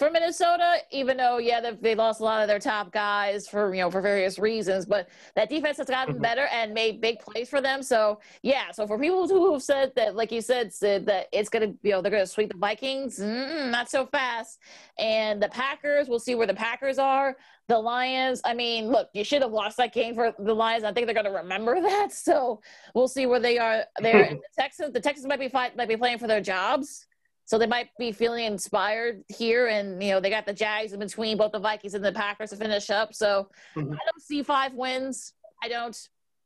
for 0.00 0.10
Minnesota, 0.10 0.78
even 0.90 1.16
though 1.16 1.38
yeah 1.38 1.60
they, 1.60 1.70
they 1.80 1.94
lost 1.94 2.20
a 2.20 2.24
lot 2.24 2.42
of 2.42 2.48
their 2.48 2.58
top 2.58 2.90
guys 2.90 3.46
for 3.46 3.72
you 3.72 3.82
know 3.82 3.90
for 3.90 4.00
various 4.00 4.36
reasons, 4.36 4.84
but 4.84 5.08
that 5.36 5.48
defense 5.48 5.76
has 5.76 5.86
gotten 5.86 6.14
mm-hmm. 6.14 6.22
better 6.22 6.48
and 6.52 6.74
made 6.74 7.00
big 7.00 7.20
plays 7.20 7.48
for 7.48 7.60
them. 7.60 7.80
So 7.80 8.18
yeah, 8.42 8.72
so 8.72 8.88
for 8.88 8.98
people 8.98 9.28
who 9.28 9.52
have 9.52 9.62
said 9.62 9.92
that, 9.94 10.16
like 10.16 10.32
you 10.32 10.40
said, 10.40 10.72
said 10.72 11.06
that 11.06 11.28
it's 11.32 11.48
gonna 11.48 11.72
you 11.84 11.92
know 11.92 12.02
they're 12.02 12.10
gonna 12.10 12.26
sweep 12.26 12.50
the 12.50 12.58
Vikings, 12.58 13.20
not 13.20 13.88
so 13.88 14.06
fast. 14.06 14.58
And 14.98 15.40
the 15.40 15.48
Packers, 15.50 16.08
we'll 16.08 16.18
see 16.18 16.34
where 16.34 16.48
the 16.48 16.54
Packers 16.54 16.98
are. 16.98 17.36
The 17.70 17.78
Lions, 17.78 18.40
I 18.44 18.52
mean, 18.52 18.88
look, 18.88 19.10
you 19.14 19.22
should 19.22 19.42
have 19.42 19.52
lost 19.52 19.76
that 19.76 19.92
game 19.92 20.16
for 20.16 20.34
the 20.40 20.52
Lions. 20.52 20.82
I 20.82 20.92
think 20.92 21.06
they're 21.06 21.14
gonna 21.14 21.30
remember 21.30 21.80
that. 21.80 22.12
So 22.12 22.60
we'll 22.96 23.06
see 23.06 23.26
where 23.26 23.38
they 23.38 23.58
are 23.58 23.84
there. 24.00 24.28
the 24.30 24.40
Texans, 24.58 24.92
the 24.92 24.98
Texans 24.98 25.28
might 25.28 25.38
be 25.38 25.48
fight, 25.48 25.76
might 25.76 25.86
be 25.86 25.96
playing 25.96 26.18
for 26.18 26.26
their 26.26 26.40
jobs. 26.40 27.06
So 27.44 27.58
they 27.58 27.68
might 27.68 27.90
be 27.96 28.10
feeling 28.10 28.44
inspired 28.44 29.22
here, 29.28 29.68
and 29.68 30.02
you 30.02 30.10
know 30.10 30.18
they 30.18 30.30
got 30.30 30.46
the 30.46 30.52
Jags 30.52 30.92
in 30.92 30.98
between 30.98 31.36
both 31.36 31.52
the 31.52 31.60
Vikings 31.60 31.94
and 31.94 32.04
the 32.04 32.10
Packers 32.10 32.50
to 32.50 32.56
finish 32.56 32.90
up. 32.90 33.14
So 33.14 33.48
mm-hmm. 33.76 33.92
I 33.92 33.98
don't 34.04 34.20
see 34.20 34.42
five 34.42 34.74
wins. 34.74 35.34
I 35.62 35.68
don't. 35.68 35.96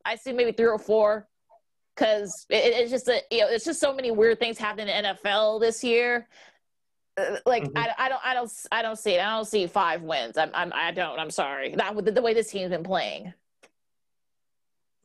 I 0.04 0.16
see 0.16 0.32
maybe 0.34 0.52
three 0.52 0.66
or 0.66 0.78
four, 0.78 1.26
because 1.96 2.44
it, 2.50 2.74
it's 2.74 2.90
just 2.90 3.08
a 3.08 3.22
you 3.30 3.40
know 3.40 3.48
it's 3.48 3.64
just 3.64 3.80
so 3.80 3.94
many 3.94 4.10
weird 4.10 4.40
things 4.40 4.58
happening 4.58 4.88
in 4.88 5.04
NFL 5.06 5.58
this 5.58 5.82
year. 5.82 6.28
Uh, 7.16 7.36
like 7.46 7.64
mm-hmm. 7.64 7.78
I, 7.78 7.90
I 7.98 8.08
don't 8.08 8.20
I 8.24 8.34
don't 8.34 8.52
I 8.72 8.82
don't 8.82 8.98
see 8.98 9.14
it. 9.14 9.20
I 9.20 9.30
don't 9.36 9.46
see 9.46 9.66
five 9.66 10.02
wins. 10.02 10.36
I'm, 10.36 10.50
I'm 10.52 10.72
I 10.74 10.90
don't. 10.90 11.18
I'm 11.18 11.30
sorry. 11.30 11.70
Not 11.70 11.94
with 11.94 12.06
the, 12.06 12.12
the 12.12 12.22
way 12.22 12.34
this 12.34 12.50
team's 12.50 12.70
been 12.70 12.82
playing. 12.82 13.32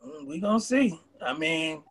Mm, 0.05 0.27
we 0.27 0.39
gonna 0.39 0.59
see. 0.59 0.99
I 1.21 1.37
mean, 1.37 1.83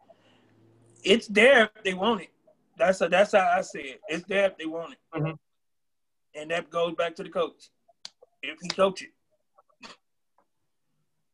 it's 1.05 1.29
there 1.29 1.71
if 1.77 1.85
they 1.85 1.95
want 1.95 2.23
it. 2.23 2.31
That's 2.77 3.01
a, 3.01 3.09
that's 3.09 3.33
how 3.33 3.53
I 3.57 3.61
see 3.61 3.81
it. 3.81 4.01
It's 4.09 4.25
there 4.27 4.47
if 4.47 4.57
they 4.57 4.67
want 4.67 4.95
it, 4.95 4.99
mm-hmm. 5.15 5.33
and 6.35 6.51
that 6.51 6.71
goes 6.71 6.95
back 6.95 7.15
to 7.17 7.23
the 7.23 7.29
coach 7.29 7.71
if 8.43 8.59
he 8.61 8.69
coach 8.69 9.03
it. 9.03 9.11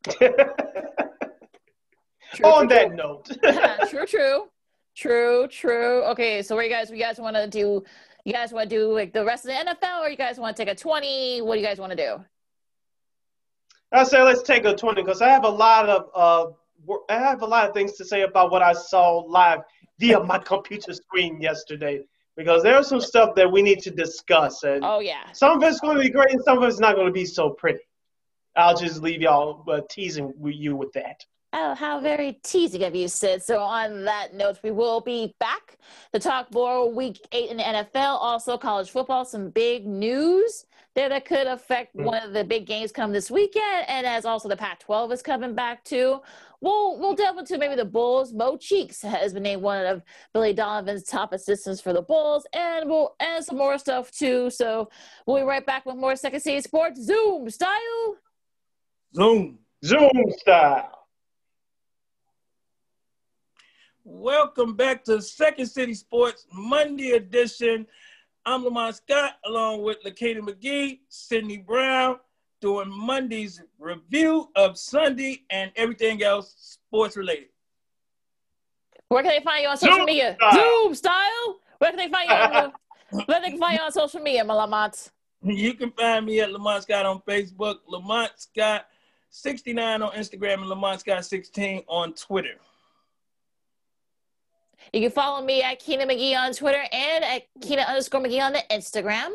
true, 2.34 2.46
On 2.46 2.68
that 2.68 2.88
true. 2.88 2.96
note, 2.96 3.30
true, 3.88 4.06
true, 4.06 4.48
true, 4.94 5.48
true. 5.48 6.02
Okay, 6.04 6.42
so 6.42 6.54
what 6.56 6.64
you 6.64 6.70
guys, 6.70 6.90
you 6.90 6.98
guys 6.98 7.18
want 7.18 7.36
to 7.36 7.46
do? 7.46 7.82
You 8.24 8.32
guys 8.32 8.52
want 8.52 8.70
to 8.70 8.76
do 8.76 8.92
like 8.92 9.12
the 9.12 9.24
rest 9.24 9.44
of 9.44 9.48
the 9.48 9.72
NFL, 9.72 10.00
or 10.00 10.08
you 10.08 10.16
guys 10.16 10.38
want 10.38 10.56
to 10.56 10.64
take 10.64 10.72
a 10.72 10.74
twenty? 10.74 11.42
What 11.42 11.54
do 11.54 11.60
you 11.60 11.66
guys 11.66 11.78
want 11.78 11.90
to 11.90 11.96
do? 11.96 12.24
I 13.92 14.04
say 14.04 14.22
let's 14.22 14.42
take 14.42 14.64
a 14.64 14.74
twenty 14.74 15.02
because 15.02 15.20
I 15.20 15.28
have 15.28 15.44
a 15.44 15.48
lot 15.48 15.88
of 15.88 16.08
uh, 16.14 16.92
I 17.10 17.18
have 17.18 17.42
a 17.42 17.46
lot 17.46 17.68
of 17.68 17.74
things 17.74 17.92
to 17.98 18.04
say 18.04 18.22
about 18.22 18.50
what 18.50 18.62
I 18.62 18.72
saw 18.72 19.18
live 19.18 19.60
via 19.98 20.20
my 20.20 20.38
computer 20.52 20.94
screen 20.94 21.40
yesterday 21.40 22.02
because 22.36 22.62
there's 22.62 22.88
some 22.88 23.00
stuff 23.00 23.34
that 23.36 23.50
we 23.50 23.60
need 23.60 23.80
to 23.80 23.90
discuss. 23.90 24.62
And 24.62 24.82
oh 24.84 25.00
yeah, 25.00 25.30
some 25.32 25.58
of 25.58 25.62
it's 25.68 25.80
going 25.80 25.96
to 25.96 26.02
be 26.02 26.10
great, 26.10 26.30
and 26.30 26.42
some 26.42 26.62
of 26.62 26.64
it's 26.64 26.80
not 26.80 26.94
going 26.94 27.06
to 27.06 27.12
be 27.12 27.26
so 27.26 27.50
pretty. 27.50 27.80
I'll 28.56 28.76
just 28.76 29.02
leave 29.02 29.20
y'all 29.20 29.64
uh, 29.68 29.80
teasing 29.90 30.32
you 30.42 30.76
with 30.76 30.92
that. 30.92 31.24
Oh, 31.56 31.72
how 31.72 32.00
very 32.00 32.32
teasing 32.42 32.82
of 32.82 32.96
you, 32.96 33.06
Sid. 33.06 33.40
So, 33.40 33.60
on 33.60 34.04
that 34.06 34.34
note, 34.34 34.58
we 34.64 34.72
will 34.72 35.00
be 35.00 35.36
back 35.38 35.78
to 36.12 36.18
talk 36.18 36.52
more 36.52 36.92
week 36.92 37.24
eight 37.30 37.48
in 37.48 37.58
the 37.58 37.62
NFL, 37.62 38.18
also 38.20 38.58
college 38.58 38.90
football, 38.90 39.24
some 39.24 39.50
big 39.50 39.86
news 39.86 40.66
there 40.96 41.08
that 41.08 41.24
could 41.24 41.46
affect 41.46 41.94
mm. 41.96 42.02
one 42.02 42.24
of 42.24 42.32
the 42.32 42.42
big 42.42 42.66
games 42.66 42.90
come 42.90 43.12
this 43.12 43.30
weekend. 43.30 43.84
And 43.86 44.04
as 44.04 44.24
also 44.24 44.48
the 44.48 44.56
Pac 44.56 44.80
12 44.80 45.12
is 45.12 45.22
coming 45.22 45.54
back 45.54 45.84
too. 45.84 46.20
We'll, 46.60 46.98
we'll 46.98 47.14
delve 47.14 47.38
into 47.38 47.56
maybe 47.56 47.76
the 47.76 47.84
Bulls. 47.84 48.32
Mo 48.32 48.56
Cheeks 48.56 49.00
has 49.02 49.32
been 49.32 49.44
named 49.44 49.62
one 49.62 49.86
of 49.86 50.02
Billy 50.32 50.54
Donovan's 50.54 51.04
top 51.04 51.32
assistants 51.32 51.80
for 51.80 51.92
the 51.92 52.02
Bulls, 52.02 52.48
and 52.52 52.90
we'll 52.90 53.14
and 53.20 53.44
some 53.44 53.58
more 53.58 53.78
stuff 53.78 54.10
too. 54.10 54.50
So 54.50 54.88
we'll 55.24 55.36
be 55.36 55.42
right 55.44 55.64
back 55.64 55.86
with 55.86 55.94
more 55.94 56.16
Second 56.16 56.40
City 56.40 56.60
Sports 56.62 57.00
Zoom 57.00 57.48
style. 57.48 58.16
Zoom. 59.14 59.58
Zoom 59.84 60.10
style. 60.38 61.03
Welcome 64.06 64.74
back 64.74 65.02
to 65.04 65.22
Second 65.22 65.64
City 65.64 65.94
Sports 65.94 66.46
Monday 66.52 67.12
edition. 67.12 67.86
I'm 68.44 68.62
Lamont 68.62 68.96
Scott 68.96 69.36
along 69.46 69.80
with 69.82 69.96
Lakina 70.04 70.42
McGee, 70.42 70.98
Sydney 71.08 71.56
Brown, 71.56 72.18
doing 72.60 72.90
Monday's 72.90 73.62
review 73.78 74.50
of 74.56 74.76
Sunday 74.76 75.44
and 75.48 75.72
everything 75.76 76.22
else 76.22 76.54
sports 76.86 77.16
related. 77.16 77.46
Where 79.08 79.22
can 79.22 79.32
they 79.38 79.42
find 79.42 79.62
you 79.62 79.68
on 79.70 79.78
social 79.78 79.96
Zoom 79.96 80.04
media? 80.04 80.36
Style. 80.38 80.52
Zoom 80.52 80.94
style. 80.94 81.60
Where 81.78 81.90
can 81.90 81.96
they 81.96 82.10
find 82.10 82.28
you? 82.28 82.36
On, 82.36 82.72
where 83.24 83.40
can 83.40 83.52
they 83.52 83.58
find 83.58 83.78
you 83.78 83.84
on 83.84 83.92
social 83.92 84.20
media, 84.20 84.44
Lamont? 84.44 85.12
You 85.42 85.72
can 85.72 85.90
find 85.92 86.26
me 86.26 86.40
at 86.40 86.52
Lamont 86.52 86.82
Scott 86.82 87.06
on 87.06 87.22
Facebook, 87.26 87.76
Lamont 87.88 88.32
Scott 88.36 88.84
69 89.30 90.02
on 90.02 90.12
Instagram, 90.12 90.58
and 90.58 90.68
Lamont 90.68 91.00
Scott 91.00 91.24
16 91.24 91.84
on 91.88 92.12
Twitter. 92.12 92.56
You 94.92 95.00
can 95.00 95.10
follow 95.10 95.44
me 95.44 95.62
at 95.62 95.78
Keena 95.78 96.06
McGee 96.06 96.36
on 96.36 96.52
Twitter 96.52 96.82
and 96.92 97.24
at 97.24 97.42
Keena 97.60 97.82
underscore 97.82 98.20
McGee 98.20 98.42
on 98.42 98.52
the 98.52 98.62
Instagram. 98.70 99.30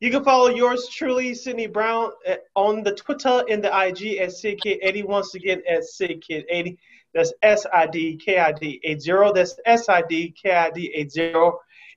You 0.00 0.10
can 0.10 0.22
follow 0.22 0.48
yours 0.48 0.88
truly, 0.88 1.34
Sydney 1.34 1.66
Brown, 1.66 2.12
on 2.54 2.84
the 2.84 2.94
Twitter 2.94 3.42
and 3.50 3.62
the 3.62 3.68
IG 3.68 4.18
at 4.18 4.28
SidKid80. 4.30 5.04
Once 5.04 5.34
again, 5.34 5.60
at 5.68 5.82
SidKid80. 5.82 6.78
That's 7.14 7.32
S 7.42 7.66
I 7.72 7.86
D 7.86 8.16
K 8.16 8.38
I 8.38 8.52
D 8.52 8.80
80. 8.84 9.32
That's 9.34 9.58
S 9.66 9.88
I 9.88 10.02
D 10.02 10.34
K 10.40 10.52
I 10.52 10.70
D 10.70 10.92
80. 10.94 11.32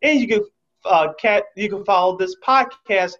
And 0.01 0.19
you 0.19 0.27
can 0.27 0.41
uh, 0.85 1.13
cat, 1.13 1.45
you 1.55 1.69
can 1.69 1.85
follow 1.85 2.17
this 2.17 2.35
podcast, 2.45 3.13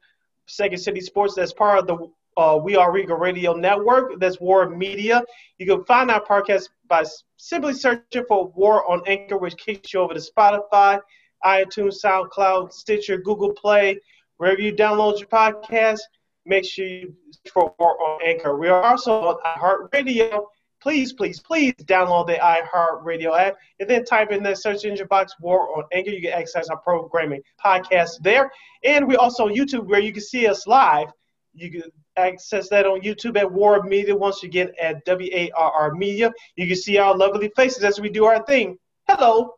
Second 0.48 0.80
City 0.80 1.02
Sports, 1.02 1.36
that's 1.36 1.54
part 1.54 1.80
of 1.80 1.88
the 1.88 2.12
uh, 2.38 2.60
We 2.62 2.76
Are 2.76 2.92
Regal 2.92 3.18
Radio 3.18 3.54
Network. 3.54 4.20
That's 4.20 4.40
War 4.40 4.70
Media. 4.70 5.22
You 5.58 5.66
can 5.66 5.84
find 5.86 6.10
our 6.12 6.24
podcast 6.24 6.70
by 6.88 7.04
simply 7.38 7.74
searching 7.74 8.26
for 8.28 8.48
War 8.56 8.90
on 8.90 9.02
Anchor, 9.08 9.38
which 9.38 9.58
kicks 9.58 9.94
you 9.94 10.00
over 10.00 10.14
to 10.14 10.20
Spotify, 10.20 11.00
iTunes, 11.44 11.98
SoundCloud, 12.04 12.72
Stitcher, 12.72 13.18
Google 13.18 13.54
Play, 13.54 14.00
wherever 14.38 14.62
you 14.62 14.74
download 14.74 15.20
your 15.20 15.28
podcast. 15.28 16.00
Make 16.46 16.66
sure 16.66 16.86
you 16.86 17.16
search 17.32 17.54
for 17.54 17.74
War 17.80 18.02
on 18.02 18.20
Anchor. 18.26 18.58
We 18.58 18.68
are 18.70 18.84
also 18.84 19.12
on 19.12 19.38
iHeartRadio 19.58 20.46
please, 20.82 21.14
please, 21.14 21.40
please 21.40 21.74
download 21.84 22.28
the 22.28 22.34
iHeartRadio 22.34 23.40
app 23.40 23.56
and 23.80 23.90
then 23.90 24.04
type 24.04 24.32
in 24.32 24.44
the 24.44 24.56
search 24.56 24.84
engine 24.84 25.08
box 25.08 25.36
War 25.40 25.78
on 25.78 25.84
Anchor. 25.94 26.10
You 26.10 26.22
can 26.22 26.34
access 26.34 26.70
our 26.70 26.78
programming 26.78 27.42
podcast 27.64 28.22
there. 28.22 28.52
And 28.84 29.08
we 29.08 29.16
also 29.16 29.48
on 29.48 29.54
YouTube 29.54 29.88
where 29.88 30.00
you 30.00 30.12
can 30.12 30.24
see 30.24 30.48
us 30.48 30.66
live. 30.68 31.08
You 31.54 31.72
can 31.72 31.84
access 32.18 32.70
that 32.70 32.86
on 32.86 33.02
YouTube 33.02 33.38
at 33.38 33.52
War 33.52 33.84
Media. 33.84 34.16
Once 34.16 34.44
you 34.44 34.50
get 34.50 34.74
at 34.80 35.04
W 35.06 35.30
A 35.34 35.52
R 35.52 35.72
R 35.72 35.94
Media, 35.94 36.32
you 36.56 36.68
can 36.68 36.76
see 36.76 36.98
our 36.98 37.16
lovely 37.16 37.52
faces 37.56 37.84
as 37.84 38.00
we 38.00 38.10
do 38.10 38.26
our 38.26 38.44
thing. 38.46 38.78
Hello. 39.08 39.56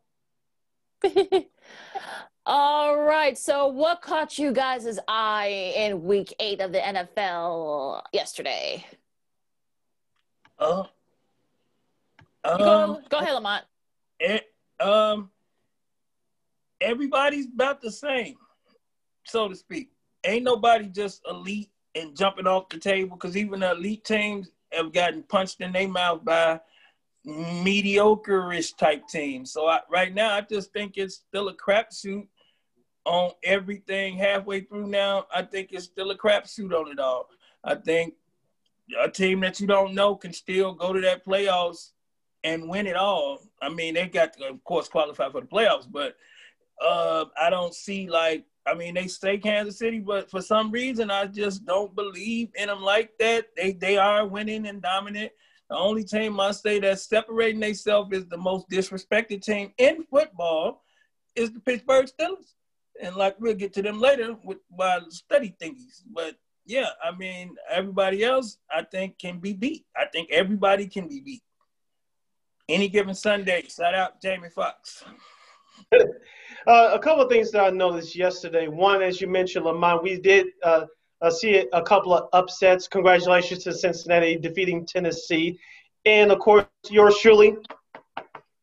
All 2.46 3.00
right. 3.02 3.38
So, 3.38 3.68
what 3.68 4.02
caught 4.02 4.38
you 4.38 4.52
guys' 4.52 5.00
eye 5.08 5.74
in 5.76 6.04
Week 6.04 6.34
Eight 6.40 6.60
of 6.60 6.72
the 6.72 6.80
NFL 6.80 8.02
yesterday? 8.12 8.86
Uh, 10.60 10.84
um, 12.44 12.58
go, 12.58 13.02
go 13.10 13.18
ahead, 13.20 13.34
Lamont. 13.34 13.64
It, 14.20 14.54
um, 14.80 15.30
everybody's 16.82 17.48
about 17.48 17.82
the 17.82 17.92
same, 17.92 18.36
so 19.24 19.48
to 19.48 19.56
speak. 19.56 19.90
Ain't 20.26 20.44
nobody 20.44 20.88
just 20.88 21.22
elite 21.30 21.70
and 21.96 22.16
jumping 22.16 22.48
off 22.48 22.70
the 22.70 22.78
table 22.78 23.16
because 23.18 23.38
even 23.38 23.60
the 23.60 23.72
elite 23.72 24.04
teams 24.04 24.50
have 24.72 24.94
gotten 24.94 25.24
punched 25.24 25.62
in 25.62 25.72
their 25.72 25.88
mouth 25.88 26.24
by 26.24 26.60
mediocre-ish 27.26 28.74
type 28.74 29.08
teams. 29.08 29.52
So 29.52 29.68
I, 29.68 29.80
right 29.90 30.14
now, 30.14 30.34
I 30.34 30.42
just 30.42 30.74
think 30.74 30.98
it's 30.98 31.16
still 31.16 31.48
a 31.50 31.56
crapshoot 31.56 32.28
on 33.06 33.32
everything 33.44 34.18
halfway 34.18 34.62
through 34.62 34.88
now. 34.88 35.26
I 35.34 35.44
think 35.44 35.70
it's 35.72 35.86
still 35.86 36.12
a 36.12 36.18
crapshoot 36.18 36.74
on 36.74 36.92
it 36.92 37.00
all. 37.00 37.30
I 37.64 37.76
think 37.76 38.16
a 39.00 39.10
team 39.10 39.40
that 39.42 39.60
you 39.60 39.68
don't 39.68 39.94
know 39.94 40.16
can 40.16 40.34
still 40.34 40.74
go 40.74 40.94
to 40.94 41.02
that 41.02 41.26
playoffs 41.26 41.92
and 42.44 42.68
win 42.68 42.88
it 42.88 42.96
all. 42.96 43.42
I 43.62 43.70
mean, 43.70 43.94
they 43.94 44.08
got 44.08 44.34
to, 44.34 44.50
of 44.50 44.64
course, 44.64 44.90
qualify 44.90 45.30
for 45.30 45.42
the 45.42 45.48
playoffs, 45.48 45.88
but 45.90 46.18
uh, 46.82 47.26
I 47.40 47.50
don't 47.50 47.74
see 47.74 48.10
like 48.10 48.46
I 48.66 48.74
mean, 48.76 48.94
they 48.94 49.08
say 49.08 49.38
Kansas 49.38 49.80
City, 49.80 50.00
but 50.00 50.32
for 50.32 50.42
some 50.42 50.72
reason, 50.72 51.12
I 51.12 51.26
just 51.26 51.66
don't 51.66 51.94
believe 51.96 52.50
in 52.56 52.68
them 52.68 52.82
like 52.82 53.12
that. 53.20 53.48
They 53.58 53.74
they 53.74 53.98
are 53.98 54.26
winning 54.26 54.68
and 54.68 54.82
dominant. 54.82 55.32
The 55.70 55.76
only 55.76 56.04
team 56.04 56.40
I 56.40 56.52
say 56.52 56.80
that's 56.80 57.04
separating 57.04 57.60
themselves 57.60 58.16
is 58.16 58.28
the 58.28 58.38
most 58.38 58.70
disrespected 58.70 59.42
team 59.42 59.74
in 59.78 60.04
football 60.04 60.84
is 61.36 61.52
the 61.52 61.60
Pittsburgh 61.60 62.08
Steelers. 62.08 62.54
And 63.02 63.16
like 63.16 63.36
we'll 63.40 63.56
get 63.56 63.74
to 63.74 63.82
them 63.82 64.00
later 64.00 64.36
with 64.44 64.60
my 64.72 65.00
study 65.10 65.56
thingies. 65.62 66.04
But 66.14 66.36
yeah, 66.66 66.90
I 67.04 67.16
mean, 67.16 67.56
everybody 67.70 68.24
else 68.24 68.58
I 68.72 68.84
think 68.84 69.20
can 69.20 69.40
be 69.40 69.54
beat. 69.54 69.86
I 69.98 70.06
think 70.06 70.32
everybody 70.32 70.88
can 70.88 71.08
be 71.08 71.20
beat 71.20 71.44
any 72.70 72.88
given 72.88 73.16
Sunday. 73.16 73.64
Shout 73.68 73.96
out 73.96 74.22
Jamie 74.22 74.50
Foxx. 74.50 75.04
Uh, 75.94 76.92
a 76.94 77.00
couple 77.00 77.24
of 77.24 77.30
things 77.30 77.52
that 77.52 77.64
I 77.64 77.70
noticed 77.70 78.16
yesterday. 78.16 78.68
One, 78.68 79.02
as 79.02 79.20
you 79.22 79.28
mentioned, 79.28 79.66
Lamont, 79.66 80.04
we 80.04 80.20
did 80.20 80.48
uh, 80.64 80.86
uh, 81.22 81.32
see 81.32 81.66
a 81.72 81.82
couple 81.82 82.14
of 82.14 82.30
upsets. 82.34 82.88
Congratulations 82.88 83.64
to 83.64 83.74
Cincinnati 83.74 84.36
defeating 84.36 84.86
Tennessee. 84.86 85.58
And 86.06 86.32
of 86.32 86.40
course, 86.40 86.66
yours 86.90 87.18
truly 87.20 87.56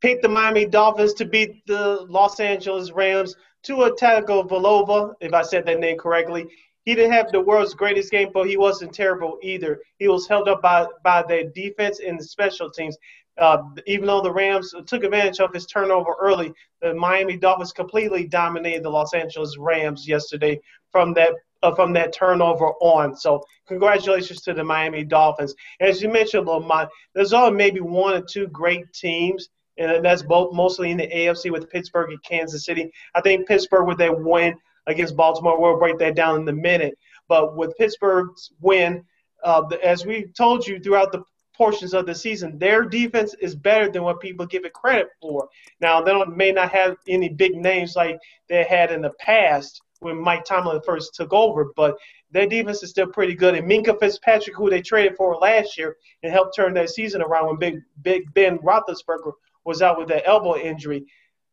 picked 0.01 0.23
the 0.23 0.29
Miami 0.29 0.67
Dolphins 0.67 1.15
to 1.15 1.25
beat 1.25 1.65
the 1.67 2.07
Los 2.09 2.41
Angeles 2.41 2.93
Rams. 2.93 3.35
to 3.65 3.75
Tua 3.75 3.97
Tagovailoa, 3.97 5.15
if 5.21 5.33
I 5.33 5.43
said 5.43 5.67
that 5.67 5.81
name 5.81 5.99
correctly, 5.99 6.47
he 6.85 6.95
didn't 6.95 7.13
have 7.13 7.31
the 7.31 7.41
world's 7.41 7.75
greatest 7.75 8.11
game, 8.11 8.31
but 8.33 8.49
he 8.49 8.57
wasn't 8.57 8.95
terrible 8.95 9.39
either. 9.43 9.81
He 9.99 10.09
was 10.09 10.27
held 10.27 10.49
up 10.49 10.63
by 10.63 10.87
by 11.05 11.23
their 11.23 11.45
defense 11.51 12.01
and 12.01 12.19
the 12.19 12.25
special 12.25 12.71
teams. 12.71 12.97
Uh, 13.39 13.63
even 13.87 14.07
though 14.07 14.21
the 14.21 14.33
Rams 14.33 14.75
took 14.87 15.05
advantage 15.05 15.41
of 15.41 15.53
his 15.53 15.67
turnover 15.67 16.15
early, 16.21 16.53
the 16.83 16.95
Miami 16.95 17.37
Dolphins 17.37 17.73
completely 17.73 18.27
dominated 18.27 18.83
the 18.83 18.91
Los 18.91 19.15
Angeles 19.15 19.57
Rams 19.59 20.07
yesterday 20.07 20.61
from 20.91 21.15
that 21.15 21.33
uh, 21.63 21.75
from 21.75 21.93
that 21.93 22.13
turnover 22.13 22.73
on. 22.81 23.15
So 23.17 23.43
congratulations 23.69 24.43
to 24.43 24.55
the 24.55 24.65
Miami 24.65 25.05
Dolphins. 25.05 25.55
As 25.81 26.03
you 26.03 26.09
mentioned, 26.09 26.47
Lamont, 26.47 26.89
there's 27.15 27.33
only 27.33 27.57
maybe 27.57 27.81
one 27.81 28.15
or 28.15 28.23
two 28.23 28.47
great 28.49 28.93
teams, 28.93 29.49
and 29.79 30.05
that's 30.05 30.23
both 30.23 30.55
mostly 30.55 30.91
in 30.91 30.97
the 30.97 31.09
AFC 31.09 31.51
with 31.51 31.71
Pittsburgh 31.71 32.11
and 32.11 32.23
Kansas 32.23 32.65
City. 32.65 32.91
I 33.15 33.21
think 33.21 33.47
Pittsburgh 33.47 33.87
with 33.87 33.99
their 33.99 34.15
win 34.15 34.55
against 34.87 35.17
Baltimore, 35.17 35.61
we'll 35.61 35.79
break 35.79 35.99
that 35.99 36.17
down 36.17 36.41
in 36.41 36.49
a 36.49 36.53
minute. 36.53 36.99
But 37.29 37.57
with 37.57 37.77
Pittsburgh's 37.79 38.51
win, 38.61 39.05
uh, 39.45 39.63
as 39.83 40.05
we 40.05 40.27
told 40.37 40.67
you 40.67 40.81
throughout 40.81 41.13
the 41.13 41.23
portions 41.61 41.93
of 41.93 42.07
the 42.07 42.15
season. 42.15 42.59
Their 42.59 42.87
defense 42.87 43.35
is 43.39 43.55
better 43.55 43.93
than 43.93 44.03
what 44.03 44.19
people 44.19 44.47
give 44.47 44.65
it 44.65 44.73
credit 44.73 45.09
for. 45.21 45.47
Now, 45.79 46.01
they 46.01 46.15
may 46.25 46.53
not 46.53 46.73
have 46.73 46.97
any 47.07 47.29
big 47.29 47.55
names 47.55 47.95
like 47.97 48.19
they 48.49 48.65
had 48.65 48.91
in 48.91 49.03
the 49.03 49.13
past 49.19 49.83
when 49.99 50.17
Mike 50.17 50.47
Tomlin 50.47 50.81
first 50.87 51.15
took 51.15 51.35
over, 51.35 51.67
but 51.77 51.99
their 52.31 52.47
defense 52.47 52.83
is 52.83 52.89
still 52.89 53.09
pretty 53.09 53.35
good. 53.35 53.55
And 53.55 53.71
Minkah 53.71 54.01
Fitzpatrick, 54.01 54.57
who 54.57 54.71
they 54.71 54.81
traded 54.81 55.19
for 55.19 55.37
last 55.37 55.77
year 55.77 55.99
and 56.23 56.33
helped 56.33 56.57
turn 56.57 56.73
that 56.75 56.89
season 56.89 57.21
around 57.21 57.49
when 57.49 57.57
Big 57.59 57.81
Big 58.01 58.33
Ben 58.33 58.57
Roethlisberger 58.61 59.33
was 59.67 59.83
out 59.83 59.99
with 59.99 60.09
that 60.09 60.27
elbow 60.27 60.57
injury, 60.57 61.05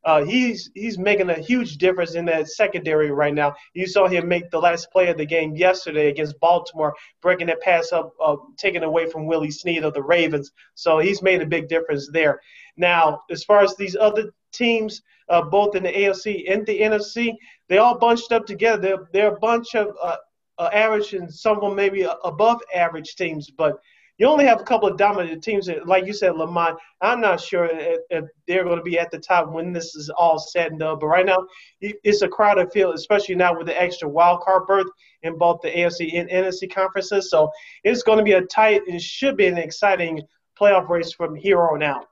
uh, 0.04 0.24
he's 0.24 0.70
he's 0.74 0.98
making 0.98 1.28
a 1.28 1.38
huge 1.38 1.76
difference 1.76 2.14
in 2.14 2.24
that 2.26 2.48
secondary 2.48 3.10
right 3.10 3.34
now. 3.34 3.54
You 3.74 3.86
saw 3.86 4.06
him 4.06 4.28
make 4.28 4.50
the 4.50 4.60
last 4.60 4.90
play 4.90 5.08
of 5.08 5.18
the 5.18 5.26
game 5.26 5.56
yesterday 5.56 6.08
against 6.08 6.38
Baltimore, 6.40 6.94
breaking 7.20 7.48
that 7.48 7.60
pass 7.60 7.92
up, 7.92 8.12
uh, 8.22 8.36
taken 8.56 8.84
away 8.84 9.10
from 9.10 9.26
Willie 9.26 9.50
Snead 9.50 9.84
of 9.84 9.94
the 9.94 10.02
Ravens. 10.02 10.52
So 10.74 10.98
he's 10.98 11.22
made 11.22 11.42
a 11.42 11.46
big 11.46 11.68
difference 11.68 12.08
there. 12.12 12.40
Now, 12.76 13.22
as 13.30 13.42
far 13.44 13.62
as 13.62 13.74
these 13.76 13.96
other 13.96 14.32
teams, 14.52 15.02
uh, 15.28 15.42
both 15.42 15.74
in 15.74 15.82
the 15.82 15.92
AFC 15.92 16.50
and 16.50 16.64
the 16.64 16.80
NFC, 16.80 17.34
they 17.68 17.78
all 17.78 17.98
bunched 17.98 18.32
up 18.32 18.46
together. 18.46 18.80
They're, 18.80 19.08
they're 19.12 19.34
a 19.34 19.40
bunch 19.40 19.74
of 19.74 19.94
uh, 20.02 20.16
uh, 20.58 20.70
average 20.72 21.12
and 21.12 21.32
some 21.32 21.56
of 21.56 21.62
them 21.62 21.74
maybe 21.74 22.06
above 22.24 22.60
average 22.74 23.14
teams, 23.16 23.50
but 23.50 23.78
you 24.18 24.26
only 24.26 24.44
have 24.44 24.60
a 24.60 24.64
couple 24.64 24.88
of 24.88 24.98
dominant 24.98 25.42
teams. 25.42 25.66
That, 25.66 25.86
like 25.86 26.04
you 26.04 26.12
said, 26.12 26.36
Lamont. 26.36 26.76
I'm 27.00 27.20
not 27.20 27.40
sure 27.40 27.66
if, 27.66 28.00
if 28.10 28.24
they're 28.48 28.64
going 28.64 28.78
to 28.78 28.82
be 28.82 28.98
at 28.98 29.12
the 29.12 29.18
top 29.18 29.52
when 29.52 29.72
this 29.72 29.94
is 29.94 30.10
all 30.10 30.38
said 30.38 30.72
and 30.72 30.80
done. 30.80 30.98
But 31.00 31.06
right 31.06 31.24
now, 31.24 31.46
it's 31.80 32.22
a 32.22 32.28
crowded 32.28 32.72
field, 32.72 32.94
especially 32.96 33.36
now 33.36 33.56
with 33.56 33.68
the 33.68 33.80
extra 33.80 34.08
wild 34.08 34.40
card 34.40 34.66
berth 34.66 34.88
in 35.22 35.38
both 35.38 35.60
the 35.62 35.70
AFC 35.70 36.18
and 36.18 36.28
NFC 36.28 36.72
conferences. 36.72 37.30
So 37.30 37.50
it's 37.84 38.02
going 38.02 38.18
to 38.18 38.24
be 38.24 38.32
a 38.32 38.42
tight. 38.42 38.82
It 38.86 39.00
should 39.00 39.36
be 39.36 39.46
an 39.46 39.56
exciting 39.56 40.22
playoff 40.60 40.88
race 40.88 41.12
from 41.12 41.36
here 41.36 41.62
on 41.62 41.84
out. 41.84 42.06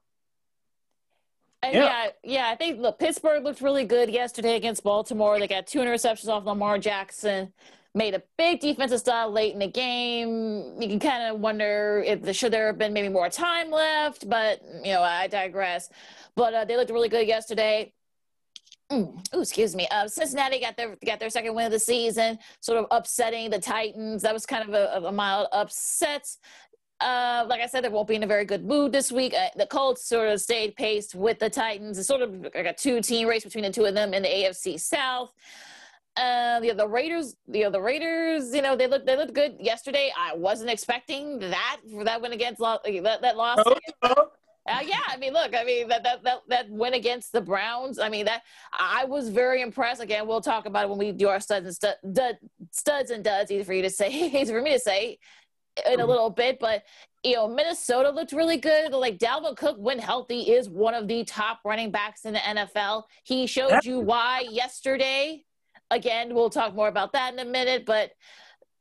yeah. 1.65 1.71
yeah, 1.73 2.07
yeah. 2.23 2.49
I 2.49 2.55
think 2.55 2.79
look, 2.79 3.01
Pittsburgh 3.01 3.43
looked 3.43 3.61
really 3.61 3.85
good 3.85 4.11
yesterday 4.11 4.55
against 4.55 4.85
Baltimore. 4.85 5.41
They 5.41 5.49
got 5.49 5.67
two 5.67 5.81
interceptions 5.81 6.29
off 6.29 6.45
Lamar 6.45 6.79
Jackson 6.79 7.53
made 7.97 8.15
a 8.15 8.23
big 8.37 8.61
defensive 8.61 9.01
stop 9.01 9.33
late 9.33 9.55
in 9.55 9.59
the 9.59 9.67
game. 9.67 10.81
You 10.81 10.89
can 10.89 11.01
kind 11.01 11.35
of 11.35 11.41
wonder 11.41 12.05
if 12.07 12.23
the, 12.23 12.35
should 12.35 12.53
there 12.53 12.67
have 12.67 12.79
been 12.79 12.93
maybe 12.93 13.09
more 13.09 13.31
time 13.31 13.71
left, 13.71 14.29
but 14.29 14.61
you 14.85 14.93
know 14.93 15.03
I 15.03 15.27
digress. 15.27 15.89
But 16.37 16.55
uh, 16.55 16.65
they 16.67 16.77
looked 16.77 16.91
really 16.91 17.09
good 17.09 17.27
yesterday. 17.27 17.95
Mm, 18.93 19.19
excuse 19.33 19.75
me. 19.75 19.89
Uh, 19.91 20.07
Cincinnati 20.07 20.61
got 20.61 20.77
their 20.77 20.97
got 21.05 21.19
their 21.19 21.31
second 21.31 21.55
win 21.55 21.67
of 21.67 21.73
the 21.73 21.79
season, 21.79 22.39
sort 22.61 22.79
of 22.79 22.87
upsetting 22.91 23.51
the 23.51 23.59
Titans. 23.59 24.23
That 24.23 24.35
was 24.35 24.45
kind 24.45 24.69
of 24.69 24.75
a, 24.75 25.07
a 25.09 25.13
mild 25.13 25.49
upset. 25.51 26.29
Uh, 27.01 27.45
like 27.49 27.61
I 27.61 27.67
said, 27.67 27.83
they 27.83 27.89
won't 27.89 28.09
be 28.09 28.15
in 28.15 28.23
a 28.23 28.27
very 28.27 28.45
good 28.45 28.65
mood 28.65 28.93
this 28.93 29.11
week. 29.11 29.35
Uh, 29.35 29.49
the 29.57 29.67
Colts 29.67 30.07
sort 30.07 30.29
of 30.29 30.41
stayed 30.41 30.77
paced 30.77 31.15
with 31.15 31.39
the 31.39 31.51
Titans. 31.51 31.99
It's 31.99 32.09
sort 32.09 32.23
of 32.23 32.43
like 32.43 32.55
a 32.55 32.73
two-team 32.73 33.29
race 33.29 33.45
between 33.45 33.65
the 33.65 33.73
two 33.73 33.85
of 33.85 33.95
them 33.95 34.15
in 34.15 34.23
the 34.23 34.29
AFC 34.29 34.81
South. 34.81 35.33
Yeah, 36.19 36.73
the 36.75 36.89
Raiders, 36.89 37.37
the 37.49 37.69
the 37.71 37.81
Raiders, 37.81 38.55
you 38.55 38.63
know, 38.63 38.77
they 38.77 38.87
look 38.87 39.07
they 39.07 39.17
looked 39.17 39.35
good 39.35 39.57
yesterday. 39.61 40.13
I 40.17 40.35
wasn't 40.35 40.71
expecting 40.71 41.39
that 41.39 41.79
for 41.91 42.05
that 42.05 42.21
win 42.21 42.33
against 42.33 42.61
that 42.61 43.19
that 43.23 43.37
loss. 43.37 43.59
No, 44.03 44.31
Uh, 44.69 44.81
yeah, 44.85 44.99
I 45.07 45.17
mean, 45.17 45.33
look, 45.33 45.55
I 45.55 45.63
mean 45.63 45.87
that, 45.89 46.03
that 46.03 46.25
that 46.25 46.39
that 46.49 46.69
win 46.69 46.95
against 46.95 47.33
the 47.33 47.41
Browns. 47.41 47.99
I 47.99 48.09
mean 48.09 48.25
that 48.25 48.43
I 48.73 49.05
was 49.05 49.29
very 49.29 49.63
impressed. 49.63 50.03
Again, 50.03 50.27
we'll 50.27 50.41
talk 50.41 50.67
about 50.67 50.85
it 50.85 50.89
when 50.89 50.99
we 50.99 51.13
do 51.13 51.29
our 51.29 51.39
studs 51.39 51.67
and 51.67 51.75
stud, 51.75 52.39
studs 52.73 53.11
and 53.11 53.23
duds. 53.23 53.51
Easy 53.51 53.63
for 53.63 53.75
you 53.75 53.83
to 53.83 53.91
say, 53.91 54.11
easy 54.41 54.53
for 54.53 54.63
me 54.63 54.73
to 54.73 54.81
say 54.81 55.19
in 55.87 55.93
a 55.93 55.97
mm-hmm. 55.99 56.09
little 56.09 56.31
bit, 56.31 56.59
but 56.59 56.83
you 57.23 57.35
know, 57.35 57.49
Minnesota 57.49 58.11
looked 58.11 58.33
really 58.33 58.57
good. 58.57 58.93
Like 58.93 59.19
Dalvin 59.19 59.57
Cook, 59.57 59.77
when 59.79 59.99
healthy, 59.99 60.53
is 60.53 60.69
one 60.69 60.95
of 60.95 61.09
the 61.09 61.25
top 61.25 61.61
running 61.65 61.91
backs 61.91 62.25
in 62.25 62.35
the 62.35 62.39
NFL. 62.39 63.05
He 63.25 63.47
showed 63.47 63.85
you 63.85 63.99
why 63.99 64.47
yesterday. 64.51 65.45
Again, 65.91 66.35
we'll 66.35 66.51
talk 66.51 66.75
more 66.75 66.89
about 66.89 67.13
that 67.13 67.33
in 67.33 67.39
a 67.39 67.45
minute, 67.45 67.85
but 67.87 68.13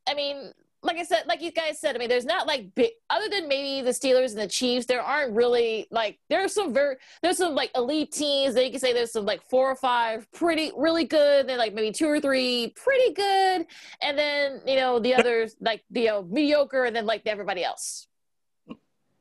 I 0.08 0.14
mean, 0.14 0.52
like 0.82 0.98
I 0.98 1.02
said, 1.02 1.24
like 1.26 1.42
you 1.42 1.50
guys 1.50 1.80
said, 1.80 1.96
I 1.96 1.98
mean, 1.98 2.08
there's 2.08 2.24
not 2.24 2.46
like 2.46 2.74
big, 2.74 2.92
other 3.10 3.28
than 3.28 3.48
maybe 3.48 3.82
the 3.82 3.90
Steelers 3.90 4.30
and 4.30 4.38
the 4.38 4.46
Chiefs, 4.46 4.86
there 4.86 5.02
aren't 5.02 5.34
really 5.34 5.86
like 5.90 6.18
there's 6.30 6.54
some 6.54 6.72
very 6.72 6.96
there's 7.22 7.38
some 7.38 7.54
like 7.54 7.70
elite 7.74 8.12
teams 8.12 8.54
that 8.54 8.64
you 8.64 8.70
can 8.70 8.80
say 8.80 8.92
there's 8.92 9.12
some 9.12 9.26
like 9.26 9.42
four 9.42 9.70
or 9.70 9.76
five 9.76 10.30
pretty 10.32 10.72
really 10.76 11.04
good, 11.04 11.48
then 11.48 11.58
like 11.58 11.74
maybe 11.74 11.92
two 11.92 12.08
or 12.08 12.20
three 12.20 12.72
pretty 12.76 13.12
good, 13.12 13.66
and 14.02 14.18
then 14.18 14.60
you 14.66 14.76
know 14.76 14.98
the 14.98 15.14
others 15.14 15.56
like 15.60 15.84
the 15.90 16.00
you 16.02 16.06
know, 16.06 16.22
mediocre, 16.22 16.84
and 16.84 16.94
then 16.94 17.04
like 17.04 17.22
everybody 17.26 17.64
else. 17.64 18.06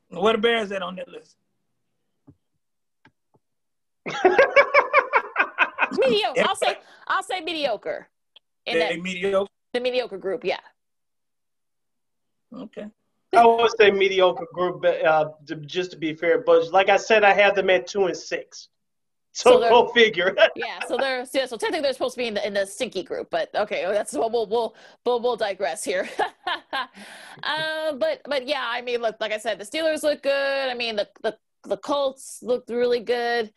What 0.10 0.34
the 0.34 0.38
Bears 0.38 0.72
at 0.72 0.82
on 0.82 0.96
that 0.98 1.08
list? 1.08 1.36
mediocre. 5.98 6.44
I'll 6.48 6.56
say 6.56 6.78
I'll 7.08 7.24
say 7.24 7.42
mediocre. 7.42 8.08
In 8.66 8.80
that, 8.80 9.00
mediocre. 9.00 9.52
The 9.74 9.80
mediocre 9.80 10.18
group, 10.18 10.44
yeah. 10.44 10.60
Okay. 12.54 12.88
I 13.36 13.46
would 13.46 13.72
say 13.78 13.92
mediocre 13.92 14.48
group, 14.54 14.86
uh, 14.86 15.26
to, 15.48 15.56
just 15.58 15.92
to 15.92 15.98
be 15.98 16.14
fair. 16.14 16.42
But 16.42 16.72
like 16.72 16.90
I 16.90 16.98
said, 16.98 17.24
I 17.24 17.34
have 17.34 17.56
them 17.56 17.70
at 17.70 17.88
two 17.88 18.06
and 18.06 18.16
six. 18.16 18.70
So, 19.38 19.60
so 19.60 19.70
go 19.70 19.88
figure. 19.90 20.34
yeah, 20.56 20.80
so 20.88 20.96
they're 20.96 21.26
yeah, 21.34 21.46
so 21.46 21.58
technically 21.58 21.82
they're 21.82 21.92
supposed 21.92 22.16
to 22.16 22.20
be 22.20 22.28
in 22.28 22.36
the 22.36 22.48
in 22.48 22.54
the 22.54 22.66
stinky 22.66 23.04
group, 23.04 23.28
but 23.30 23.54
okay, 23.54 23.84
that's 23.92 24.14
what 24.14 24.32
we'll 24.32 24.48
we'll 24.48 24.74
we'll, 25.06 25.20
we'll 25.20 25.36
digress 25.36 25.84
here. 25.84 26.08
uh, 27.44 27.92
but 27.96 28.22
but 28.24 28.48
yeah, 28.48 28.64
I 28.66 28.82
mean, 28.82 29.02
look, 29.02 29.18
like 29.20 29.34
I 29.34 29.38
said, 29.38 29.60
the 29.60 29.66
Steelers 29.66 30.04
look 30.04 30.24
good. 30.24 30.70
I 30.70 30.74
mean, 30.74 30.96
the 30.96 31.10
the 31.22 31.38
the 31.66 31.76
Colts 31.76 32.40
looked 32.44 32.70
really 32.70 33.02
good. 33.02 33.52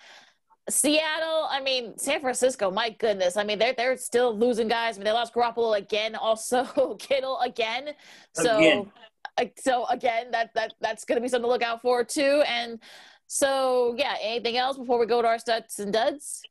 Seattle, 0.69 1.47
I 1.51 1.61
mean, 1.63 1.97
San 1.97 2.21
Francisco, 2.21 2.71
my 2.71 2.91
goodness. 2.91 3.37
I 3.37 3.45
mean, 3.45 3.59
they're 3.59 3.73
they're 3.73 3.97
still 3.97 4.37
losing 4.37 4.69
guys. 4.69 4.97
I 4.97 4.99
mean, 4.99 5.05
they 5.07 5.13
lost 5.13 5.35
Garoppolo 5.35 5.79
again, 5.79 6.15
also 6.15 6.95
Kittle 6.99 7.39
again. 7.41 7.91
So 8.33 8.59
again. 8.59 8.93
Uh, 9.39 9.45
so 9.57 9.87
again, 9.87 10.31
that 10.33 10.53
that 10.55 10.75
that's 10.81 11.05
gonna 11.05 11.21
be 11.21 11.29
something 11.29 11.45
to 11.45 11.53
look 11.53 11.63
out 11.63 11.81
for 11.81 12.05
too. 12.05 12.43
And 12.47 12.81
so 13.27 13.95
yeah, 13.97 14.17
anything 14.21 14.57
else 14.57 14.77
before 14.77 14.99
we 14.99 15.07
go 15.07 15.23
to 15.23 15.29
our 15.29 15.39
studs 15.39 15.79
and 15.79 15.93
duds? 15.93 16.43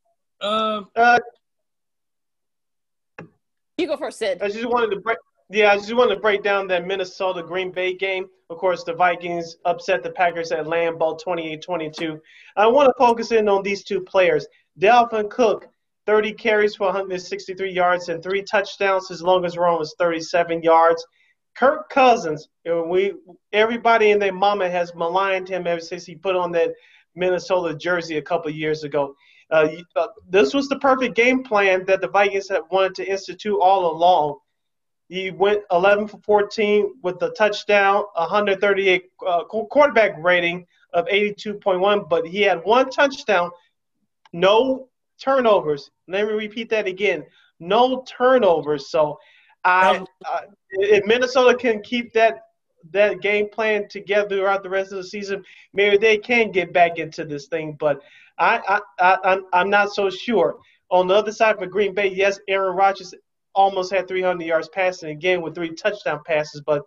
Um 0.41 0.89
uh, 0.95 1.19
you 3.77 3.85
go 3.85 3.97
first, 3.97 4.17
Sid. 4.17 4.41
I 4.41 4.49
just 4.49 4.65
wanted 4.65 4.89
to 4.95 4.99
break 5.01 5.19
yeah, 5.49 5.71
I 5.71 5.77
just 5.77 5.95
want 5.95 6.11
to 6.11 6.19
break 6.19 6.43
down 6.43 6.67
that 6.67 6.85
Minnesota 6.85 7.41
Green 7.41 7.71
Bay 7.71 7.93
game. 7.93 8.27
Of 8.49 8.57
course, 8.57 8.83
the 8.83 8.93
Vikings 8.93 9.57
upset 9.65 10.03
the 10.03 10.11
Packers 10.11 10.51
at 10.51 10.65
Lambeau 10.65 11.19
28-22. 11.19 12.19
I 12.55 12.67
want 12.67 12.87
to 12.87 12.93
focus 12.97 13.31
in 13.31 13.47
on 13.47 13.63
these 13.63 13.83
two 13.83 14.01
players. 14.01 14.45
Dalvin 14.79 15.29
Cook, 15.29 15.67
30 16.05 16.33
carries 16.33 16.75
for 16.75 16.87
163 16.87 17.71
yards 17.71 18.09
and 18.09 18.21
three 18.21 18.43
touchdowns. 18.43 19.09
His 19.09 19.21
longest 19.21 19.57
run 19.57 19.77
was 19.79 19.95
37 19.99 20.63
yards. 20.63 21.05
Kirk 21.55 21.89
Cousins, 21.89 22.47
we 22.65 23.13
everybody 23.51 24.11
and 24.11 24.21
their 24.21 24.31
mama 24.31 24.69
has 24.69 24.93
maligned 24.93 25.49
him 25.49 25.65
ever 25.65 25.81
since 25.81 26.05
he 26.05 26.13
put 26.13 26.35
on 26.35 26.51
that 26.51 26.69
Minnesota 27.15 27.75
jersey 27.75 28.17
a 28.17 28.21
couple 28.21 28.51
years 28.51 28.83
ago. 28.83 29.15
Uh, 29.49 29.69
uh, 29.95 30.07
this 30.29 30.53
was 30.53 30.67
the 30.69 30.77
perfect 30.79 31.15
game 31.15 31.43
plan 31.43 31.83
that 31.85 32.01
the 32.01 32.09
Vikings 32.09 32.49
had 32.49 32.61
wanted 32.69 32.93
to 32.95 33.09
institute 33.09 33.57
all 33.59 33.91
along. 33.91 34.37
He 35.09 35.31
went 35.31 35.61
11 35.71 36.07
for 36.07 36.17
14 36.19 36.95
with 37.01 37.21
a 37.21 37.29
touchdown, 37.31 38.03
138 38.15 39.05
uh, 39.25 39.43
quarterback 39.45 40.21
rating 40.21 40.65
of 40.93 41.05
82.1, 41.05 42.09
but 42.09 42.27
he 42.27 42.41
had 42.41 42.63
one 42.63 42.89
touchdown, 42.89 43.51
no 44.33 44.89
turnovers. 45.19 45.91
Let 46.07 46.27
me 46.27 46.33
repeat 46.33 46.69
that 46.69 46.87
again 46.87 47.25
no 47.59 48.03
turnovers. 48.07 48.89
So, 48.89 49.19
I, 49.63 50.05
I, 50.25 50.41
if 50.71 51.05
Minnesota 51.05 51.57
can 51.57 51.81
keep 51.81 52.13
that 52.13 52.43
that 52.91 53.21
game 53.21 53.49
plan 53.49 53.87
together 53.89 54.37
throughout 54.37 54.63
the 54.63 54.69
rest 54.69 54.91
of 54.91 54.97
the 54.97 55.03
season, 55.03 55.43
maybe 55.73 55.97
they 55.97 56.17
can 56.17 56.51
get 56.51 56.71
back 56.71 56.99
into 56.99 57.25
this 57.25 57.47
thing. 57.47 57.75
But 57.77 58.01
I, 58.37 58.79
I, 58.99 59.17
I, 59.23 59.39
I'm 59.51 59.69
not 59.69 59.93
so 59.93 60.09
sure. 60.09 60.57
On 60.89 61.07
the 61.07 61.15
other 61.15 61.33
side 61.33 61.57
for 61.57 61.65
Green 61.65 61.93
Bay, 61.93 62.07
yes, 62.07 62.39
Aaron 62.47 62.77
Rodgers 62.77 63.13
almost 63.57 63.91
had 63.91 64.07
300 64.07 64.45
yards 64.45 64.69
passing 64.69 65.09
again 65.09 65.41
with 65.41 65.55
three 65.55 65.73
touchdown 65.73 66.21
passes, 66.25 66.61
but 66.65 66.83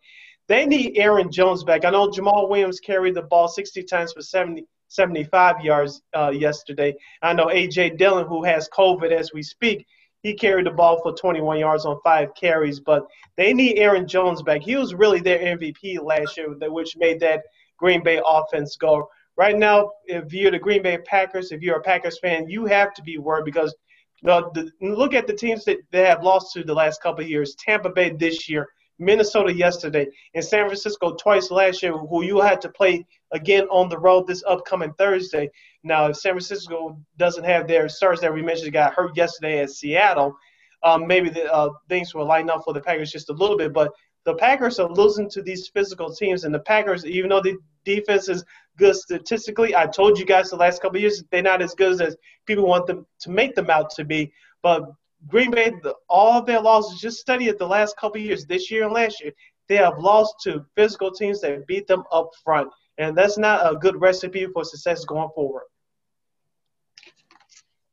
they 0.49 0.65
need 0.65 0.97
Aaron 0.97 1.31
Jones 1.31 1.65
back. 1.65 1.85
I 1.85 1.91
know 1.91 2.09
Jamaal 2.09 2.49
Williams 2.49 2.81
carried 2.81 3.15
the 3.15 3.23
ball 3.23 3.49
60 3.49 3.83
times 3.83 4.13
for 4.13 4.23
70, 4.23 4.65
75 4.89 5.61
yards 5.63 6.01
uh, 6.17 6.31
yesterday. 6.31 6.95
I 7.23 7.33
know 7.33 7.51
A.J. 7.51 7.91
Dillon, 7.91 8.27
who 8.27 8.45
has 8.45 8.69
COVID 8.71 9.13
as 9.13 9.33
we 9.33 9.43
speak, 9.43 9.87
he 10.23 10.35
carried 10.35 10.67
the 10.67 10.71
ball 10.71 11.01
for 11.03 11.13
21 11.13 11.59
yards 11.59 11.87
on 11.87 11.99
five 12.05 12.35
carries, 12.35 12.79
but 12.79 13.05
they 13.37 13.53
need 13.53 13.79
Aaron 13.79 14.07
Jones 14.07 14.43
back. 14.43 14.63
He 14.63 14.77
was 14.77 14.95
really 14.95 15.21
their 15.21 15.39
MVP 15.39 16.03
last 16.03 16.37
year, 16.37 16.49
which 16.51 16.97
made 16.97 17.21
that 17.21 17.43
Green 17.79 18.03
Bay 18.03 18.21
offense 18.25 18.77
go. 18.77 19.09
Right 19.37 19.57
now, 19.57 19.93
if 20.05 20.33
you're 20.33 20.51
the 20.51 20.59
Green 20.59 20.83
Bay 20.83 20.99
Packers, 20.99 21.53
if 21.53 21.63
you're 21.63 21.79
a 21.79 21.83
Packers 21.83 22.19
fan, 22.19 22.49
you 22.49 22.67
have 22.67 22.93
to 22.95 23.03
be 23.03 23.19
worried 23.19 23.45
because– 23.45 23.75
the, 24.23 24.51
the, 24.81 24.87
look 24.87 25.15
at 25.15 25.27
the 25.27 25.33
teams 25.33 25.65
that 25.65 25.79
they 25.91 26.05
have 26.05 26.23
lost 26.23 26.53
to 26.53 26.65
the 26.65 26.75
last 26.75 27.03
couple 27.03 27.25
of 27.25 27.31
years. 27.31 27.55
Tampa 27.55 27.91
Bay 27.91 28.11
this 28.11 28.49
year, 28.49 28.69
Minnesota 28.99 29.53
yesterday, 29.53 30.07
and 30.35 30.45
San 30.45 30.67
Francisco 30.67 31.15
twice 31.15 31.51
last 31.51 31.83
year, 31.83 31.97
who 31.97 32.23
you 32.23 32.41
had 32.41 32.61
to 32.61 32.69
play 32.69 33.07
again 33.33 33.65
on 33.71 33.89
the 33.89 33.99
road 33.99 34.27
this 34.27 34.45
upcoming 34.47 34.93
Thursday. 34.95 35.51
Now, 35.83 36.07
if 36.07 36.17
San 36.17 36.33
Francisco 36.33 36.99
doesn't 37.17 37.45
have 37.45 37.67
their 37.67 37.89
stars 37.89 38.21
that 38.21 38.33
we 38.33 38.43
mentioned 38.43 38.73
got 38.73 38.95
hurt 38.95 39.17
yesterday 39.17 39.61
at 39.61 39.71
Seattle, 39.71 40.37
um, 40.83 41.07
maybe 41.07 41.31
the, 41.31 41.53
uh, 41.53 41.71
things 41.89 42.15
will 42.15 42.27
line 42.27 42.51
up 42.51 42.63
for 42.65 42.75
the 42.75 42.81
Packers 42.81 43.13
just 43.13 43.31
a 43.31 43.35
little 43.35 43.57
bit. 43.57 43.73
But 43.73 43.93
the 44.25 44.35
Packers 44.35 44.79
are 44.79 44.91
losing 44.91 45.31
to 45.31 45.43
these 45.43 45.69
physical 45.69 46.15
teams, 46.15 46.45
and 46.45 46.55
the 46.55 46.61
Packers, 46.61 47.07
even 47.07 47.31
though 47.31 47.41
the 47.41 47.57
defense 47.85 48.29
is 48.29 48.45
good 48.77 48.97
statistically. 48.97 49.75
I 49.75 49.87
told 49.87 50.19
you 50.19 50.25
guys 50.25 50.51
the 50.51 50.57
last 50.57 50.81
couple 50.83 51.01
years 51.01 51.23
they're 51.31 51.43
not 51.43 51.63
as 51.63 51.75
good 51.75 52.01
as 52.01 52.17
people 52.47 52.67
want 52.67 52.87
them 52.87 53.07
to 53.21 53.31
make 53.31 53.55
them 53.55 53.71
out 53.71 53.91
to 53.91 54.05
be. 54.05 54.33
But 54.63 54.85
Green 55.27 55.51
Bay, 55.51 55.73
the, 55.83 55.95
all 56.09 56.39
of 56.39 56.47
their 56.47 56.61
losses, 56.61 57.01
just 57.01 57.19
study 57.19 57.49
it 57.49 57.59
the 57.59 57.67
last 57.67 57.97
couple 57.97 58.21
years, 58.21 58.47
this 58.47 58.71
year 58.71 58.85
and 58.85 58.93
last 58.93 59.23
year, 59.23 59.33
they 59.69 59.77
have 59.77 59.99
lost 59.99 60.35
to 60.45 60.65
physical 60.75 61.11
teams 61.11 61.41
that 61.43 61.67
beat 61.67 61.87
them 61.87 62.05
up 62.11 62.31
front. 62.43 62.71
And 62.99 63.17
that's 63.17 63.39
not 63.39 63.71
a 63.71 63.77
good 63.77 64.01
recipe 64.01 64.47
for 64.47 64.65
success 64.65 65.05
going 65.05 65.31
forward. 65.35 65.65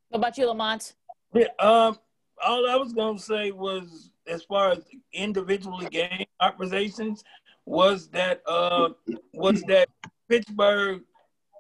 What 0.10 0.20
about 0.20 0.38
you, 0.38 0.48
Lamont? 0.48 0.94
Yeah, 1.34 1.48
um, 1.60 1.98
all 2.44 2.70
I 2.70 2.76
was 2.76 2.94
going 2.94 3.18
to 3.18 3.24
say 3.24 3.52
was 3.52 4.12
as 4.28 4.44
far 4.44 4.72
as 4.72 4.80
individually 5.14 5.88
game 5.88 6.26
operations 6.40 7.24
was 7.66 8.08
that 8.08 8.42
uh 8.48 8.90
was 9.34 9.62
that 9.64 9.90
Pittsburgh 10.30 11.02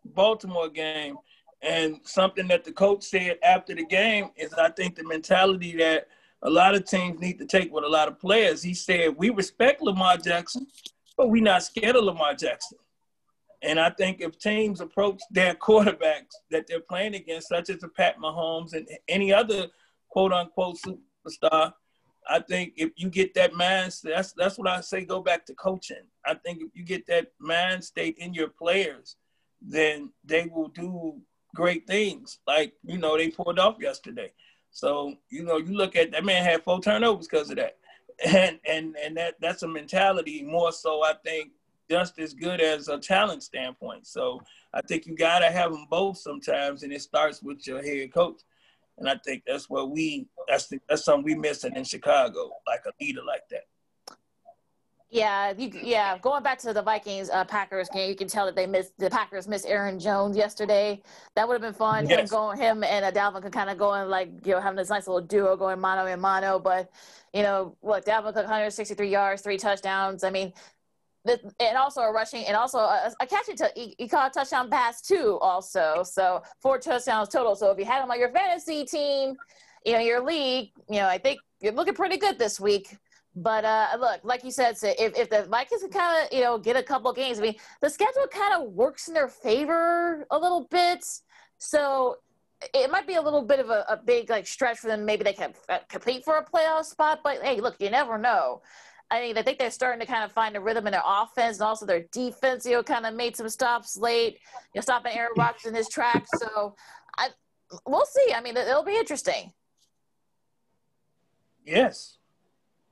Baltimore 0.06 0.70
game. 0.70 1.18
And 1.62 2.00
something 2.04 2.48
that 2.50 2.64
the 2.64 2.72
coach 2.72 3.04
said 3.04 3.40
after 3.44 3.74
the 3.74 3.86
game 3.86 4.30
is 4.36 4.54
I 4.54 4.70
think 4.70 4.96
the 4.96 5.04
mentality 5.04 5.76
that 5.78 6.08
a 6.44 6.50
lot 6.50 6.76
of 6.76 6.86
teams 6.86 7.20
need 7.20 7.40
to 7.40 7.46
take 7.46 7.74
with 7.74 7.84
a 7.84 7.90
lot 7.90 8.08
of 8.08 8.20
players. 8.20 8.62
He 8.62 8.74
said, 8.74 9.16
We 9.18 9.32
respect 9.32 9.82
Lamar 9.82 10.18
Jackson, 10.18 10.68
but 11.16 11.30
we're 11.30 11.42
not 11.42 11.64
scared 11.64 11.96
of 11.96 12.04
Lamar 12.04 12.36
Jackson. 12.36 12.78
And 13.64 13.80
I 13.80 13.90
think 13.90 14.22
if 14.22 14.38
teams 14.38 14.82
approach 14.82 15.20
their 15.32 15.56
quarterbacks 15.68 16.36
that 16.52 16.68
they're 16.68 16.80
playing 16.80 17.16
against, 17.16 17.50
such 17.50 17.70
as 17.70 17.80
the 17.80 17.88
Pat 17.88 18.20
Mahomes 18.20 18.74
and 18.74 18.88
any 19.08 19.34
other 19.34 19.68
quote 20.10 20.32
unquote 20.32 20.78
superstar, 20.78 21.74
I 22.30 22.40
think 22.40 22.74
if 22.78 22.92
you 22.96 23.10
get 23.10 23.34
that 23.36 23.54
mindset, 23.54 24.16
that's 24.16 24.34
that's 24.34 24.58
what 24.58 24.68
I 24.68 24.82
say. 24.82 25.06
Go 25.06 25.22
back 25.22 25.46
to 25.46 25.54
coaching. 25.54 26.06
I 26.26 26.34
think 26.36 26.62
if 26.62 26.70
you 26.74 26.84
get 26.84 27.08
that 27.08 27.32
mind 27.40 27.84
state 27.84 28.18
in 28.18 28.34
your 28.34 28.50
players, 28.50 29.16
then 29.62 30.12
they 30.24 30.50
will 30.54 30.70
do 30.70 31.20
great 31.56 31.88
things. 31.88 32.40
Like 32.48 32.74
you 32.84 32.98
know 32.98 33.18
they 33.18 33.30
pulled 33.30 33.60
off 33.60 33.78
yesterday. 33.80 34.32
So 34.72 35.16
you 35.30 35.44
know 35.44 35.58
you 35.58 35.76
look 35.76 35.96
at 35.96 36.12
that 36.12 36.26
man 36.26 36.44
had 36.44 36.64
four 36.64 36.82
turnovers 36.82 37.28
because 37.28 37.50
of 37.50 37.58
that, 37.58 37.78
and 38.26 38.60
and 38.66 38.96
and 38.98 39.18
that 39.18 39.36
that's 39.40 39.64
a 39.64 39.68
mentality 39.68 40.44
more 40.44 40.72
so. 40.72 41.04
I 41.04 41.14
think 41.26 41.52
just 41.90 42.20
as 42.20 42.34
good 42.34 42.60
as 42.60 42.90
a 42.90 42.98
talent 42.98 43.44
standpoint. 43.44 44.06
So 44.08 44.42
I 44.74 44.82
think 44.82 45.06
you 45.06 45.16
got 45.16 45.40
to 45.40 45.48
have 45.48 45.72
them 45.72 45.88
both 45.90 46.18
sometimes, 46.18 46.84
and 46.84 46.92
it 46.92 47.02
starts 47.02 47.42
with 47.42 47.66
your 47.66 47.82
head 47.82 48.14
coach. 48.14 48.42
And 48.98 49.08
I 49.10 49.16
think 49.24 49.44
that's 49.46 49.70
what 49.70 49.92
we 49.92 50.28
that's 50.48 50.68
the, 50.68 50.80
that's 50.90 51.06
something 51.06 51.24
we 51.24 51.36
missing 51.36 51.76
in 51.76 51.84
Chicago, 51.84 52.52
like 52.66 52.82
a 52.86 52.92
leader 53.04 53.22
like 53.26 53.44
that. 53.52 53.64
Yeah, 55.10 55.54
you, 55.58 55.72
yeah. 55.74 56.18
Going 56.18 56.44
back 56.44 56.60
to 56.60 56.74
the 56.74 56.82
Vikings 56.82 57.30
uh, 57.30 57.46
Packers 57.46 57.88
game, 57.90 58.10
you 58.10 58.16
can 58.16 58.28
tell 58.28 58.46
that 58.46 58.58
they 58.58 58.68
missed 58.68 58.92
the 58.98 59.10
Packers 59.10 59.48
missed 59.48 59.66
Aaron 59.66 60.00
Jones 60.00 60.36
yesterday. 60.36 61.02
That 61.36 61.48
would 61.48 61.54
have 61.54 61.62
been 61.62 61.74
fun. 61.74 62.10
Yes. 62.10 62.20
Him 62.20 62.26
going, 62.28 62.58
him 62.60 62.84
and 62.84 63.06
uh, 63.06 63.12
Dalvin 63.12 63.42
could 63.42 63.54
kind 63.54 63.70
of 63.70 63.78
go 63.78 63.94
and 63.94 64.10
like 64.10 64.30
you 64.46 64.54
know 64.54 64.60
having 64.60 64.76
this 64.76 64.90
nice 64.90 65.08
little 65.08 65.22
duo 65.22 65.56
going 65.56 65.80
mano 65.80 66.08
and 66.08 66.22
mano. 66.22 66.60
But 66.60 66.92
you 67.34 67.42
know, 67.42 67.78
what, 67.80 68.06
Dalvin 68.06 68.34
Cook 68.34 68.36
163 68.36 69.10
yards, 69.10 69.42
three 69.42 69.58
touchdowns. 69.58 70.26
I 70.26 70.30
mean, 70.30 70.52
and 71.60 71.78
also 71.78 72.02
a 72.02 72.12
rushing 72.12 72.46
and 72.46 72.56
also 72.56 72.80
a, 72.80 73.12
a 73.20 73.26
catching. 73.26 73.56
T- 73.56 73.96
he, 73.98 74.08
caught 74.08 74.32
a 74.32 74.40
touchdown 74.40 74.70
pass 74.70 75.02
too. 75.02 75.38
Also, 75.42 76.04
so 76.04 76.42
four 76.62 76.78
touchdowns 76.78 77.30
total. 77.30 77.56
So 77.56 77.72
if 77.72 77.80
you 77.80 77.86
had 77.86 78.04
him 78.04 78.12
on 78.12 78.20
your 78.20 78.32
fantasy 78.32 78.86
team, 78.86 79.36
you 79.86 79.94
know 79.94 80.00
your 80.00 80.24
league, 80.24 80.72
you 80.90 80.98
know 80.98 81.08
I 81.08 81.18
think 81.18 81.40
you're 81.62 81.74
looking 81.74 81.94
pretty 81.94 82.18
good 82.18 82.38
this 82.38 82.60
week. 82.60 82.96
But 83.36 83.66
uh, 83.66 83.90
look, 84.00 84.22
like 84.24 84.44
you 84.44 84.50
said, 84.50 84.78
if, 84.82 85.16
if 85.16 85.30
the 85.30 85.44
Vikings 85.44 85.82
can 85.84 85.92
kind 85.92 86.26
of, 86.26 86.34
you 86.36 86.44
know, 86.44 86.58
get 86.58 86.76
a 86.76 86.82
couple 86.82 87.14
games, 87.14 87.38
I 87.38 87.44
mean, 87.44 87.56
the 87.82 87.90
schedule 87.90 88.26
kind 88.32 88.56
of 88.56 88.72
works 88.72 89.08
in 89.08 89.14
their 89.14 89.28
favor 89.28 90.26
a 90.32 90.38
little 90.40 90.68
bit. 90.72 91.06
So 91.60 92.16
it 92.74 92.90
might 92.90 93.06
be 93.06 93.14
a 93.14 93.22
little 93.22 93.44
bit 93.44 93.60
of 93.60 93.70
a, 93.70 93.86
a 93.90 93.98
big 93.98 94.32
like 94.32 94.48
stretch 94.48 94.80
for 94.80 94.88
them. 94.88 95.06
Maybe 95.06 95.24
they 95.24 95.34
can 95.34 95.54
uh, 95.70 95.80
compete 95.88 96.24
for 96.24 96.38
a 96.38 96.46
playoff 96.46 96.86
spot. 96.86 97.20
But 97.24 97.44
hey, 97.44 97.62
look, 97.62 97.76
you 97.80 97.92
never 97.92 98.18
know. 98.18 98.62
I 99.10 99.22
mean, 99.22 99.38
I 99.38 99.42
think 99.42 99.58
they're 99.58 99.72
starting 99.72 100.02
to 100.02 100.06
kind 100.06 100.24
of 100.24 100.32
find 100.34 100.56
a 100.58 100.60
rhythm 100.60 100.86
in 100.86 100.92
their 100.92 101.04
offense 101.06 101.58
and 101.58 101.64
also 101.64 101.86
their 101.86 102.06
defense. 102.12 102.66
You 102.66 102.74
know, 102.74 102.84
kind 102.84 103.06
of 103.06 103.14
made 103.14 103.36
some 103.36 103.48
stops 103.50 103.98
late. 103.98 104.40
You 104.74 104.80
know, 104.80 104.82
stopping 104.82 105.14
Aaron 105.16 105.32
Rodgers 105.38 105.66
in 105.66 105.74
his 105.74 105.88
tracks. 105.88 106.30
So 106.38 106.76
I, 107.18 107.30
we'll 107.86 108.06
see. 108.06 108.34
I 108.34 108.42
mean, 108.42 108.58
it'll 108.58 108.84
be 108.84 108.98
interesting. 108.98 109.54
Yes, 111.66 112.18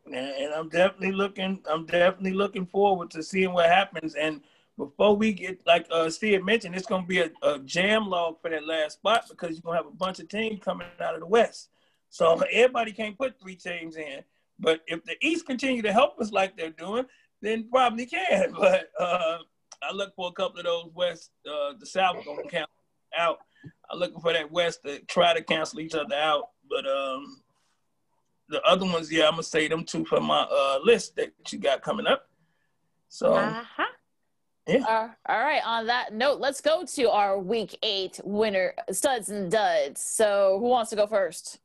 and, 0.05 0.15
and 0.15 0.53
I'm 0.53 0.69
definitely 0.69 1.11
looking. 1.11 1.59
I'm 1.69 1.85
definitely 1.85 2.33
looking 2.33 2.65
forward 2.65 3.11
to 3.11 3.23
seeing 3.23 3.53
what 3.53 3.69
happens. 3.69 4.15
And 4.15 4.41
before 4.77 5.15
we 5.15 5.33
get 5.33 5.59
like 5.65 5.87
uh 5.91 6.09
Steve 6.09 6.43
mentioned, 6.43 6.75
it's 6.75 6.85
gonna 6.85 7.05
be 7.05 7.21
a, 7.21 7.29
a, 7.41 7.59
jam 7.59 8.07
log 8.07 8.41
for 8.41 8.49
that 8.49 8.67
last 8.67 8.93
spot 8.93 9.25
because 9.29 9.51
you're 9.51 9.61
gonna 9.61 9.77
have 9.77 9.87
a 9.87 9.95
bunch 9.95 10.19
of 10.19 10.27
teams 10.27 10.61
coming 10.63 10.87
out 10.99 11.13
of 11.13 11.21
the 11.21 11.25
West. 11.25 11.69
So 12.09 12.41
everybody 12.51 12.91
can't 12.91 13.17
put 13.17 13.39
three 13.39 13.55
teams 13.55 13.97
in. 13.97 14.23
But 14.59 14.81
if 14.87 15.03
the 15.03 15.15
East 15.21 15.45
continue 15.45 15.81
to 15.81 15.93
help 15.93 16.19
us 16.19 16.31
like 16.31 16.55
they're 16.55 16.69
doing, 16.69 17.05
then 17.41 17.67
probably 17.69 18.05
can. 18.05 18.53
But 18.59 18.89
uh, 18.99 19.39
I 19.81 19.93
look 19.93 20.15
for 20.15 20.29
a 20.29 20.33
couple 20.33 20.59
of 20.59 20.65
those 20.65 20.89
West, 20.93 21.31
uh, 21.47 21.73
the 21.79 21.85
South 21.85 22.23
gonna 22.25 22.43
count 22.43 22.69
out. 23.17 23.39
I'm 23.91 23.99
looking 23.99 24.19
for 24.19 24.33
that 24.33 24.51
West 24.51 24.83
to 24.85 24.99
try 25.05 25.33
to 25.33 25.43
cancel 25.43 25.79
each 25.79 25.95
other 25.95 26.15
out. 26.15 26.49
But 26.69 26.85
um, 26.87 27.41
the 28.49 28.61
other 28.63 28.85
ones, 28.85 29.11
yeah, 29.11 29.25
I'm 29.25 29.31
gonna 29.31 29.43
say 29.43 29.67
them 29.67 29.83
two 29.83 30.05
for 30.05 30.19
my 30.19 30.41
uh, 30.41 30.79
list 30.83 31.15
that 31.17 31.33
you 31.51 31.59
got 31.59 31.81
coming 31.81 32.07
up. 32.07 32.29
So, 33.09 33.33
uh-huh. 33.33 33.85
yeah. 34.67 34.83
Uh, 34.83 35.09
all 35.27 35.39
right. 35.39 35.61
On 35.65 35.85
that 35.87 36.13
note, 36.13 36.39
let's 36.39 36.61
go 36.61 36.83
to 36.83 37.09
our 37.09 37.39
week 37.39 37.77
eight 37.83 38.19
winner 38.23 38.73
studs 38.91 39.29
and 39.29 39.51
duds. 39.51 40.01
So, 40.01 40.57
who 40.59 40.67
wants 40.67 40.89
to 40.89 40.95
go 40.95 41.07
first? 41.07 41.59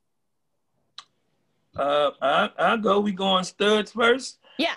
Uh, 1.76 2.10
I 2.20 2.50
I 2.58 2.76
go. 2.76 3.00
We 3.00 3.12
going 3.12 3.44
studs 3.44 3.92
first. 3.92 4.38
Yeah. 4.58 4.74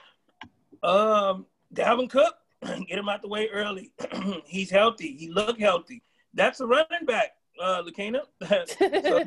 Um, 0.83 1.45
Dalvin 1.73 2.09
Cook, 2.09 2.35
get 2.61 2.99
him 2.99 3.09
out 3.09 3.21
the 3.21 3.27
way 3.27 3.49
early. 3.49 3.91
He's 4.45 4.69
healthy. 4.69 5.15
He 5.17 5.29
look 5.29 5.59
healthy. 5.59 6.03
That's 6.33 6.59
a 6.59 6.67
running 6.67 7.05
back, 7.05 7.31
uh, 7.61 7.83
Lakina. 7.83 8.21
so, 8.79 9.23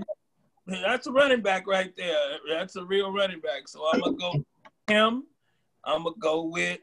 that's 0.67 1.07
a 1.07 1.13
running 1.13 1.41
back 1.41 1.67
right 1.67 1.93
there. 1.97 2.39
That's 2.49 2.77
a 2.77 2.85
real 2.85 3.13
running 3.13 3.41
back. 3.41 3.69
So 3.69 3.89
I'm 3.93 4.01
gonna 4.01 4.17
go 4.17 4.33
him. 4.89 5.25
I'm 5.85 6.05
gonna 6.05 6.17
go 6.19 6.43
with 6.43 6.81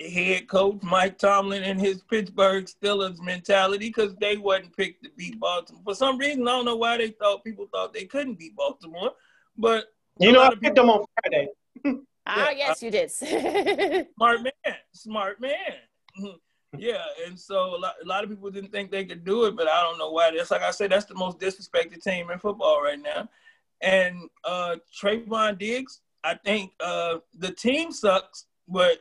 head 0.00 0.48
coach 0.48 0.80
Mike 0.82 1.18
Tomlin 1.18 1.62
and 1.64 1.80
his 1.80 2.02
Pittsburgh 2.02 2.66
Steelers 2.66 3.20
mentality 3.20 3.88
because 3.88 4.14
they 4.16 4.36
wasn't 4.36 4.76
picked 4.76 5.04
to 5.04 5.10
beat 5.16 5.40
Baltimore. 5.40 5.82
For 5.84 5.94
some 5.94 6.18
reason, 6.18 6.46
I 6.46 6.52
don't 6.52 6.64
know 6.64 6.76
why 6.76 6.98
they 6.98 7.10
thought 7.10 7.44
people 7.44 7.68
thought 7.72 7.92
they 7.92 8.04
couldn't 8.04 8.38
beat 8.38 8.54
Baltimore, 8.54 9.12
but 9.56 9.86
you 10.18 10.32
know 10.32 10.42
I 10.42 10.54
picked 10.54 10.76
them 10.76 10.90
on 10.90 11.04
Friday. 11.20 11.48
ah, 12.26 12.50
yes, 12.50 12.82
you 12.82 12.90
did. 12.90 13.10
smart 14.16 14.42
man, 14.42 14.76
smart 14.92 15.40
man. 15.40 15.54
Yeah, 16.78 17.04
and 17.26 17.38
so 17.38 17.76
a 17.76 17.76
lot, 17.76 17.96
a 18.02 18.08
lot 18.08 18.24
of 18.24 18.30
people 18.30 18.50
didn't 18.50 18.72
think 18.72 18.90
they 18.90 19.04
could 19.04 19.26
do 19.26 19.44
it, 19.44 19.54
but 19.54 19.68
I 19.68 19.82
don't 19.82 19.98
know 19.98 20.10
why. 20.10 20.30
That's 20.34 20.50
like 20.50 20.62
I 20.62 20.70
said, 20.70 20.90
that's 20.90 21.04
the 21.04 21.14
most 21.14 21.38
disrespected 21.38 22.02
team 22.02 22.30
in 22.30 22.38
football 22.38 22.82
right 22.82 22.98
now. 22.98 23.28
And 23.82 24.30
uh 24.42 24.76
Trevon 24.98 25.58
Diggs, 25.58 26.00
I 26.24 26.32
think 26.32 26.72
uh 26.80 27.18
the 27.34 27.50
team 27.50 27.92
sucks, 27.92 28.46
but 28.66 29.00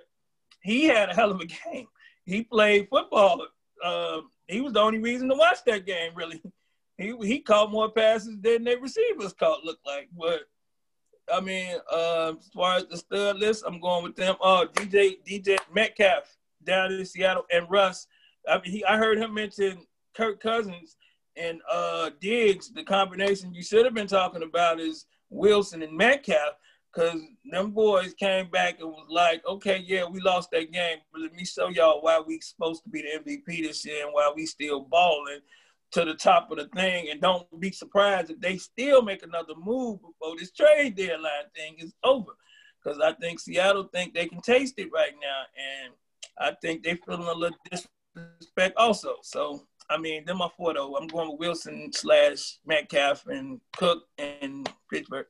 he 0.61 0.83
had 0.83 1.09
a 1.09 1.13
hell 1.13 1.31
of 1.31 1.39
a 1.39 1.45
game. 1.45 1.87
He 2.25 2.43
played 2.43 2.89
football. 2.89 3.47
Uh, 3.83 4.21
he 4.47 4.61
was 4.61 4.73
the 4.73 4.79
only 4.79 4.99
reason 4.99 5.27
to 5.29 5.35
watch 5.35 5.63
that 5.65 5.85
game, 5.85 6.11
really. 6.15 6.41
He 6.97 7.15
he 7.23 7.39
caught 7.39 7.71
more 7.71 7.89
passes 7.89 8.37
than 8.41 8.63
their 8.63 8.79
receivers 8.79 9.33
caught, 9.33 9.63
Look 9.63 9.79
like. 9.85 10.09
But 10.17 10.41
I 11.31 11.39
mean, 11.41 11.77
uh, 11.91 12.33
as 12.39 12.49
far 12.53 12.77
as 12.77 12.85
the 12.85 12.97
stud 12.97 13.37
list, 13.37 13.63
I'm 13.65 13.79
going 13.79 14.03
with 14.03 14.15
them. 14.15 14.35
Uh, 14.41 14.65
DJ 14.73 15.17
DJ 15.27 15.57
Metcalf 15.73 16.37
down 16.63 16.91
in 16.91 17.05
Seattle, 17.05 17.45
and 17.51 17.69
Russ. 17.69 18.07
I 18.47 18.55
mean, 18.55 18.71
he, 18.71 18.85
I 18.85 18.97
heard 18.97 19.17
him 19.17 19.33
mention 19.33 19.85
Kirk 20.15 20.41
Cousins 20.41 20.95
and 21.35 21.61
uh, 21.71 22.11
Diggs. 22.19 22.71
The 22.71 22.83
combination 22.83 23.53
you 23.53 23.63
should 23.63 23.85
have 23.85 23.93
been 23.93 24.07
talking 24.07 24.43
about 24.43 24.79
is 24.79 25.05
Wilson 25.29 25.81
and 25.81 25.95
Metcalf, 25.95 26.55
because 26.93 27.21
them 27.49 27.71
boys 27.71 28.13
came 28.13 28.49
back 28.49 28.79
and 28.79 28.89
was 28.89 29.07
like, 29.09 29.45
okay, 29.47 29.83
yeah, 29.85 30.05
we 30.05 30.19
lost 30.19 30.51
that 30.51 30.71
game, 30.71 30.97
but 31.11 31.21
let 31.21 31.33
me 31.33 31.45
show 31.45 31.69
y'all 31.69 32.01
why 32.01 32.19
we 32.19 32.39
supposed 32.41 32.83
to 32.83 32.89
be 32.89 33.01
the 33.01 33.19
MVP 33.19 33.63
this 33.63 33.85
year 33.85 34.05
and 34.05 34.13
why 34.13 34.31
we 34.35 34.45
still 34.45 34.81
balling 34.81 35.39
to 35.91 36.05
the 36.05 36.13
top 36.13 36.51
of 36.51 36.57
the 36.57 36.67
thing. 36.67 37.09
And 37.09 37.21
don't 37.21 37.47
be 37.59 37.71
surprised 37.71 38.31
if 38.31 38.39
they 38.39 38.57
still 38.57 39.01
make 39.01 39.23
another 39.23 39.53
move 39.55 39.99
before 40.01 40.35
this 40.37 40.51
trade 40.51 40.95
deadline 40.95 41.49
thing 41.55 41.75
is 41.79 41.93
over. 42.03 42.31
Because 42.83 42.99
I 42.99 43.13
think 43.13 43.39
Seattle 43.39 43.89
think 43.93 44.13
they 44.13 44.27
can 44.27 44.41
taste 44.41 44.75
it 44.77 44.89
right 44.93 45.13
now. 45.21 45.43
And 45.83 45.93
I 46.39 46.55
think 46.61 46.83
they 46.83 46.95
feeling 46.95 47.27
a 47.27 47.33
little 47.33 47.57
disrespect 47.69 48.75
also. 48.77 49.15
So 49.21 49.67
I 49.91 49.97
mean, 49.97 50.23
they're 50.25 50.35
my 50.35 50.47
four 50.55 50.73
though. 50.73 50.95
I'm 50.95 51.07
going 51.07 51.29
with 51.29 51.39
Wilson 51.39 51.91
slash 51.91 52.59
Metcalf 52.65 53.27
and 53.27 53.59
Cook 53.75 54.03
and 54.17 54.69
Pittsburgh. 54.89 55.25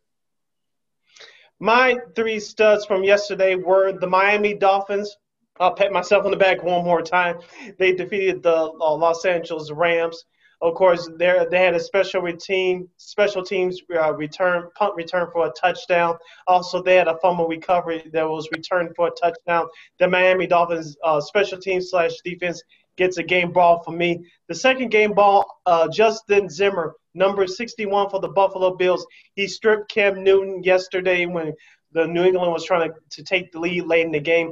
My 1.59 1.97
three 2.15 2.39
studs 2.39 2.85
from 2.85 3.03
yesterday 3.03 3.55
were 3.55 3.91
the 3.91 4.07
Miami 4.07 4.53
Dolphins. 4.53 5.17
I'll 5.59 5.73
pat 5.73 5.91
myself 5.91 6.25
on 6.25 6.31
the 6.31 6.37
back 6.37 6.63
one 6.63 6.85
more 6.85 7.01
time. 7.01 7.39
They 7.79 7.93
defeated 7.93 8.43
the 8.43 8.55
uh, 8.55 8.95
Los 8.95 9.25
Angeles 9.25 9.71
Rams. 9.71 10.25
Of 10.61 10.75
course, 10.75 11.09
they 11.17 11.45
they 11.49 11.57
had 11.57 11.73
a 11.73 11.79
special 11.79 12.21
team, 12.37 12.87
special 12.97 13.43
teams 13.43 13.81
uh, 13.95 14.13
return 14.13 14.69
punt 14.75 14.93
return 14.95 15.27
for 15.33 15.47
a 15.47 15.51
touchdown. 15.51 16.17
Also, 16.45 16.83
they 16.83 16.95
had 16.95 17.07
a 17.07 17.17
fumble 17.17 17.47
recovery 17.47 18.07
that 18.13 18.29
was 18.29 18.47
returned 18.51 18.95
for 18.95 19.07
a 19.07 19.11
touchdown. 19.11 19.67
The 19.97 20.07
Miami 20.07 20.45
Dolphins 20.45 20.95
uh, 21.03 21.19
special 21.19 21.57
team 21.57 21.81
slash 21.81 22.11
defense 22.23 22.61
gets 22.95 23.17
a 23.17 23.23
game 23.23 23.51
ball 23.51 23.81
for 23.83 23.91
me. 23.91 24.23
The 24.49 24.55
second 24.55 24.89
game 24.89 25.13
ball, 25.13 25.61
uh, 25.65 25.87
Justin 25.87 26.47
Zimmer, 26.47 26.93
number 27.15 27.47
61 27.47 28.11
for 28.11 28.19
the 28.19 28.27
Buffalo 28.27 28.75
Bills. 28.75 29.05
He 29.33 29.47
stripped 29.47 29.89
Cam 29.89 30.23
Newton 30.23 30.61
yesterday 30.63 31.25
when 31.25 31.53
the 31.93 32.05
New 32.05 32.23
England 32.23 32.51
was 32.51 32.65
trying 32.65 32.89
to, 32.89 32.95
to 33.09 33.23
take 33.23 33.51
the 33.51 33.59
lead 33.59 33.85
late 33.85 34.05
in 34.05 34.11
the 34.11 34.19
game. 34.19 34.51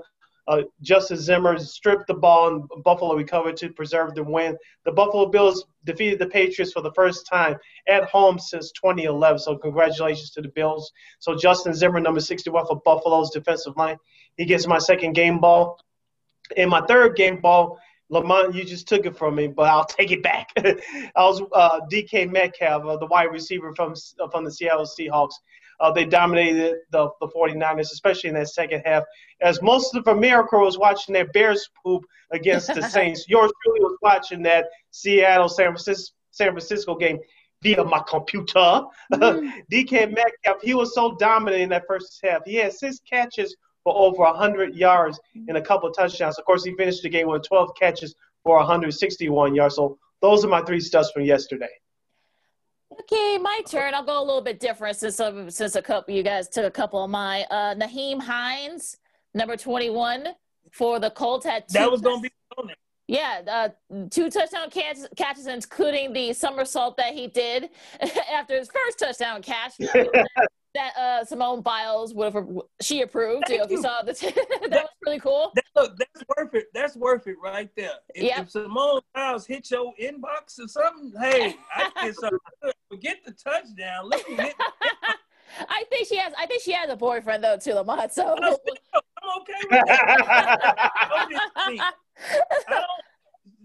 Uh, 0.49 0.63
Justice 0.81 1.21
Zimmer 1.21 1.59
stripped 1.59 2.07
the 2.07 2.13
ball 2.15 2.47
and 2.47 2.83
Buffalo 2.83 3.15
recovered 3.15 3.55
to 3.57 3.69
preserve 3.69 4.15
the 4.15 4.23
win. 4.23 4.57
The 4.83 4.91
Buffalo 4.91 5.27
Bills 5.27 5.65
defeated 5.85 6.17
the 6.17 6.25
Patriots 6.25 6.73
for 6.73 6.81
the 6.81 6.91
first 6.93 7.27
time 7.27 7.55
at 7.87 8.05
home 8.05 8.39
since 8.39 8.71
2011. 8.71 9.37
So 9.37 9.57
congratulations 9.57 10.31
to 10.31 10.41
the 10.41 10.47
Bills. 10.49 10.91
So 11.19 11.35
Justin 11.35 11.75
Zimmer, 11.75 11.99
number 11.99 12.19
61 12.19 12.65
for 12.65 12.81
Buffalo's 12.83 13.29
defensive 13.29 13.77
line, 13.77 13.97
he 14.37 14.45
gets 14.45 14.65
my 14.65 14.79
second 14.79 15.13
game 15.13 15.39
ball. 15.39 15.79
In 16.57 16.67
my 16.67 16.81
third 16.87 17.15
game 17.15 17.39
ball, 17.41 17.77
Lamont, 18.09 18.55
you 18.55 18.63
just 18.63 18.87
took 18.87 19.05
it 19.05 19.15
from 19.15 19.35
me, 19.35 19.47
but 19.47 19.69
I'll 19.69 19.85
take 19.99 20.09
it 20.09 20.23
back. 20.23 20.49
I 20.57 20.73
was 21.17 21.43
uh, 21.53 21.81
DK 21.91 22.31
Metcalf, 22.31 22.83
uh, 22.85 22.97
the 22.97 23.05
wide 23.05 23.31
receiver 23.31 23.73
from 23.75 23.93
from 24.31 24.45
the 24.45 24.51
Seattle 24.51 24.85
Seahawks. 24.85 25.33
Uh, 25.79 25.91
they 25.91 26.05
dominated 26.05 26.75
the, 26.91 27.09
the 27.21 27.27
49ers, 27.27 27.91
especially 27.91 28.29
in 28.29 28.35
that 28.35 28.49
second 28.49 28.81
half. 28.85 29.03
As 29.41 29.61
most 29.61 29.95
of 29.95 30.07
America 30.07 30.57
was 30.57 30.77
watching 30.77 31.13
that 31.13 31.31
Bears 31.33 31.69
poop 31.83 32.03
against 32.31 32.73
the 32.73 32.81
Saints, 32.89 33.25
yours 33.27 33.51
truly 33.63 33.79
was 33.79 33.97
watching 34.01 34.43
that 34.43 34.65
Seattle 34.91 35.49
San 35.49 35.67
Francisco, 35.67 36.13
San 36.31 36.51
Francisco 36.51 36.95
game 36.95 37.19
via 37.61 37.83
my 37.83 38.01
computer. 38.07 38.81
Mm. 39.13 39.51
DK 39.71 40.13
Metcalf, 40.13 40.61
he 40.61 40.73
was 40.73 40.93
so 40.93 41.15
dominant 41.17 41.61
in 41.61 41.69
that 41.69 41.83
first 41.87 42.19
half. 42.23 42.41
He 42.45 42.55
had 42.55 42.73
six 42.73 42.99
catches 42.99 43.55
for 43.83 43.95
over 43.95 44.23
100 44.23 44.75
yards 44.75 45.19
and 45.47 45.57
a 45.57 45.61
couple 45.61 45.89
of 45.89 45.95
touchdowns. 45.95 46.37
Of 46.37 46.45
course, 46.45 46.63
he 46.63 46.75
finished 46.75 47.03
the 47.03 47.09
game 47.09 47.27
with 47.27 47.47
12 47.47 47.71
catches 47.79 48.15
for 48.43 48.57
161 48.57 49.55
yards. 49.55 49.75
So 49.75 49.97
those 50.21 50.43
are 50.43 50.49
my 50.49 50.61
three 50.61 50.79
studs 50.79 51.11
from 51.11 51.23
yesterday. 51.23 51.69
Okay, 52.99 53.37
my 53.37 53.61
turn. 53.67 53.93
I'll 53.93 54.03
go 54.03 54.21
a 54.21 54.23
little 54.23 54.41
bit 54.41 54.59
different 54.59 54.97
since 54.97 55.19
uh, 55.19 55.49
since 55.49 55.75
a 55.75 55.81
couple 55.81 56.13
you 56.13 56.23
guys 56.23 56.49
took 56.49 56.65
a 56.65 56.71
couple 56.71 57.03
of 57.03 57.09
my 57.09 57.43
uh, 57.49 57.75
Nyheim 57.75 58.21
Hines 58.21 58.97
number 59.33 59.55
21 59.55 60.27
for 60.71 60.99
the 60.99 61.09
Colts 61.11 61.45
had 61.45 61.67
two. 61.67 61.73
That 61.73 61.91
was 61.91 62.01
going 62.01 62.17
to 62.17 62.21
be 62.23 62.29
yeah, 63.09 63.41
uh, 63.47 63.69
two 64.11 64.29
touchdown 64.29 64.69
catches, 64.69 65.07
catches, 65.17 65.47
including 65.47 66.13
the 66.13 66.31
somersault 66.31 66.95
that 66.97 67.15
he 67.15 67.25
did 67.25 67.71
after 68.31 68.55
his 68.55 68.69
first 68.69 68.99
touchdown 68.99 69.41
catch. 69.41 69.73
that 70.75 70.95
uh, 70.97 71.25
Simone 71.25 71.61
Biles 71.61 72.13
would 72.13 72.33
have 72.33 72.47
she 72.81 73.01
approved. 73.01 73.49
You 73.49 73.57
know, 73.57 73.63
if 73.63 73.71
you 73.71 73.81
saw 73.81 74.01
the 74.01 74.13
t- 74.13 74.29
that, 74.61 74.69
that, 74.69 74.83
was 74.83 74.89
really 75.05 75.19
cool. 75.19 75.51
That, 75.55 75.65
look, 75.75 75.97
that's 75.97 76.23
worth 76.37 76.53
it. 76.53 76.67
That's 76.73 76.95
worth 76.95 77.27
it 77.27 77.37
right 77.43 77.69
there. 77.75 77.91
If, 78.13 78.23
yep. 78.23 78.39
if 78.39 78.51
Simone 78.51 79.01
Biles 79.13 79.45
hit 79.45 79.69
your 79.71 79.93
inbox 80.01 80.59
or 80.59 80.67
something, 80.67 81.13
hey, 81.19 81.55
I 81.75 81.89
get 82.05 82.15
something. 82.15 82.39
Forget 82.89 83.17
the 83.25 83.31
touchdown. 83.31 84.09
Let 84.09 84.27
me 84.29 84.35
hit. 84.35 84.55
I 85.67 85.83
think 85.89 86.07
she 86.07 86.17
has. 86.17 86.33
I 86.37 86.45
think 86.45 86.61
she 86.61 86.71
has 86.73 86.89
a 86.89 86.95
boyfriend 86.95 87.43
though, 87.43 87.57
too, 87.57 87.73
Lamont. 87.73 88.13
So 88.13 88.35
I'm 88.37 88.53
okay 89.41 89.53
with 89.63 89.69
that. 89.71 90.91
I 91.55 91.95
don't 92.69 92.87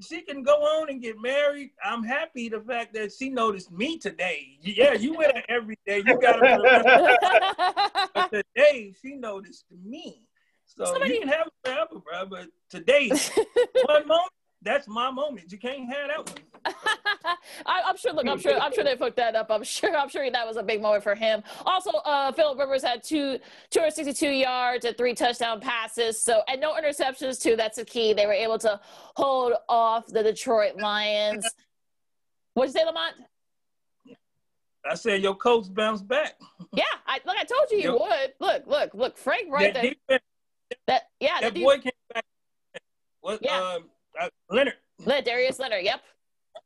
she 0.06 0.22
can 0.22 0.42
go 0.42 0.52
on 0.52 0.90
and 0.90 1.02
get 1.02 1.20
married. 1.20 1.70
I'm 1.84 2.04
happy 2.04 2.48
the 2.48 2.60
fact 2.60 2.94
that 2.94 3.12
she 3.12 3.28
noticed 3.28 3.72
me 3.72 3.98
today. 3.98 4.58
Yeah, 4.62 4.94
you 4.94 5.14
with 5.14 5.34
her 5.34 5.42
every 5.48 5.78
day. 5.86 6.02
You 6.04 6.20
got 6.20 6.36
to 6.36 8.08
But 8.14 8.30
today 8.32 8.94
she 9.00 9.14
noticed 9.14 9.64
me. 9.84 10.22
So 10.66 10.84
Somebody... 10.84 11.14
you 11.14 11.20
can 11.20 11.28
have 11.28 11.46
it 11.46 11.52
forever, 11.64 12.00
bro. 12.00 12.26
But 12.26 12.48
today, 12.70 13.08
one 13.84 14.06
moment, 14.06 14.32
that's 14.64 14.88
my 14.88 15.10
moment. 15.10 15.52
You 15.52 15.58
can't 15.58 15.86
have 15.88 16.08
that 16.08 16.26
one. 16.26 16.74
I, 17.66 17.82
am 17.86 17.96
sure. 17.96 18.12
Look, 18.12 18.26
I'm 18.26 18.38
sure. 18.38 18.58
I'm 18.58 18.72
sure 18.72 18.82
they 18.82 18.96
hooked 18.96 19.16
that 19.16 19.36
up. 19.36 19.48
I'm 19.50 19.62
sure. 19.62 19.94
I'm 19.94 20.08
sure 20.08 20.28
that 20.30 20.46
was 20.46 20.56
a 20.56 20.62
big 20.62 20.80
moment 20.80 21.04
for 21.04 21.14
him. 21.14 21.42
Also, 21.66 21.90
uh, 21.90 22.32
Philip 22.32 22.58
Rivers 22.58 22.82
had 22.82 23.02
two 23.02 23.38
262 23.70 24.30
yards 24.30 24.84
and 24.86 24.96
three 24.96 25.14
touchdown 25.14 25.60
passes. 25.60 26.18
So 26.18 26.42
and 26.48 26.60
no 26.60 26.74
interceptions 26.74 27.40
too. 27.40 27.56
That's 27.56 27.76
the 27.76 27.84
key. 27.84 28.14
They 28.14 28.26
were 28.26 28.32
able 28.32 28.58
to 28.60 28.80
hold 29.16 29.52
off 29.68 30.06
the 30.06 30.22
Detroit 30.22 30.76
Lions. 30.76 31.46
What'd 32.54 32.74
you 32.74 32.80
say, 32.80 32.86
Lamont? 32.86 33.14
I 34.88 34.94
said 34.94 35.22
your 35.22 35.34
coach 35.34 35.72
bounced 35.72 36.08
back. 36.08 36.34
Yeah, 36.72 36.82
I 37.06 37.20
look. 37.24 37.36
I 37.36 37.44
told 37.44 37.70
you 37.70 37.78
he 37.78 37.88
would. 37.88 38.32
Look, 38.40 38.66
look, 38.66 38.94
look. 38.94 39.16
Frank 39.16 39.46
right 39.48 39.72
that 39.72 39.80
there. 39.80 39.90
Defense, 40.08 40.22
that 40.88 41.02
yeah, 41.20 41.38
that 41.40 41.54
boy 41.54 41.78
came 41.78 41.92
back. 42.12 42.24
What? 43.20 43.38
Yeah. 43.42 43.60
Um, 43.60 43.84
uh, 44.20 44.28
Leonard. 44.50 44.74
Darius 45.24 45.58
Leonard. 45.58 45.84
Yep. 45.84 46.00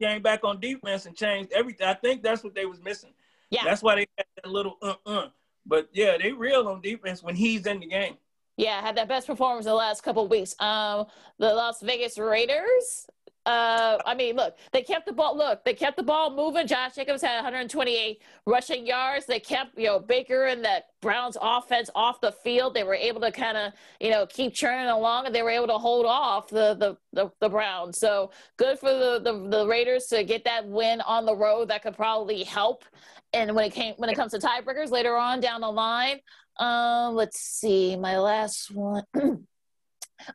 Came 0.01 0.23
back 0.23 0.45
on 0.45 0.61
defense 0.61 1.07
and 1.07 1.17
changed 1.17 1.53
everything. 1.53 1.87
I 1.87 1.95
think 1.95 2.23
that's 2.23 2.45
what 2.45 2.55
they 2.55 2.67
was 2.67 2.81
missing. 2.81 3.11
Yeah. 3.51 3.63
That's 3.65 3.83
why 3.83 3.97
they 3.97 4.07
had 4.17 4.27
that 4.43 4.51
little 4.51 4.77
uh 4.83 4.95
uh. 5.07 5.27
But 5.67 5.89
yeah, 5.93 6.17
they 6.21 6.33
real 6.33 6.69
on 6.69 6.81
defense 6.81 7.23
when 7.23 7.35
he's 7.35 7.67
in 7.67 7.81
the 7.81 7.87
game. 7.87 8.17
Yeah, 8.57 8.81
had 8.81 8.97
that 8.97 9.09
best 9.09 9.27
performance 9.27 9.67
the 9.67 9.75
last 9.75 10.03
couple 10.03 10.25
of 10.25 10.31
weeks. 10.31 10.55
Um, 10.59 11.07
the 11.39 11.55
Las 11.55 11.81
Vegas 11.81 12.19
Raiders 12.19 13.07
uh, 13.49 13.97
I 14.05 14.15
mean, 14.15 14.37
look, 14.37 14.59
they 14.73 14.83
kept 14.83 15.07
the 15.07 15.13
ball. 15.13 15.35
Look, 15.35 15.65
they 15.65 15.73
kept 15.73 15.97
the 15.97 16.03
ball 16.03 16.31
moving. 16.37 16.67
Josh 16.67 16.97
Jacobs 16.97 17.23
had 17.23 17.37
128 17.37 18.21
rushing 18.45 18.87
yards. 18.87 19.25
They 19.25 19.41
kept, 19.41 19.79
you 19.79 19.87
know, 19.87 19.99
Baker 19.99 20.49
and 20.49 20.63
that 20.67 20.89
Browns 21.01 21.39
offense 21.41 21.89
off 21.95 22.21
the 22.21 22.31
field. 22.31 22.75
They 22.75 22.85
were 22.85 22.95
able 22.95 23.23
to 23.23 23.33
kind 23.33 23.57
of, 23.57 23.73
you 24.01 24.11
know, 24.11 24.27
keep 24.27 24.53
churning 24.53 24.89
along, 24.89 25.25
and 25.25 25.35
they 25.35 25.43
were 25.43 25.49
able 25.49 25.67
to 25.69 25.79
hold 25.79 26.05
off 26.05 26.49
the 26.49 26.75
the 26.75 26.99
the, 27.15 27.33
the 27.41 27.49
Browns. 27.49 27.99
So 27.99 28.33
good 28.59 28.79
for 28.79 28.91
the, 28.93 29.19
the 29.25 29.49
the 29.49 29.67
Raiders 29.67 30.09
to 30.09 30.25
get 30.25 30.45
that 30.45 30.69
win 30.69 31.01
on 31.01 31.25
the 31.25 31.35
road. 31.35 31.69
That 31.69 31.83
could 31.83 31.97
probably 31.97 32.45
help. 32.45 32.85
And 33.33 33.57
when 33.57 33.65
it 33.65 33.73
came 33.73 33.95
when 33.97 34.11
it 34.11 34.15
comes 34.15 34.33
to 34.33 34.39
tiebreakers 34.41 34.91
later 34.91 35.17
on 35.17 35.41
down 35.41 35.63
the 35.63 35.71
line, 35.71 36.21
um, 36.59 37.15
let's 37.15 37.41
see, 37.41 37.97
my 37.97 38.19
last 38.19 38.71
one. 38.75 39.05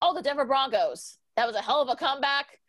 oh, 0.01 0.15
the 0.15 0.23
Denver 0.23 0.45
Broncos. 0.45 1.19
That 1.37 1.45
was 1.45 1.55
a 1.55 1.61
hell 1.61 1.81
of 1.81 1.89
a 1.89 1.95
comeback 1.95 2.59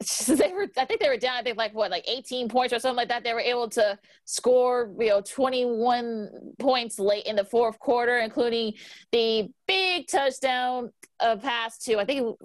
they 0.26 0.52
were 0.52 0.66
I 0.76 0.84
think 0.84 1.00
they 1.00 1.08
were 1.08 1.16
down 1.16 1.36
I 1.36 1.42
think 1.42 1.56
like 1.56 1.74
what 1.74 1.90
like 1.90 2.04
18 2.08 2.48
points 2.48 2.74
or 2.74 2.78
something 2.78 2.96
like 2.96 3.08
that. 3.08 3.24
They 3.24 3.32
were 3.32 3.40
able 3.40 3.68
to 3.70 3.98
score 4.24 4.92
you 4.98 5.08
know 5.08 5.20
21 5.20 6.30
points 6.58 6.98
late 6.98 7.26
in 7.26 7.36
the 7.36 7.44
fourth 7.44 7.78
quarter 7.78 8.18
including 8.18 8.74
the 9.12 9.48
big 9.66 10.08
touchdown 10.08 10.90
uh, 11.20 11.36
pass 11.36 11.78
to 11.78 11.98
I 11.98 12.04
think 12.04 12.36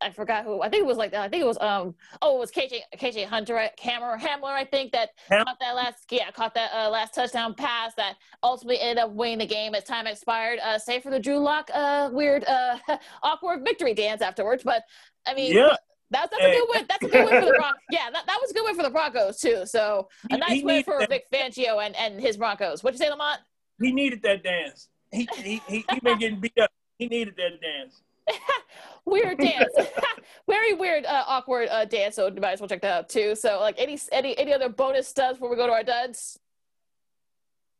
I 0.00 0.10
forgot 0.10 0.44
who 0.44 0.62
I 0.62 0.68
think 0.68 0.82
it 0.82 0.86
was 0.86 0.98
like 0.98 1.14
I 1.14 1.28
think 1.28 1.42
it 1.42 1.46
was 1.46 1.58
um 1.60 1.94
oh 2.20 2.36
it 2.36 2.40
was 2.40 2.50
KJ 2.50 2.80
KJ 2.96 3.26
Hunter 3.26 3.68
Hammer 3.80 4.18
Hamler 4.18 4.52
I 4.52 4.64
think 4.64 4.92
that 4.92 5.10
Ham- 5.28 5.44
caught 5.44 5.58
that 5.60 5.74
last 5.74 6.04
yeah 6.10 6.30
caught 6.30 6.54
that 6.54 6.70
uh, 6.74 6.90
last 6.90 7.14
touchdown 7.14 7.54
pass 7.54 7.94
that 7.96 8.16
ultimately 8.42 8.80
ended 8.80 9.04
up 9.04 9.12
winning 9.12 9.38
the 9.38 9.46
game. 9.46 9.74
As 9.74 9.84
time 9.84 10.06
expired 10.06 10.58
uh 10.62 10.78
save 10.78 11.02
for 11.02 11.10
the 11.10 11.20
Drew 11.20 11.38
Lock 11.38 11.70
uh 11.72 12.10
weird 12.12 12.44
uh 12.44 12.78
awkward 13.22 13.64
victory 13.64 13.94
dance 13.94 14.20
afterwards. 14.20 14.62
But 14.64 14.82
I 15.26 15.34
mean 15.34 15.54
yeah 15.54 15.76
that's, 16.10 16.30
that's 16.30 16.44
a 16.44 16.50
good 16.50 16.66
win. 16.68 16.86
That's 16.88 17.04
a 17.04 17.08
good 17.08 17.24
win 17.24 17.40
for 17.40 17.46
the 17.46 17.52
Broncos. 17.58 17.80
Yeah, 17.90 18.10
that, 18.12 18.26
that 18.26 18.38
was 18.40 18.50
a 18.50 18.54
good 18.54 18.64
win 18.64 18.76
for 18.76 18.82
the 18.82 18.90
Broncos 18.90 19.40
too. 19.40 19.66
So 19.66 20.08
a 20.30 20.38
nice 20.38 20.62
win 20.62 20.84
for 20.84 21.00
that. 21.00 21.08
Vic 21.08 21.24
Fangio 21.32 21.84
and, 21.84 21.96
and 21.96 22.20
his 22.20 22.36
Broncos. 22.36 22.82
What'd 22.82 22.98
you 22.98 23.04
say, 23.04 23.10
Lamont? 23.10 23.40
He 23.80 23.92
needed 23.92 24.22
that 24.22 24.42
dance. 24.42 24.88
He 25.12 25.28
he 25.36 25.62
he, 25.68 25.84
he 25.90 26.00
been 26.00 26.18
getting 26.18 26.40
beat 26.40 26.58
up. 26.60 26.70
He 26.98 27.08
needed 27.08 27.34
that 27.36 27.60
dance. 27.60 28.02
weird 29.04 29.38
dance, 29.38 29.72
very 30.48 30.74
weird, 30.74 31.04
uh, 31.04 31.24
awkward 31.26 31.68
uh, 31.70 31.84
dance. 31.84 32.16
So 32.16 32.26
you 32.26 32.40
might 32.40 32.52
as 32.52 32.60
well 32.60 32.68
check 32.68 32.82
that 32.82 32.92
out 32.92 33.08
too. 33.08 33.34
So 33.36 33.60
like 33.60 33.76
any 33.78 33.98
any 34.12 34.36
any 34.38 34.52
other 34.52 34.68
bonus 34.68 35.08
studs 35.08 35.38
before 35.38 35.50
we 35.50 35.56
go 35.56 35.66
to 35.66 35.72
our 35.72 35.84
duds? 35.84 36.38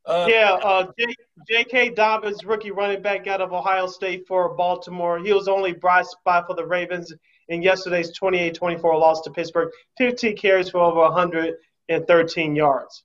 Uh, 0.05 0.27
yeah, 0.29 0.53
uh, 0.53 0.87
J- 0.97 1.17
J.K. 1.49 1.91
Dobbins, 1.91 2.45
rookie 2.45 2.71
running 2.71 3.03
back 3.03 3.27
out 3.27 3.41
of 3.41 3.53
Ohio 3.53 3.89
State 3.89 4.25
for 4.29 4.55
Baltimore. 4.55 5.19
He 5.19 5.33
was 5.33 5.49
only 5.49 5.73
bright 5.73 6.07
spot 6.07 6.47
for 6.47 6.55
the 6.55 6.65
Ravens 6.65 7.13
in 7.49 7.63
yesterday's 7.63 8.17
28-24 8.19 8.83
loss 8.99 9.21
to 9.23 9.31
Pittsburgh. 9.31 9.71
15 9.99 10.37
carries 10.37 10.71
for 10.71 10.79
over 10.79 11.01
113 11.01 12.57
yards. 12.57 13.05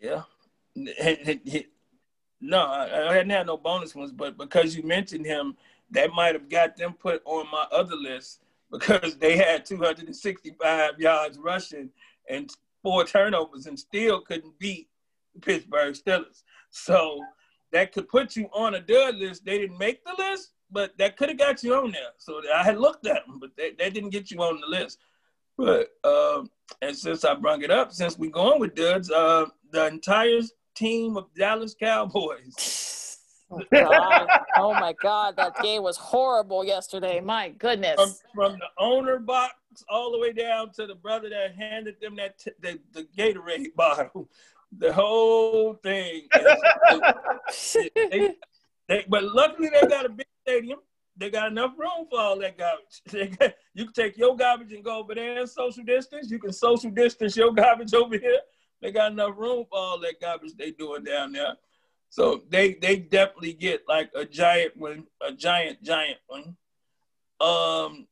Yeah. 0.00 0.22
No, 2.40 2.58
I, 2.58 3.14
hadn't 3.14 3.30
had 3.30 3.46
no 3.46 3.56
bonus 3.56 3.94
ones, 3.94 4.12
but 4.12 4.36
because 4.36 4.76
you 4.76 4.82
mentioned 4.82 5.24
him, 5.24 5.56
that 5.90 6.12
might 6.12 6.34
have 6.34 6.48
got 6.48 6.76
them 6.76 6.92
put 6.92 7.22
on 7.24 7.46
my 7.50 7.66
other 7.72 7.96
list 7.96 8.42
because 8.70 9.16
they 9.16 9.36
had 9.36 9.64
265 9.64 11.00
yards 11.00 11.38
rushing 11.38 11.90
and 12.28 12.50
four 12.82 13.04
turnovers 13.04 13.66
and 13.66 13.78
still 13.78 14.20
couldn't 14.20 14.58
beat 14.58 14.88
the 15.34 15.40
Pittsburgh 15.40 15.94
Steelers. 15.94 16.42
So 16.70 17.22
that 17.72 17.92
could 17.92 18.08
put 18.08 18.36
you 18.36 18.48
on 18.52 18.74
a 18.74 18.80
dud 18.80 19.16
list. 19.16 19.44
They 19.44 19.58
didn't 19.58 19.78
make 19.78 20.04
the 20.04 20.14
list, 20.18 20.52
but 20.70 20.96
that 20.98 21.16
could 21.16 21.28
have 21.28 21.38
got 21.38 21.62
you 21.62 21.74
on 21.74 21.92
there. 21.92 22.12
So 22.18 22.42
I 22.54 22.62
had 22.62 22.78
looked 22.78 23.06
at 23.06 23.26
them, 23.26 23.38
but 23.40 23.50
that, 23.56 23.78
that 23.78 23.94
didn't 23.94 24.10
get 24.10 24.30
you 24.30 24.38
on 24.42 24.60
the 24.60 24.66
list. 24.66 24.98
But 25.56 25.88
uh, 26.04 26.42
and 26.82 26.96
since 26.96 27.24
I 27.24 27.34
brought 27.34 27.62
it 27.62 27.70
up, 27.70 27.92
since 27.92 28.18
we're 28.18 28.30
going 28.30 28.60
with 28.60 28.74
duds, 28.74 29.10
uh, 29.10 29.46
the 29.70 29.86
entire 29.86 30.40
team 30.74 31.16
of 31.16 31.26
Dallas 31.34 31.74
Cowboys. 31.78 33.02
Oh, 33.48 34.26
oh, 34.56 34.74
my 34.74 34.92
God, 35.00 35.36
that 35.36 35.54
game 35.62 35.84
was 35.84 35.96
horrible 35.96 36.64
yesterday. 36.64 37.20
My 37.20 37.50
goodness. 37.50 37.94
From, 37.94 38.14
from, 38.34 38.52
the 38.54 38.66
owner 38.76 39.20
box 39.20 39.54
all 39.88 40.10
the 40.10 40.18
way 40.18 40.32
down 40.32 40.72
to 40.72 40.84
the 40.84 40.96
brother 40.96 41.28
that 41.28 41.54
handed 41.54 42.00
them 42.00 42.16
that 42.16 42.40
t- 42.40 42.50
the, 42.60 42.80
the 42.92 43.04
Gatorade 43.16 43.72
bottle, 43.76 44.28
the 44.76 44.92
whole 44.92 45.74
thing. 45.74 46.26
Is, 46.34 47.76
they, 47.94 48.34
they, 48.88 49.04
but 49.08 49.22
luckily 49.22 49.68
they 49.68 49.86
got 49.86 50.06
a 50.06 50.08
big 50.08 50.26
stadium. 50.46 50.78
They 51.16 51.30
got 51.30 51.50
enough 51.50 51.72
room 51.78 52.06
for 52.10 52.20
all 52.20 52.38
that 52.38 52.58
garbage. 52.58 53.52
You 53.74 53.84
can 53.84 53.92
take 53.92 54.16
your 54.16 54.34
garbage 54.34 54.72
and 54.72 54.82
go 54.82 55.00
over 55.00 55.14
there 55.14 55.40
and 55.40 55.48
social 55.48 55.84
distance. 55.84 56.30
You 56.30 56.38
can 56.38 56.52
social 56.52 56.90
distance 56.90 57.36
your 57.36 57.52
garbage 57.52 57.92
over 58.02 58.16
here. 58.16 58.40
They 58.80 58.90
got 58.90 59.12
enough 59.12 59.34
room 59.36 59.66
for 59.68 59.78
all 59.78 60.00
that 60.00 60.20
garbage 60.20 60.52
they 60.56 60.70
doing 60.70 61.04
down 61.04 61.32
there. 61.32 61.56
So 62.08 62.42
they 62.48 62.74
they 62.74 62.96
definitely 62.96 63.52
get 63.54 63.82
like 63.88 64.10
a 64.14 64.24
giant 64.24 64.76
one, 64.76 65.04
a 65.20 65.32
giant 65.32 65.82
giant 65.82 66.18
one. 66.26 66.56
Um, 67.40 68.06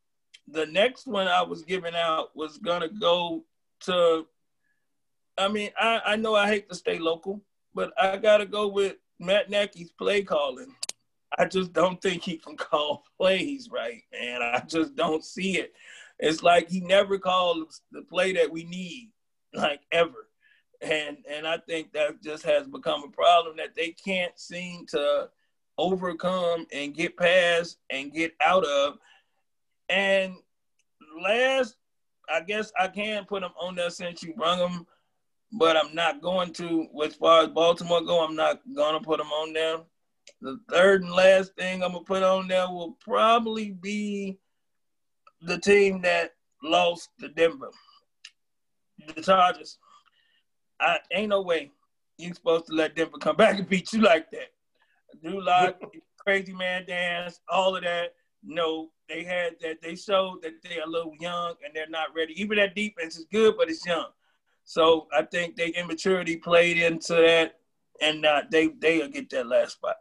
the 0.48 0.66
next 0.66 1.06
one 1.06 1.28
I 1.28 1.42
was 1.42 1.62
giving 1.62 1.94
out 1.94 2.36
was 2.36 2.58
gonna 2.58 2.88
go 2.88 3.44
to. 3.80 4.26
I 5.38 5.48
mean, 5.48 5.70
I 5.80 6.00
I 6.04 6.16
know 6.16 6.34
I 6.34 6.48
hate 6.48 6.68
to 6.68 6.74
stay 6.74 6.98
local, 6.98 7.40
but 7.74 7.92
I 7.98 8.16
gotta 8.18 8.46
go 8.46 8.68
with 8.68 8.96
Matt 9.18 9.48
Nagy's 9.48 9.92
play 9.92 10.22
calling. 10.22 10.74
I 11.38 11.46
just 11.46 11.72
don't 11.72 12.00
think 12.00 12.22
he 12.22 12.36
can 12.36 12.56
call 12.56 13.04
plays 13.18 13.68
right, 13.70 14.02
man. 14.12 14.42
I 14.42 14.60
just 14.66 14.94
don't 14.94 15.24
see 15.24 15.58
it. 15.58 15.72
It's 16.18 16.42
like 16.42 16.68
he 16.68 16.80
never 16.80 17.18
calls 17.18 17.82
the 17.90 18.02
play 18.02 18.32
that 18.34 18.50
we 18.50 18.64
need, 18.64 19.10
like 19.54 19.80
ever. 19.92 20.28
And 20.80 21.18
and 21.30 21.46
I 21.46 21.58
think 21.58 21.92
that 21.92 22.22
just 22.22 22.44
has 22.44 22.66
become 22.66 23.04
a 23.04 23.08
problem 23.08 23.56
that 23.56 23.74
they 23.74 23.90
can't 23.90 24.38
seem 24.38 24.86
to 24.88 25.28
overcome 25.76 26.66
and 26.72 26.94
get 26.94 27.16
past 27.16 27.78
and 27.90 28.12
get 28.12 28.32
out 28.44 28.64
of. 28.64 28.98
And 29.88 30.34
last, 31.20 31.76
I 32.32 32.40
guess 32.40 32.72
I 32.78 32.88
can 32.88 33.24
put 33.24 33.42
him 33.42 33.52
on 33.60 33.74
there 33.74 33.90
since 33.90 34.22
you 34.22 34.34
brung 34.34 34.58
him, 34.58 34.86
but 35.52 35.76
I'm 35.76 35.94
not 35.94 36.22
going 36.22 36.52
to. 36.54 36.86
As 37.04 37.14
far 37.14 37.42
as 37.42 37.48
Baltimore 37.48 38.02
go, 38.02 38.24
I'm 38.24 38.36
not 38.36 38.60
gonna 38.76 39.00
put 39.00 39.20
him 39.20 39.32
on 39.32 39.52
there 39.52 39.78
the 40.44 40.60
third 40.68 41.02
and 41.02 41.10
last 41.10 41.54
thing 41.56 41.82
I'm 41.82 41.92
gonna 41.92 42.04
put 42.04 42.22
on 42.22 42.48
there 42.48 42.68
will 42.68 42.98
probably 43.00 43.70
be 43.70 44.38
the 45.40 45.58
team 45.58 46.02
that 46.02 46.34
lost 46.62 47.08
to 47.20 47.28
Denver, 47.28 47.70
the 49.14 49.22
Chargers. 49.22 49.78
I 50.78 50.98
ain't 51.12 51.30
no 51.30 51.40
way 51.40 51.72
you're 52.18 52.34
supposed 52.34 52.66
to 52.66 52.74
let 52.74 52.94
Denver 52.94 53.16
come 53.16 53.36
back 53.36 53.58
and 53.58 53.66
beat 53.66 53.94
you 53.94 54.02
like 54.02 54.30
that. 54.32 54.52
Drew 55.22 55.42
Lock, 55.42 55.80
crazy 56.18 56.52
man 56.52 56.84
dance, 56.86 57.40
all 57.48 57.74
of 57.74 57.82
that. 57.82 58.14
No, 58.42 58.90
they 59.08 59.24
had 59.24 59.54
that. 59.62 59.80
They 59.80 59.96
showed 59.96 60.42
that 60.42 60.62
they're 60.62 60.84
a 60.84 60.88
little 60.88 61.14
young 61.20 61.54
and 61.64 61.74
they're 61.74 61.88
not 61.88 62.14
ready. 62.14 62.38
Even 62.38 62.58
that 62.58 62.74
defense 62.74 63.16
is 63.16 63.24
good, 63.32 63.54
but 63.56 63.70
it's 63.70 63.86
young. 63.86 64.08
So 64.64 65.08
I 65.10 65.22
think 65.22 65.56
their 65.56 65.68
immaturity 65.68 66.36
played 66.36 66.76
into 66.76 67.14
that, 67.14 67.60
and 68.02 68.26
uh, 68.26 68.42
they 68.50 68.68
they'll 68.78 69.08
get 69.08 69.30
that 69.30 69.46
last 69.46 69.72
spot. 69.72 69.96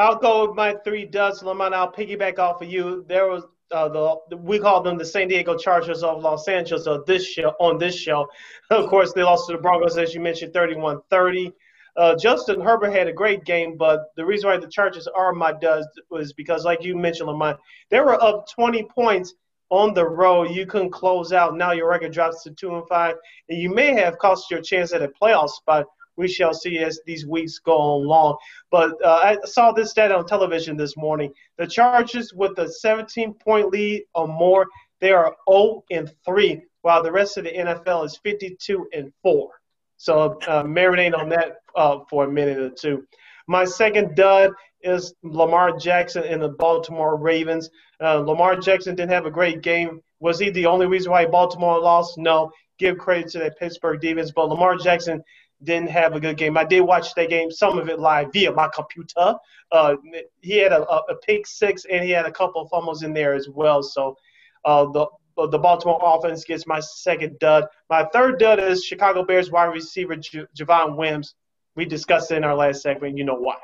I'll 0.00 0.16
go 0.16 0.46
with 0.46 0.56
my 0.56 0.76
three 0.82 1.04
duds, 1.04 1.42
Lamont. 1.42 1.74
I'll 1.74 1.92
piggyback 1.92 2.38
off 2.38 2.62
of 2.62 2.70
you. 2.70 3.04
There 3.06 3.26
was 3.26 3.44
uh, 3.70 3.88
the 3.90 4.36
we 4.38 4.58
call 4.58 4.82
them 4.82 4.96
the 4.96 5.04
San 5.04 5.28
Diego 5.28 5.58
Chargers 5.58 6.02
of 6.02 6.22
Los 6.22 6.48
Angeles. 6.48 6.84
So 6.84 7.04
this 7.06 7.26
show 7.26 7.54
on 7.60 7.76
this 7.76 7.98
show, 7.98 8.26
of 8.70 8.88
course, 8.88 9.12
they 9.12 9.22
lost 9.22 9.46
to 9.48 9.52
the 9.52 9.58
Broncos 9.58 9.98
as 9.98 10.14
you 10.14 10.20
mentioned, 10.20 10.54
31-30. 10.54 11.52
Uh, 11.98 12.16
Justin 12.16 12.62
Herbert 12.62 12.92
had 12.92 13.08
a 13.08 13.12
great 13.12 13.44
game, 13.44 13.76
but 13.76 14.06
the 14.16 14.24
reason 14.24 14.48
why 14.48 14.56
the 14.56 14.68
Chargers 14.68 15.06
are 15.08 15.34
my 15.34 15.52
duds 15.52 15.86
was 16.08 16.32
because, 16.32 16.64
like 16.64 16.82
you 16.82 16.96
mentioned, 16.96 17.28
Lamont, 17.28 17.58
they 17.90 18.00
were 18.00 18.22
up 18.22 18.48
20 18.48 18.84
points 18.84 19.34
on 19.68 19.92
the 19.92 20.08
road. 20.08 20.50
You 20.50 20.64
couldn't 20.64 20.92
close 20.92 21.34
out. 21.34 21.58
Now 21.58 21.72
your 21.72 21.90
record 21.90 22.12
drops 22.12 22.42
to 22.44 22.52
two 22.52 22.74
and 22.74 22.88
five, 22.88 23.16
and 23.50 23.60
you 23.60 23.68
may 23.68 23.92
have 23.92 24.16
cost 24.16 24.50
your 24.50 24.62
chance 24.62 24.94
at 24.94 25.02
a 25.02 25.08
playoff 25.08 25.50
spot 25.50 25.84
we 26.20 26.28
shall 26.28 26.54
see 26.54 26.78
as 26.78 27.00
these 27.06 27.26
weeks 27.26 27.58
go 27.58 27.76
along. 27.76 28.36
But 28.70 28.92
uh, 29.04 29.20
I 29.22 29.38
saw 29.44 29.72
this 29.72 29.90
stat 29.90 30.12
on 30.12 30.26
television 30.26 30.76
this 30.76 30.96
morning. 30.96 31.32
The 31.58 31.66
Chargers, 31.66 32.32
with 32.32 32.58
a 32.58 32.68
17 32.68 33.34
point 33.34 33.70
lead 33.70 34.04
or 34.14 34.28
more, 34.28 34.66
they 35.00 35.12
are 35.12 35.34
0 35.50 35.82
and 35.90 36.12
3, 36.24 36.62
while 36.82 37.02
the 37.02 37.10
rest 37.10 37.38
of 37.38 37.44
the 37.44 37.52
NFL 37.52 38.04
is 38.04 38.18
52 38.22 38.86
and 38.92 39.12
4. 39.22 39.48
So 39.96 40.38
uh, 40.46 40.62
marinate 40.62 41.18
on 41.18 41.28
that 41.30 41.56
uh, 41.74 42.00
for 42.08 42.24
a 42.24 42.30
minute 42.30 42.58
or 42.58 42.70
two. 42.70 43.06
My 43.46 43.64
second 43.64 44.14
dud 44.14 44.52
is 44.82 45.14
Lamar 45.22 45.76
Jackson 45.76 46.24
and 46.24 46.42
the 46.42 46.48
Baltimore 46.48 47.16
Ravens. 47.16 47.68
Uh, 48.02 48.18
Lamar 48.18 48.56
Jackson 48.56 48.94
didn't 48.94 49.12
have 49.12 49.26
a 49.26 49.30
great 49.30 49.62
game. 49.62 50.00
Was 50.20 50.38
he 50.38 50.50
the 50.50 50.66
only 50.66 50.86
reason 50.86 51.12
why 51.12 51.26
Baltimore 51.26 51.80
lost? 51.80 52.18
No. 52.18 52.50
Give 52.78 52.96
credit 52.96 53.28
to 53.32 53.38
that 53.40 53.58
Pittsburgh 53.58 54.00
defense, 54.00 54.30
but 54.30 54.48
Lamar 54.48 54.76
Jackson 54.76 55.22
didn't 55.62 55.90
have 55.90 56.14
a 56.14 56.20
good 56.20 56.36
game. 56.36 56.56
I 56.56 56.64
did 56.64 56.80
watch 56.80 57.14
that 57.14 57.28
game, 57.28 57.50
some 57.50 57.78
of 57.78 57.88
it 57.88 57.98
live 57.98 58.32
via 58.32 58.52
my 58.52 58.68
computer. 58.74 59.34
Uh, 59.70 59.96
he 60.40 60.56
had 60.58 60.72
a, 60.72 60.82
a, 60.88 61.16
pick 61.16 61.46
six 61.46 61.84
and 61.90 62.04
he 62.04 62.10
had 62.10 62.26
a 62.26 62.32
couple 62.32 62.62
of 62.62 62.70
fumbles 62.70 63.02
in 63.02 63.12
there 63.12 63.34
as 63.34 63.48
well. 63.48 63.82
So 63.82 64.16
uh, 64.64 64.86
the 64.86 65.06
the 65.50 65.58
Baltimore 65.58 66.00
offense 66.02 66.44
gets 66.44 66.66
my 66.66 66.80
second 66.80 67.38
dud. 67.38 67.64
My 67.88 68.04
third 68.12 68.38
dud 68.38 68.58
is 68.58 68.84
Chicago 68.84 69.24
Bears 69.24 69.50
wide 69.50 69.72
receiver 69.72 70.16
J- 70.16 70.44
Javon 70.58 70.96
Wims. 70.96 71.34
We 71.76 71.86
discussed 71.86 72.30
it 72.30 72.36
in 72.36 72.44
our 72.44 72.54
last 72.54 72.82
segment. 72.82 73.16
You 73.16 73.24
know 73.24 73.36
why. 73.36 73.56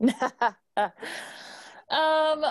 um. 1.90 2.44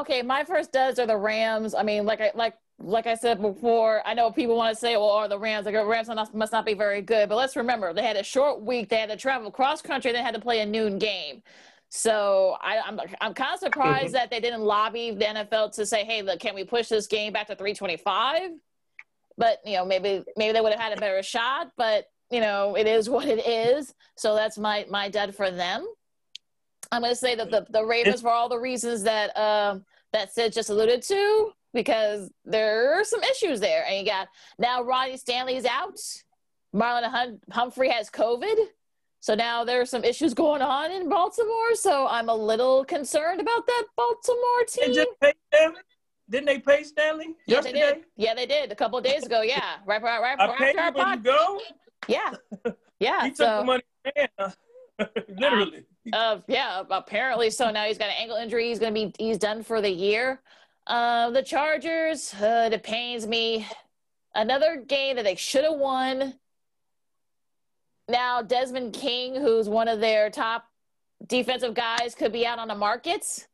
Okay, 0.00 0.22
my 0.22 0.44
first 0.44 0.72
duds 0.72 0.98
are 0.98 1.06
the 1.06 1.16
Rams. 1.16 1.74
I 1.74 1.82
mean, 1.82 2.06
like 2.06 2.20
I 2.20 2.30
like 2.34 2.54
like 2.78 3.06
I 3.06 3.14
said 3.14 3.40
before, 3.40 4.02
I 4.06 4.14
know 4.14 4.30
people 4.30 4.56
want 4.56 4.74
to 4.74 4.80
say, 4.80 4.96
well, 4.96 5.10
are 5.10 5.28
the 5.28 5.38
Rams, 5.38 5.64
like, 5.64 5.74
the 5.74 5.84
Rams 5.84 6.08
must 6.34 6.52
not 6.52 6.66
be 6.66 6.74
very 6.74 7.00
good. 7.00 7.28
But 7.28 7.36
let's 7.36 7.56
remember, 7.56 7.92
they 7.92 8.02
had 8.02 8.16
a 8.16 8.22
short 8.22 8.60
week. 8.60 8.88
They 8.88 8.96
had 8.96 9.08
to 9.08 9.16
travel 9.16 9.50
cross 9.50 9.80
country. 9.80 10.12
They 10.12 10.22
had 10.22 10.34
to 10.34 10.40
play 10.40 10.60
a 10.60 10.66
noon 10.66 10.98
game. 10.98 11.42
So 11.88 12.56
I, 12.60 12.76
am 12.76 13.00
I'm, 13.00 13.08
I'm 13.20 13.34
kind 13.34 13.54
of 13.54 13.60
surprised 13.60 14.06
mm-hmm. 14.06 14.12
that 14.14 14.30
they 14.30 14.40
didn't 14.40 14.60
lobby 14.60 15.12
the 15.12 15.24
NFL 15.24 15.74
to 15.76 15.86
say, 15.86 16.04
hey, 16.04 16.22
look, 16.22 16.40
can 16.40 16.54
we 16.54 16.64
push 16.64 16.88
this 16.88 17.06
game 17.06 17.32
back 17.32 17.46
to 17.46 17.56
325? 17.56 18.50
But, 19.38 19.60
you 19.64 19.76
know, 19.76 19.84
maybe 19.84 20.22
maybe 20.36 20.52
they 20.52 20.60
would 20.60 20.72
have 20.72 20.80
had 20.80 20.96
a 20.96 21.00
better 21.00 21.22
shot. 21.22 21.70
But, 21.76 22.06
you 22.30 22.40
know, 22.40 22.76
it 22.76 22.86
is 22.86 23.08
what 23.08 23.26
it 23.26 23.46
is. 23.46 23.94
So 24.16 24.34
that's 24.34 24.58
my, 24.58 24.86
my 24.90 25.08
dud 25.08 25.34
for 25.34 25.50
them. 25.50 25.86
I'm 26.92 27.02
going 27.02 27.12
to 27.12 27.16
say 27.16 27.34
that 27.34 27.50
the, 27.50 27.66
the 27.70 27.84
Ravens, 27.84 28.20
for 28.20 28.30
all 28.30 28.48
the 28.48 28.58
reasons 28.58 29.02
that 29.04 29.36
um, 29.36 29.84
that 30.12 30.32
Sid 30.32 30.52
just 30.52 30.70
alluded 30.70 31.02
to, 31.02 31.52
because 31.72 32.30
there 32.44 32.98
are 32.98 33.04
some 33.04 33.22
issues 33.22 33.60
there. 33.60 33.84
And 33.86 33.98
you 33.98 34.04
got 34.04 34.28
now 34.58 34.82
Ronnie 34.82 35.16
Stanley's 35.16 35.64
out. 35.64 35.98
Marlon 36.74 37.04
hum- 37.04 37.40
Humphrey 37.50 37.90
has 37.90 38.10
COVID. 38.10 38.56
So 39.20 39.34
now 39.34 39.64
there 39.64 39.80
are 39.80 39.86
some 39.86 40.04
issues 40.04 40.34
going 40.34 40.62
on 40.62 40.92
in 40.92 41.08
Baltimore. 41.08 41.74
So 41.74 42.06
I'm 42.06 42.28
a 42.28 42.34
little 42.34 42.84
concerned 42.84 43.40
about 43.40 43.66
that 43.66 43.84
Baltimore 43.96 44.64
team. 44.68 44.94
just 44.94 45.08
pay 45.20 45.32
Stanley? 45.52 45.80
Didn't 46.28 46.46
they 46.46 46.58
pay 46.58 46.82
Stanley? 46.82 47.34
Yeah, 47.46 47.56
yesterday? 47.56 47.80
they 47.80 47.92
did. 47.92 48.04
Yeah, 48.16 48.34
they 48.34 48.46
did 48.46 48.72
a 48.72 48.74
couple 48.74 48.98
of 48.98 49.04
days 49.04 49.24
ago. 49.24 49.42
Yeah, 49.42 49.76
right, 49.86 50.02
right, 50.02 50.20
right. 50.20 50.36
I 50.40 50.56
paid 50.56 50.94
when 50.94 51.08
you 51.08 51.16
go. 51.24 51.60
Yeah, 52.08 52.34
yeah. 53.00 53.24
he 53.24 53.30
took 53.30 53.38
the 53.38 53.64
money. 53.64 53.82
Literally. 55.28 55.84
Uh, 56.12 56.38
yeah, 56.48 56.82
apparently 56.90 57.50
so. 57.50 57.70
Now 57.70 57.84
he's 57.84 57.98
got 57.98 58.08
an 58.08 58.16
ankle 58.18 58.36
injury. 58.36 58.68
He's 58.68 58.78
gonna 58.78 58.92
be 58.92 59.12
he's 59.18 59.38
done 59.38 59.62
for 59.62 59.80
the 59.80 59.90
year. 59.90 60.40
Uh, 60.86 61.30
the 61.30 61.42
Chargers, 61.42 62.32
uh, 62.34 62.68
it 62.72 62.82
pains 62.82 63.26
me. 63.26 63.66
Another 64.34 64.76
game 64.86 65.16
that 65.16 65.24
they 65.24 65.34
should 65.34 65.64
have 65.64 65.78
won. 65.78 66.34
Now, 68.08 68.42
Desmond 68.42 68.92
King, 68.92 69.34
who's 69.34 69.68
one 69.68 69.88
of 69.88 69.98
their 69.98 70.30
top 70.30 70.66
defensive 71.26 71.74
guys, 71.74 72.14
could 72.14 72.32
be 72.32 72.46
out 72.46 72.58
on 72.58 72.68
the 72.68 72.74
markets. 72.74 73.48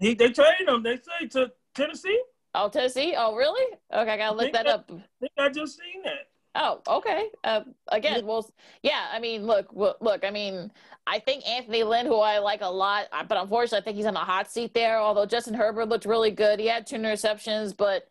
He, 0.00 0.14
they 0.14 0.30
traded 0.30 0.68
him, 0.68 0.82
they 0.82 0.96
say, 0.96 1.26
to 1.32 1.52
Tennessee. 1.74 2.22
Oh, 2.54 2.68
Tennessee? 2.68 3.14
Oh, 3.16 3.34
really? 3.34 3.76
Okay, 3.92 4.12
I 4.12 4.16
gotta 4.16 4.36
look 4.36 4.52
that, 4.52 4.64
that, 4.64 4.74
up. 4.74 4.90
I 4.90 5.02
think 5.20 5.32
I 5.36 5.48
just 5.50 5.78
seen 5.78 6.02
that. 6.04 6.28
Oh, 6.54 6.80
okay. 6.86 7.28
Uh, 7.42 7.62
again, 7.88 8.24
well, 8.24 8.48
yeah. 8.82 9.08
I 9.12 9.18
mean, 9.18 9.44
look, 9.44 9.66
look. 9.72 10.24
I 10.24 10.30
mean, 10.30 10.70
I 11.06 11.18
think 11.18 11.46
Anthony 11.48 11.82
Lynn, 11.82 12.06
who 12.06 12.18
I 12.18 12.38
like 12.38 12.60
a 12.62 12.68
lot, 12.68 13.06
but 13.28 13.36
unfortunately, 13.36 13.78
I 13.78 13.82
think 13.82 13.96
he's 13.96 14.06
on 14.06 14.14
the 14.14 14.20
hot 14.20 14.50
seat 14.50 14.72
there. 14.72 14.98
Although 14.98 15.26
Justin 15.26 15.54
Herbert 15.54 15.88
looked 15.88 16.04
really 16.04 16.30
good, 16.30 16.60
he 16.60 16.66
had 16.66 16.86
two 16.86 16.96
interceptions, 16.96 17.76
but 17.76 18.08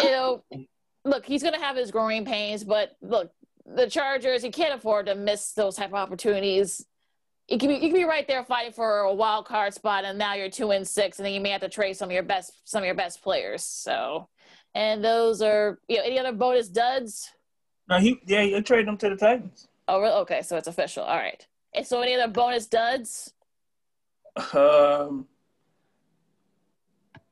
you 0.00 0.10
know, 0.10 0.44
look, 1.04 1.26
he's 1.26 1.42
going 1.42 1.54
to 1.54 1.60
have 1.60 1.76
his 1.76 1.90
growing 1.90 2.24
pains. 2.24 2.62
But 2.62 2.96
look, 3.02 3.32
the 3.66 3.88
Chargers, 3.88 4.44
you 4.44 4.52
can't 4.52 4.74
afford 4.74 5.06
to 5.06 5.16
miss 5.16 5.52
those 5.52 5.76
type 5.76 5.88
of 5.88 5.94
opportunities. 5.94 6.84
You 7.48 7.58
can 7.58 7.68
be, 7.68 7.74
you 7.74 7.88
can 7.88 7.94
be 7.94 8.04
right 8.04 8.26
there 8.26 8.44
fighting 8.44 8.72
for 8.72 9.00
a 9.00 9.14
wild 9.14 9.46
card 9.46 9.74
spot, 9.74 10.04
and 10.04 10.16
now 10.16 10.34
you're 10.34 10.48
two 10.48 10.70
and 10.70 10.86
six, 10.86 11.18
and 11.18 11.26
then 11.26 11.34
you 11.34 11.40
may 11.40 11.50
have 11.50 11.60
to 11.60 11.68
trade 11.68 11.94
some 11.94 12.08
of 12.08 12.12
your 12.12 12.22
best 12.22 12.52
some 12.64 12.82
of 12.82 12.86
your 12.86 12.94
best 12.94 13.20
players. 13.22 13.64
So, 13.64 14.28
and 14.76 15.04
those 15.04 15.42
are 15.42 15.80
you 15.88 15.96
know 15.96 16.04
any 16.04 16.20
other 16.20 16.32
bonus 16.32 16.68
duds 16.68 17.30
no, 17.88 17.98
he 17.98 18.20
yeah, 18.26 18.42
he 18.42 18.60
traded 18.62 18.88
him 18.88 18.96
to 18.98 19.10
the 19.10 19.16
Titans. 19.16 19.68
Oh, 19.86 20.00
really? 20.00 20.14
Okay, 20.22 20.42
so 20.42 20.56
it's 20.56 20.68
official. 20.68 21.04
All 21.04 21.16
right. 21.16 21.46
And 21.74 21.86
so, 21.86 22.00
any 22.00 22.14
other 22.14 22.32
bonus 22.32 22.66
duds? 22.66 23.32
Um, 24.52 25.26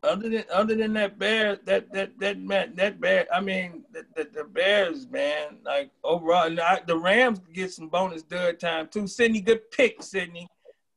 other 0.02 0.28
than 0.28 0.44
other 0.52 0.74
than 0.74 0.92
that 0.94 1.18
bear, 1.18 1.56
that 1.64 1.92
that 1.92 2.18
that 2.18 2.38
man, 2.38 2.74
that 2.76 3.00
bear. 3.00 3.26
I 3.32 3.40
mean, 3.40 3.84
the, 3.92 4.04
the, 4.14 4.28
the 4.32 4.44
Bears, 4.44 5.08
man. 5.08 5.58
Like 5.64 5.90
overall, 6.04 6.50
the 6.86 6.98
Rams 6.98 7.40
get 7.52 7.72
some 7.72 7.88
bonus 7.88 8.22
dud 8.22 8.60
time 8.60 8.88
too. 8.88 9.06
Sydney, 9.06 9.40
good 9.40 9.70
pick, 9.70 10.02
Sydney. 10.02 10.48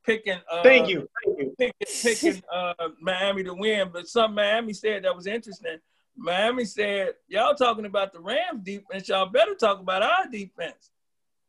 Picking. 0.06 0.40
Uh, 0.52 0.62
Thank 0.64 0.90
you. 0.90 1.08
Thank 1.26 1.40
you. 1.40 1.56
Picking, 1.58 1.74
picking 2.04 2.44
uh, 2.54 2.74
Miami 3.00 3.44
to 3.44 3.54
win, 3.54 3.90
but 3.92 4.08
some 4.08 4.36
Miami 4.36 4.74
said 4.74 5.04
that 5.04 5.16
was 5.16 5.28
interesting 5.28 5.80
Miami 6.18 6.66
said, 6.66 7.14
Y'all 7.28 7.56
talking 7.56 7.86
about 7.86 8.14
the 8.14 8.20
Rams 8.20 8.64
defense, 8.64 9.08
y'all 9.08 9.30
better 9.30 9.56
talk 9.56 9.80
about 9.80 10.04
our 10.04 10.28
defense. 10.32 10.92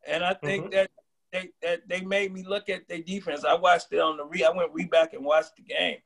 And 0.05 0.23
I 0.23 0.33
think 0.33 0.65
mm-hmm. 0.65 0.75
that 0.75 0.91
they 1.31 1.49
that 1.61 1.87
they 1.87 2.01
made 2.01 2.33
me 2.33 2.43
look 2.43 2.69
at 2.69 2.87
their 2.87 3.01
defense. 3.01 3.43
I 3.43 3.55
watched 3.55 3.91
it 3.91 3.99
on 3.99 4.17
the 4.17 4.25
re 4.25 4.43
I 4.43 4.49
went 4.49 4.73
re 4.73 4.85
back 4.85 5.13
and 5.13 5.25
watched 5.25 5.57
the 5.57 5.63
game. 5.63 5.97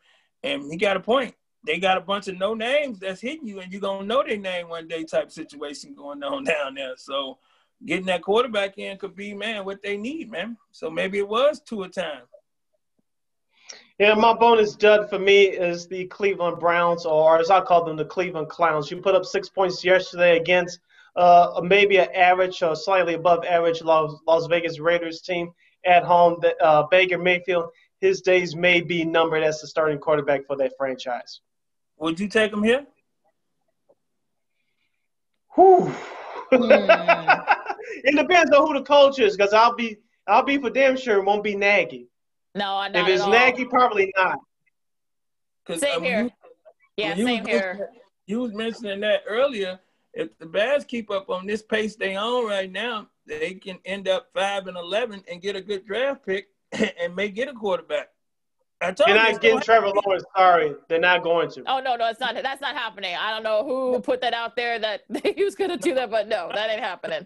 And 0.44 0.72
he 0.72 0.78
got 0.78 0.98
a 0.98 1.00
point. 1.00 1.36
They 1.66 1.80
got 1.80 1.98
a 1.98 2.02
bunch 2.02 2.28
of 2.28 2.38
no 2.38 2.56
names 2.56 3.00
that's 3.00 3.22
hitting 3.22 3.48
you, 3.48 3.60
and 3.60 3.72
you're 3.72 3.82
gonna 3.82 4.06
know 4.06 4.24
their 4.24 4.38
name 4.38 4.70
one 4.70 4.88
day 4.88 5.04
type 5.04 5.32
situation 5.32 5.94
going 5.94 6.24
on 6.24 6.44
down 6.46 6.74
there. 6.76 6.96
So 6.98 7.38
getting 7.86 8.08
that 8.08 8.24
quarterback 8.24 8.78
in 8.78 8.98
could 8.98 9.16
be, 9.16 9.34
man, 9.34 9.66
what 9.66 9.84
they 9.84 9.98
need, 9.98 10.32
man. 10.32 10.58
So 10.72 10.90
maybe 10.90 11.20
it 11.20 11.28
was 11.28 11.60
two 11.60 11.84
a 11.84 11.90
time. 11.90 12.24
Yeah, 14.02 14.16
my 14.16 14.34
bonus 14.34 14.76
dud 14.76 15.12
for 15.12 15.20
me 15.20 15.44
is 15.44 15.86
the 15.86 16.06
Cleveland 16.08 16.60
Browns, 16.60 17.06
or 17.06 17.38
as 17.38 17.52
I 17.52 17.62
call 17.62 17.86
them, 17.86 17.96
the 17.96 18.04
Cleveland 18.04 18.50
Clowns. 18.50 18.90
You 18.90 18.98
put 18.98 19.14
up 19.14 19.26
six 19.26 19.48
points 19.48 19.86
yesterday 19.86 20.38
against 20.38 20.80
uh, 21.16 21.62
maybe 21.64 21.98
an 21.98 22.08
average 22.16 22.64
or 22.64 22.76
slightly 22.76 23.14
above 23.14 23.46
average 23.46 23.84
Las, 23.84 24.20
Las 24.26 24.48
Vegas 24.48 24.80
Raiders 24.80 25.22
team 25.22 25.52
at 25.86 26.04
home. 26.04 26.38
That 26.42 26.56
uh, 26.60 26.88
Baker 26.90 27.20
Mayfield, 27.20 27.70
his 28.00 28.22
days 28.22 28.56
may 28.56 28.82
be 28.82 29.06
numbered 29.06 29.44
as 29.44 29.62
the 29.62 29.68
starting 29.68 30.00
quarterback 30.00 30.48
for 30.48 30.58
that 30.58 30.74
franchise. 30.80 31.42
Would 32.00 32.20
you 32.20 32.28
take 32.28 32.52
him 32.52 32.64
here? 32.64 32.88
Whew. 35.54 35.94
Mm. 36.52 37.46
it 38.04 38.16
depends 38.16 38.52
on 38.52 38.66
who 38.66 38.74
the 38.74 38.84
coach 38.84 39.20
is, 39.20 39.38
because 39.38 39.54
I'll 39.54 39.76
be 39.76 39.98
I'll 40.26 40.42
be 40.42 40.58
for 40.58 40.72
damn 40.72 40.98
sure 40.98 41.20
it 41.20 41.24
won't 41.24 41.44
be 41.44 41.56
Nagy. 41.56 42.08
No, 42.56 42.62
not 42.88 42.96
if 42.96 43.08
it's 43.08 43.22
at 43.22 43.26
all. 43.28 43.32
Nagy, 43.32 43.66
probably 43.66 44.14
not. 44.18 44.40
Same 45.78 45.98
um, 45.98 46.04
here. 46.04 46.24
You, 46.24 46.32
yeah, 46.98 47.16
you 47.16 47.26
same 47.26 47.46
here. 47.46 47.60
mentioning- 47.60 47.88
You 48.26 48.40
was 48.40 48.54
mentioning 48.54 49.00
that 49.02 49.22
earlier. 49.28 49.80
If 50.14 50.38
the 50.40 50.46
Bears 50.46 50.84
keep 50.84 51.10
up 51.10 51.30
on 51.30 51.48
this 51.48 51.62
pace 51.62 51.96
they 51.96 52.16
on 52.18 52.46
right 52.46 52.70
now, 52.70 53.08
they 53.26 53.54
can 53.54 53.80
end 53.86 54.10
up 54.10 54.28
five 54.34 54.68
and 54.68 54.76
eleven 54.76 55.24
and 55.32 55.42
get 55.42 55.56
a 55.56 55.62
good 55.62 55.86
draft 55.86 56.26
pick 56.26 56.48
and 57.00 57.16
may 57.16 57.30
get 57.30 57.48
a 57.48 57.54
quarterback. 57.54 58.10
I 58.82 58.92
told 58.92 59.08
They're 59.10 59.16
not 59.16 59.30
it's 59.30 59.40
getting 59.40 59.56
gonna 59.58 59.64
Trevor 59.66 59.86
happen. 59.88 60.02
Lawrence. 60.06 60.24
Sorry, 60.36 60.74
they're 60.90 61.00
not 61.00 61.24
going 61.24 61.50
to. 61.52 61.64
Oh 61.68 61.80
no, 61.80 61.96
no, 61.96 62.10
it's 62.10 62.20
not. 62.20 62.34
That's 62.36 62.60
not 62.62 62.76
happening. 62.76 63.16
I 63.16 63.30
don't 63.32 63.44
know 63.44 63.64
who 63.64 64.02
put 64.02 64.20
that 64.22 64.34
out 64.34 64.56
there 64.58 64.80
that 64.80 65.04
he 65.36 65.46
was 65.46 65.56
gonna 65.56 65.78
do 65.78 65.94
that, 65.96 66.10
but 66.12 66.28
no, 66.28 66.50
that 66.54 66.70
ain't 66.70 66.82
happening. 66.82 67.26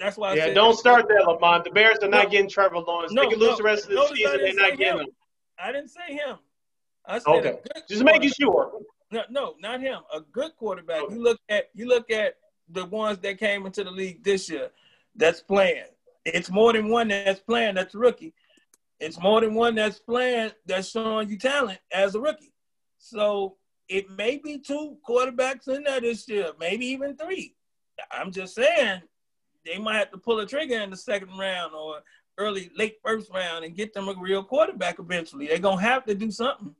That's 0.00 0.16
why 0.16 0.30
I 0.30 0.34
Yeah, 0.34 0.44
said 0.46 0.54
don't 0.54 0.76
start 0.76 1.06
there, 1.08 1.20
Lamont. 1.20 1.62
The 1.64 1.70
Bears 1.70 1.98
are 2.02 2.08
not 2.08 2.30
getting 2.30 2.48
Trevor 2.48 2.78
Lawrence. 2.78 3.12
No, 3.12 3.24
they 3.24 3.28
can 3.28 3.38
lose 3.38 3.50
no. 3.50 3.56
the 3.58 3.62
rest 3.62 3.84
of 3.84 3.90
the 3.90 4.06
season. 4.14 4.40
They're 4.40 4.52
say 4.52 4.76
getting 4.76 4.86
him. 4.86 5.00
him. 5.00 5.06
I 5.58 5.72
didn't 5.72 5.90
say 5.90 6.14
him. 6.14 6.38
I 7.06 7.18
said 7.18 7.28
Okay. 7.28 7.58
Just 7.86 8.02
making 8.02 8.30
sure. 8.30 8.72
No, 9.12 9.24
no, 9.28 9.54
not 9.60 9.80
him. 9.80 10.00
A 10.14 10.20
good 10.20 10.56
quarterback. 10.56 11.02
Okay. 11.02 11.14
You 11.14 11.22
look 11.22 11.38
at 11.50 11.68
you 11.74 11.86
look 11.86 12.10
at 12.10 12.36
the 12.70 12.86
ones 12.86 13.18
that 13.18 13.38
came 13.38 13.66
into 13.66 13.84
the 13.84 13.90
league 13.90 14.24
this 14.24 14.48
year 14.48 14.70
that's 15.16 15.42
playing. 15.42 15.84
It's 16.24 16.50
more 16.50 16.72
than 16.72 16.88
one 16.88 17.08
that's 17.08 17.40
playing 17.40 17.74
that's 17.74 17.94
a 17.94 17.98
rookie. 17.98 18.32
It's 19.00 19.20
more 19.20 19.42
than 19.42 19.54
one 19.54 19.74
that's 19.74 19.98
playing 19.98 20.52
that's 20.64 20.90
showing 20.90 21.28
you 21.28 21.36
talent 21.36 21.80
as 21.92 22.14
a 22.14 22.20
rookie. 22.20 22.54
So 22.98 23.56
it 23.88 24.08
may 24.10 24.38
be 24.38 24.58
two 24.58 24.96
quarterbacks 25.06 25.68
in 25.68 25.82
there 25.82 26.00
this 26.00 26.26
year, 26.26 26.52
maybe 26.58 26.86
even 26.86 27.16
three. 27.16 27.54
I'm 28.10 28.32
just 28.32 28.54
saying 28.54 29.02
they 29.64 29.78
might 29.78 29.96
have 29.96 30.10
to 30.12 30.18
pull 30.18 30.40
a 30.40 30.46
trigger 30.46 30.80
in 30.80 30.90
the 30.90 30.96
second 30.96 31.36
round 31.38 31.74
or 31.74 32.00
early, 32.38 32.70
late 32.76 32.96
first 33.04 33.30
round 33.32 33.64
and 33.64 33.76
get 33.76 33.92
them 33.92 34.08
a 34.08 34.14
real 34.14 34.42
quarterback 34.42 34.98
eventually. 34.98 35.46
They're 35.46 35.58
gonna 35.58 35.80
have 35.80 36.04
to 36.06 36.14
do 36.14 36.30
something 36.30 36.74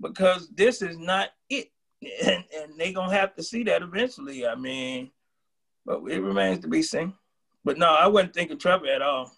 because 0.00 0.48
this 0.48 0.82
is 0.82 0.98
not 0.98 1.30
it. 1.48 1.70
And, 2.26 2.44
and 2.56 2.72
they're 2.76 2.92
gonna 2.92 3.14
have 3.14 3.36
to 3.36 3.44
see 3.44 3.62
that 3.64 3.80
eventually. 3.80 4.44
I 4.44 4.56
mean, 4.56 5.12
but 5.86 6.02
it 6.08 6.20
remains 6.20 6.58
to 6.60 6.68
be 6.68 6.82
seen. 6.82 7.14
But 7.64 7.78
no, 7.78 7.86
I 7.86 8.08
wouldn't 8.08 8.34
think 8.34 8.50
of 8.50 8.58
Trevor 8.58 8.86
at 8.86 9.02
all. 9.02 9.32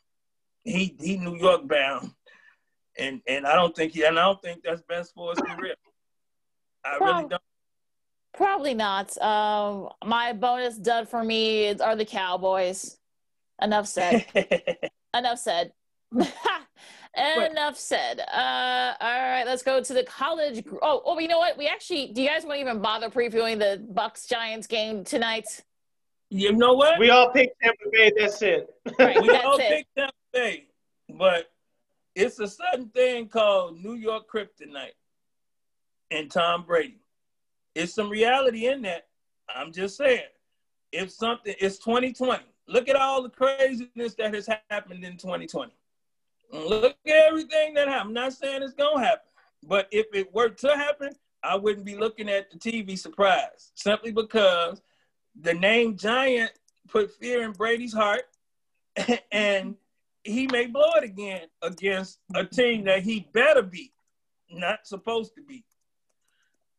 He 0.65 0.97
he 0.99 1.19
New 1.19 1.37
York 1.37 1.69
bound. 1.69 2.13
And 2.99 3.21
and 3.29 3.47
I 3.47 3.55
don't 3.55 3.77
think 3.77 3.93
he 3.93 4.05
and 4.05 4.19
I 4.19 4.23
don't 4.23 4.41
think 4.41 4.63
that's 4.63 4.81
best 4.81 5.13
for 5.15 5.31
his 5.31 5.41
career. 5.41 5.75
I 6.87 6.97
really 6.97 7.29
don't. 7.29 7.43
Probably 8.37 8.75
not. 8.75 9.17
Um, 9.21 9.89
my 10.05 10.33
bonus 10.33 10.77
dud 10.77 11.09
for 11.09 11.23
me 11.23 11.67
is, 11.67 11.81
are 11.81 11.97
the 11.97 12.05
Cowboys. 12.05 12.99
Enough 13.63 13.87
said. 13.87 14.27
Enough 15.15 15.39
said. 15.39 15.73
Enough 17.17 17.79
said. 17.79 18.21
Uh, 18.21 18.95
all 19.01 19.23
right, 19.23 19.45
let's 19.47 19.63
go 19.63 19.81
to 19.83 19.93
the 19.95 20.03
college. 20.05 20.65
gr- 20.65 20.79
Oh, 20.83 21.03
oh, 21.05 21.19
you 21.21 21.29
know 21.29 21.39
what? 21.39 21.57
We 21.57 21.69
actually. 21.69 22.09
Do 22.09 22.23
you 22.23 22.29
guys 22.29 22.45
want 22.45 22.57
to 22.57 22.61
even 22.61 22.81
bother 22.83 23.09
previewing 23.09 23.59
the 23.59 23.85
Bucks 23.91 24.27
Giants 24.27 24.67
game 24.67 25.05
tonight? 25.05 25.63
you 26.31 26.53
know 26.53 26.73
what? 26.73 26.99
We 26.99 27.11
all 27.11 27.31
picked 27.31 27.61
Tampa 27.63 27.85
Bay. 27.93 28.11
That's 28.19 28.43
it. 28.43 28.69
Right. 28.99 29.21
we 29.23 29.29
That's 29.29 29.45
all 29.45 29.57
it. 29.59 29.69
picked 29.69 29.89
Tampa 29.97 30.13
Bay, 30.33 30.67
but 31.09 31.53
it's 32.17 32.41
a 32.41 32.49
sudden 32.49 32.89
thing 32.89 33.29
called 33.29 33.79
New 33.81 33.95
York 33.95 34.25
Kryptonite 34.29 34.97
and 36.11 36.29
Tom 36.29 36.65
Brady. 36.67 36.99
It's 37.75 37.95
some 37.95 38.09
reality 38.09 38.67
in 38.67 38.83
that. 38.83 39.09
I'm 39.55 39.73
just 39.73 39.97
saying, 39.97 40.23
if 40.93 41.11
something, 41.11 41.55
it's 41.59 41.79
2020. 41.79 42.45
Look 42.67 42.89
at 42.89 42.97
all 42.97 43.23
the 43.23 43.29
craziness 43.29 44.15
that 44.15 44.33
has 44.33 44.49
happened 44.71 45.05
in 45.05 45.17
2020. 45.17 45.73
Look 46.53 46.97
at 47.07 47.13
everything 47.13 47.75
that 47.75 47.89
happened. 47.89 48.09
I'm 48.09 48.15
not 48.15 48.33
saying 48.33 48.63
it's 48.63 48.75
gonna 48.75 49.05
happen, 49.05 49.29
but 49.63 49.89
if 49.91 50.07
it 50.15 50.33
were 50.33 50.49
to 50.49 50.77
happen, 50.77 51.11
I 51.43 51.57
wouldn't 51.57 51.85
be 51.85 51.97
looking 51.97 52.29
at 52.29 52.51
the 52.51 52.59
TV 52.59 52.99
surprise 52.99 53.73
simply 53.75 54.13
because 54.13 54.81
the 55.39 55.53
name 55.53 55.97
Giant 55.97 56.53
put 56.89 57.11
fear 57.11 57.43
in 57.43 57.53
Brady's 57.53 57.93
heart, 57.93 58.23
and 59.33 59.75
he 60.23 60.47
may 60.47 60.67
blow 60.67 60.93
it 60.97 61.05
again 61.05 61.49
against 61.61 62.19
a 62.35 62.45
team 62.45 62.85
that 62.85 63.03
he 63.03 63.29
better 63.33 63.63
beat, 63.63 63.93
not 64.51 64.87
supposed 64.87 65.35
to 65.35 65.43
beat. 65.43 65.65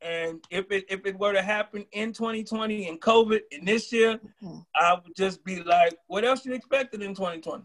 And 0.06 0.45
if 0.52 0.72
it 0.72 0.86
if 0.88 1.03
it 1.07 1.18
were 1.18 1.34
to 1.34 1.41
happen 1.41 1.84
in 1.91 2.14
2020 2.14 2.90
and 2.90 3.02
COVID 3.02 3.40
and 3.52 3.68
this 3.68 3.91
year, 3.91 4.19
I 4.76 4.94
would 4.94 5.15
just 5.15 5.44
be 5.44 5.64
like, 5.64 5.98
what 6.06 6.23
else 6.23 6.45
you 6.45 6.53
expected 6.53 7.02
in 7.02 7.15
2020? 7.15 7.64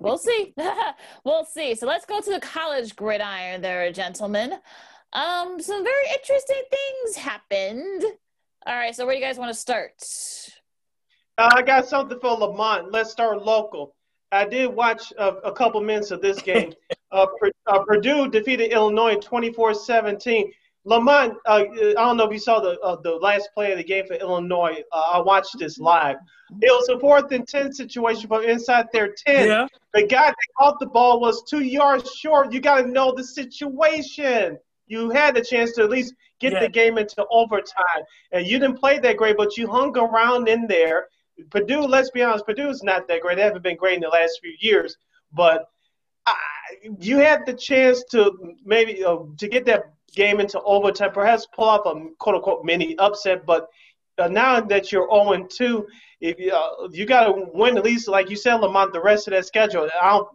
We'll 0.00 0.18
see. 0.18 0.52
we'll 1.24 1.46
see. 1.46 1.74
So 1.74 1.86
let's 1.86 2.04
go 2.04 2.20
to 2.20 2.30
the 2.30 2.40
college 2.40 2.94
gridiron 2.94 3.62
there, 3.62 3.90
gentlemen. 3.90 4.52
Um, 5.14 5.62
some 5.62 5.82
very 5.82 6.08
interesting 6.12 6.62
things 6.70 7.16
happened. 7.16 8.04
All 8.66 8.74
right, 8.74 8.94
so 8.94 9.06
where 9.06 9.14
do 9.14 9.20
you 9.20 9.24
guys 9.24 9.38
want 9.38 9.50
to 9.50 9.58
start? 9.58 9.92
Uh, 11.38 11.48
I 11.54 11.62
got 11.62 11.86
something 11.86 12.18
for 12.20 12.32
Lamont. 12.32 12.92
Let's 12.92 13.10
start 13.10 13.42
local. 13.42 13.94
I 14.34 14.44
did 14.46 14.66
watch 14.66 15.12
a, 15.18 15.28
a 15.44 15.52
couple 15.52 15.80
minutes 15.80 16.10
of 16.10 16.20
this 16.20 16.40
game. 16.42 16.72
uh, 17.12 17.26
uh, 17.66 17.78
Purdue 17.84 18.28
defeated 18.28 18.72
Illinois 18.72 19.16
24-17. 19.16 20.50
Lamont, 20.86 21.32
uh, 21.46 21.64
I 21.72 21.92
don't 21.94 22.18
know 22.18 22.24
if 22.26 22.32
you 22.32 22.38
saw 22.38 22.60
the 22.60 22.78
uh, 22.80 22.96
the 23.02 23.12
last 23.12 23.48
play 23.54 23.72
of 23.72 23.78
the 23.78 23.84
game 23.84 24.04
for 24.06 24.14
Illinois. 24.16 24.82
Uh, 24.92 25.04
I 25.14 25.20
watched 25.20 25.58
this 25.58 25.78
live. 25.78 26.16
It 26.60 26.66
was 26.66 26.90
a 26.90 26.98
fourth 27.00 27.32
and 27.32 27.48
ten 27.48 27.72
situation 27.72 28.28
from 28.28 28.42
inside 28.44 28.88
their 28.92 29.14
ten. 29.26 29.48
Yeah, 29.48 29.66
The 29.94 30.06
guy 30.06 30.26
that 30.26 30.36
caught 30.58 30.78
the 30.80 30.86
ball 30.86 31.20
was 31.20 31.42
two 31.48 31.60
yards 31.64 32.10
short. 32.14 32.52
You 32.52 32.60
got 32.60 32.82
to 32.82 32.86
know 32.88 33.14
the 33.16 33.24
situation. 33.24 34.58
You 34.86 35.08
had 35.08 35.34
the 35.34 35.40
chance 35.42 35.72
to 35.76 35.84
at 35.84 35.90
least 35.90 36.12
get 36.38 36.52
Yeah. 36.52 36.60
the 36.60 36.68
game 36.68 36.98
into 36.98 37.24
overtime, 37.30 38.02
and 38.32 38.46
you 38.46 38.58
didn't 38.58 38.78
play 38.78 38.98
that 38.98 39.16
great, 39.16 39.38
but 39.38 39.56
you 39.56 39.66
hung 39.66 39.96
around 39.96 40.48
in 40.48 40.66
there. 40.66 41.08
Purdue, 41.50 41.82
let's 41.82 42.10
be 42.10 42.22
honest, 42.22 42.46
Purdue 42.46 42.68
is 42.68 42.82
not 42.82 43.08
that 43.08 43.20
great. 43.20 43.36
They 43.36 43.42
haven't 43.42 43.62
been 43.62 43.76
great 43.76 43.94
in 43.94 44.00
the 44.00 44.08
last 44.08 44.38
few 44.40 44.54
years, 44.60 44.96
but 45.32 45.68
I, 46.26 46.34
you 47.00 47.18
had 47.18 47.44
the 47.46 47.54
chance 47.54 48.04
to 48.10 48.54
maybe 48.64 49.04
uh, 49.04 49.18
to 49.38 49.48
get 49.48 49.66
that 49.66 49.92
game 50.14 50.40
into 50.40 50.60
overtime, 50.62 51.12
perhaps 51.12 51.46
pull 51.54 51.68
off 51.68 51.86
a 51.86 52.08
quote 52.18 52.36
unquote 52.36 52.64
mini 52.64 52.96
upset. 52.98 53.44
But 53.44 53.68
uh, 54.18 54.28
now 54.28 54.60
that 54.60 54.92
you're 54.92 55.08
0 55.10 55.46
2, 55.50 55.86
if 56.20 56.38
you, 56.38 56.52
uh, 56.52 56.88
you 56.90 57.04
got 57.04 57.26
to 57.26 57.46
win 57.52 57.76
at 57.76 57.84
least, 57.84 58.08
like 58.08 58.30
you 58.30 58.36
said, 58.36 58.56
Lamont, 58.56 58.92
the 58.92 59.00
rest 59.00 59.28
of 59.28 59.32
that 59.32 59.46
schedule. 59.46 59.88
I 60.00 60.10
don't. 60.10 60.28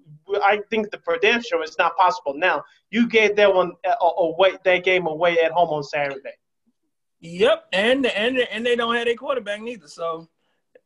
I 0.43 0.59
think 0.69 0.91
the 0.91 1.41
sure 1.43 1.63
it's 1.63 1.79
not 1.79 1.97
possible 1.97 2.35
now. 2.35 2.63
You 2.91 3.07
gave 3.07 3.35
that 3.37 3.53
one 3.53 3.71
uh, 3.87 3.95
away, 4.17 4.57
that 4.63 4.83
game 4.83 5.07
away 5.07 5.39
at 5.39 5.51
home 5.51 5.69
on 5.69 5.83
Saturday. 5.83 6.33
Yep, 7.21 7.65
and 7.73 8.05
and 8.05 8.37
and 8.37 8.65
they 8.65 8.75
don't 8.75 8.93
have 8.93 9.07
a 9.07 9.15
quarterback 9.15 9.61
neither, 9.61 9.87
so 9.87 10.29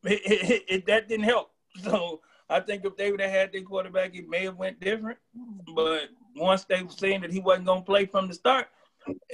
it, 0.03 0.21
it, 0.25 0.63
it, 0.67 0.85
that 0.87 1.07
didn't 1.07 1.25
help. 1.25 1.51
So 1.81 2.21
I 2.51 2.59
think 2.59 2.85
if 2.85 2.95
they 2.97 3.09
would 3.09 3.19
have 3.19 3.31
had 3.31 3.51
their 3.51 3.63
quarterback, 3.63 4.15
it 4.15 4.29
may 4.29 4.43
have 4.43 4.57
went 4.57 4.79
different. 4.79 5.17
But 5.73 6.09
once 6.35 6.65
they 6.65 6.83
were 6.83 6.91
saying 6.91 7.21
that 7.21 7.31
he 7.31 7.39
wasn't 7.39 7.65
going 7.65 7.81
to 7.81 7.85
play 7.85 8.05
from 8.05 8.27
the 8.27 8.35
start, 8.35 8.67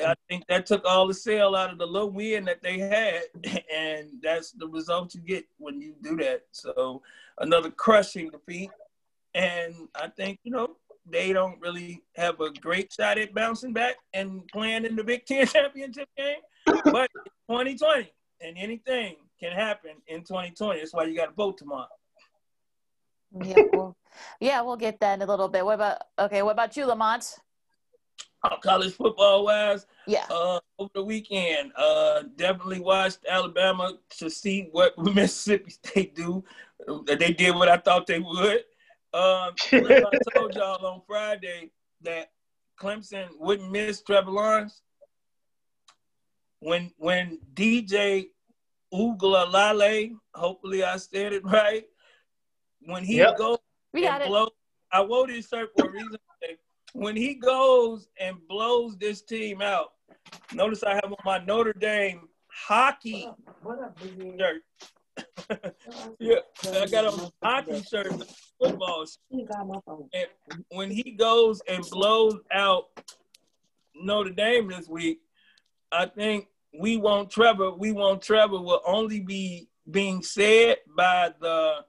I 0.03 0.15
think 0.29 0.45
that 0.47 0.65
took 0.65 0.85
all 0.85 1.07
the 1.07 1.13
sail 1.13 1.55
out 1.55 1.71
of 1.71 1.77
the 1.77 1.85
little 1.85 2.09
win 2.11 2.45
that 2.45 2.61
they 2.61 2.79
had, 2.79 3.23
and 3.73 4.09
that's 4.21 4.51
the 4.51 4.67
result 4.67 5.13
you 5.13 5.21
get 5.21 5.45
when 5.57 5.81
you 5.81 5.95
do 6.01 6.15
that. 6.17 6.43
So 6.51 7.01
another 7.39 7.69
crushing 7.69 8.29
defeat, 8.29 8.71
and 9.35 9.75
I 9.95 10.07
think 10.07 10.39
you 10.43 10.51
know 10.51 10.77
they 11.05 11.33
don't 11.33 11.59
really 11.61 12.01
have 12.15 12.39
a 12.39 12.51
great 12.51 12.93
shot 12.93 13.17
at 13.17 13.33
bouncing 13.33 13.73
back 13.73 13.95
and 14.13 14.47
playing 14.47 14.85
in 14.85 14.95
the 14.95 15.03
Big 15.03 15.25
Ten 15.25 15.45
championship 15.47 16.07
game. 16.17 16.37
But 16.65 17.09
2020, 17.49 18.11
and 18.41 18.57
anything 18.57 19.15
can 19.39 19.51
happen 19.51 19.91
in 20.07 20.21
2020. 20.21 20.79
That's 20.79 20.93
why 20.93 21.05
you 21.05 21.15
got 21.15 21.27
to 21.27 21.31
vote 21.33 21.57
tomorrow. 21.57 21.87
Yeah, 23.43 23.57
we'll, 23.73 23.95
yeah, 24.39 24.61
we'll 24.61 24.75
get 24.77 24.99
that 25.01 25.13
in 25.15 25.21
a 25.21 25.25
little 25.25 25.47
bit. 25.49 25.63
What 25.63 25.75
about 25.75 26.01
okay? 26.17 26.41
What 26.41 26.51
about 26.53 26.75
you, 26.75 26.85
Lamont? 26.85 27.37
Uh, 28.43 28.57
college 28.57 28.93
football 28.93 29.43
wise, 29.45 29.85
Yeah. 30.07 30.25
uh, 30.31 30.59
over 30.79 30.89
the 30.95 31.03
weekend, 31.03 31.73
uh, 31.75 32.23
definitely 32.37 32.79
watched 32.79 33.19
Alabama 33.27 33.97
to 34.17 34.29
see 34.29 34.69
what 34.71 34.97
Mississippi 35.13 35.71
State 35.71 36.15
do. 36.15 36.43
Uh, 36.87 36.99
They 37.05 37.33
did 37.33 37.53
what 37.55 37.67
I 37.67 37.77
thought 37.77 38.07
they 38.07 38.19
would. 38.19 38.63
Um, 39.13 39.53
I 39.73 40.11
told 40.33 40.55
y'all 40.55 40.85
on 40.85 41.01
Friday 41.05 41.71
that 42.01 42.31
Clemson 42.81 43.27
wouldn't 43.37 43.71
miss 43.71 44.01
Trevor 44.01 44.31
Lawrence. 44.31 44.81
When 46.61 46.91
when 46.97 47.39
DJ 47.53 48.27
Ugalalale, 48.93 50.15
hopefully 50.33 50.83
I 50.83 50.97
said 50.97 51.33
it 51.33 51.43
right, 51.45 51.85
when 52.81 53.03
he 53.03 53.17
Yep. 53.17 53.37
goes 53.37 53.57
We 53.93 54.01
got 54.01 54.21
and 54.21 54.33
it. 54.33 54.53
I 54.91 55.01
wore 55.01 55.27
this 55.27 55.47
shirt 55.47 55.71
for 55.75 55.85
a 55.87 55.91
reason. 55.91 56.17
When 56.93 57.15
he 57.15 57.35
goes 57.35 58.07
and 58.19 58.37
blows 58.47 58.97
this 58.97 59.21
team 59.21 59.61
out, 59.61 59.93
notice 60.53 60.83
I 60.83 60.95
have 60.95 61.05
on 61.05 61.17
my 61.23 61.37
Notre 61.39 61.73
Dame 61.73 62.27
hockey 62.47 63.29
shirt. 64.39 64.63
yeah, 66.19 66.35
I 66.65 66.85
got 66.87 67.05
a 67.05 67.31
hockey 67.43 67.81
shirt 67.83 68.11
football. 68.59 69.05
And 69.31 70.27
when 70.69 70.89
he 70.89 71.11
goes 71.11 71.61
and 71.67 71.85
blows 71.91 72.39
out 72.51 72.87
Notre 73.95 74.31
Dame 74.31 74.69
this 74.69 74.87
week, 74.87 75.19
I 75.91 76.05
think 76.07 76.47
we 76.77 76.97
want 76.97 77.29
Trevor. 77.29 77.71
We 77.71 77.91
want 77.91 78.21
Trevor 78.21 78.59
will 78.59 78.81
only 78.85 79.19
be 79.19 79.69
being 79.89 80.21
said 80.21 80.77
by 80.95 81.33
the 81.39 81.85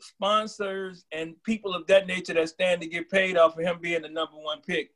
sponsors 0.00 1.04
and 1.12 1.40
people 1.44 1.74
of 1.74 1.86
that 1.86 2.06
nature 2.06 2.34
that 2.34 2.48
stand 2.48 2.80
to 2.80 2.88
get 2.88 3.10
paid 3.10 3.36
off 3.36 3.56
of 3.58 3.64
him 3.64 3.78
being 3.80 4.02
the 4.02 4.08
number 4.08 4.36
one 4.36 4.60
pick. 4.60 4.90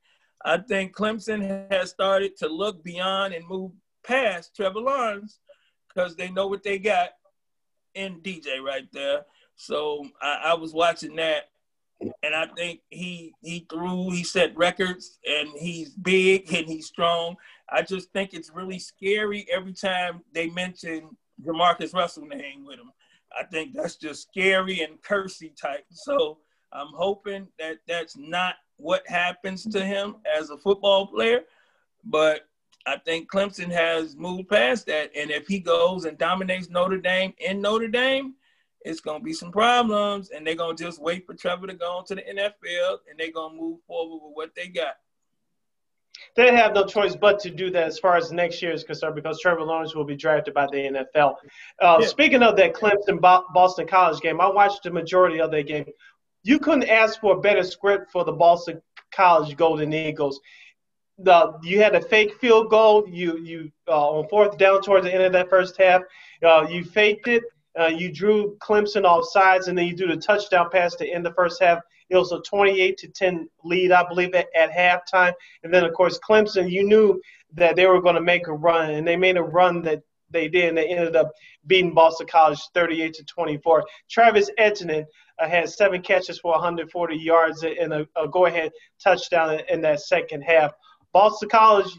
I 0.44 0.58
think 0.58 0.94
Clemson 0.94 1.70
has 1.70 1.90
started 1.90 2.36
to 2.38 2.48
look 2.48 2.82
beyond 2.82 3.34
and 3.34 3.46
move 3.46 3.72
past 4.04 4.56
Trevor 4.56 4.80
Lawrence 4.80 5.38
because 5.88 6.16
they 6.16 6.30
know 6.30 6.46
what 6.46 6.62
they 6.62 6.78
got 6.78 7.10
in 7.94 8.20
DJ 8.20 8.60
right 8.64 8.88
there. 8.92 9.22
So 9.56 10.06
I, 10.22 10.40
I 10.46 10.54
was 10.54 10.72
watching 10.72 11.16
that 11.16 11.50
and 12.00 12.34
I 12.34 12.46
think 12.56 12.80
he 12.88 13.34
he 13.42 13.66
threw, 13.70 14.10
he 14.10 14.24
set 14.24 14.56
records, 14.56 15.18
and 15.26 15.48
he's 15.58 15.90
big 15.90 16.52
and 16.52 16.66
he's 16.66 16.86
strong. 16.86 17.36
I 17.68 17.82
just 17.82 18.12
think 18.12 18.32
it's 18.32 18.50
really 18.50 18.78
scary 18.78 19.46
every 19.52 19.72
time 19.72 20.22
they 20.32 20.48
mention 20.48 21.16
JaMarcus 21.44 21.94
Russell 21.94 22.26
name 22.26 22.64
with 22.66 22.78
him. 22.78 22.90
I 23.38 23.44
think 23.44 23.74
that's 23.74 23.96
just 23.96 24.28
scary 24.28 24.80
and 24.80 25.00
cursy 25.02 25.54
type. 25.56 25.84
So 25.90 26.38
I'm 26.72 26.92
hoping 26.94 27.48
that 27.58 27.78
that's 27.86 28.16
not 28.16 28.56
what 28.76 29.06
happens 29.06 29.64
to 29.66 29.84
him 29.84 30.16
as 30.36 30.50
a 30.50 30.56
football 30.56 31.06
player, 31.06 31.42
but 32.04 32.48
I 32.86 32.96
think 32.96 33.30
Clemson 33.30 33.70
has 33.70 34.16
moved 34.16 34.48
past 34.48 34.86
that. 34.86 35.10
And 35.14 35.30
if 35.30 35.46
he 35.46 35.60
goes 35.60 36.06
and 36.06 36.16
dominates 36.16 36.70
Notre 36.70 36.98
Dame 36.98 37.34
in 37.38 37.60
Notre 37.60 37.88
Dame, 37.88 38.34
it's 38.82 39.00
gonna 39.00 39.22
be 39.22 39.32
some 39.32 39.52
problems, 39.52 40.30
and 40.30 40.46
they're 40.46 40.54
gonna 40.54 40.76
just 40.76 41.00
wait 41.00 41.26
for 41.26 41.34
Trevor 41.34 41.66
to 41.66 41.74
go 41.74 41.98
on 41.98 42.04
to 42.06 42.14
the 42.14 42.22
NFL, 42.22 42.98
and 43.08 43.18
they're 43.18 43.32
gonna 43.32 43.54
move 43.54 43.80
forward 43.86 44.24
with 44.24 44.36
what 44.36 44.54
they 44.54 44.68
got. 44.68 44.94
They 46.36 46.54
have 46.54 46.74
no 46.74 46.84
choice 46.84 47.16
but 47.16 47.38
to 47.40 47.50
do 47.50 47.70
that 47.70 47.84
as 47.84 47.98
far 47.98 48.16
as 48.16 48.30
next 48.32 48.60
year 48.62 48.72
is 48.72 48.84
concerned, 48.84 49.14
because 49.14 49.40
Trevor 49.40 49.62
Lawrence 49.62 49.94
will 49.94 50.04
be 50.04 50.16
drafted 50.16 50.54
by 50.54 50.66
the 50.66 50.78
NFL. 50.78 51.36
Uh, 51.80 51.98
yeah. 52.00 52.06
Speaking 52.06 52.42
of 52.42 52.56
that 52.56 52.74
Clemson 52.74 53.20
Boston 53.20 53.86
College 53.86 54.20
game, 54.20 54.40
I 54.40 54.48
watched 54.48 54.82
the 54.82 54.90
majority 54.90 55.40
of 55.40 55.50
that 55.50 55.66
game. 55.66 55.86
You 56.42 56.58
couldn't 56.58 56.88
ask 56.88 57.20
for 57.20 57.36
a 57.36 57.40
better 57.40 57.62
script 57.62 58.10
for 58.10 58.24
the 58.24 58.32
Boston 58.32 58.80
College 59.12 59.56
Golden 59.56 59.92
Eagles. 59.92 60.40
The 61.18 61.58
you 61.62 61.82
had 61.82 61.94
a 61.94 62.00
fake 62.00 62.34
field 62.40 62.70
goal. 62.70 63.06
You 63.06 63.36
you 63.38 63.72
uh, 63.86 64.10
on 64.10 64.28
fourth 64.28 64.56
down 64.56 64.80
towards 64.80 65.04
the 65.04 65.12
end 65.12 65.22
of 65.22 65.32
that 65.32 65.50
first 65.50 65.76
half. 65.78 66.02
Uh, 66.42 66.66
you 66.70 66.82
faked 66.82 67.28
it 67.28 67.42
uh, 67.78 67.86
you 67.86 68.12
drew 68.12 68.56
Clemson 68.58 69.04
off 69.04 69.26
sides, 69.30 69.68
and 69.68 69.76
then 69.76 69.86
you 69.86 69.94
do 69.94 70.06
the 70.06 70.16
touchdown 70.16 70.68
pass 70.70 70.94
to 70.96 71.08
end 71.08 71.24
the 71.24 71.34
first 71.34 71.62
half. 71.62 71.78
It 72.08 72.16
was 72.16 72.32
a 72.32 72.40
28 72.40 72.98
to 72.98 73.08
10 73.08 73.48
lead, 73.64 73.92
I 73.92 74.06
believe, 74.08 74.34
at, 74.34 74.48
at 74.56 74.70
halftime. 74.70 75.32
And 75.62 75.72
then, 75.72 75.84
of 75.84 75.92
course, 75.94 76.18
Clemson, 76.18 76.70
you 76.70 76.84
knew 76.84 77.20
that 77.54 77.76
they 77.76 77.86
were 77.86 78.02
going 78.02 78.16
to 78.16 78.20
make 78.20 78.48
a 78.48 78.52
run, 78.52 78.90
and 78.90 79.06
they 79.06 79.16
made 79.16 79.36
a 79.36 79.42
run 79.42 79.82
that 79.82 80.02
they 80.30 80.48
did, 80.48 80.68
and 80.68 80.78
they 80.78 80.88
ended 80.88 81.16
up 81.16 81.32
beating 81.66 81.94
Boston 81.94 82.26
College 82.26 82.60
38 82.74 83.14
to 83.14 83.24
24. 83.24 83.84
Travis 84.08 84.50
Etienne 84.58 85.06
uh, 85.38 85.48
had 85.48 85.68
seven 85.68 86.02
catches 86.02 86.38
for 86.38 86.52
140 86.52 87.16
yards 87.16 87.62
and 87.62 87.92
a, 87.92 88.06
a 88.16 88.28
go-ahead 88.28 88.72
touchdown 89.02 89.54
in, 89.54 89.60
in 89.68 89.80
that 89.82 90.00
second 90.00 90.42
half. 90.42 90.72
Boston 91.12 91.48
College, 91.48 91.90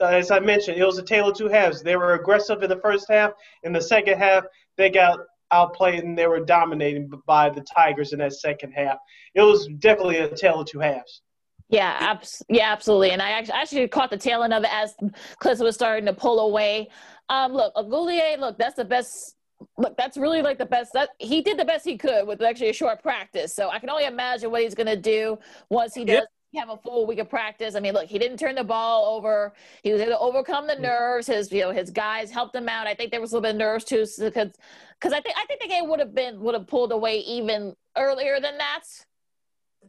uh, 0.00 0.06
as 0.06 0.30
I 0.30 0.40
mentioned, 0.40 0.78
it 0.78 0.84
was 0.84 0.98
a 0.98 1.02
tale 1.02 1.28
of 1.28 1.36
two 1.36 1.48
halves. 1.48 1.82
They 1.82 1.96
were 1.96 2.14
aggressive 2.14 2.62
in 2.62 2.70
the 2.70 2.80
first 2.80 3.06
half. 3.08 3.32
In 3.62 3.72
the 3.72 3.82
second 3.82 4.18
half, 4.18 4.44
they 4.76 4.90
got 4.90 5.20
outplayed 5.50 6.04
and 6.04 6.16
they 6.16 6.26
were 6.26 6.40
dominated 6.40 7.10
by 7.26 7.50
the 7.50 7.60
Tigers 7.62 8.12
in 8.12 8.18
that 8.20 8.32
second 8.34 8.72
half. 8.72 8.98
It 9.34 9.42
was 9.42 9.68
definitely 9.78 10.18
a 10.18 10.28
tale 10.28 10.60
of 10.60 10.66
two 10.66 10.80
halves. 10.80 11.22
Yeah, 11.68 11.96
abs- 12.00 12.42
yeah, 12.48 12.72
absolutely. 12.72 13.12
And 13.12 13.22
I 13.22 13.30
actually, 13.30 13.54
actually 13.54 13.88
caught 13.88 14.10
the 14.10 14.16
tail 14.16 14.42
end 14.42 14.52
of 14.52 14.64
it 14.64 14.70
as 14.72 14.94
Clemson 15.40 15.62
was 15.62 15.76
starting 15.76 16.06
to 16.06 16.12
pull 16.12 16.40
away. 16.40 16.88
Um, 17.28 17.52
look, 17.52 17.72
Oguleye, 17.74 18.38
look, 18.38 18.58
that's 18.58 18.74
the 18.74 18.84
best. 18.84 19.36
Look, 19.76 19.96
that's 19.96 20.16
really 20.16 20.42
like 20.42 20.58
the 20.58 20.66
best. 20.66 20.92
That 20.94 21.10
he 21.18 21.42
did 21.42 21.58
the 21.58 21.64
best 21.64 21.84
he 21.84 21.96
could 21.96 22.26
with 22.26 22.42
actually 22.42 22.70
a 22.70 22.72
short 22.72 23.02
practice. 23.02 23.54
So 23.54 23.70
I 23.70 23.78
can 23.78 23.88
only 23.88 24.06
imagine 24.06 24.50
what 24.50 24.62
he's 24.62 24.74
going 24.74 24.88
to 24.88 24.96
do 24.96 25.38
once 25.68 25.94
he 25.94 26.04
does 26.04 26.24
have 26.58 26.70
a 26.70 26.76
full 26.76 27.06
week 27.06 27.20
of 27.20 27.28
practice. 27.28 27.74
I 27.76 27.80
mean, 27.80 27.94
look, 27.94 28.06
he 28.06 28.18
didn't 28.18 28.38
turn 28.38 28.56
the 28.56 28.64
ball 28.64 29.16
over. 29.16 29.52
He 29.82 29.92
was 29.92 30.00
able 30.00 30.12
to 30.12 30.18
overcome 30.18 30.66
the 30.66 30.74
nerves. 30.74 31.28
His, 31.28 31.52
you 31.52 31.60
know, 31.60 31.70
his 31.70 31.90
guys 31.90 32.30
helped 32.30 32.54
him 32.54 32.68
out. 32.68 32.86
I 32.86 32.94
think 32.94 33.12
there 33.12 33.20
was 33.20 33.32
a 33.32 33.36
little 33.36 33.42
bit 33.42 33.54
of 33.54 33.56
nerves 33.56 33.84
too, 33.84 34.04
because, 34.18 34.50
because 34.98 35.12
I 35.12 35.20
think 35.20 35.36
I 35.38 35.46
think 35.46 35.60
the 35.60 35.68
game 35.68 35.88
would 35.88 36.00
have 36.00 36.14
been 36.14 36.40
would 36.40 36.54
have 36.54 36.66
pulled 36.66 36.92
away 36.92 37.18
even 37.20 37.74
earlier 37.96 38.40
than 38.40 38.58
that. 38.58 38.82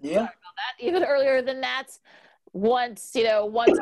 Yeah, 0.01 0.21
that 0.21 0.85
even 0.85 1.03
earlier 1.03 1.41
than 1.41 1.61
that. 1.61 1.87
Once 2.53 3.11
you 3.15 3.23
know, 3.23 3.45
once 3.45 3.79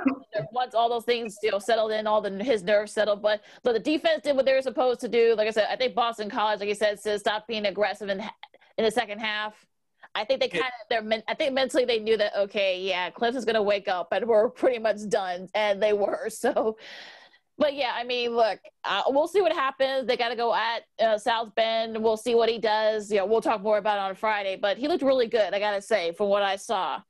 once 0.51 0.75
all 0.75 0.89
those 0.89 1.03
things 1.03 1.37
you 1.41 1.49
know 1.49 1.57
settled 1.57 1.91
in, 1.91 2.05
all 2.05 2.21
the 2.21 2.43
his 2.43 2.61
nerves 2.61 2.91
settled. 2.91 3.21
But 3.21 3.41
but 3.63 3.73
the 3.73 3.79
defense 3.79 4.21
did 4.23 4.35
what 4.35 4.45
they 4.45 4.53
were 4.53 4.61
supposed 4.61 4.99
to 5.01 5.07
do. 5.07 5.33
Like 5.35 5.47
I 5.47 5.51
said, 5.51 5.67
I 5.69 5.75
think 5.75 5.95
Boston 5.95 6.29
College, 6.29 6.59
like 6.59 6.69
you 6.69 6.75
said, 6.75 6.99
said 6.99 7.19
stop 7.19 7.47
being 7.47 7.65
aggressive 7.65 8.09
in 8.09 8.21
in 8.77 8.85
the 8.85 8.91
second 8.91 9.19
half 9.19 9.65
I 10.15 10.25
think 10.25 10.39
they 10.39 10.47
kind 10.47 10.63
of 10.63 10.89
they're 10.89 11.23
I 11.27 11.33
think 11.35 11.53
mentally 11.53 11.85
they 11.85 11.99
knew 11.99 12.17
that 12.17 12.35
okay, 12.35 12.81
yeah, 12.81 13.09
Clemson's 13.09 13.45
gonna 13.45 13.63
wake 13.63 13.87
up 13.87 14.09
and 14.11 14.25
we're 14.25 14.49
pretty 14.61 14.79
much 14.79 15.07
done, 15.09 15.47
and 15.53 15.81
they 15.81 15.93
were. 15.93 16.29
So, 16.39 16.77
but 17.57 17.73
yeah, 17.73 17.91
I 17.93 18.05
mean, 18.05 18.31
look, 18.31 18.59
uh, 18.85 19.03
we'll 19.07 19.27
see 19.27 19.41
what 19.41 19.51
happens. 19.51 20.07
They 20.07 20.15
got 20.15 20.29
to 20.29 20.35
go 20.35 20.55
at 20.55 20.83
uh, 21.01 21.17
South 21.17 21.53
Bend. 21.53 22.01
We'll 22.01 22.15
see 22.15 22.33
what 22.33 22.47
he 22.47 22.57
does. 22.57 23.11
You 23.11 23.17
know, 23.17 23.25
we'll 23.25 23.41
talk 23.41 23.61
more 23.61 23.77
about 23.77 23.97
it 23.97 24.01
on 24.01 24.15
Friday. 24.15 24.55
But 24.55 24.77
he 24.77 24.87
looked 24.87 25.03
really 25.03 25.27
good. 25.27 25.53
I 25.53 25.59
gotta 25.59 25.81
say, 25.81 26.13
from 26.13 26.29
what 26.29 26.43
I 26.43 26.55
saw. 26.55 27.01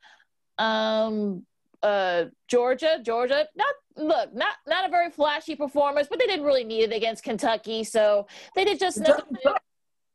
Um, 0.57 1.45
uh, 1.84 2.26
Georgia, 2.47 2.99
Georgia, 3.03 3.47
not 3.55 3.73
look, 3.95 4.34
not 4.34 4.55
not 4.67 4.88
a 4.88 4.89
very 4.89 5.11
flashy 5.11 5.55
performance, 5.55 6.07
but 6.09 6.19
they 6.19 6.26
didn't 6.26 6.45
really 6.45 6.63
need 6.63 6.91
it 6.91 6.95
against 6.95 7.23
Kentucky, 7.23 7.84
so 7.84 8.27
they 8.55 8.65
did 8.65 8.80
just. 8.80 9.01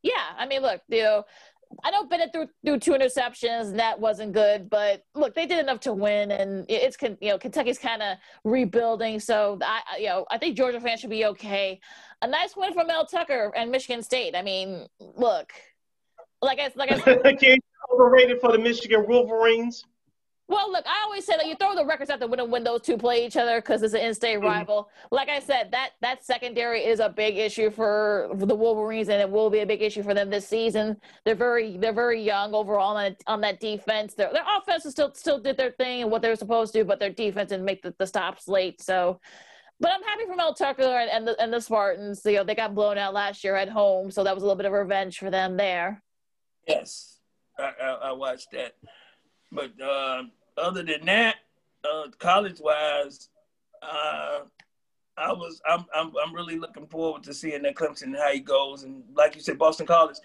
Yeah, 0.02 0.12
I 0.36 0.46
mean, 0.46 0.60
look, 0.60 0.82
you 0.88 1.02
know, 1.02 1.24
I 1.82 1.90
know 1.90 2.04
Bennett 2.04 2.32
threw, 2.32 2.46
threw 2.64 2.78
two 2.78 2.92
interceptions, 2.92 3.70
and 3.70 3.78
that 3.78 3.98
wasn't 3.98 4.32
good. 4.32 4.70
But 4.70 5.04
look, 5.14 5.34
they 5.34 5.46
did 5.46 5.58
enough 5.58 5.80
to 5.80 5.92
win, 5.92 6.30
and 6.30 6.66
it's 6.68 6.96
you 7.02 7.30
know 7.30 7.38
Kentucky's 7.38 7.78
kind 7.78 8.02
of 8.02 8.18
rebuilding. 8.44 9.20
So 9.20 9.58
I 9.62 9.80
you 9.98 10.06
know 10.06 10.26
I 10.30 10.38
think 10.38 10.56
Georgia 10.56 10.80
fans 10.80 11.00
should 11.00 11.10
be 11.10 11.24
okay. 11.26 11.80
A 12.22 12.26
nice 12.26 12.56
win 12.56 12.72
from 12.72 12.86
Mel 12.86 13.06
Tucker 13.06 13.52
and 13.56 13.70
Michigan 13.70 14.02
State. 14.02 14.36
I 14.36 14.42
mean, 14.42 14.86
look, 15.00 15.52
like 16.42 16.60
I 16.60 16.70
like 16.76 16.92
I 16.92 17.00
said, 17.04 17.58
overrated 17.92 18.40
for 18.40 18.52
the 18.52 18.58
Michigan 18.58 19.04
Wolverines. 19.08 19.84
Well, 20.54 20.70
look, 20.70 20.86
I 20.86 21.02
always 21.04 21.24
say 21.24 21.36
that 21.36 21.48
you 21.48 21.56
throw 21.56 21.74
the 21.74 21.84
records 21.84 22.10
out 22.10 22.20
the 22.20 22.28
window 22.28 22.44
when 22.44 22.62
those 22.62 22.82
two 22.82 22.96
play 22.96 23.26
each 23.26 23.36
other 23.36 23.60
because 23.60 23.82
it's 23.82 23.92
an 23.92 24.02
in-state 24.02 24.36
mm-hmm. 24.36 24.46
rival. 24.46 24.88
Like 25.10 25.28
I 25.28 25.40
said, 25.40 25.72
that 25.72 25.94
that 26.00 26.24
secondary 26.24 26.84
is 26.84 27.00
a 27.00 27.08
big 27.08 27.38
issue 27.38 27.70
for, 27.70 28.30
the 28.36 28.54
Wolverines, 28.54 29.08
and 29.08 29.20
it 29.20 29.28
will 29.28 29.50
be 29.50 29.60
a 29.60 29.66
big 29.66 29.82
issue 29.82 30.04
for 30.04 30.14
them 30.14 30.30
this 30.30 30.46
season. 30.46 30.96
They're 31.24 31.34
very 31.34 31.76
they're 31.76 31.92
very 31.92 32.22
young 32.22 32.54
overall 32.54 32.96
on, 32.96 33.16
on 33.26 33.40
that 33.40 33.58
defense. 33.58 34.14
Their 34.14 34.32
their 34.32 34.44
offense 34.56 34.86
still 34.88 35.12
still 35.14 35.40
did 35.40 35.56
their 35.56 35.72
thing 35.72 36.02
and 36.02 36.10
what 36.12 36.22
they 36.22 36.28
were 36.28 36.36
supposed 36.36 36.72
to, 36.74 36.84
but 36.84 37.00
their 37.00 37.10
defense 37.10 37.48
didn't 37.48 37.64
make 37.64 37.82
the, 37.82 37.92
the 37.98 38.06
stops 38.06 38.46
late. 38.46 38.80
So, 38.80 39.18
but 39.80 39.90
I'm 39.92 40.04
happy 40.04 40.24
for 40.24 40.36
Mel 40.36 40.54
Tucker 40.54 40.84
and, 40.84 41.10
and 41.10 41.26
the 41.26 41.42
and 41.42 41.52
the 41.52 41.60
Spartans. 41.60 42.22
You 42.24 42.34
know, 42.34 42.44
they 42.44 42.54
got 42.54 42.76
blown 42.76 42.96
out 42.96 43.12
last 43.12 43.42
year 43.42 43.56
at 43.56 43.68
home, 43.68 44.12
so 44.12 44.22
that 44.22 44.32
was 44.32 44.44
a 44.44 44.46
little 44.46 44.56
bit 44.56 44.66
of 44.66 44.72
revenge 44.72 45.18
for 45.18 45.30
them 45.30 45.56
there. 45.56 46.00
Yes, 46.68 47.18
I, 47.58 47.72
I, 47.82 47.88
I 47.88 48.12
watched 48.12 48.52
that. 48.52 48.74
But 49.50 49.80
uh, 49.80 50.24
other 50.56 50.82
than 50.82 51.04
that, 51.06 51.36
uh, 51.84 52.08
college 52.18 52.60
wise, 52.60 53.28
uh, 53.82 54.40
I 55.16 55.32
was 55.32 55.60
I'm, 55.68 55.84
I'm 55.94 56.12
I'm 56.22 56.34
really 56.34 56.58
looking 56.58 56.86
forward 56.86 57.22
to 57.24 57.34
seeing 57.34 57.62
that 57.62 57.76
Clemson 57.76 58.16
how 58.16 58.32
he 58.32 58.40
goes. 58.40 58.84
And 58.84 59.04
like 59.14 59.34
you 59.34 59.40
said, 59.40 59.58
Boston 59.58 59.86
College, 59.86 60.16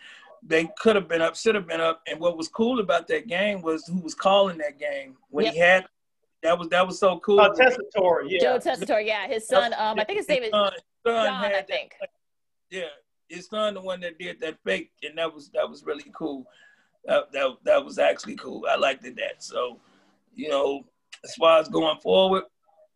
they 0.41 0.69
could 0.79 0.95
have 0.95 1.07
been 1.07 1.21
up, 1.21 1.35
should 1.35 1.55
have 1.55 1.67
been 1.67 1.81
up. 1.81 2.01
And 2.07 2.19
what 2.19 2.37
was 2.37 2.47
cool 2.47 2.79
about 2.79 3.07
that 3.09 3.27
game 3.27 3.61
was 3.61 3.85
who 3.85 3.99
was 3.99 4.15
calling 4.15 4.57
that 4.59 4.79
game 4.79 5.15
when 5.29 5.45
yep. 5.45 5.53
he 5.53 5.59
had. 5.59 5.85
That 6.41 6.57
was 6.57 6.69
that 6.69 6.87
was 6.87 6.97
so 6.97 7.19
cool. 7.19 7.41
Oh, 7.41 7.51
Tessitore, 7.51 8.21
yeah. 8.25 8.39
Joe 8.39 8.59
Tessitore, 8.59 9.05
yeah. 9.05 9.27
His 9.27 9.45
son, 9.45 9.73
um, 9.77 9.99
I 9.99 10.05
think 10.05 10.19
his 10.19 10.29
name 10.29 10.43
is 10.43 10.51
son, 10.51 10.71
son 11.05 11.25
John, 11.25 11.45
I 11.53 11.61
think. 11.63 11.95
That, 11.99 12.09
yeah, 12.71 12.83
his 13.27 13.47
son, 13.47 13.73
the 13.73 13.81
one 13.81 13.99
that 13.99 14.17
did 14.17 14.39
that 14.39 14.55
fake, 14.63 14.91
and 15.03 15.17
that 15.17 15.33
was 15.33 15.49
that 15.49 15.69
was 15.69 15.83
really 15.83 16.09
cool 16.13 16.47
that, 17.05 17.31
that, 17.31 17.57
that 17.63 17.85
was 17.85 17.99
actually 17.99 18.35
cool. 18.35 18.65
I 18.69 18.75
liked 18.75 19.05
it 19.05 19.15
that. 19.17 19.43
So, 19.43 19.79
you 20.33 20.49
know, 20.49 20.83
as 21.23 21.33
far 21.35 21.59
as 21.59 21.67
going 21.69 21.99
forward, 21.99 22.43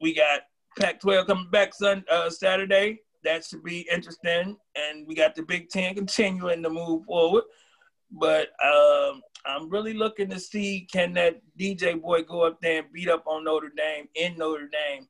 we 0.01 0.13
got 0.13 0.41
Pac-12 0.79 1.27
coming 1.27 1.49
back 1.51 1.73
Sun 1.73 2.03
uh, 2.11 2.29
Saturday. 2.29 2.99
That 3.23 3.45
should 3.45 3.63
be 3.63 3.87
interesting, 3.91 4.57
and 4.75 5.07
we 5.07 5.15
got 5.15 5.35
the 5.35 5.43
Big 5.43 5.69
Ten 5.69 5.95
continuing 5.95 6.61
to 6.63 6.69
move 6.69 7.05
forward. 7.05 7.43
But 8.11 8.49
um, 8.63 9.21
I'm 9.45 9.69
really 9.69 9.93
looking 9.93 10.29
to 10.29 10.39
see 10.39 10.87
can 10.91 11.13
that 11.13 11.41
DJ 11.59 11.99
boy 11.99 12.23
go 12.23 12.41
up 12.41 12.59
there 12.61 12.79
and 12.83 12.91
beat 12.91 13.09
up 13.09 13.23
on 13.25 13.45
Notre 13.45 13.71
Dame 13.75 14.07
in 14.15 14.37
Notre 14.37 14.69
Dame, 14.69 15.07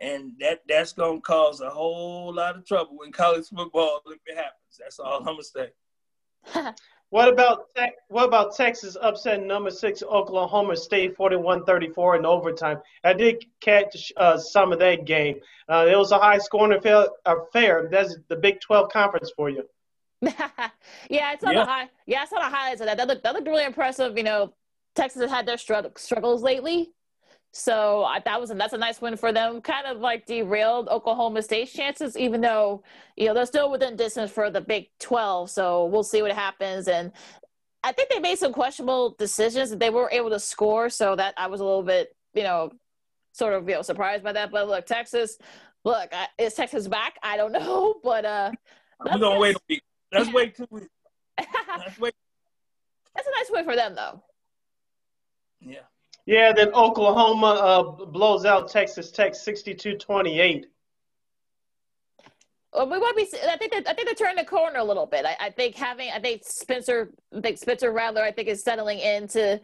and 0.00 0.32
that 0.40 0.60
that's 0.68 0.92
gonna 0.92 1.20
cause 1.20 1.60
a 1.60 1.70
whole 1.70 2.34
lot 2.34 2.56
of 2.56 2.66
trouble 2.66 2.98
in 3.04 3.12
college 3.12 3.46
football 3.46 4.00
if 4.06 4.20
it 4.26 4.36
happens. 4.36 4.78
That's 4.78 4.98
all 4.98 5.18
I'm 5.18 5.24
gonna 5.24 5.42
say. 5.42 5.70
What 7.14 7.28
about 7.28 7.68
what 8.08 8.24
about 8.24 8.56
Texas 8.56 8.96
upsetting 9.00 9.46
number 9.46 9.70
six 9.70 10.02
Oklahoma 10.02 10.76
State 10.76 11.16
41-34 11.16 12.18
in 12.18 12.26
overtime? 12.26 12.78
I 13.04 13.12
did 13.12 13.44
catch 13.60 14.12
uh, 14.16 14.36
some 14.36 14.72
of 14.72 14.80
that 14.80 15.04
game. 15.04 15.36
Uh, 15.68 15.86
it 15.88 15.96
was 15.96 16.10
a 16.10 16.18
high 16.18 16.38
scoring 16.38 16.76
affair. 16.76 17.88
That's 17.88 18.16
the 18.26 18.34
Big 18.34 18.60
12 18.60 18.90
conference 18.90 19.30
for 19.36 19.48
you. 19.48 19.62
yeah, 20.22 21.32
it's 21.34 21.44
on 21.44 21.52
yeah. 21.52 21.60
the 21.60 21.64
high. 21.64 21.88
Yeah, 22.04 22.22
I 22.22 22.24
saw 22.24 22.40
the 22.40 22.56
highlights 22.56 22.80
of 22.80 22.88
that. 22.88 22.96
That 22.96 23.06
looked, 23.06 23.22
that 23.22 23.34
looked 23.34 23.46
really 23.46 23.64
impressive. 23.64 24.18
You 24.18 24.24
know, 24.24 24.52
Texas 24.96 25.22
has 25.22 25.30
had 25.30 25.46
their 25.46 25.56
struggles 25.56 26.42
lately, 26.42 26.90
so 27.56 28.02
I, 28.02 28.18
that 28.18 28.40
was 28.40 28.50
a, 28.50 28.54
that's 28.54 28.72
a 28.72 28.78
nice 28.78 29.00
win 29.00 29.16
for 29.16 29.32
them. 29.32 29.60
Kind 29.60 29.86
of 29.86 30.00
like 30.00 30.26
derailed 30.26 30.88
Oklahoma 30.88 31.40
State's 31.40 31.72
chances, 31.72 32.16
even 32.16 32.40
though 32.40 32.82
you 33.16 33.28
know 33.28 33.34
they're 33.34 33.46
still 33.46 33.70
within 33.70 33.94
distance 33.94 34.32
for 34.32 34.50
the 34.50 34.60
Big 34.60 34.88
Twelve. 34.98 35.50
So 35.50 35.84
we'll 35.84 36.02
see 36.02 36.20
what 36.20 36.32
happens. 36.32 36.88
And 36.88 37.12
I 37.84 37.92
think 37.92 38.10
they 38.10 38.18
made 38.18 38.38
some 38.38 38.52
questionable 38.52 39.14
decisions 39.20 39.70
that 39.70 39.78
they 39.78 39.90
were 39.90 40.10
able 40.10 40.30
to 40.30 40.40
score. 40.40 40.90
So 40.90 41.14
that 41.14 41.34
I 41.36 41.46
was 41.46 41.60
a 41.60 41.64
little 41.64 41.84
bit 41.84 42.16
you 42.34 42.42
know 42.42 42.72
sort 43.30 43.52
of 43.52 43.68
you 43.68 43.76
know 43.76 43.82
surprised 43.82 44.24
by 44.24 44.32
that. 44.32 44.50
But 44.50 44.66
look, 44.66 44.84
Texas, 44.84 45.38
look, 45.84 46.08
I, 46.12 46.26
is 46.38 46.54
Texas 46.54 46.88
back? 46.88 47.14
I 47.22 47.36
don't 47.36 47.52
know, 47.52 47.94
but 48.02 48.24
uh, 48.24 48.50
we're 48.98 49.16
gonna 49.16 49.38
wait 49.38 49.54
a 49.54 49.60
week. 49.68 49.82
Let's 50.10 50.32
wait 50.32 50.56
two 50.56 50.66
weeks. 50.72 50.88
Let's 51.38 52.00
wait. 52.00 52.14
That's 53.14 53.28
a 53.28 53.30
nice 53.30 53.50
win 53.52 53.64
for 53.64 53.76
them, 53.76 53.94
though. 53.94 54.24
Yeah. 55.60 55.82
Yeah, 56.26 56.52
then 56.52 56.72
Oklahoma 56.72 57.46
uh, 57.46 57.82
blows 58.06 58.44
out 58.44 58.68
Texas 58.68 59.10
Tech 59.10 59.32
62-28. 59.32 60.64
Well, 62.72 62.90
we 62.90 62.98
might 62.98 63.14
be. 63.14 63.28
I 63.48 63.56
think 63.56 63.72
that 63.72 63.86
I 63.88 63.94
think 63.94 64.06
they're 64.06 64.14
turning 64.14 64.42
the 64.42 64.48
corner 64.48 64.80
a 64.80 64.84
little 64.84 65.06
bit. 65.06 65.24
I, 65.24 65.36
I 65.38 65.50
think 65.50 65.76
having. 65.76 66.10
I 66.12 66.18
think 66.18 66.42
Spencer. 66.44 67.10
I 67.36 67.40
think 67.40 67.58
Spencer 67.58 67.92
Rattler. 67.92 68.22
I 68.22 68.32
think 68.32 68.48
is 68.48 68.64
settling 68.64 68.98
into, 68.98 69.60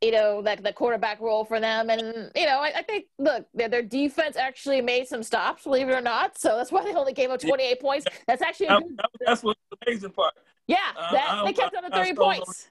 you 0.00 0.12
know, 0.12 0.40
like 0.44 0.62
the 0.62 0.72
quarterback 0.72 1.20
role 1.20 1.44
for 1.44 1.58
them. 1.58 1.90
And 1.90 2.30
you 2.36 2.46
know, 2.46 2.60
I, 2.60 2.72
I 2.76 2.82
think 2.82 3.06
look, 3.18 3.46
their, 3.52 3.68
their, 3.68 3.82
defense 3.82 4.36
actually 4.36 4.80
made 4.80 5.08
some 5.08 5.24
stops, 5.24 5.64
believe 5.64 5.88
it 5.88 5.92
or 5.92 6.00
not. 6.00 6.38
So 6.38 6.56
that's 6.56 6.70
why 6.70 6.84
they 6.84 6.94
only 6.94 7.12
gave 7.12 7.30
up 7.30 7.40
28 7.40 7.80
points. 7.80 8.06
That's 8.28 8.42
actually. 8.42 8.68
That, 8.68 8.84
that's 9.26 9.42
what's 9.42 9.58
the 9.68 9.76
amazing 9.84 10.12
part. 10.12 10.34
Yeah, 10.68 10.76
uh, 10.96 11.12
that, 11.12 11.42
they 11.44 11.52
kept 11.52 11.74
under 11.74 11.90
30 11.90 12.14
points. 12.14 12.70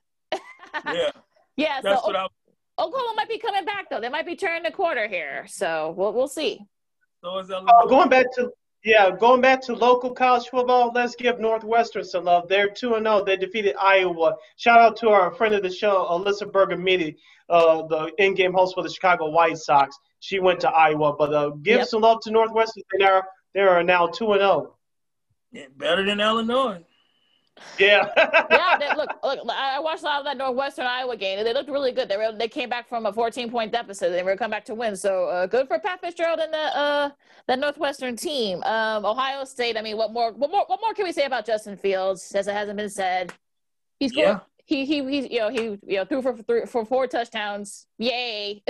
yeah. 0.86 1.12
Yeah. 1.58 1.82
That's 1.84 2.02
so, 2.02 2.08
what 2.08 2.16
I 2.16 2.28
Oklahoma 2.82 3.14
might 3.16 3.30
be 3.30 3.38
coming 3.38 3.64
back 3.64 3.90
though. 3.90 4.00
They 4.00 4.10
might 4.10 4.26
be 4.26 4.36
turning 4.36 4.64
the 4.64 4.72
quarter 4.72 5.08
here, 5.08 5.46
so 5.48 5.94
we'll 5.96 6.14
we'll 6.14 6.28
see. 6.28 6.60
So 7.24 7.38
is 7.38 7.48
that 7.50 7.58
uh, 7.58 7.86
going 7.86 8.10
back 8.10 8.26
to 8.36 8.50
yeah, 8.84 9.12
going 9.12 9.42
back 9.42 9.62
to 9.64 9.76
local 9.76 10.10
college 10.10 10.48
football. 10.50 10.92
Let's 10.94 11.16
give 11.16 11.40
Northwestern 11.40 12.04
some 12.04 12.26
love. 12.26 12.48
They're 12.48 12.70
two 12.70 12.96
and 12.96 13.06
zero. 13.06 13.20
Oh. 13.22 13.24
They 13.24 13.38
defeated 13.38 13.76
Iowa. 13.80 14.36
Shout 14.56 14.80
out 14.80 14.98
to 14.98 15.10
our 15.10 15.32
friend 15.36 15.54
of 15.54 15.62
the 15.62 15.70
show, 15.70 16.08
Alyssa 16.10 16.52
Bergamini, 16.52 17.16
uh, 17.48 17.84
the 17.86 18.12
in-game 18.18 18.54
host 18.54 18.74
for 18.74 18.82
the 18.82 18.90
Chicago 18.90 19.30
White 19.30 19.58
Sox. 19.58 19.96
She 20.20 20.40
went 20.40 20.62
to 20.62 20.70
Iowa, 20.70 21.16
but 21.16 21.32
uh, 21.32 21.50
give 21.62 21.80
yep. 21.80 21.88
some 21.88 22.02
love 22.02 22.22
to 22.24 22.32
Northwestern. 22.32 22.84
They 22.98 23.06
are 23.06 23.24
they 23.54 23.62
are 23.62 23.84
now 23.84 24.08
two 24.08 24.32
and 24.32 24.42
zero. 24.42 24.76
Oh. 25.56 25.66
Better 25.78 26.04
than 26.04 26.20
Illinois. 26.20 26.84
Yeah. 27.78 28.08
yeah. 28.18 28.78
They, 28.80 28.88
look, 28.96 29.10
look. 29.24 29.40
I 29.50 29.80
watched 29.80 30.02
a 30.02 30.06
lot 30.06 30.20
of 30.20 30.26
that 30.26 30.38
Northwestern 30.38 30.86
Iowa 30.86 31.16
game, 31.16 31.38
and 31.38 31.48
they 31.48 31.54
looked 31.54 31.70
really 31.70 31.92
good. 31.92 32.10
They 32.10 32.18
were, 32.18 32.32
they 32.32 32.48
came 32.48 32.70
back 32.70 32.88
from 32.88 33.06
a 33.06 33.14
14 33.14 33.52
point 33.52 33.72
deficit. 33.72 34.08
And 34.08 34.16
they 34.16 34.24
were 34.24 34.36
come 34.36 34.52
back 34.52 34.66
to 34.66 34.76
win. 34.76 34.96
So 34.96 35.26
uh, 35.26 35.46
good 35.46 35.68
for 35.68 35.80
Pat 35.80 36.02
Fitzgerald 36.02 36.40
and 36.40 36.54
the 36.54 36.78
uh, 36.78 37.10
the 37.48 37.58
Northwestern 37.58 38.16
team. 38.16 38.64
Um, 38.64 39.06
Ohio 39.06 39.44
State. 39.44 39.78
I 39.78 39.82
mean, 39.82 39.98
what 39.98 40.12
more? 40.12 40.32
What 40.32 40.52
more? 40.52 40.64
What 40.68 40.80
more 40.82 40.94
can 40.94 41.06
we 41.06 41.12
say 41.12 41.26
about 41.26 41.46
Justin 41.46 41.78
Fields? 41.78 42.34
As 42.34 42.48
it 42.48 42.54
hasn't 42.54 42.78
been 42.78 42.90
said, 42.90 43.34
he's 44.00 44.16
yeah. 44.16 44.40
He 44.66 44.86
he 44.86 45.04
he. 45.04 45.34
You 45.34 45.40
know 45.40 45.50
he 45.50 45.62
you 45.62 45.98
know 45.98 46.06
threw 46.06 46.22
for 46.22 46.36
three, 46.38 46.66
for 46.66 46.86
four 46.86 47.08
touchdowns. 47.08 47.88
Yay. 47.98 48.64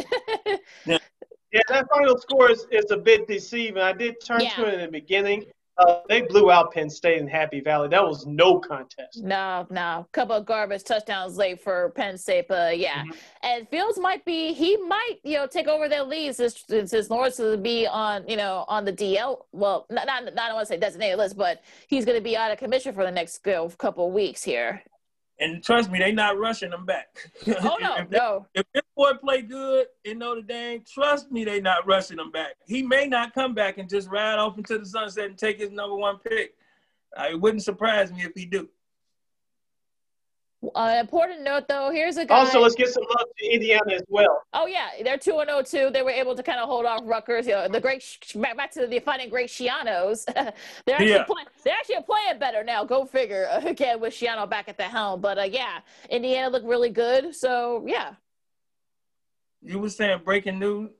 yeah. 0.85 0.97
Yeah, 1.53 1.59
that 1.67 1.85
final 1.93 2.17
score 2.17 2.49
is, 2.49 2.65
is 2.71 2.91
a 2.91 2.97
bit 2.97 3.27
deceiving. 3.27 3.81
I 3.81 3.91
did 3.91 4.15
turn 4.23 4.39
yeah. 4.39 4.51
to 4.51 4.67
it 4.67 4.75
in 4.75 4.79
the 4.79 4.87
beginning 4.87 5.43
uh, 5.87 6.01
they 6.07 6.21
blew 6.21 6.51
out 6.51 6.71
Penn 6.71 6.89
State 6.89 7.19
in 7.19 7.27
Happy 7.27 7.59
Valley. 7.59 7.87
That 7.87 8.03
was 8.03 8.25
no 8.25 8.59
contest. 8.59 9.23
No, 9.23 9.67
no. 9.69 10.07
Couple 10.11 10.35
of 10.35 10.45
garbage 10.45 10.83
touchdowns 10.83 11.37
late 11.37 11.61
for 11.61 11.91
Penn 11.91 12.17
State, 12.17 12.47
but 12.47 12.77
yeah. 12.77 13.03
Mm-hmm. 13.03 13.11
And 13.43 13.69
Fields 13.69 13.99
might 13.99 14.23
be, 14.25 14.53
he 14.53 14.77
might, 14.77 15.17
you 15.23 15.37
know, 15.37 15.47
take 15.47 15.67
over 15.67 15.89
their 15.89 16.03
lead 16.03 16.35
since, 16.35 16.63
since 16.67 17.09
Lawrence 17.09 17.39
will 17.39 17.57
be 17.57 17.87
on, 17.87 18.27
you 18.27 18.37
know, 18.37 18.65
on 18.67 18.85
the 18.85 18.93
DL. 18.93 19.45
Well, 19.51 19.85
not, 19.89 20.05
not, 20.05 20.25
not 20.25 20.39
I 20.39 20.47
don't 20.47 20.55
want 20.55 20.67
to 20.67 20.73
say 20.73 20.79
designated 20.79 21.17
list, 21.17 21.37
but 21.37 21.61
he's 21.87 22.05
going 22.05 22.17
to 22.17 22.23
be 22.23 22.37
out 22.37 22.51
of 22.51 22.57
commission 22.57 22.93
for 22.93 23.03
the 23.03 23.11
next 23.11 23.41
you 23.45 23.53
know, 23.53 23.69
couple 23.69 24.07
of 24.07 24.13
weeks 24.13 24.43
here. 24.43 24.83
And 25.41 25.63
trust 25.63 25.89
me, 25.89 25.97
they 25.97 26.11
not 26.11 26.37
rushing 26.37 26.69
them 26.69 26.85
back. 26.85 27.31
Oh 27.47 27.77
no, 27.81 27.95
if, 27.95 28.09
no. 28.11 28.45
If 28.53 28.65
this 28.73 28.83
boy 28.95 29.13
play 29.13 29.41
good 29.41 29.87
in 30.05 30.19
Notre 30.19 30.43
Dame, 30.43 30.83
trust 30.87 31.31
me, 31.31 31.43
they 31.43 31.59
not 31.59 31.85
rushing 31.87 32.19
him 32.19 32.31
back. 32.31 32.55
He 32.67 32.83
may 32.83 33.07
not 33.07 33.33
come 33.33 33.55
back 33.55 33.79
and 33.79 33.89
just 33.89 34.07
ride 34.07 34.37
off 34.37 34.57
into 34.57 34.77
the 34.77 34.85
sunset 34.85 35.25
and 35.25 35.37
take 35.37 35.59
his 35.59 35.71
number 35.71 35.95
one 35.95 36.19
pick. 36.19 36.53
Uh, 37.17 37.29
it 37.31 37.41
wouldn't 37.41 37.63
surprise 37.63 38.11
me 38.11 38.21
if 38.21 38.33
he 38.35 38.45
do. 38.45 38.69
Uh, 40.75 40.97
important 40.99 41.41
note 41.41 41.67
though, 41.67 41.89
here's 41.89 42.17
a 42.17 42.25
guy. 42.25 42.35
Also, 42.35 42.59
let's 42.59 42.75
get 42.75 42.87
some 42.89 43.03
love 43.03 43.27
to 43.39 43.45
Indiana 43.47 43.93
as 43.93 44.03
well. 44.09 44.43
Oh 44.53 44.67
yeah, 44.67 44.89
they're 45.03 45.17
two 45.17 45.39
and 45.39 45.49
zero 45.49 45.59
oh 45.59 45.63
too. 45.63 45.91
They 45.91 46.03
were 46.03 46.11
able 46.11 46.35
to 46.35 46.43
kind 46.43 46.59
of 46.59 46.69
hold 46.69 46.85
off 46.85 47.01
Rutgers. 47.03 47.47
You 47.47 47.53
know, 47.53 47.67
the 47.67 47.81
great 47.81 48.03
back, 48.35 48.55
back 48.55 48.71
to 48.73 48.81
the 48.81 48.87
defining 48.87 49.29
great 49.29 49.49
Schianos. 49.49 50.25
they're 50.85 50.95
actually 50.95 51.09
yeah. 51.09 51.23
playing. 51.23 51.47
They're 51.63 51.73
actually 51.73 52.03
playing 52.03 52.37
better 52.39 52.63
now. 52.63 52.83
Go 52.83 53.05
figure. 53.05 53.47
Again 53.65 53.99
with 53.99 54.13
Schiano 54.13 54.47
back 54.47 54.69
at 54.69 54.77
the 54.77 54.83
helm. 54.83 55.19
But 55.19 55.39
uh, 55.39 55.43
yeah, 55.43 55.79
Indiana 56.09 56.49
looked 56.49 56.67
really 56.67 56.89
good. 56.89 57.33
So 57.33 57.83
yeah. 57.87 58.13
You 59.63 59.79
were 59.79 59.89
saying 59.89 60.21
breaking 60.23 60.59
news. 60.59 60.91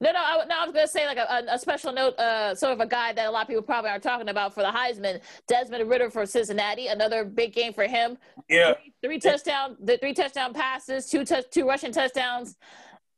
No, 0.00 0.12
no, 0.12 0.18
I, 0.18 0.44
no. 0.46 0.54
I 0.58 0.64
was 0.64 0.72
going 0.72 0.86
to 0.86 0.90
say 0.90 1.06
like 1.06 1.16
a, 1.16 1.44
a, 1.50 1.58
special 1.58 1.92
note, 1.92 2.18
uh, 2.18 2.54
sort 2.54 2.72
of 2.72 2.80
a 2.80 2.86
guy 2.86 3.12
that 3.12 3.26
a 3.26 3.30
lot 3.30 3.42
of 3.42 3.48
people 3.48 3.62
probably 3.62 3.90
aren't 3.90 4.02
talking 4.02 4.28
about 4.28 4.54
for 4.54 4.62
the 4.62 4.70
Heisman. 4.70 5.20
Desmond 5.46 5.88
Ridder 5.88 6.10
for 6.10 6.26
Cincinnati, 6.26 6.88
another 6.88 7.24
big 7.24 7.52
game 7.52 7.72
for 7.72 7.84
him. 7.84 8.18
Yeah, 8.48 8.74
three, 8.74 8.92
three 9.02 9.18
touchdown, 9.18 9.76
the 9.80 9.96
three 9.98 10.14
touchdown 10.14 10.54
passes, 10.54 11.08
two 11.08 11.24
touch, 11.24 11.44
two 11.50 11.66
rushing 11.66 11.92
touchdowns. 11.92 12.56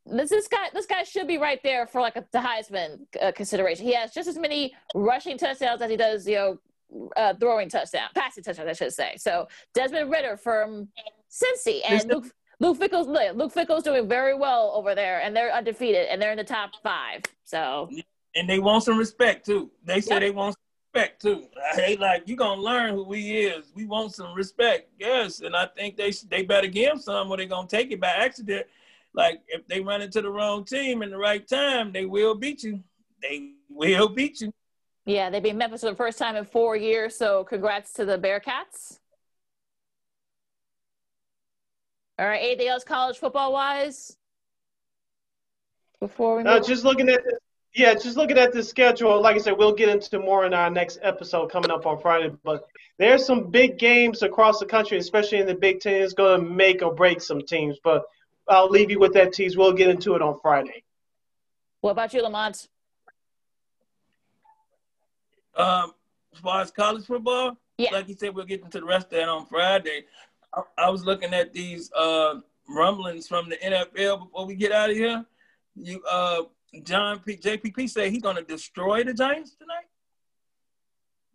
This, 0.06 0.30
this 0.30 0.46
guy, 0.46 0.68
this 0.72 0.86
guy 0.86 1.02
should 1.02 1.26
be 1.26 1.38
right 1.38 1.60
there 1.64 1.86
for 1.86 2.00
like 2.00 2.16
a, 2.16 2.24
the 2.32 2.38
Heisman 2.38 3.00
uh, 3.20 3.32
consideration. 3.32 3.84
He 3.84 3.94
has 3.94 4.12
just 4.12 4.28
as 4.28 4.38
many 4.38 4.74
rushing 4.94 5.36
touchdowns 5.36 5.82
as 5.82 5.90
he 5.90 5.96
does, 5.96 6.28
you 6.28 6.36
know, 6.36 6.58
uh, 7.16 7.34
throwing 7.34 7.68
touchdown, 7.68 8.08
passing 8.14 8.44
touchdowns, 8.44 8.68
I 8.68 8.72
should 8.72 8.92
say. 8.92 9.16
So 9.18 9.48
Desmond 9.74 10.10
Ridder 10.10 10.36
from 10.36 10.88
Cincy 11.30 11.80
and 11.88 12.08
Luke. 12.08 12.26
Luke 12.58 12.78
Fickell's 12.78 13.06
Luke 13.06 13.52
Fickell's 13.52 13.82
doing 13.82 14.08
very 14.08 14.34
well 14.34 14.72
over 14.74 14.94
there, 14.94 15.20
and 15.20 15.36
they're 15.36 15.52
undefeated, 15.52 16.08
and 16.08 16.20
they're 16.20 16.32
in 16.32 16.38
the 16.38 16.44
top 16.44 16.70
five. 16.82 17.22
So, 17.44 17.90
and 18.34 18.48
they 18.48 18.58
want 18.58 18.84
some 18.84 18.98
respect 18.98 19.44
too. 19.44 19.70
They 19.84 20.00
say 20.00 20.14
yep. 20.14 20.20
they 20.22 20.30
want 20.30 20.56
respect 20.94 21.20
too. 21.20 21.48
Hey, 21.74 21.96
like 21.96 22.26
you 22.26 22.36
gonna 22.36 22.60
learn 22.60 22.94
who 22.94 23.12
he 23.12 23.40
is. 23.40 23.72
We 23.74 23.84
want 23.84 24.14
some 24.14 24.34
respect, 24.34 24.90
yes. 24.98 25.40
And 25.40 25.54
I 25.54 25.66
think 25.66 25.96
they 25.96 26.12
they 26.30 26.42
better 26.42 26.66
give 26.66 26.92
him 26.92 26.98
some, 26.98 27.30
or 27.30 27.36
they 27.36 27.46
gonna 27.46 27.68
take 27.68 27.92
it 27.92 28.00
by 28.00 28.08
accident. 28.08 28.66
Like 29.14 29.40
if 29.48 29.66
they 29.66 29.80
run 29.80 30.00
into 30.00 30.22
the 30.22 30.30
wrong 30.30 30.64
team 30.64 31.02
in 31.02 31.10
the 31.10 31.18
right 31.18 31.46
time, 31.46 31.92
they 31.92 32.06
will 32.06 32.34
beat 32.34 32.62
you. 32.62 32.82
They 33.20 33.52
will 33.68 34.08
beat 34.08 34.40
you. 34.40 34.52
Yeah, 35.04 35.30
they 35.30 35.40
beat 35.40 35.54
Memphis 35.54 35.82
for 35.82 35.90
the 35.90 35.96
first 35.96 36.18
time 36.18 36.36
in 36.36 36.44
four 36.44 36.74
years. 36.76 37.16
So 37.16 37.44
congrats 37.44 37.92
to 37.94 38.04
the 38.04 38.18
Bearcats. 38.18 38.98
All 42.18 42.26
right. 42.26 42.40
Anything 42.42 42.68
else 42.68 42.84
college 42.84 43.18
football 43.18 43.52
wise? 43.52 44.16
Before 46.00 46.36
we 46.36 46.44
uh, 46.44 46.60
just 46.60 46.84
looking 46.84 47.08
at 47.08 47.24
this, 47.24 47.38
yeah, 47.74 47.92
just 47.94 48.16
looking 48.16 48.38
at 48.38 48.52
the 48.52 48.62
schedule. 48.62 49.20
Like 49.20 49.36
I 49.36 49.38
said, 49.38 49.56
we'll 49.58 49.74
get 49.74 49.88
into 49.90 50.18
more 50.18 50.46
in 50.46 50.54
our 50.54 50.70
next 50.70 50.98
episode 51.02 51.50
coming 51.50 51.70
up 51.70 51.84
on 51.86 52.00
Friday. 52.00 52.32
But 52.42 52.66
there's 52.98 53.24
some 53.24 53.50
big 53.50 53.78
games 53.78 54.22
across 54.22 54.58
the 54.58 54.66
country, 54.66 54.96
especially 54.98 55.38
in 55.38 55.46
the 55.46 55.54
Big 55.54 55.80
Ten. 55.80 56.02
It's 56.02 56.14
going 56.14 56.40
to 56.40 56.46
make 56.46 56.82
or 56.82 56.94
break 56.94 57.20
some 57.20 57.42
teams. 57.42 57.78
But 57.84 58.04
I'll 58.48 58.70
leave 58.70 58.90
you 58.90 58.98
with 58.98 59.12
that 59.14 59.34
tease. 59.34 59.56
We'll 59.56 59.72
get 59.72 59.90
into 59.90 60.14
it 60.14 60.22
on 60.22 60.38
Friday. 60.40 60.84
What 61.82 61.90
about 61.90 62.14
you, 62.14 62.22
Lamont? 62.22 62.68
Um, 65.54 65.92
as 66.32 66.38
far 66.40 66.62
as 66.62 66.70
college 66.70 67.04
football, 67.06 67.56
yeah. 67.78 67.90
like 67.92 68.08
you 68.08 68.14
said, 68.14 68.34
we'll 68.34 68.44
get 68.44 68.62
into 68.62 68.80
the 68.80 68.86
rest 68.86 69.06
of 69.06 69.12
that 69.12 69.28
on 69.28 69.46
Friday. 69.46 70.04
I, 70.78 70.90
was 70.90 71.04
looking 71.04 71.34
at 71.34 71.52
these 71.52 71.92
uh, 71.92 72.36
rumblings 72.68 73.28
from 73.28 73.48
the 73.48 73.56
NFL 73.56 74.24
before 74.24 74.46
we 74.46 74.54
get 74.54 74.72
out 74.72 74.90
of 74.90 74.96
here. 74.96 75.24
You, 75.74 76.02
uh, 76.10 76.42
John 76.82 77.20
P. 77.20 77.36
JPP 77.36 77.88
said 77.90 78.10
he's 78.10 78.22
going 78.22 78.36
to 78.36 78.42
destroy 78.42 79.04
the 79.04 79.14
Giants 79.14 79.56
tonight. 79.56 79.86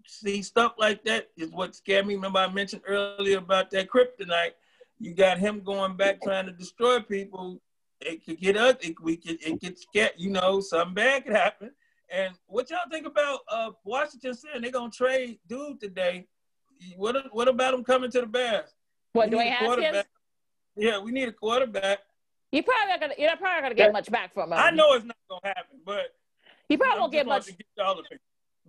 See, 0.07 0.41
stuff 0.41 0.73
like 0.77 1.03
that 1.05 1.29
is 1.37 1.51
what 1.51 1.75
scared 1.75 2.07
me. 2.07 2.15
Remember, 2.15 2.39
I 2.39 2.51
mentioned 2.51 2.81
earlier 2.87 3.37
about 3.37 3.71
that 3.71 3.87
kryptonite. 3.89 4.53
You 4.99 5.13
got 5.13 5.37
him 5.37 5.61
going 5.61 5.95
back 5.95 6.21
trying 6.21 6.47
to 6.47 6.51
destroy 6.51 6.99
people. 6.99 7.61
It 8.01 8.25
could 8.25 8.39
get 8.39 8.57
us. 8.57 8.75
It, 8.81 8.95
we 9.01 9.17
could. 9.17 9.41
It 9.41 9.61
gets 9.61 9.83
scared. 9.83 10.13
You 10.17 10.31
know, 10.31 10.59
something 10.59 10.95
bad 10.95 11.23
could 11.23 11.35
happen. 11.35 11.71
And 12.09 12.33
what 12.47 12.69
y'all 12.69 12.79
think 12.91 13.05
about 13.05 13.39
uh, 13.47 13.71
Washington 13.85 14.33
saying 14.33 14.61
they're 14.61 14.71
gonna 14.71 14.91
trade 14.91 15.39
dude 15.47 15.79
today? 15.79 16.27
What 16.97 17.15
What 17.31 17.47
about 17.47 17.73
him 17.73 17.83
coming 17.83 18.11
to 18.11 18.21
the 18.21 18.27
Bears? 18.27 18.69
What 19.13 19.29
do 19.29 19.37
We 19.37 19.43
need 19.43 19.49
Dwayne 19.51 19.53
a 19.53 19.85
Haskins? 19.85 20.03
Yeah, 20.75 20.99
we 20.99 21.11
need 21.11 21.27
a 21.27 21.33
quarterback. 21.33 21.99
You 22.51 22.63
probably 22.63 22.87
not 22.89 22.99
gonna. 23.01 23.13
You're 23.17 23.29
not 23.29 23.39
probably 23.39 23.55
not 23.55 23.61
gonna 23.63 23.75
get 23.75 23.85
Yeah. 23.87 23.91
much 23.91 24.11
back 24.11 24.33
from 24.33 24.51
him. 24.51 24.59
I 24.59 24.71
know 24.71 24.93
it's 24.93 25.05
not 25.05 25.17
gonna 25.29 25.53
happen, 25.55 25.79
but 25.85 26.15
He 26.69 26.77
probably 26.77 26.97
I 26.97 26.99
won't 26.99 27.13
just 27.13 27.19
get 27.19 27.27
much. 27.27 27.45
to 27.45 27.51
get 27.53 27.67
y'all 27.77 27.91
opinion. 27.99 28.19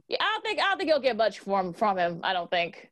Yeah, 0.08 0.16
I 0.20 0.24
don't 0.34 0.42
think. 0.44 0.60
I 0.60 0.62
don't 0.68 0.78
think 0.78 0.88
you'll 0.90 1.00
get 1.00 1.16
much 1.16 1.38
from 1.40 1.72
from 1.72 1.98
him. 1.98 2.20
I 2.22 2.32
don't 2.32 2.50
think. 2.50 2.90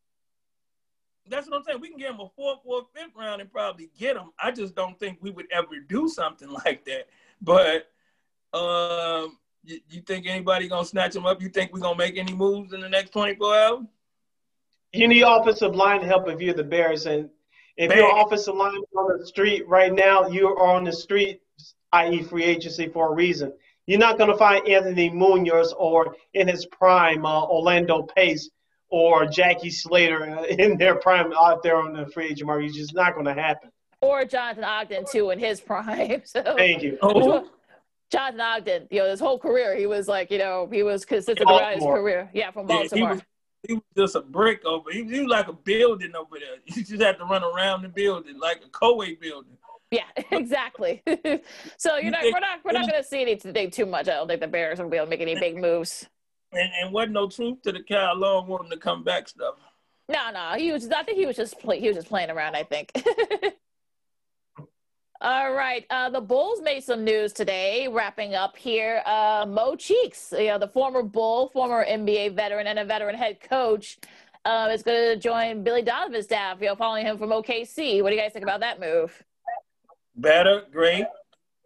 That's 1.27 1.49
what 1.49 1.59
I'm 1.59 1.63
saying. 1.65 1.81
We 1.81 1.89
can 1.91 1.99
give 1.99 2.11
him 2.11 2.21
a 2.21 2.29
fourth 2.31 2.59
or 2.65 2.87
fifth 2.95 3.15
round 3.15 3.41
and 3.41 3.51
probably 3.53 3.91
get 3.99 4.17
him. 4.17 4.33
I 4.39 4.51
just 4.51 4.75
don't 4.75 4.99
think 4.99 5.19
we 5.21 5.31
would 5.31 5.47
ever 5.53 5.79
do 5.89 6.09
something 6.09 6.51
like 6.67 6.85
that. 6.87 7.09
But 7.41 7.89
um, 8.53 9.39
you, 9.65 9.81
you 9.91 10.01
think 10.03 10.27
anybody 10.27 10.67
gonna 10.69 10.85
snatch 10.85 11.15
him 11.15 11.27
up? 11.27 11.41
You 11.41 11.49
think 11.49 11.73
we 11.73 11.81
gonna 11.81 11.97
make 11.97 12.17
any 12.17 12.33
moves 12.33 12.73
in 12.73 12.81
the 12.81 12.89
next 12.89 13.11
24 13.11 13.57
hours? 13.57 13.85
You 14.93 15.07
need 15.07 15.23
offensive 15.23 15.77
line 15.77 16.03
help 16.03 16.29
if 16.29 16.41
you're 16.41 16.55
the 16.55 16.65
Bears, 16.65 17.07
and 17.07 17.31
if 17.77 17.89
Bad. 17.89 17.99
your 17.99 18.25
offensive 18.25 18.55
line 18.55 18.77
is 18.77 18.85
on 18.97 19.19
the 19.19 19.27
street 19.27 19.67
right 19.69 19.93
now, 19.93 20.29
you 20.29 20.49
are 20.49 20.77
on 20.77 20.85
the 20.85 20.93
street, 20.93 21.41
i.e., 21.93 22.23
free 22.23 22.45
agency 22.45 22.89
for 22.89 23.13
a 23.13 23.15
reason. 23.15 23.53
You're 23.87 23.99
not 23.99 24.19
going 24.19 24.31
to 24.31 24.37
find 24.37 24.67
Anthony 24.69 25.11
Munoz 25.11 25.75
or 25.77 26.15
in 26.35 26.47
his 26.47 26.67
prime 26.67 27.27
uh, 27.27 27.45
Orlando 27.45 28.03
Pace 28.03 28.51
or 28.89 29.27
Jackie 29.27 29.71
Slater 29.71 30.39
uh, 30.39 30.45
in 30.59 30.77
their 30.77 30.97
prime 30.97 31.33
out 31.33 31.63
there 31.63 31.77
on 31.77 31.95
the 31.95 32.07
free 32.07 32.27
agent 32.27 32.47
market. 32.47 32.67
It's 32.67 32.77
just 32.77 32.95
not 32.95 33.15
going 33.15 33.27
to 33.27 33.35
happen. 33.35 33.71
Or 34.03 34.25
Jonathan 34.25 34.65
Ogden 34.65 35.05
too 35.11 35.31
in 35.31 35.39
his 35.39 35.61
prime. 35.61 36.23
So 36.27 36.43
Thank 36.57 36.83
you. 36.83 36.99
Oh, 37.03 37.49
Jonathan 38.11 38.41
Ogden, 38.41 38.89
you 38.91 39.01
know, 39.01 39.11
his 39.11 39.21
whole 39.21 39.39
career, 39.39 39.77
he 39.77 39.87
was 39.87 40.09
like, 40.09 40.31
you 40.31 40.39
know, 40.39 40.69
he 40.71 40.83
was 40.83 41.05
consistent 41.05 41.49
throughout 41.49 41.75
his 41.75 41.85
career. 41.85 42.29
Yeah, 42.35 42.51
from 42.51 42.69
yeah, 42.69 42.83
he 42.83 42.89
Baltimore. 42.89 43.11
was, 43.11 43.23
he 43.67 43.75
was 43.75 43.83
just 43.97 44.15
a 44.15 44.21
brick 44.21 44.65
over. 44.65 44.91
He, 44.91 45.05
he 45.05 45.21
was 45.21 45.29
like 45.29 45.49
a 45.49 45.53
building 45.53 46.15
over 46.17 46.39
there. 46.39 46.57
You 46.65 46.85
just 46.85 47.03
had 47.03 47.19
to 47.19 47.25
run 47.25 47.43
around 47.43 47.83
the 47.83 47.89
building 47.89 48.39
like 48.39 48.63
a 48.65 48.69
co-ed 48.69 49.21
building. 49.21 49.57
Yeah, 49.91 50.05
exactly. 50.31 51.03
so 51.77 51.97
you're 51.97 52.13
not, 52.13 52.23
we're 52.23 52.41
not, 52.41 52.65
we're 52.65 52.73
not 52.73 52.89
going 52.89 53.03
to 53.03 53.09
see 53.09 53.23
anything 53.23 53.71
too 53.71 53.87
much. 53.87 54.09
I 54.09 54.13
don't 54.13 54.29
think 54.29 54.41
the 54.41 54.49
Bears 54.49 54.79
will 54.79 54.89
be 54.89 54.97
able 54.97 55.07
to 55.07 55.11
make 55.11 55.21
any 55.21 55.39
big 55.39 55.57
moves. 55.57 56.09
And 56.53 56.71
and 56.83 56.93
wasn't 56.93 57.13
no 57.13 57.29
truth 57.29 57.63
to 57.63 57.73
the 57.73 57.83
Kyle 57.83 58.17
Long 58.17 58.49
wanting 58.49 58.71
to 58.71 58.77
come 58.77 59.05
back 59.05 59.29
stuff. 59.29 59.55
No, 60.09 60.31
no, 60.33 60.55
he 60.57 60.73
was. 60.73 60.89
I 60.91 61.05
think 61.05 61.17
he 61.17 61.27
was 61.27 61.37
just 61.37 61.61
play, 61.61 61.79
he 61.79 61.87
was 61.87 61.97
just 61.97 62.09
playing 62.09 62.31
around. 62.31 62.57
I 62.57 62.65
think. 62.65 62.91
All 65.23 65.53
right, 65.53 65.85
uh, 65.91 66.09
the 66.09 66.21
Bulls 66.23 66.63
made 66.63 66.83
some 66.83 67.05
news 67.05 67.35
today. 67.35 67.87
Wrapping 67.89 68.35
up 68.35 68.57
here, 68.57 69.03
uh, 69.05 69.45
Mo 69.47 69.77
Cheeks, 69.77 70.33
you 70.33 70.47
know, 70.47 70.59
the 70.59 70.67
former 70.67 71.03
Bull, 71.03 71.49
former 71.49 71.85
NBA 71.85 72.35
veteran, 72.35 72.67
and 72.67 72.79
a 72.79 72.87
veteran 72.87 73.15
head 73.15 73.39
coach, 73.39 73.99
uh, 74.47 74.71
is 74.73 74.83
going 74.83 75.13
to 75.13 75.17
join 75.17 75.63
Billy 75.63 75.83
Donovan's 75.83 76.25
staff. 76.25 76.57
You 76.63 76.69
know, 76.69 76.75
following 76.75 77.05
him 77.05 77.19
from 77.19 77.29
OKC. 77.29 78.03
What 78.03 78.09
do 78.09 78.17
you 78.17 78.23
guys 78.23 78.33
think 78.33 78.45
about 78.45 78.61
that 78.61 78.81
move? 78.81 79.23
Better, 80.17 80.63
great. 80.73 81.05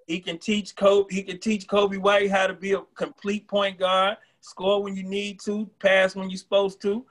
He 0.09 0.19
can 0.19 0.39
teach 0.39 0.75
Coby. 0.75 1.13
He 1.13 1.23
can 1.23 1.39
teach 1.39 1.69
Coby 1.69 1.99
White 1.99 2.33
how 2.33 2.49
to 2.49 2.55
be 2.55 2.73
a 2.73 2.81
complete 2.97 3.47
point 3.47 3.79
guard, 3.79 4.17
score 4.41 4.83
when 4.83 4.97
you 4.97 5.05
need 5.05 5.39
to, 5.43 5.71
pass 5.79 6.17
when 6.17 6.29
you're 6.29 6.39
supposed 6.39 6.83
to. 6.83 7.07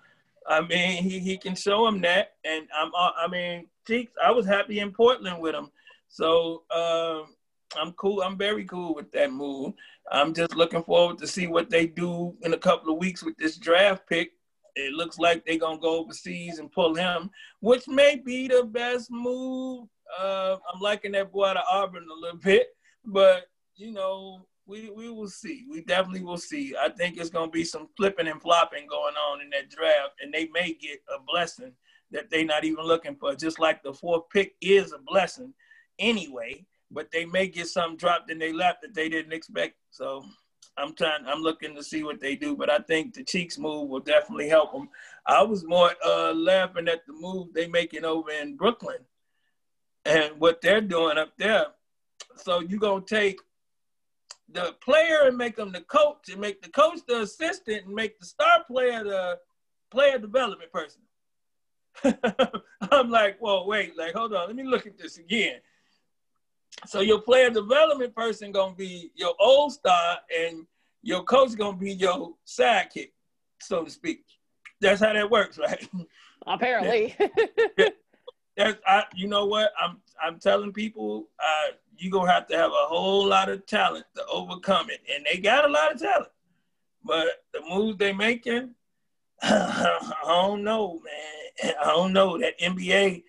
I 0.46 0.60
mean, 0.60 1.04
he, 1.04 1.20
he 1.20 1.38
can 1.38 1.56
show 1.56 1.88
him 1.88 2.02
that. 2.02 2.34
And 2.44 2.68
I'm, 2.78 2.92
uh, 2.94 3.12
I 3.18 3.30
mean, 3.30 3.68
Cheeks, 3.88 4.12
I 4.22 4.32
was 4.32 4.46
happy 4.46 4.80
in 4.80 4.92
Portland 4.92 5.40
with 5.40 5.56
him. 5.56 5.70
So 6.14 6.62
um, 6.70 7.34
I'm 7.76 7.92
cool. 7.94 8.22
I'm 8.22 8.38
very 8.38 8.66
cool 8.66 8.94
with 8.94 9.12
that 9.14 9.34
move. 9.34 9.74
I'm 10.12 10.32
just 10.36 10.56
looking 10.56 10.84
forward 10.84 11.18
to 11.18 11.28
see 11.28 11.48
what 11.48 11.72
they 11.72 11.88
do 11.88 12.36
in 12.44 12.54
a 12.54 12.58
couple 12.58 12.94
of 12.94 13.00
weeks 13.00 13.24
with 13.24 13.36
this 13.38 13.58
draft 13.58 14.08
pick. 14.08 14.34
It 14.76 14.94
looks 14.94 15.18
like 15.18 15.44
they're 15.44 15.58
gonna 15.58 15.80
go 15.80 15.98
overseas 15.98 16.60
and 16.60 16.72
pull 16.72 16.94
him, 16.94 17.32
which 17.62 17.88
may 17.88 18.16
be 18.16 18.48
the 18.48 18.64
best 18.64 19.10
move. 19.10 19.88
Uh, 20.20 20.58
I'm 20.72 20.80
liking 20.80 21.14
that 21.14 21.32
boy 21.32 21.48
out 21.48 21.58
of 21.58 21.64
Auburn 21.68 22.06
a 22.08 22.22
little 22.22 22.38
bit, 22.38 22.68
but 23.06 23.48
you 23.76 23.92
know, 23.92 24.46
we 24.68 24.92
we 24.92 25.10
will 25.10 25.30
see. 25.30 25.66
We 25.68 25.82
definitely 25.82 26.24
will 26.24 26.38
see. 26.38 26.76
I 26.80 26.90
think 26.90 27.18
it's 27.18 27.32
gonna 27.32 27.50
be 27.50 27.64
some 27.64 27.88
flipping 27.98 28.28
and 28.28 28.40
flopping 28.40 28.86
going 28.86 29.16
on 29.16 29.42
in 29.42 29.50
that 29.50 29.72
draft, 29.72 30.22
and 30.22 30.32
they 30.32 30.48
may 30.54 30.74
get 30.74 31.00
a 31.10 31.20
blessing 31.26 31.74
that 32.12 32.30
they're 32.30 32.46
not 32.46 32.66
even 32.66 32.86
looking 32.86 33.16
for. 33.16 33.34
Just 33.34 33.58
like 33.58 33.82
the 33.82 33.94
fourth 33.94 34.30
pick 34.32 34.54
is 34.62 34.94
a 34.94 35.00
blessing 35.00 35.56
anyway, 36.00 36.66
but 36.92 37.12
they 37.12 37.26
may 37.26 37.48
get 37.48 37.68
something 37.68 37.98
dropped 37.98 38.32
in 38.32 38.40
their 38.40 38.54
lap 38.54 38.78
that 38.82 38.94
they 38.94 39.10
didn't 39.10 39.34
expect. 39.34 39.76
So 39.90 40.24
I'm 40.78 40.96
trying. 40.96 41.26
I'm 41.26 41.42
looking 41.42 41.76
to 41.76 41.84
see 41.84 42.04
what 42.04 42.20
they 42.20 42.36
do, 42.36 42.56
but 42.56 42.70
I 42.70 42.80
think 42.80 43.14
the 43.14 43.24
Cheeks 43.24 43.58
move 43.58 43.90
will 43.90 44.00
definitely 44.00 44.50
help 44.50 44.72
them. 44.72 44.90
I 45.28 45.44
was 45.44 45.64
more 45.64 45.92
uh, 46.06 46.34
laughing 46.34 46.88
at 46.88 47.06
the 47.06 47.14
move 47.14 47.54
they 47.54 47.68
making 47.68 48.06
over 48.06 48.32
in 48.32 48.56
Brooklyn 48.56 48.98
and 50.06 50.40
what 50.40 50.62
they're 50.62 50.82
doing 50.82 51.18
up 51.18 51.34
there. 51.38 51.68
So 52.38 52.60
you 52.62 52.80
gonna 52.80 53.06
take 53.06 53.40
the 54.52 54.76
player 54.84 55.22
and 55.26 55.38
make 55.38 55.56
them 55.56 55.72
the 55.72 55.82
coach, 55.82 56.30
and 56.30 56.42
make 56.42 56.62
the 56.62 56.70
coach 56.70 57.00
the 57.08 57.22
assistant, 57.22 57.86
and 57.86 57.94
make 57.94 58.20
the 58.20 58.26
star 58.26 58.64
player 58.66 59.04
the 59.04 59.40
player 59.92 60.18
development 60.18 60.72
person. 60.72 61.02
I'm 62.92 63.10
like, 63.10 63.38
well, 63.40 63.68
wait, 63.68 63.98
like, 63.98 64.14
hold 64.14 64.34
on, 64.34 64.48
let 64.48 64.56
me 64.56 64.64
look 64.64 64.88
at 64.88 64.98
this 64.98 65.18
again. 65.18 65.60
So 66.86 67.02
your 67.02 67.22
player 67.22 67.50
development 67.50 68.16
person 68.16 68.52
gonna 68.52 68.76
be 68.76 69.12
your 69.16 69.34
old 69.40 69.74
star, 69.74 70.18
and 70.38 70.66
your 71.02 71.24
coach 71.24 71.56
gonna 71.56 71.78
be 71.78 71.94
your 71.94 72.34
sidekick, 72.46 73.12
so 73.60 73.84
to 73.84 73.90
speak. 73.92 74.24
That's 74.82 75.02
how 75.02 75.14
that 75.14 75.30
works, 75.30 75.58
right? 75.60 75.88
Apparently. 76.46 77.16
That's 78.58 78.80
I, 78.86 79.06
you 79.16 79.28
know 79.28 79.46
what 79.46 79.72
I'm 79.80 79.98
I'm 80.22 80.40
telling 80.40 80.74
people 80.74 81.30
uh, 81.40 81.74
you 81.98 82.12
gonna 82.12 82.32
have 82.32 82.48
to 82.48 82.56
have 82.56 82.72
a 82.72 82.86
whole 82.88 83.26
lot 83.26 83.50
of 83.50 83.66
talent 83.66 84.06
to 84.16 84.26
overcome 84.28 84.90
it, 84.90 85.02
and 85.14 85.26
they 85.26 85.40
got 85.40 85.66
a 85.66 85.72
lot 85.72 85.94
of 85.94 86.00
talent, 86.00 86.32
but 87.04 87.44
the 87.54 87.62
moves 87.68 87.98
they 87.98 88.14
making, 88.14 88.76
I 89.42 90.16
don't 90.26 90.64
know, 90.64 91.02
man. 91.04 91.74
I 91.82 91.88
don't 91.88 92.14
know 92.14 92.38
that 92.38 92.60
NBA, 92.60 93.24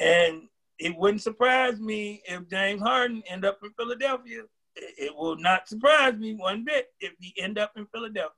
and 0.00 0.48
it 0.78 0.96
wouldn't 0.96 1.22
surprise 1.22 1.78
me 1.80 2.22
if 2.24 2.48
James 2.48 2.80
Harden 2.80 3.22
end 3.28 3.44
up 3.44 3.58
in 3.62 3.70
Philadelphia. 3.78 4.42
It, 4.74 5.14
will 5.14 5.36
not 5.36 5.68
surprise 5.68 6.14
me 6.14 6.34
one 6.34 6.64
bit 6.64 6.88
if 7.00 7.12
he 7.20 7.34
end 7.38 7.58
up 7.58 7.72
in 7.76 7.86
Philadelphia. 7.86 8.30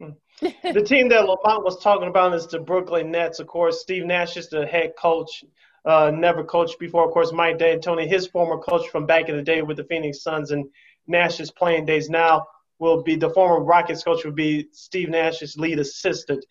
the 0.40 0.82
team 0.82 1.08
that 1.10 1.28
Lamont 1.28 1.64
was 1.64 1.78
talking 1.82 2.08
about 2.08 2.34
is 2.34 2.46
the 2.46 2.58
Brooklyn 2.58 3.10
Nets. 3.10 3.38
Of 3.38 3.46
course, 3.46 3.80
Steve 3.80 4.04
Nash 4.04 4.36
is 4.36 4.48
the 4.48 4.66
head 4.66 4.94
coach. 4.98 5.44
Uh, 5.84 6.10
never 6.14 6.42
coached 6.42 6.78
before. 6.78 7.06
Of 7.06 7.12
course, 7.12 7.32
Mike 7.32 7.58
D'Antoni, 7.58 8.08
his 8.08 8.26
former 8.26 8.58
coach 8.58 8.88
from 8.88 9.04
back 9.04 9.28
in 9.28 9.36
the 9.36 9.42
day 9.42 9.62
with 9.62 9.76
the 9.76 9.84
Phoenix 9.84 10.22
Suns, 10.22 10.52
and 10.52 10.68
Nash's 11.06 11.50
playing 11.50 11.84
days 11.84 12.08
now 12.08 12.46
will 12.82 13.00
be 13.00 13.14
the 13.14 13.30
former 13.30 13.64
Rockets 13.64 14.02
coach 14.02 14.24
will 14.24 14.32
be 14.32 14.66
Steve 14.72 15.08
Nash's 15.08 15.56
lead 15.56 15.78
assistant. 15.78 16.44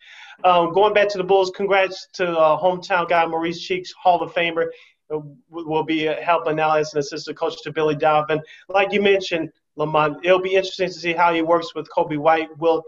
Um, 0.45 0.71
going 0.71 0.93
back 0.93 1.09
to 1.09 1.17
the 1.17 1.25
Bulls, 1.25 1.51
congrats 1.53 2.07
to 2.13 2.25
uh, 2.25 2.57
hometown 2.57 3.09
guy 3.09 3.25
Maurice 3.25 3.61
Cheeks, 3.61 3.91
Hall 3.91 4.23
of 4.23 4.33
Famer, 4.33 4.67
uh, 5.13 5.19
will 5.49 5.83
be 5.83 6.05
helping 6.05 6.55
now 6.55 6.77
as 6.77 6.93
an 6.93 6.99
assistant 6.99 7.37
coach 7.37 7.61
to 7.63 7.73
Billy 7.73 7.95
Donovan. 7.95 8.39
Like 8.69 8.93
you 8.93 9.01
mentioned, 9.01 9.49
Lamont, 9.75 10.25
it'll 10.25 10.41
be 10.41 10.55
interesting 10.55 10.87
to 10.87 10.93
see 10.93 11.11
how 11.11 11.33
he 11.33 11.41
works 11.41 11.75
with 11.75 11.89
Coby 11.89 12.17
White. 12.17 12.57
Will 12.57 12.81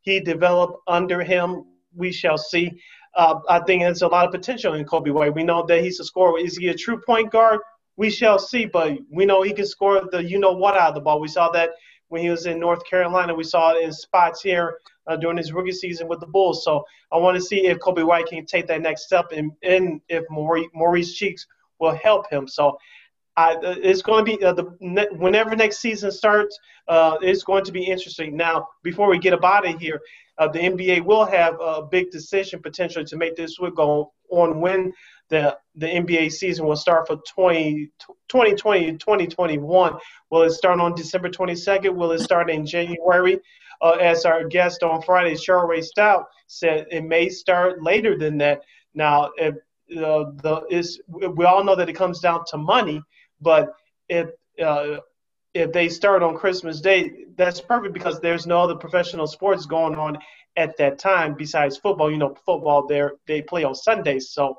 he 0.00 0.18
develop 0.18 0.80
under 0.88 1.22
him? 1.22 1.66
We 1.94 2.12
shall 2.12 2.38
see. 2.38 2.80
Uh, 3.14 3.40
I 3.46 3.60
think 3.60 3.82
there's 3.82 4.02
a 4.02 4.08
lot 4.08 4.24
of 4.24 4.32
potential 4.32 4.72
in 4.72 4.86
Coby 4.86 5.12
White. 5.12 5.34
We 5.34 5.44
know 5.44 5.66
that 5.66 5.84
he's 5.84 6.00
a 6.00 6.04
scorer. 6.04 6.38
Is 6.38 6.56
he 6.56 6.68
a 6.68 6.74
true 6.74 7.02
point 7.04 7.30
guard? 7.30 7.60
We 7.98 8.08
shall 8.08 8.38
see, 8.38 8.64
but 8.64 8.98
we 9.10 9.26
know 9.26 9.42
he 9.42 9.52
can 9.52 9.66
score 9.66 10.02
the 10.10 10.22
you 10.22 10.38
know 10.38 10.52
what 10.52 10.76
out 10.76 10.90
of 10.90 10.94
the 10.94 11.00
ball. 11.02 11.20
We 11.20 11.28
saw 11.28 11.50
that 11.50 11.70
when 12.08 12.22
he 12.22 12.30
was 12.30 12.46
in 12.46 12.60
North 12.60 12.84
Carolina. 12.84 13.34
We 13.34 13.44
saw 13.44 13.74
it 13.74 13.82
in 13.82 13.92
spots 13.92 14.42
here 14.42 14.78
uh, 15.06 15.16
during 15.16 15.36
his 15.36 15.52
rookie 15.52 15.72
season 15.72 16.08
with 16.08 16.20
the 16.20 16.26
Bulls. 16.26 16.64
So 16.64 16.84
I 17.12 17.16
want 17.16 17.36
to 17.36 17.40
see 17.40 17.66
if 17.66 17.78
Coby 17.78 18.06
White 18.06 18.26
can 18.26 18.46
take 18.46 18.66
that 18.68 18.82
next 18.82 19.04
step 19.04 19.26
and, 19.32 19.52
and 19.62 20.00
if 20.08 20.24
Maurice, 20.30 20.68
Maurice 20.74 21.14
Cheeks 21.14 21.46
will 21.78 21.94
help 21.94 22.30
him. 22.30 22.48
So 22.48 22.78
I, 23.36 23.56
it's 23.62 24.02
going 24.02 24.24
to 24.24 24.36
be 24.36 24.42
uh, 24.42 24.54
the 24.54 24.64
whenever 25.18 25.54
next 25.54 25.78
season 25.78 26.10
starts, 26.10 26.58
uh, 26.88 27.18
it's 27.20 27.42
going 27.42 27.64
to 27.64 27.72
be 27.72 27.84
interesting. 27.84 28.34
Now, 28.34 28.68
before 28.82 29.10
we 29.10 29.18
get 29.18 29.34
about 29.34 29.66
it 29.66 29.78
here, 29.78 30.00
uh, 30.38 30.48
the 30.48 30.58
NBA 30.58 31.04
will 31.04 31.24
have 31.24 31.58
a 31.60 31.82
big 31.82 32.10
decision 32.10 32.62
potentially 32.62 33.04
to 33.04 33.16
make 33.16 33.36
this 33.36 33.58
week 33.58 33.78
on 33.78 34.60
when 34.60 34.92
the 35.28 35.56
the 35.74 35.86
NBA 35.86 36.32
season 36.32 36.66
will 36.66 36.76
start 36.76 37.06
for 37.06 37.16
20, 37.16 37.90
2020 38.28 38.92
2021. 38.92 39.94
Will 40.30 40.42
it 40.42 40.50
start 40.50 40.80
on 40.80 40.94
December 40.94 41.28
22nd? 41.28 41.94
Will 41.94 42.12
it 42.12 42.20
start 42.20 42.50
in 42.50 42.66
January? 42.66 43.38
Uh, 43.82 43.92
as 44.00 44.24
our 44.24 44.44
guest 44.44 44.82
on 44.82 45.02
Friday, 45.02 45.34
Cheryl 45.34 45.68
Raye-Stout 45.68 46.24
said, 46.46 46.86
it 46.90 47.04
may 47.04 47.28
start 47.28 47.82
later 47.82 48.16
than 48.16 48.38
that. 48.38 48.62
Now, 48.94 49.30
if, 49.36 49.54
uh, 49.54 50.32
the 50.42 50.64
is 50.70 51.00
we 51.08 51.44
all 51.44 51.62
know 51.62 51.76
that 51.76 51.88
it 51.88 51.92
comes 51.92 52.20
down 52.20 52.44
to 52.48 52.56
money, 52.56 53.02
but 53.40 53.74
if 54.08 54.30
uh, 54.62 54.98
if 55.54 55.72
they 55.72 55.88
start 55.88 56.22
on 56.22 56.36
Christmas 56.36 56.80
Day, 56.80 57.26
that's 57.36 57.60
perfect 57.60 57.94
because 57.94 58.18
there's 58.20 58.46
no 58.46 58.62
other 58.62 58.74
professional 58.74 59.26
sports 59.26 59.66
going 59.66 59.94
on 59.96 60.18
at 60.56 60.76
that 60.78 60.98
time 60.98 61.34
besides 61.34 61.76
football. 61.76 62.10
You 62.10 62.18
know, 62.18 62.34
football 62.44 62.86
there 62.86 63.12
they 63.26 63.42
play 63.42 63.64
on 63.64 63.74
Sundays, 63.74 64.30
so 64.30 64.58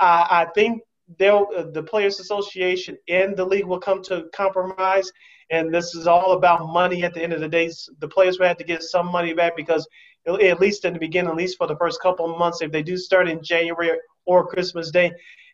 I 0.00 0.46
think 0.54 0.82
they'll 1.18 1.48
uh, 1.56 1.64
the 1.72 1.82
Players 1.82 2.20
Association 2.20 2.96
and 3.08 3.36
the 3.36 3.44
league 3.44 3.66
will 3.66 3.80
come 3.80 4.02
to 4.04 4.26
compromise. 4.34 5.10
And 5.50 5.72
this 5.72 5.94
is 5.94 6.06
all 6.06 6.32
about 6.32 6.68
money 6.68 7.04
at 7.04 7.14
the 7.14 7.22
end 7.22 7.32
of 7.32 7.40
the 7.40 7.48
day. 7.48 7.70
The 8.00 8.08
players 8.08 8.38
will 8.38 8.48
have 8.48 8.58
to 8.58 8.64
get 8.64 8.82
some 8.82 9.06
money 9.10 9.32
back 9.32 9.56
because, 9.56 9.88
at 10.26 10.60
least 10.60 10.84
in 10.84 10.92
the 10.92 10.98
beginning, 10.98 11.30
at 11.30 11.36
least 11.36 11.56
for 11.56 11.66
the 11.66 11.76
first 11.76 12.02
couple 12.02 12.30
of 12.30 12.38
months, 12.38 12.60
if 12.60 12.70
they 12.70 12.82
do 12.82 12.98
start 12.98 13.28
in 13.28 13.42
January 13.42 13.98
or 14.26 14.46
Christmas 14.46 14.90
Day, 14.90 15.10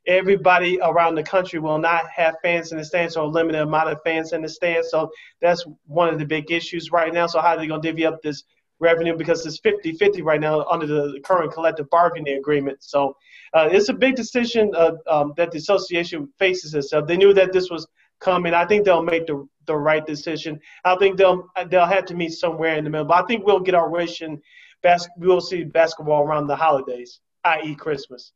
everybody 0.06 0.80
around 0.82 1.14
the 1.14 1.22
country 1.22 1.60
will 1.60 1.78
not 1.78 2.08
have 2.10 2.34
fans 2.42 2.72
in 2.72 2.78
the 2.78 2.84
stands 2.84 3.16
or 3.16 3.24
a 3.24 3.28
limited 3.28 3.60
amount 3.62 3.88
of 3.88 3.98
fans 4.04 4.32
in 4.32 4.42
the 4.42 4.48
stands. 4.48 4.90
So 4.90 5.10
that's 5.40 5.64
one 5.86 6.08
of 6.08 6.18
the 6.18 6.26
big 6.26 6.50
issues 6.50 6.90
right 6.90 7.14
now. 7.14 7.28
So 7.28 7.40
how 7.40 7.50
are 7.50 7.58
they 7.58 7.68
going 7.68 7.80
to 7.80 7.88
divvy 7.88 8.04
up 8.04 8.20
this 8.20 8.42
revenue 8.80 9.16
because 9.16 9.46
it's 9.46 9.60
50-50 9.60 10.22
right 10.22 10.40
now 10.40 10.64
under 10.64 10.86
the 10.86 11.20
current 11.24 11.52
collective 11.52 11.88
bargaining 11.90 12.38
agreement. 12.38 12.82
So 12.82 13.16
uh, 13.54 13.68
it's 13.70 13.88
a 13.88 13.94
big 13.94 14.16
decision 14.16 14.72
uh, 14.76 14.92
um, 15.06 15.32
that 15.36 15.52
the 15.52 15.58
association 15.58 16.28
faces 16.38 16.74
itself. 16.74 17.06
They 17.06 17.16
knew 17.16 17.32
that 17.34 17.52
this 17.52 17.70
was 17.70 17.86
coming. 18.20 18.54
I 18.54 18.64
think 18.64 18.84
they'll 18.84 19.02
make 19.02 19.26
the 19.26 19.46
the 19.66 19.74
right 19.74 20.04
decision. 20.06 20.60
I 20.84 20.96
think 20.96 21.16
they'll 21.16 21.48
they'll 21.68 21.86
have 21.86 22.04
to 22.06 22.14
meet 22.14 22.32
somewhere 22.32 22.76
in 22.76 22.84
the 22.84 22.90
middle. 22.90 23.06
But 23.06 23.24
I 23.24 23.26
think 23.26 23.46
we'll 23.46 23.60
get 23.60 23.74
our 23.74 23.88
wish 23.88 24.20
and 24.20 24.38
bas- 24.82 25.08
we'll 25.16 25.40
see 25.40 25.64
basketball 25.64 26.22
around 26.24 26.46
the 26.46 26.56
holidays, 26.56 27.20
i.e., 27.44 27.74
Christmas. 27.74 28.32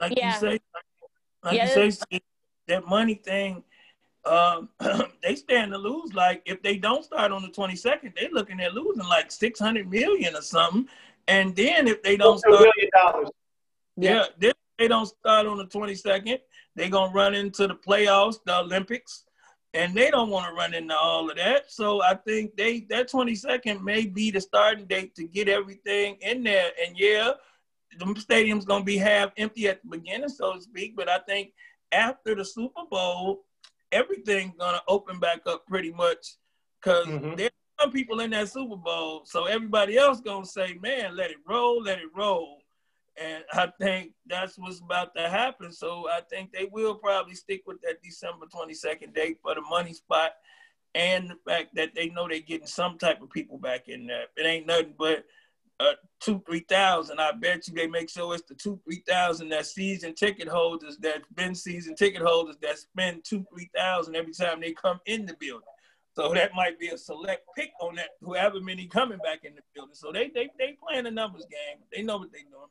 Like 0.00 0.16
yeah. 0.16 0.34
you 0.34 0.40
say, 0.40 0.60
like 1.42 1.56
yeah. 1.56 1.84
you 1.84 1.90
say, 1.90 2.20
that 2.68 2.86
money 2.86 3.14
thing 3.14 3.62
um, 4.26 4.68
they 5.22 5.34
stand 5.36 5.72
to 5.72 5.78
lose. 5.78 6.14
Like 6.14 6.42
if 6.46 6.62
they 6.62 6.76
don't 6.76 7.04
start 7.04 7.32
on 7.32 7.42
the 7.42 7.48
22nd, 7.48 8.14
they're 8.16 8.30
looking 8.32 8.60
at 8.60 8.74
losing 8.74 9.06
like 9.08 9.30
600 9.30 9.90
million 9.90 10.34
or 10.34 10.42
something. 10.42 10.88
And 11.28 11.54
then 11.56 11.88
if 11.88 12.02
they 12.02 12.16
don't 12.16 12.38
start, 12.38 12.68
dollars. 12.92 13.30
Yeah, 13.96 14.26
then 14.38 14.52
they 14.78 14.88
don't 14.88 15.06
start 15.06 15.46
on 15.46 15.56
the 15.56 15.64
22nd, 15.64 16.38
they're 16.74 16.90
gonna 16.90 17.12
run 17.12 17.34
into 17.34 17.66
the 17.66 17.74
playoffs, 17.74 18.38
the 18.44 18.58
Olympics, 18.60 19.24
and 19.74 19.94
they 19.94 20.10
don't 20.10 20.30
want 20.30 20.46
to 20.46 20.54
run 20.54 20.74
into 20.74 20.94
all 20.94 21.30
of 21.30 21.36
that. 21.36 21.70
So 21.72 22.02
I 22.02 22.14
think 22.14 22.56
they 22.56 22.80
that 22.90 23.10
22nd 23.10 23.82
may 23.82 24.06
be 24.06 24.30
the 24.30 24.40
starting 24.40 24.86
date 24.86 25.14
to 25.16 25.24
get 25.24 25.48
everything 25.48 26.16
in 26.20 26.42
there. 26.42 26.70
And 26.86 26.96
yeah, 26.98 27.32
the 27.98 28.14
stadium's 28.20 28.64
gonna 28.64 28.84
be 28.84 28.98
half 28.98 29.30
empty 29.36 29.68
at 29.68 29.82
the 29.82 29.88
beginning, 29.88 30.28
so 30.28 30.54
to 30.54 30.60
speak. 30.60 30.94
But 30.94 31.08
I 31.08 31.18
think 31.20 31.52
after 31.92 32.34
the 32.34 32.44
Super 32.44 32.82
Bowl, 32.90 33.45
everything's 33.92 34.54
gonna 34.58 34.82
open 34.88 35.18
back 35.18 35.40
up 35.46 35.66
pretty 35.66 35.92
much 35.92 36.36
because 36.80 37.06
mm-hmm. 37.06 37.34
there's 37.34 37.50
some 37.80 37.92
people 37.92 38.20
in 38.20 38.30
that 38.30 38.48
Super 38.48 38.76
Bowl, 38.76 39.22
so 39.24 39.44
everybody 39.44 39.98
else 39.98 40.20
gonna 40.20 40.46
say, 40.46 40.74
"Man, 40.74 41.16
let 41.16 41.30
it 41.30 41.38
roll, 41.46 41.82
let 41.82 41.98
it 41.98 42.08
roll." 42.14 42.58
And 43.18 43.44
I 43.52 43.72
think 43.80 44.12
that's 44.26 44.58
what's 44.58 44.80
about 44.80 45.14
to 45.16 45.28
happen. 45.28 45.72
So 45.72 46.06
I 46.08 46.20
think 46.28 46.52
they 46.52 46.68
will 46.70 46.94
probably 46.94 47.34
stick 47.34 47.62
with 47.66 47.80
that 47.80 48.02
December 48.02 48.46
22nd 48.46 49.14
date 49.14 49.38
for 49.42 49.54
the 49.54 49.62
money 49.62 49.94
spot 49.94 50.32
and 50.94 51.30
the 51.30 51.36
fact 51.46 51.74
that 51.74 51.94
they 51.94 52.10
know 52.10 52.28
they're 52.28 52.40
getting 52.40 52.66
some 52.66 52.98
type 52.98 53.22
of 53.22 53.30
people 53.30 53.58
back 53.58 53.88
in 53.88 54.06
there. 54.06 54.26
It 54.36 54.46
ain't 54.46 54.66
nothing 54.66 54.94
but 54.98 55.24
uh, 55.80 55.92
two, 56.20 56.42
three 56.46 56.64
thousand. 56.68 57.20
I 57.20 57.32
bet 57.32 57.68
you 57.68 57.74
they 57.74 57.86
make 57.86 58.08
sure 58.08 58.34
it's 58.34 58.44
the 58.48 58.54
two, 58.54 58.80
three 58.84 59.02
thousand 59.06 59.50
that 59.50 59.66
season 59.66 60.14
ticket 60.14 60.48
holders 60.48 60.96
that's 61.00 61.26
been 61.34 61.54
season 61.54 61.94
ticket 61.94 62.22
holders 62.22 62.56
that 62.62 62.78
spend 62.78 63.24
two, 63.24 63.44
three 63.52 63.70
thousand 63.74 64.16
every 64.16 64.32
time 64.32 64.60
they 64.60 64.72
come 64.72 65.00
in 65.06 65.26
the 65.26 65.34
building. 65.34 65.68
So 66.14 66.32
that 66.32 66.54
might 66.54 66.80
be 66.80 66.88
a 66.88 66.96
select 66.96 67.46
pick 67.54 67.72
on 67.80 67.96
that 67.96 68.10
whoever 68.22 68.58
many 68.60 68.86
coming 68.86 69.18
back 69.18 69.44
in 69.44 69.54
the 69.54 69.60
building. 69.74 69.94
So 69.94 70.12
they 70.12 70.30
they 70.34 70.48
they 70.58 70.76
playing 70.86 71.06
a 71.06 71.10
numbers 71.10 71.46
game. 71.50 71.82
They 71.92 72.02
know 72.02 72.18
what 72.18 72.32
they're 72.32 72.40
doing. 72.42 72.68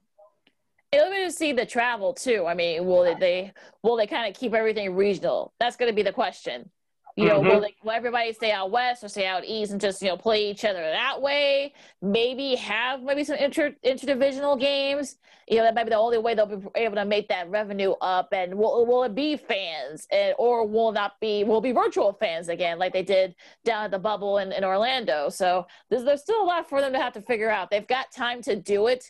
It'll 0.92 1.12
be 1.12 1.26
to 1.26 1.32
see 1.32 1.52
the 1.52 1.66
travel 1.66 2.14
too. 2.14 2.46
I 2.48 2.54
mean, 2.56 2.86
will 2.86 3.16
they 3.20 3.54
will 3.84 3.98
they 3.98 4.08
kind 4.08 4.28
of 4.28 4.40
keep 4.40 4.54
everything 4.54 4.96
regional? 4.96 5.54
That's 5.60 5.76
going 5.76 5.92
to 5.92 5.96
be 5.96 6.04
the 6.04 6.14
question. 6.14 6.72
You 7.16 7.26
know, 7.26 7.40
mm-hmm. 7.40 7.48
will, 7.48 7.62
they, 7.62 7.76
will 7.82 7.92
everybody 7.92 8.34
stay 8.34 8.52
out 8.52 8.72
west 8.72 9.02
or 9.02 9.08
stay 9.08 9.26
out 9.26 9.46
east 9.46 9.72
and 9.72 9.80
just 9.80 10.02
you 10.02 10.10
know 10.10 10.18
play 10.18 10.50
each 10.50 10.66
other 10.66 10.82
that 10.82 11.22
way? 11.22 11.74
Maybe 12.02 12.56
have 12.56 13.04
maybe 13.04 13.24
some 13.24 13.38
inter 13.38 13.74
interdivisional 13.86 14.60
games. 14.60 15.16
You 15.48 15.58
know, 15.58 15.64
that 15.64 15.76
might 15.76 15.86
be 15.86 15.92
the 15.92 15.98
only 15.98 16.18
way 16.18 16.34
they'll 16.34 16.46
be 16.46 16.68
able 16.76 16.96
to 16.96 17.06
make 17.06 17.30
that 17.30 17.50
revenue 17.50 17.92
up. 18.02 18.30
And 18.34 18.56
will 18.56 18.86
will 18.86 19.04
it 19.04 19.16
be 19.16 19.38
fans 19.38 20.08
and 20.12 20.36
or 20.38 20.68
will 20.68 20.92
not 20.92 21.14
be 21.22 21.46
will 21.46 21.62
be 21.62 21.72
virtual 21.72 22.12
fans 22.12 22.50
again 22.50 22.80
like 22.80 22.92
they 22.92 23.04
did 23.04 23.34
down 23.64 23.86
at 23.86 23.92
the 23.92 24.00
bubble 24.00 24.40
in, 24.40 24.52
in 24.52 24.66
Orlando? 24.66 25.30
So 25.30 25.68
there's 25.90 26.04
there's 26.04 26.22
still 26.22 26.44
a 26.44 26.46
lot 26.46 26.68
for 26.68 26.82
them 26.82 26.92
to 26.92 27.00
have 27.00 27.14
to 27.14 27.22
figure 27.22 27.50
out. 27.50 27.70
They've 27.72 27.88
got 27.88 28.12
time 28.12 28.42
to 28.42 28.58
do 28.58 28.88
it 28.88 29.10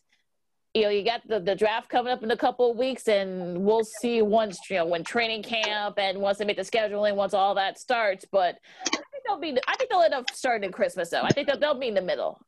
you 0.75 0.81
know, 0.81 0.89
you 0.89 1.05
got 1.05 1.25
the, 1.25 1.39
the 1.39 1.55
draft 1.55 1.87
coming 1.87 2.11
up 2.11 2.21
in 2.21 2.29
a 2.31 2.37
couple 2.37 2.69
of 2.69 2.77
weeks, 2.77 3.07
and 3.07 3.63
we'll 3.63 3.85
see 3.85 4.21
once, 4.21 4.59
you 4.69 4.75
know, 4.75 4.85
when 4.85 5.05
training 5.05 5.41
camp 5.41 5.97
and 5.97 6.19
once 6.19 6.37
they 6.37 6.43
make 6.43 6.57
the 6.57 6.63
scheduling, 6.63 7.15
once 7.15 7.33
all 7.33 7.55
that 7.55 7.79
starts. 7.79 8.25
But 8.29 8.59
I 8.85 8.89
think 8.89 9.23
they'll 9.25 9.39
be, 9.39 9.57
I 9.67 9.75
think 9.77 9.89
they'll 9.89 10.01
end 10.01 10.13
up 10.13 10.25
starting 10.33 10.65
in 10.65 10.73
Christmas, 10.73 11.09
though. 11.09 11.21
I 11.21 11.29
think 11.29 11.47
they'll, 11.47 11.57
they'll 11.57 11.79
be 11.79 11.87
in 11.87 11.93
the 11.93 12.01
middle. 12.01 12.41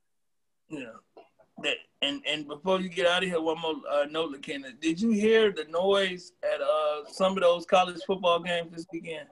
Yeah. 0.68 0.92
That, 1.64 1.76
and 2.04 2.22
and 2.28 2.48
before 2.48 2.82
you 2.82 2.90
get 2.90 3.08
out 3.08 3.24
of 3.24 3.30
here, 3.30 3.42
one 3.42 3.60
more 3.60 3.76
uh, 3.90 4.06
note, 4.12 4.32
Lakina. 4.32 4.80
Did 4.80 5.02
you 5.02 5.10
hear 5.10 5.52
the 5.52 5.64
noise 5.72 6.34
at 6.44 6.62
uh, 6.62 7.10
some 7.12 7.32
of 7.32 7.42
those 7.42 7.66
college 7.66 7.98
football 8.06 8.40
games 8.42 8.76
this 8.76 8.86
weekend? 8.94 9.28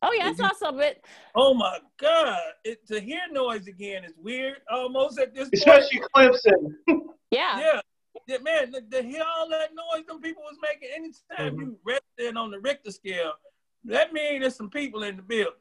Oh 0.00 0.10
yeah, 0.12 0.30
Did 0.30 0.34
I 0.34 0.36
saw 0.36 0.44
you? 0.44 0.58
some 0.58 0.74
of 0.76 0.80
it. 0.80 1.04
Oh 1.34 1.52
my 1.52 1.78
god! 2.00 2.38
It, 2.64 2.86
to 2.86 2.98
hear 2.98 3.20
noise 3.30 3.66
again 3.66 4.04
is 4.04 4.14
weird, 4.16 4.58
almost 4.70 5.18
at 5.18 5.34
this 5.34 5.50
Especially 5.52 6.00
point. 6.14 6.34
Especially 6.34 6.60
Clemson. 6.88 7.02
yeah. 7.30 7.60
Yeah, 7.60 7.80
yeah, 8.26 8.38
man, 8.42 8.72
to, 8.72 8.80
to, 8.80 9.02
hear 9.02 9.22
all 9.36 9.48
that 9.48 9.70
noise 9.74 10.06
them 10.06 10.20
people 10.20 10.42
was 10.42 10.56
making, 10.62 10.88
anytime 10.94 11.54
mm-hmm. 11.54 11.60
you 11.60 11.78
resting 11.84 12.36
on 12.36 12.50
the 12.50 12.60
Richter 12.60 12.90
scale, 12.90 13.32
that 13.84 14.12
means 14.12 14.42
there's 14.42 14.56
some 14.56 14.70
people 14.70 15.02
in 15.02 15.16
the 15.16 15.22
building. 15.22 15.52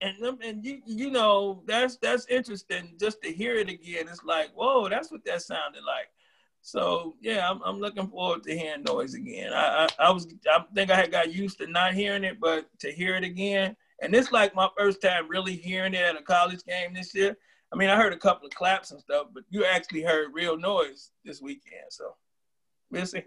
And 0.00 0.42
and 0.42 0.64
you 0.64 0.82
you 0.84 1.10
know 1.10 1.62
that's 1.66 1.96
that's 1.96 2.26
interesting 2.26 2.94
just 3.00 3.22
to 3.22 3.32
hear 3.32 3.54
it 3.54 3.70
again. 3.70 4.06
It's 4.08 4.24
like 4.24 4.50
whoa, 4.54 4.88
that's 4.88 5.10
what 5.10 5.24
that 5.24 5.40
sounded 5.40 5.82
like. 5.86 6.08
So 6.62 7.14
yeah, 7.20 7.48
I'm, 7.48 7.60
I'm 7.64 7.78
looking 7.78 8.08
forward 8.08 8.42
to 8.44 8.58
hearing 8.58 8.82
noise 8.82 9.14
again. 9.14 9.52
I, 9.52 9.86
I, 9.98 10.06
I 10.06 10.10
was 10.10 10.26
I 10.50 10.64
think 10.74 10.90
I 10.90 10.96
had 10.96 11.12
got 11.12 11.32
used 11.32 11.58
to 11.58 11.68
not 11.68 11.94
hearing 11.94 12.24
it, 12.24 12.40
but 12.40 12.66
to 12.80 12.90
hear 12.90 13.14
it 13.14 13.24
again, 13.24 13.76
and 14.02 14.14
it's 14.14 14.32
like 14.32 14.54
my 14.54 14.68
first 14.76 15.00
time 15.00 15.28
really 15.28 15.56
hearing 15.56 15.94
it 15.94 16.02
at 16.02 16.16
a 16.16 16.22
college 16.22 16.64
game 16.64 16.92
this 16.92 17.14
year. 17.14 17.36
I 17.74 17.76
mean, 17.76 17.90
I 17.90 17.96
heard 17.96 18.12
a 18.12 18.18
couple 18.18 18.46
of 18.46 18.54
claps 18.54 18.92
and 18.92 19.00
stuff, 19.00 19.26
but 19.34 19.42
you 19.50 19.64
actually 19.64 20.02
heard 20.02 20.32
real 20.32 20.56
noise 20.56 21.10
this 21.24 21.42
weekend. 21.42 21.86
So 21.90 22.14
we'll 22.88 23.04
see. 23.04 23.22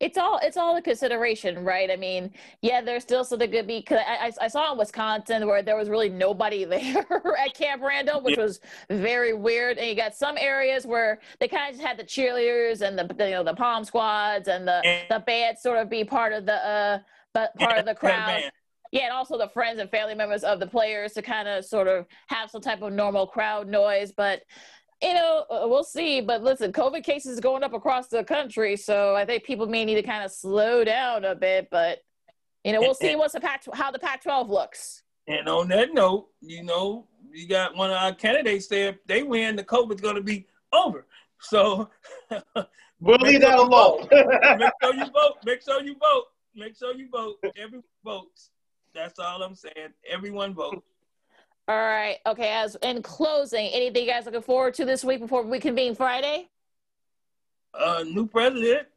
It's 0.00 0.16
all 0.16 0.40
it's 0.42 0.56
all 0.56 0.74
a 0.76 0.82
consideration, 0.82 1.62
right? 1.62 1.90
I 1.90 1.96
mean, 1.96 2.32
yeah, 2.62 2.80
there's 2.80 3.02
still 3.02 3.24
something 3.24 3.50
good 3.50 3.66
because 3.66 4.00
I, 4.08 4.28
I, 4.28 4.32
I, 4.46 4.48
saw 4.48 4.72
in 4.72 4.78
Wisconsin 4.78 5.46
where 5.46 5.62
there 5.62 5.76
was 5.76 5.88
really 5.88 6.08
nobody 6.08 6.64
there 6.64 7.06
at 7.38 7.54
Camp 7.54 7.82
Randall, 7.82 8.22
which 8.22 8.36
yeah. 8.36 8.42
was 8.42 8.60
very 8.88 9.34
weird. 9.34 9.76
And 9.78 9.86
you 9.86 9.94
got 9.94 10.14
some 10.14 10.36
areas 10.38 10.86
where 10.86 11.20
they 11.38 11.46
kind 11.46 11.70
of 11.70 11.76
just 11.76 11.86
had 11.86 11.98
the 11.98 12.04
cheerleaders 12.04 12.80
and 12.80 12.98
the, 12.98 13.04
the 13.14 13.26
you 13.26 13.30
know 13.32 13.44
the 13.44 13.54
pom 13.54 13.84
squads 13.84 14.48
and 14.48 14.66
the 14.66 14.82
and, 14.84 15.06
the 15.10 15.20
band 15.20 15.58
sort 15.58 15.78
of 15.78 15.90
be 15.90 16.04
part 16.04 16.32
of 16.32 16.46
the 16.46 16.54
uh 16.54 16.98
but 17.34 17.54
part 17.56 17.78
of 17.78 17.84
the 17.84 17.94
crowd 17.94 18.50
yeah, 18.92 19.04
and 19.04 19.12
also 19.12 19.38
the 19.38 19.48
friends 19.48 19.80
and 19.80 19.90
family 19.90 20.14
members 20.14 20.44
of 20.44 20.60
the 20.60 20.66
players 20.66 21.14
to 21.14 21.22
kind 21.22 21.48
of 21.48 21.64
sort 21.64 21.88
of 21.88 22.06
have 22.28 22.50
some 22.50 22.60
type 22.60 22.82
of 22.82 22.92
normal 22.92 23.26
crowd 23.26 23.66
noise. 23.66 24.12
But 24.14 24.42
you 25.02 25.14
know, 25.14 25.44
uh, 25.50 25.66
we'll 25.66 25.82
see. 25.82 26.20
But 26.20 26.42
listen, 26.42 26.72
COVID 26.72 27.02
cases 27.02 27.32
is 27.32 27.40
going 27.40 27.64
up 27.64 27.72
across 27.72 28.08
the 28.08 28.22
country, 28.22 28.76
so 28.76 29.16
I 29.16 29.24
think 29.24 29.44
people 29.44 29.66
may 29.66 29.86
need 29.86 29.94
to 29.94 30.02
kind 30.02 30.22
of 30.22 30.30
slow 30.30 30.84
down 30.84 31.24
a 31.24 31.34
bit. 31.34 31.68
But 31.70 32.00
you 32.64 32.72
know, 32.74 32.80
we'll 32.80 32.94
see 32.94 33.16
what's 33.16 33.32
the 33.32 33.40
Pac 33.40 33.64
how 33.72 33.90
the 33.90 33.98
Pac-12 33.98 34.48
looks. 34.50 35.02
And 35.26 35.48
on 35.48 35.68
that 35.68 35.94
note, 35.94 36.28
you 36.42 36.62
know, 36.62 37.06
you 37.32 37.48
got 37.48 37.74
one 37.74 37.90
of 37.90 37.96
our 37.96 38.14
candidates 38.14 38.66
there. 38.66 38.90
If 38.90 38.96
they 39.06 39.22
win, 39.22 39.56
the 39.56 39.64
COVID's 39.64 40.02
going 40.02 40.16
to 40.16 40.22
be 40.22 40.46
over. 40.72 41.06
So 41.40 41.88
we'll 43.00 43.18
leave 43.18 43.40
that 43.40 43.58
alone. 43.58 44.06
make 44.58 44.72
sure 44.82 44.94
you 44.94 45.10
vote. 45.10 45.36
Make 45.44 45.62
sure 45.62 45.82
you 45.82 45.94
vote. 45.94 46.24
Make 46.54 46.76
sure 46.76 46.94
you 46.94 47.08
vote. 47.10 47.36
Every 47.56 47.80
votes. 48.04 48.50
That's 48.94 49.18
all 49.18 49.42
I'm 49.42 49.54
saying. 49.54 49.92
Everyone 50.08 50.54
vote. 50.54 50.84
All 51.68 51.76
right. 51.76 52.18
Okay. 52.26 52.48
As 52.48 52.76
in 52.82 53.02
closing, 53.02 53.66
anything 53.68 54.04
you 54.04 54.10
guys 54.10 54.26
looking 54.26 54.42
forward 54.42 54.74
to 54.74 54.84
this 54.84 55.04
week 55.04 55.20
before 55.20 55.42
we 55.42 55.60
convene 55.60 55.94
Friday? 55.94 56.48
Uh, 57.72 58.04
new 58.06 58.26
president. 58.26 58.88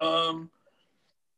Um, 0.00 0.50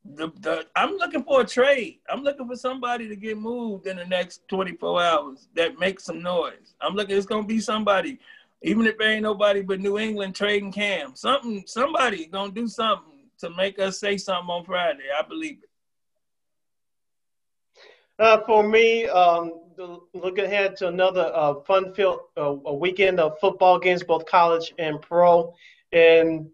the, 0.04 0.28
the 0.40 0.66
I'm 0.74 0.96
looking 0.96 1.22
for 1.22 1.42
a 1.42 1.46
trade. 1.46 1.98
I'm 2.08 2.22
looking 2.22 2.48
for 2.48 2.56
somebody 2.56 3.08
to 3.08 3.16
get 3.16 3.36
moved 3.36 3.86
in 3.86 3.96
the 3.96 4.06
next 4.06 4.46
24 4.48 5.02
hours 5.02 5.48
that 5.54 5.78
makes 5.78 6.04
some 6.04 6.22
noise. 6.22 6.74
I'm 6.80 6.94
looking. 6.94 7.16
It's 7.16 7.26
gonna 7.26 7.46
be 7.46 7.60
somebody, 7.60 8.18
even 8.62 8.86
if 8.86 8.96
there 8.96 9.10
ain't 9.10 9.22
nobody 9.22 9.60
but 9.60 9.80
New 9.80 9.98
England 9.98 10.34
trading 10.34 10.72
Cam. 10.72 11.14
Something. 11.14 11.64
Somebody 11.66 12.26
gonna 12.26 12.52
do 12.52 12.68
something 12.68 13.26
to 13.38 13.50
make 13.50 13.78
us 13.78 14.00
say 14.00 14.16
something 14.16 14.48
on 14.48 14.64
Friday. 14.64 15.04
I 15.16 15.26
believe 15.26 15.58
it. 15.62 15.67
Uh, 18.18 18.40
for 18.46 18.66
me, 18.66 19.06
um, 19.06 19.52
look 20.12 20.38
ahead 20.38 20.76
to 20.76 20.88
another 20.88 21.30
uh, 21.32 21.54
fun-filled 21.66 22.20
uh, 22.36 22.52
weekend 22.72 23.20
of 23.20 23.38
football 23.40 23.78
games, 23.78 24.02
both 24.02 24.26
college 24.26 24.74
and 24.78 25.00
pro. 25.00 25.54
And 25.92 26.48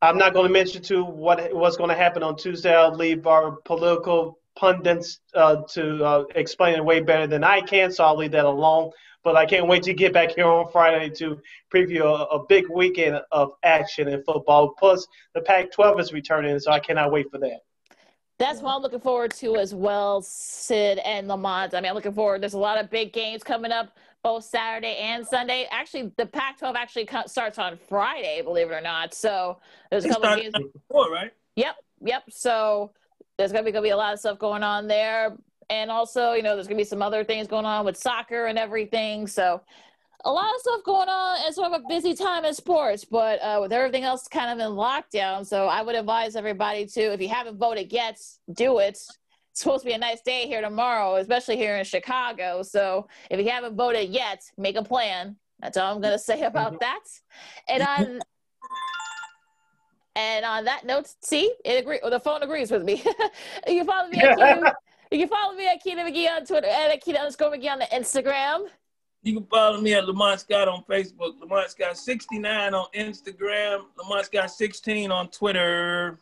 I'm 0.00 0.16
not 0.16 0.32
going 0.32 0.46
to 0.46 0.52
mention 0.52 0.82
to 0.84 1.04
what 1.04 1.54
what's 1.54 1.76
going 1.76 1.90
to 1.90 1.96
happen 1.96 2.22
on 2.22 2.36
Tuesday. 2.36 2.74
I'll 2.74 2.94
leave 2.94 3.26
our 3.26 3.52
political 3.66 4.38
pundits 4.56 5.20
uh, 5.34 5.56
to 5.72 6.04
uh, 6.04 6.24
explain 6.34 6.76
it 6.76 6.84
way 6.84 7.00
better 7.00 7.26
than 7.26 7.44
I 7.44 7.60
can, 7.60 7.92
so 7.92 8.04
I'll 8.04 8.16
leave 8.16 8.32
that 8.32 8.46
alone. 8.46 8.92
But 9.22 9.36
I 9.36 9.44
can't 9.44 9.66
wait 9.66 9.82
to 9.82 9.92
get 9.92 10.14
back 10.14 10.30
here 10.30 10.46
on 10.46 10.72
Friday 10.72 11.10
to 11.16 11.38
preview 11.72 12.00
a, 12.00 12.36
a 12.36 12.46
big 12.46 12.64
weekend 12.70 13.20
of 13.30 13.50
action 13.62 14.08
in 14.08 14.22
football. 14.24 14.74
Plus, 14.78 15.06
the 15.34 15.42
Pac-12 15.42 16.00
is 16.00 16.12
returning, 16.14 16.58
so 16.58 16.70
I 16.70 16.80
cannot 16.80 17.12
wait 17.12 17.30
for 17.30 17.36
that. 17.40 17.60
That's 18.40 18.62
what 18.62 18.74
I'm 18.74 18.80
looking 18.80 19.00
forward 19.00 19.34
to 19.34 19.56
as 19.56 19.74
well, 19.74 20.22
Sid 20.22 20.96
and 21.04 21.28
Lamont. 21.28 21.74
I 21.74 21.80
mean, 21.82 21.90
I'm 21.90 21.94
looking 21.94 22.14
forward. 22.14 22.40
There's 22.40 22.54
a 22.54 22.58
lot 22.58 22.82
of 22.82 22.88
big 22.88 23.12
games 23.12 23.44
coming 23.44 23.70
up 23.70 23.94
both 24.22 24.44
Saturday 24.44 24.96
and 24.96 25.26
Sunday. 25.26 25.68
Actually, 25.70 26.10
the 26.16 26.24
Pac-12 26.24 26.74
actually 26.74 27.06
starts 27.26 27.58
on 27.58 27.76
Friday, 27.76 28.40
believe 28.40 28.70
it 28.70 28.72
or 28.72 28.80
not. 28.80 29.12
So 29.12 29.58
there's 29.90 30.06
a 30.06 30.08
couple 30.08 30.30
of 30.30 30.40
games. 30.40 30.54
Before, 30.72 31.10
right? 31.10 31.30
Yep, 31.56 31.76
yep. 32.00 32.22
So 32.30 32.92
there's 33.36 33.52
gonna 33.52 33.62
be 33.62 33.72
gonna 33.72 33.82
be 33.82 33.90
a 33.90 33.96
lot 33.96 34.14
of 34.14 34.18
stuff 34.18 34.38
going 34.38 34.62
on 34.62 34.88
there, 34.88 35.36
and 35.68 35.90
also, 35.90 36.32
you 36.32 36.42
know, 36.42 36.54
there's 36.54 36.66
gonna 36.66 36.78
be 36.78 36.84
some 36.84 37.02
other 37.02 37.24
things 37.24 37.46
going 37.46 37.66
on 37.66 37.84
with 37.84 37.98
soccer 37.98 38.46
and 38.46 38.58
everything. 38.58 39.26
So 39.26 39.60
a 40.24 40.30
lot 40.30 40.54
of 40.54 40.60
stuff 40.60 40.80
going 40.84 41.08
on. 41.08 41.38
It's 41.46 41.56
sort 41.56 41.72
of 41.72 41.80
a 41.80 41.88
busy 41.88 42.14
time 42.14 42.44
in 42.44 42.54
sports, 42.54 43.04
but 43.04 43.38
uh, 43.40 43.58
with 43.60 43.72
everything 43.72 44.04
else 44.04 44.28
kind 44.28 44.50
of 44.50 44.66
in 44.66 44.74
lockdown, 44.74 45.46
so 45.46 45.66
I 45.66 45.82
would 45.82 45.94
advise 45.94 46.36
everybody 46.36 46.86
to, 46.86 47.12
if 47.12 47.20
you 47.20 47.28
haven't 47.28 47.58
voted 47.58 47.92
yet, 47.92 48.18
do 48.52 48.78
it. 48.78 48.88
It's 48.90 49.18
supposed 49.54 49.82
to 49.82 49.88
be 49.88 49.94
a 49.94 49.98
nice 49.98 50.20
day 50.20 50.46
here 50.46 50.60
tomorrow, 50.60 51.16
especially 51.16 51.56
here 51.56 51.76
in 51.76 51.84
Chicago. 51.84 52.62
So 52.62 53.08
if 53.30 53.40
you 53.40 53.50
haven't 53.50 53.76
voted 53.76 54.10
yet, 54.10 54.42
make 54.58 54.76
a 54.76 54.82
plan. 54.82 55.36
That's 55.60 55.76
all 55.76 55.94
I'm 55.94 56.00
going 56.00 56.12
to 56.18 56.18
say 56.18 56.42
about 56.42 56.74
mm-hmm. 56.74 56.78
that. 56.80 57.00
And 57.68 57.82
on 57.82 58.20
and 60.16 60.44
on 60.44 60.64
that 60.64 60.84
note, 60.84 61.08
see, 61.22 61.54
it 61.64 61.80
agree. 61.80 62.00
Well, 62.02 62.10
the 62.10 62.20
phone 62.20 62.42
agrees 62.42 62.70
with 62.70 62.82
me. 62.82 63.02
you 63.66 63.84
follow 63.84 64.08
me. 64.08 64.18
At 64.18 64.38
Keita, 64.38 64.72
you 65.12 65.18
can 65.18 65.28
follow 65.28 65.54
me 65.54 65.68
at 65.68 65.82
Keita 65.84 66.04
McGee 66.04 66.28
on 66.28 66.44
Twitter 66.44 66.66
and 66.66 66.92
at 66.92 67.02
Keita 67.02 67.18
underscore 67.18 67.50
McGee 67.50 67.70
on 67.70 67.78
the 67.78 67.86
Instagram. 67.86 68.66
You 69.22 69.34
can 69.34 69.46
follow 69.46 69.80
me 69.80 69.92
at 69.94 70.06
Lamont 70.06 70.40
Scott 70.40 70.66
on 70.66 70.82
Facebook, 70.88 71.38
Lamont 71.40 71.70
Scott 71.70 71.98
69 71.98 72.74
on 72.74 72.86
Instagram, 72.94 73.82
Lamont 73.98 74.24
Scott 74.24 74.50
16 74.50 75.10
on 75.10 75.28
Twitter. 75.28 76.18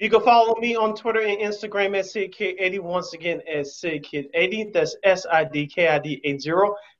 You 0.00 0.10
can 0.10 0.20
follow 0.22 0.56
me 0.56 0.74
on 0.74 0.96
Twitter 0.96 1.20
and 1.20 1.38
Instagram 1.38 1.96
at 1.96 2.06
SidKid80. 2.06 2.80
Once 2.80 3.12
again, 3.12 3.40
at 3.46 3.66
SidKid80. 3.66 4.72
That's 4.72 4.96
S 5.04 5.24
I 5.30 5.44
D 5.44 5.64
K 5.68 5.86
I 5.86 6.00
D 6.00 6.20
80. 6.24 6.50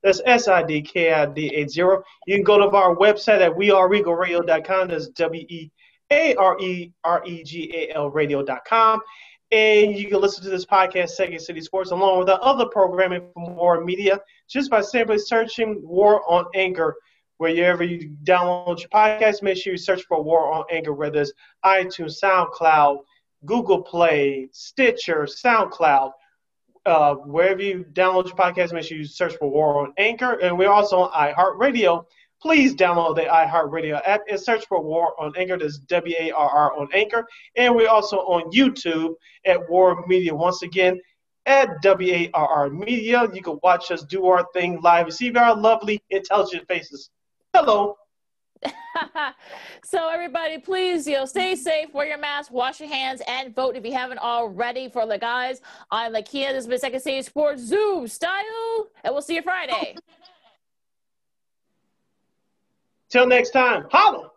That's 0.04 0.20
S 0.24 0.46
I 0.46 0.62
D 0.62 0.80
K 0.82 1.12
I 1.12 1.26
D 1.26 1.48
80. 1.52 1.80
You 1.80 2.36
can 2.36 2.44
go 2.44 2.58
to 2.58 2.76
our 2.76 2.94
website 2.94 3.40
at 3.40 3.50
weareregalradio.com. 3.56 4.86
That's 4.86 5.08
W 5.08 5.46
E 5.48 5.72
A 6.12 6.36
R 6.36 6.56
E 6.60 6.92
R 7.02 7.24
E 7.26 7.42
G 7.42 7.74
A 7.74 7.96
L 7.96 8.08
radio.com. 8.08 9.00
And 9.52 9.98
you 9.98 10.08
can 10.08 10.18
listen 10.20 10.42
to 10.44 10.50
this 10.50 10.64
podcast, 10.64 11.10
Second 11.10 11.38
City 11.40 11.60
Sports, 11.60 11.90
along 11.90 12.18
with 12.20 12.28
the 12.28 12.40
other 12.40 12.64
programming 12.64 13.28
from 13.34 13.54
WARR 13.54 13.84
Media, 13.84 14.18
just 14.48 14.70
by 14.70 14.80
simply 14.80 15.18
searching 15.18 15.78
WARR 15.84 16.22
on 16.26 16.46
Anchor 16.54 16.96
wherever 17.36 17.84
you 17.84 18.16
download 18.24 18.78
your 18.80 18.88
podcast. 18.88 19.42
Make 19.42 19.58
sure 19.58 19.72
you 19.72 19.78
search 19.78 20.04
for 20.04 20.22
WARR 20.22 20.52
on 20.52 20.64
Anchor, 20.70 20.94
whether 20.94 21.20
it's 21.20 21.32
iTunes, 21.64 22.18
SoundCloud, 22.22 23.00
Google 23.44 23.82
Play, 23.82 24.48
Stitcher, 24.52 25.26
SoundCloud. 25.26 26.12
Uh, 26.86 27.14
wherever 27.14 27.62
you 27.62 27.84
download 27.92 28.26
your 28.26 28.36
podcast, 28.36 28.72
make 28.72 28.84
sure 28.84 28.96
you 28.96 29.04
search 29.04 29.34
for 29.36 29.50
WARR 29.50 29.82
on 29.82 29.92
Anchor. 29.98 30.32
And 30.40 30.56
we're 30.56 30.70
also 30.70 31.00
on 31.00 31.34
iHeartRadio. 31.34 32.06
Please 32.42 32.74
download 32.74 33.14
the 33.14 33.22
iHeartRadio 33.22 34.02
app 34.04 34.22
and 34.28 34.38
search 34.38 34.66
for 34.66 34.82
WARR 34.82 35.12
on 35.16 35.32
Anchor. 35.36 35.56
That's 35.56 35.78
W 35.78 36.16
A 36.18 36.32
R 36.32 36.50
R 36.50 36.76
on 36.76 36.88
Anchor. 36.92 37.24
And 37.54 37.76
we're 37.76 37.88
also 37.88 38.16
on 38.16 38.50
YouTube 38.50 39.14
at 39.46 39.60
WARR 39.70 40.04
Media. 40.08 40.34
Once 40.34 40.62
again, 40.62 41.00
at 41.46 41.80
WARR 41.84 42.70
Media. 42.70 43.28
You 43.32 43.42
can 43.42 43.60
watch 43.62 43.92
us 43.92 44.02
do 44.02 44.26
our 44.26 44.44
thing 44.52 44.80
live 44.80 45.06
and 45.06 45.14
see 45.14 45.32
our 45.34 45.56
lovely, 45.56 46.02
intelligent 46.10 46.66
faces. 46.66 47.10
Hello. 47.54 47.96
so 49.84 50.08
everybody, 50.08 50.58
please, 50.58 51.06
you 51.06 51.14
know, 51.14 51.26
stay 51.26 51.54
safe, 51.54 51.94
wear 51.94 52.08
your 52.08 52.18
mask, 52.18 52.50
wash 52.50 52.80
your 52.80 52.88
hands, 52.88 53.22
and 53.28 53.54
vote 53.54 53.76
if 53.76 53.84
you 53.84 53.92
haven't 53.92 54.18
already 54.18 54.88
for 54.88 55.06
the 55.06 55.18
guys 55.18 55.60
on 55.92 56.12
the 56.12 56.22
Kia. 56.22 56.48
This 56.48 56.56
has 56.56 56.66
been 56.66 56.78
Second 56.78 57.00
City 57.00 57.22
Sports 57.22 57.62
Zoom 57.62 58.08
style, 58.08 58.88
and 59.04 59.14
we'll 59.14 59.22
see 59.22 59.36
you 59.36 59.42
Friday. 59.42 59.96
Till 63.12 63.26
next 63.26 63.50
time, 63.50 63.84
holla. 63.90 64.31